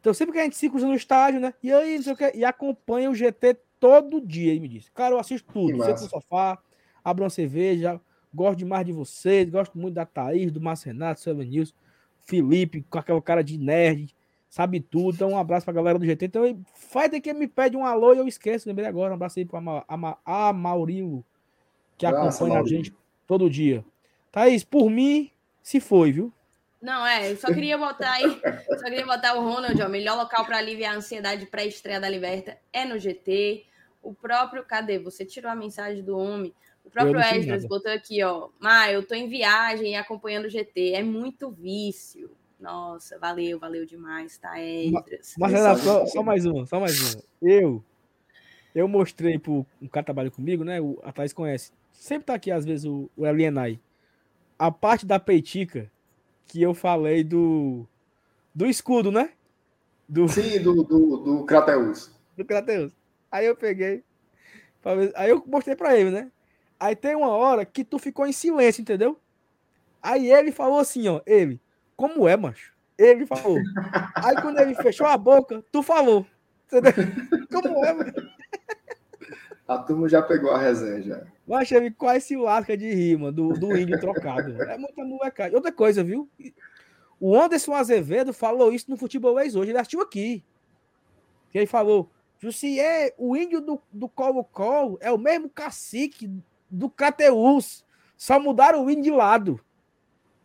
Então, 0.00 0.14
sempre 0.14 0.32
que 0.32 0.38
a 0.40 0.44
gente 0.44 0.56
se 0.56 0.70
cruza 0.70 0.86
no 0.86 0.94
estádio, 0.94 1.40
né? 1.40 1.52
E 1.62 1.72
aí, 1.72 1.96
não 1.96 2.02
sei 2.02 2.12
o 2.12 2.16
que, 2.16 2.32
e 2.34 2.44
acompanha 2.44 3.10
o 3.10 3.14
GT 3.14 3.58
todo 3.78 4.20
dia, 4.20 4.50
ele 4.50 4.60
me 4.60 4.68
disse. 4.68 4.90
Cara, 4.92 5.14
eu 5.14 5.18
assisto 5.18 5.52
tudo. 5.52 5.84
Sento 5.84 6.02
no 6.02 6.08
sofá, 6.08 6.58
abro 7.04 7.24
uma 7.24 7.30
cerveja, 7.30 8.00
Gosto 8.34 8.60
demais 8.60 8.86
de 8.86 8.92
vocês, 8.92 9.48
gosto 9.50 9.76
muito 9.76 9.94
da 9.94 10.06
Thaís, 10.06 10.50
do 10.50 10.60
Márcio 10.60 10.86
Renato, 10.86 11.20
Silvio 11.20 11.66
Felipe, 12.20 12.82
com 12.88 12.98
aquela 12.98 13.20
cara 13.20 13.44
de 13.44 13.58
nerd, 13.58 14.14
sabe 14.52 14.80
tudo. 14.80 15.14
Então, 15.14 15.30
um 15.30 15.38
abraço 15.38 15.64
pra 15.64 15.72
galera 15.72 15.98
do 15.98 16.04
GT. 16.04 16.26
Então, 16.26 16.62
faz 16.74 17.10
que 17.20 17.32
me 17.32 17.48
pede 17.48 17.74
um 17.74 17.86
alô 17.86 18.12
e 18.12 18.18
eu 18.18 18.28
esqueço, 18.28 18.68
lembrei 18.68 18.86
agora. 18.86 19.12
Um 19.12 19.14
abraço 19.14 19.38
aí 19.38 19.46
pro 19.46 19.56
Ama, 19.56 19.82
Ama, 19.88 20.18
Amaurilo, 20.26 21.24
que 21.96 22.04
acompanha 22.04 22.60
a 22.60 22.66
gente 22.66 22.94
todo 23.26 23.48
dia. 23.48 23.82
Thaís, 24.30 24.62
por 24.62 24.90
mim, 24.90 25.30
se 25.62 25.80
foi, 25.80 26.12
viu? 26.12 26.30
Não, 26.82 27.06
é, 27.06 27.32
eu 27.32 27.36
só 27.38 27.46
queria 27.46 27.78
botar 27.78 28.12
aí, 28.12 28.40
só 28.68 28.84
queria 28.84 29.06
botar 29.06 29.34
o 29.36 29.40
Ronald, 29.40 29.80
ó, 29.80 29.88
melhor 29.88 30.16
local 30.16 30.44
para 30.44 30.58
aliviar 30.58 30.94
a 30.94 30.96
ansiedade 30.98 31.46
pré-estreia 31.46 32.00
da 32.00 32.08
Liberta 32.08 32.58
é 32.72 32.84
no 32.84 32.98
GT. 32.98 33.64
O 34.02 34.12
próprio, 34.12 34.64
cadê? 34.64 34.98
Você 34.98 35.24
tirou 35.24 35.50
a 35.50 35.56
mensagem 35.56 36.02
do 36.02 36.18
homem. 36.18 36.52
O 36.84 36.90
próprio 36.90 37.20
Esdras 37.20 37.64
botou 37.64 37.90
aqui, 37.90 38.22
ó. 38.22 38.48
Ah, 38.60 38.90
eu 38.90 39.06
tô 39.06 39.14
em 39.14 39.28
viagem 39.28 39.92
e 39.92 39.94
acompanhando 39.94 40.46
o 40.46 40.50
GT. 40.50 40.92
É 40.92 41.02
muito 41.02 41.50
vício. 41.50 42.36
Nossa, 42.62 43.18
valeu, 43.18 43.58
valeu 43.58 43.84
demais, 43.84 44.38
tá, 44.38 44.60
Esdras? 44.62 45.34
Mas, 45.36 45.80
só, 45.82 46.06
só, 46.06 46.22
mais 46.22 46.46
uma, 46.46 46.64
só 46.64 46.78
mais 46.78 47.14
uma. 47.14 47.22
Eu, 47.42 47.84
eu 48.72 48.86
mostrei 48.86 49.36
pro 49.36 49.66
um 49.80 49.88
cara 49.88 50.04
que 50.04 50.06
trabalha 50.06 50.30
comigo, 50.30 50.62
né? 50.62 50.80
O, 50.80 50.96
a 51.02 51.10
Thaís 51.10 51.32
conhece. 51.32 51.72
Sempre 51.90 52.26
tá 52.26 52.34
aqui, 52.34 52.52
às 52.52 52.64
vezes, 52.64 52.84
o, 52.84 53.10
o 53.16 53.24
Alienai. 53.24 53.80
A 54.56 54.70
parte 54.70 55.04
da 55.04 55.18
peitica 55.18 55.90
que 56.46 56.62
eu 56.62 56.72
falei 56.72 57.24
do, 57.24 57.84
do 58.54 58.66
escudo, 58.66 59.10
né? 59.10 59.30
Do... 60.08 60.28
Sim, 60.30 60.62
do, 60.62 60.84
do, 60.84 61.16
do 61.16 61.44
Crateus. 61.44 62.12
Do 62.36 62.44
Crateus. 62.44 62.92
Aí 63.28 63.44
eu 63.44 63.56
peguei. 63.56 64.04
Aí 65.16 65.30
eu 65.30 65.42
mostrei 65.48 65.74
pra 65.74 65.98
ele, 65.98 66.10
né? 66.10 66.30
Aí 66.78 66.94
tem 66.94 67.16
uma 67.16 67.30
hora 67.30 67.64
que 67.64 67.82
tu 67.82 67.98
ficou 67.98 68.24
em 68.24 68.32
silêncio, 68.32 68.82
entendeu? 68.82 69.18
Aí 70.00 70.30
ele 70.30 70.52
falou 70.52 70.78
assim, 70.78 71.08
ó, 71.08 71.20
ele, 71.24 71.60
como 71.96 72.28
é, 72.28 72.36
macho? 72.36 72.72
Ele 72.98 73.26
falou. 73.26 73.58
Aí 74.14 74.36
quando 74.40 74.58
ele 74.58 74.74
fechou 74.74 75.06
a 75.06 75.16
boca, 75.16 75.64
tu 75.72 75.82
falou. 75.82 76.26
Entendeu? 76.66 76.92
Como 77.50 77.84
é, 77.84 77.92
mano? 77.92 78.12
A 79.66 79.78
turma 79.78 80.08
já 80.08 80.22
pegou 80.22 80.50
a 80.50 80.58
resenha 80.58 81.02
já. 81.02 81.22
Mas 81.46 81.70
ele 81.70 81.90
quase 81.90 82.26
se 82.26 82.36
lasca 82.36 82.76
de 82.76 82.92
rima 82.92 83.32
do, 83.32 83.52
do 83.52 83.76
índio 83.76 83.98
trocado. 83.98 84.60
É 84.62 84.76
muita 84.76 85.04
molecada. 85.04 85.54
Outra 85.54 85.72
coisa, 85.72 86.02
viu? 86.02 86.28
O 87.18 87.38
Anderson 87.38 87.74
Azevedo 87.74 88.32
falou 88.32 88.72
isso 88.72 88.90
no 88.90 88.96
futebolês 88.96 89.54
hoje. 89.54 89.70
Ele 89.70 89.78
assistiu 89.78 90.00
aqui. 90.00 90.44
Que 91.50 91.58
ele 91.58 91.66
falou: 91.66 92.10
Jussier, 92.38 93.14
o 93.16 93.36
índio 93.36 93.60
do, 93.60 93.80
do 93.92 94.08
Colo-Colo 94.08 94.98
é 95.00 95.10
o 95.10 95.18
mesmo 95.18 95.48
cacique 95.48 96.30
do 96.70 96.90
Crateus. 96.90 97.84
Só 98.16 98.40
mudaram 98.40 98.84
o 98.84 98.90
hino 98.90 99.02
de 99.02 99.10
lado. 99.10 99.60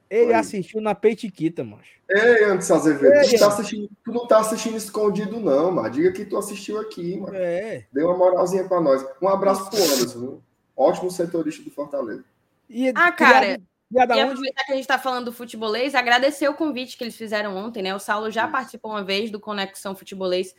Ele 0.10 0.34
assistiu 0.34 0.82
na 0.82 0.96
Peitiquita, 0.96 1.64
macho. 1.64 1.98
Ei, 2.10 2.46
Anderson 2.46 2.76
Azevedo, 2.76 3.14
Ei, 3.14 3.30
tu, 3.30 3.40
tá 3.40 3.48
assistindo, 3.48 3.90
tu 4.04 4.12
não 4.14 4.28
tá 4.28 4.40
assistindo 4.40 4.78
escondido, 4.78 5.40
não, 5.40 5.72
mano. 5.72 5.90
Diga 5.90 6.12
que 6.14 6.24
tu 6.24 6.38
assistiu 6.38 6.80
aqui, 6.80 7.18
mano. 7.18 7.36
É. 7.36 7.86
Dê 7.92 8.04
uma 8.04 8.16
moralzinha 8.16 8.64
pra 8.64 8.80
nós. 8.80 9.06
Um 9.22 9.28
abraço 9.28 9.70
pro 9.70 9.78
Anderson, 9.78 10.42
ótimo 10.76 11.12
setorista 11.12 11.62
do 11.64 11.70
Fortaleza. 11.70 12.24
E, 12.70 12.90
ah, 12.96 13.12
cara, 13.12 13.60
e, 13.92 14.00
aproveitar 14.00 14.64
que 14.66 14.72
a 14.72 14.76
gente 14.76 14.88
tá 14.88 14.98
falando 14.98 15.26
do 15.26 15.34
futebolês, 15.34 15.96
agradecer 15.96 16.48
o 16.48 16.54
convite 16.54 16.98
que 16.98 17.04
eles 17.04 17.16
fizeram 17.16 17.56
ontem, 17.58 17.84
né? 17.84 17.94
O 17.94 18.00
Saulo 18.00 18.32
já 18.32 18.44
Isso. 18.44 18.52
participou 18.52 18.92
uma 18.92 19.04
vez 19.04 19.30
do 19.30 19.40
Conexão 19.40 19.96
Futebolês. 19.96 20.56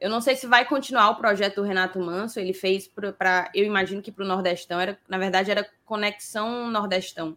Eu 0.00 0.10
não 0.10 0.20
sei 0.20 0.34
se 0.34 0.46
vai 0.46 0.64
continuar 0.64 1.10
o 1.10 1.16
projeto 1.16 1.56
do 1.56 1.62
Renato 1.62 2.00
Manso, 2.00 2.40
ele 2.40 2.52
fez 2.52 2.88
para, 2.88 3.50
eu 3.54 3.64
imagino 3.64 4.02
que 4.02 4.10
para 4.10 4.24
o 4.24 4.26
Nordestão, 4.26 4.80
era, 4.80 4.98
na 5.08 5.16
verdade 5.16 5.50
era 5.50 5.68
Conexão 5.84 6.68
Nordestão. 6.68 7.36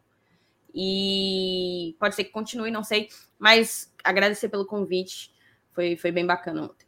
E 0.76 1.96
pode 1.98 2.16
ser 2.16 2.26
que 2.26 2.32
continue, 2.32 2.70
não 2.70 2.84
sei, 2.84 3.08
mas 3.40 3.94
agradecer 4.04 4.50
pelo 4.50 4.66
convite, 4.66 5.34
foi, 5.72 5.96
foi 5.96 6.12
bem 6.12 6.26
bacana 6.26 6.64
ontem. 6.64 6.86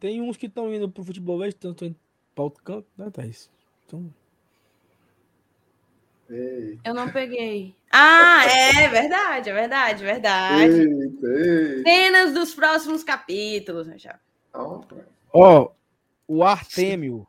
Tem 0.00 0.20
uns 0.20 0.36
que 0.36 0.46
estão 0.46 0.74
indo 0.74 0.88
para 0.90 1.00
o 1.00 1.04
futebol, 1.04 1.40
tanto 1.52 1.84
em 1.84 1.96
para 2.34 2.44
outro 2.44 2.62
canto, 2.64 2.86
né, 2.98 3.10
Thaís? 3.10 3.48
Então... 3.86 4.12
Eu 6.82 6.94
não 6.94 7.10
peguei. 7.10 7.76
Ah, 7.92 8.44
é 8.46 8.88
verdade, 8.88 9.50
é 9.50 9.52
verdade, 9.52 10.02
é 10.02 10.06
verdade. 10.06 10.80
Eita, 10.80 11.26
eita. 11.26 11.82
Cenas 11.82 12.32
dos 12.32 12.54
próximos 12.54 13.04
capítulos, 13.04 13.86
já. 14.02 14.18
Ó, 14.52 14.82
oh, 15.32 15.70
o 16.26 16.42
Artêmio. 16.42 17.26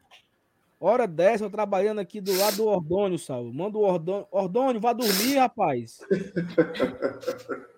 Hora 0.80 1.08
dessa, 1.08 1.46
eu 1.46 1.50
trabalhando 1.50 2.00
aqui 2.00 2.20
do 2.20 2.36
lado 2.38 2.58
do 2.58 2.66
Ordônio, 2.66 3.18
Salvo. 3.18 3.54
Manda 3.54 3.78
o 3.78 3.82
Ordônio. 3.82 4.28
Ordônio, 4.30 4.82
vá 4.82 4.94
dormir, 4.94 5.38
rapaz. 5.38 6.00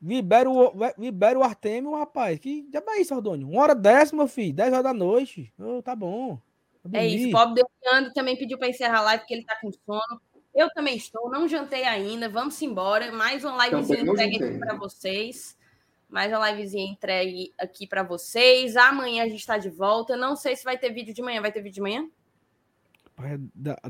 libera, 0.00 0.50
o, 0.50 0.72
libera 0.98 1.38
o 1.38 1.42
Artêmio, 1.42 1.94
rapaz. 1.96 2.38
Que 2.38 2.68
já 2.72 2.82
é 2.86 3.00
isso, 3.00 3.14
Ordônio? 3.14 3.48
Uma 3.48 3.62
hora 3.62 3.74
dessa, 3.74 4.14
meu 4.14 4.28
filho. 4.28 4.54
10 4.54 4.72
horas 4.72 4.84
da 4.84 4.92
noite. 4.92 5.52
Oh, 5.58 5.82
tá 5.82 5.96
bom. 5.96 6.38
É 6.92 7.06
isso. 7.06 7.28
O 7.28 7.32
Bob 7.32 7.54
Delgando 7.54 8.12
também 8.12 8.36
pediu 8.36 8.58
para 8.58 8.68
encerrar 8.68 8.98
a 8.98 9.02
live 9.02 9.20
porque 9.22 9.34
ele 9.34 9.44
tá 9.44 9.56
com 9.60 9.72
sono. 9.72 10.20
Eu 10.54 10.70
também 10.70 10.96
estou, 10.96 11.28
não 11.30 11.48
jantei 11.48 11.84
ainda. 11.84 12.28
Vamos 12.28 12.60
embora. 12.62 13.10
Mais 13.10 13.42
uma 13.42 13.66
livezinha 13.66 14.02
entregue 14.02 14.36
aqui 14.36 14.58
para 14.58 14.74
vocês. 14.76 15.56
Mais 16.08 16.30
uma 16.30 16.50
livezinha 16.50 16.92
entregue 16.92 17.52
aqui 17.58 17.86
para 17.86 18.02
vocês. 18.02 18.76
Amanhã 18.76 19.24
a 19.24 19.28
gente 19.28 19.40
está 19.40 19.58
de 19.58 19.70
volta. 19.70 20.16
Não 20.16 20.36
sei 20.36 20.54
se 20.54 20.62
vai 20.62 20.78
ter 20.78 20.92
vídeo 20.92 21.14
de 21.14 21.22
manhã. 21.22 21.40
Vai 21.40 21.50
ter 21.50 21.60
vídeo 21.60 21.76
de 21.76 21.80
manhã? 21.80 22.08
Vai 23.16 23.38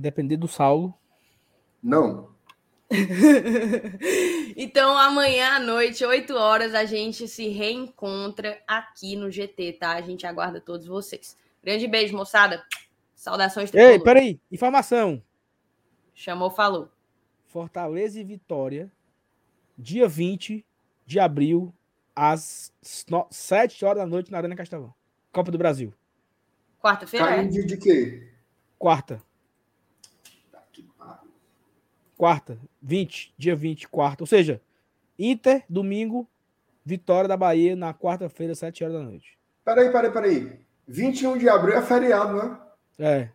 depender 0.01 0.37
do 0.37 0.47
Saulo. 0.49 0.95
Não. 1.83 2.35
então, 4.57 4.97
amanhã 4.97 5.57
à 5.57 5.59
noite, 5.59 6.05
8 6.05 6.35
horas, 6.35 6.75
a 6.75 6.85
gente 6.85 7.27
se 7.27 7.49
reencontra 7.49 8.63
aqui 8.67 9.17
no 9.17 9.31
GT, 9.31 9.75
tá? 9.75 9.93
A 9.93 10.01
gente 10.01 10.27
aguarda 10.27 10.61
todos 10.61 10.87
vocês. 10.87 11.37
Grande 11.63 11.89
beijo, 11.89 12.17
moçada. 12.17 12.63
Saudações. 13.15 13.73
Ei, 13.75 13.99
peraí. 13.99 14.39
Informação. 14.53 15.23
Chamou, 16.15 16.51
falou. 16.51 16.91
Fortaleza 17.47 18.21
e 18.21 18.25
Vitória, 18.25 18.91
dia 19.79 20.09
20 20.09 20.65
de 21.07 21.21
abril, 21.21 21.73
às 22.15 22.73
7 23.31 23.85
horas 23.85 24.03
da 24.03 24.07
noite 24.07 24.31
na 24.31 24.39
Arena 24.39 24.57
Castelão. 24.57 24.93
Copa 25.33 25.51
do 25.51 25.59
Brasil. 25.59 25.93
Quarta-feira? 26.81 27.27
Caiu 27.27 27.43
é? 27.43 27.47
dia 27.47 27.65
de 27.65 27.77
quê? 27.77 28.34
Quarta. 28.79 29.23
Quarta. 32.17 32.59
20, 32.81 33.35
dia 33.37 33.57
20, 33.57 33.89
quarta. 33.89 34.23
Ou 34.23 34.27
seja, 34.27 34.61
Inter, 35.19 35.65
domingo, 35.69 36.29
Vitória 36.85 37.29
da 37.29 37.37
Bahia 37.37 37.75
na 37.75 37.95
quarta-feira, 37.95 38.55
7 38.55 38.85
horas 38.85 38.97
da 38.97 39.03
noite. 39.03 39.39
Peraí, 39.65 39.91
peraí, 39.91 40.11
peraí. 40.11 40.61
21 40.87 41.39
de 41.39 41.49
abril 41.49 41.75
é 41.75 41.83
feriado, 41.83 42.35
né? 42.35 42.59
É. 42.99 43.29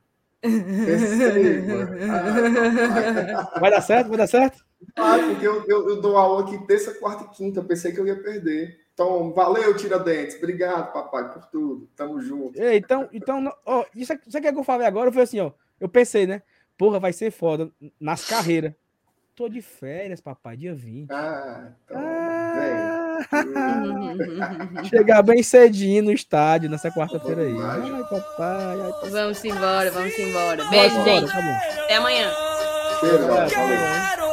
vai 3.60 3.72
dar 3.72 3.82
certo? 3.82 4.08
Vai 4.10 4.18
dar 4.18 4.28
certo? 4.28 4.64
Ah, 4.96 5.18
porque 5.18 5.46
eu, 5.46 5.66
eu, 5.68 5.90
eu, 5.90 6.02
dou 6.02 6.16
aula 6.16 6.44
aqui 6.44 6.58
terça, 6.66 6.94
quarta 6.94 7.26
e 7.26 7.30
quinta. 7.36 7.60
Eu 7.60 7.66
pensei 7.66 7.92
que 7.92 8.00
eu 8.00 8.08
ia 8.08 8.22
perder. 8.22 8.80
Então, 9.00 9.32
valeu, 9.32 9.78
Tiradentes. 9.78 10.36
Obrigado, 10.36 10.92
papai, 10.92 11.32
por 11.32 11.46
tudo. 11.46 11.90
Tamo 11.96 12.20
junto. 12.20 12.62
Ei, 12.62 12.80
então, 12.80 13.08
então 13.14 13.50
ó, 13.66 13.86
isso, 13.96 14.12
isso 14.28 14.38
aqui 14.38 14.48
é 14.48 14.52
que 14.52 14.60
eu 14.60 14.64
falei 14.64 14.86
agora 14.86 15.10
foi 15.10 15.22
assim, 15.22 15.40
ó. 15.40 15.54
Eu 15.80 15.88
pensei, 15.88 16.28
né? 16.28 16.42
Porra, 16.78 17.00
vai 17.00 17.14
ser 17.14 17.32
foda 17.32 17.72
nas 17.98 18.28
carreiras. 18.28 18.74
Tô 19.38 19.48
de 19.48 19.62
férias, 19.62 20.20
papai, 20.20 20.58
dia 20.58 20.76
20. 20.76 21.10
Ah, 21.14 21.72
então, 21.86 21.98
ah... 21.98 23.20
Chegar 24.84 25.24
bem 25.24 25.42
cedinho 25.44 26.04
no 26.04 26.12
estádio 26.12 26.70
nessa 26.70 26.92
quarta-feira 26.92 27.44
aí. 27.44 27.56
Ai, 27.58 28.04
papai, 28.04 28.82
ai, 28.82 28.92
papai. 28.92 29.10
Vamos 29.12 29.46
embora, 29.46 29.92
vamos 29.92 30.20
embora. 30.20 30.66
Beijo, 30.66 31.04
gente. 31.06 31.32
Tá 31.32 31.40
Até 31.86 31.96
amanhã. 31.96 32.30
Chega, 33.00 34.29